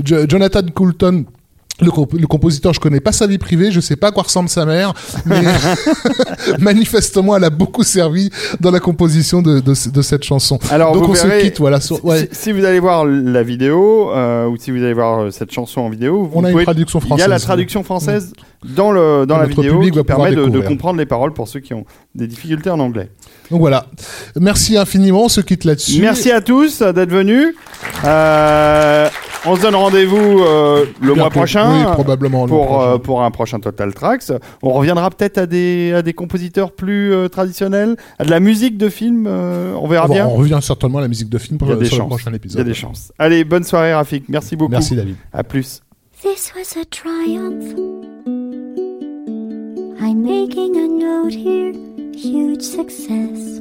Jo- 0.05 0.27
Jonathan 0.29 0.63
Coulton. 0.75 1.25
Le, 1.81 1.91
comp- 1.91 2.15
le 2.19 2.27
compositeur, 2.27 2.73
je 2.73 2.81
connais 2.81 3.01
pas 3.01 3.13
sa 3.13 3.27
vie 3.27 3.37
privée, 3.37 3.71
je 3.71 3.81
sais 3.81 3.97
pas 3.97 4.09
à 4.09 4.11
quoi 4.11 4.23
ressemble 4.23 4.49
sa 4.49 4.65
mère, 4.65 4.95
mais 5.27 5.43
manifestement, 6.59 7.37
elle 7.37 7.45
a 7.45 7.51
beaucoup 7.51 7.83
servi 7.83 8.31
dans 8.61 8.71
la 8.71 8.81
composition 8.81 9.43
de, 9.43 9.61
de, 9.61 9.75
ce- 9.75 9.89
de 9.91 10.03
cette 10.03 10.25
chanson. 10.25 10.59
Alors, 10.71 10.93
Donc 10.95 11.05
vous 11.05 11.11
on 11.11 11.13
verrez, 11.13 11.41
se 11.41 11.45
quitte, 11.47 11.59
voilà. 11.59 11.81
sur- 11.81 11.97
si- 11.99 12.03
ouais. 12.03 12.29
si, 12.33 12.41
si 12.45 12.53
vous 12.53 12.65
allez 12.65 12.81
voir 12.81 13.05
la 13.05 13.43
vidéo, 13.43 14.11
euh, 14.15 14.47
ou 14.47 14.57
si 14.57 14.71
vous 14.71 14.79
allez 14.79 14.95
voir 14.95 15.21
euh, 15.25 15.31
cette 15.31 15.53
chanson 15.53 15.83
en 15.83 15.91
vidéo, 15.91 16.25
vous 16.25 16.31
On 16.41 16.45
a 16.45 16.51
une 16.51 16.63
traduction 16.63 16.99
Il 17.01 17.09
y 17.11 17.13
a 17.13 17.17
la 17.17 17.25
française. 17.25 17.43
traduction 17.45 17.83
française 17.83 18.33
dans, 18.65 18.93
le, 18.93 19.27
dans 19.27 19.37
la 19.37 19.47
vidéo 19.47 19.81
qui 19.81 20.03
permet 20.03 20.35
de, 20.35 20.61
comprendre 20.61 20.99
les 20.99 21.07
paroles 21.07 21.33
pour 21.33 21.47
ceux 21.47 21.61
qui 21.61 21.75
ont 21.75 21.85
des 22.15 22.27
difficultés 22.27 22.71
en 22.71 22.81
anglais. 22.81 23.11
Donc 23.51 23.61
voilà. 23.61 23.87
Merci 24.41 24.77
infiniment, 24.77 25.25
on 25.25 25.29
se 25.29 25.41
quitte 25.41 25.65
là-dessus. 25.65 26.01
Merci 26.01 26.33
à 26.33 26.41
tous 26.41 26.81
d'être 26.83 27.11
venus. 27.11 27.55
Euh, 28.05 29.09
on 29.47 29.57
se 29.57 29.63
donne 29.63 29.75
rendez-vous 29.75 30.41
euh, 30.43 30.85
le 31.01 31.09
mois 31.09 31.15
Bientôt. 31.15 31.31
prochain. 31.31 31.87
Oui, 31.87 31.93
probablement 31.95 32.47
le 32.47 32.51
mois 32.53 32.59
Pour, 32.67 32.67
prochain. 32.77 32.91
euh, 32.95 32.99
pour 32.99 33.23
un 33.23 33.31
prochain 33.31 33.61
Total 33.61 33.93
Tracks. 33.95 34.33
On 34.63 34.73
reviendra 34.73 35.11
peut-être 35.11 35.39
à 35.39 35.47
des, 35.47 35.93
à 35.95 36.03
des 36.03 36.13
compositeurs 36.13 36.73
plus 36.73 37.13
euh, 37.13 37.29
traditionnels, 37.29 37.97
à 38.19 38.25
de 38.25 38.31
la 38.31 38.41
musique 38.41 38.77
de 38.77 38.89
film. 38.89 39.27
euh, 39.27 39.75
on 39.81 39.87
verra 39.89 40.07
Bon, 40.09 40.15
bien. 40.15 40.27
on 40.27 40.35
revient 40.35 40.59
certainement 40.63 40.99
à 40.99 41.03
la 41.03 41.09
musique 41.09 41.29
de 41.29 41.39
film 41.39 41.59
pour 41.59 41.69
sur 41.69 41.79
le 41.79 42.07
prochain 42.09 42.31
Il 42.31 42.33
y 42.33 42.35
a 42.35 42.37
épisode. 42.37 42.67
des 42.67 42.75
chances. 42.75 43.13
Allez, 43.19 43.45
bonne 43.45 43.65
soirée 43.65 43.95
Rafik. 43.95 44.25
Merci 44.29 44.57
beaucoup. 44.57 44.73
Merci 44.73 44.97
David. 44.97 45.17
À 45.33 45.43
plus. 45.45 45.83
This 46.23 46.53
was 46.57 46.81
a 46.81 46.85
triumph. 46.87 47.75
I'm 49.99 50.23
making 50.23 50.77
a 50.77 50.89
note 50.89 51.33
here, 51.35 51.73
huge 52.15 52.63
success. 52.63 53.61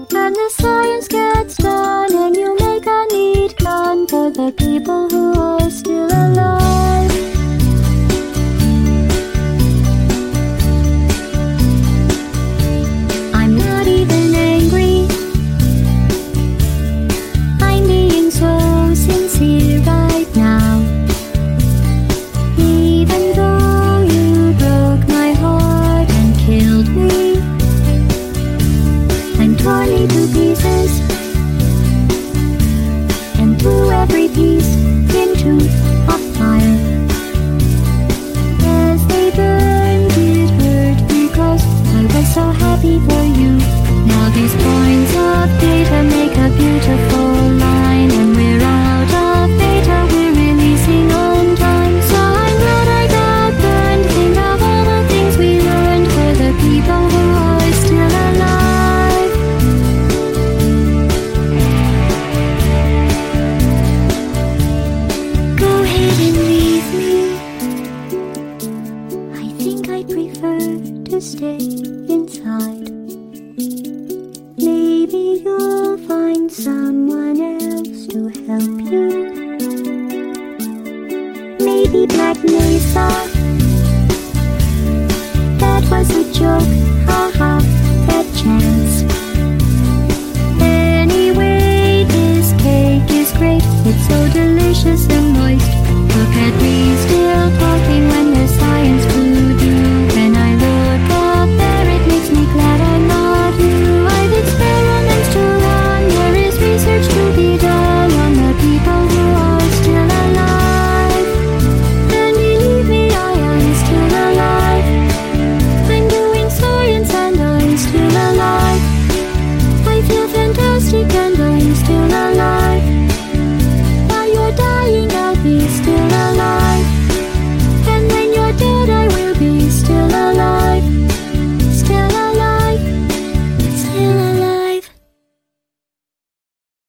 And 0.13 0.35
the 0.35 0.49
science 0.49 1.07
gets 1.07 1.55
done, 1.55 2.13
and 2.13 2.35
you 2.35 2.53
make 2.59 2.85
a 2.85 3.05
neat 3.11 3.55
gun 3.55 4.07
for 4.07 4.29
the 4.29 4.51
people 4.51 5.07
who 5.09 5.39
are 5.39 5.69
still 5.69 6.07
alive. 6.11 7.10
for 43.07 43.23
you. 43.39 43.51
Now 44.11 44.29
these 44.37 44.55
points 44.65 45.13
of 45.15 45.47
data 45.59 46.03
make 46.03 46.35
a 46.37 46.49
beautiful 46.57 47.57
line. 47.59 47.80
That 85.59 85.83
was 85.91 86.09
a 86.09 86.23
joke, 86.33 86.63
haha, 87.07 87.59
that 88.07 88.25
chance. 88.35 89.03
Anyway, 90.61 92.05
this 92.07 92.51
cake 92.61 93.09
is 93.11 93.31
great, 93.33 93.61
it's 93.85 94.07
so 94.07 94.27
delicious. 94.29 94.50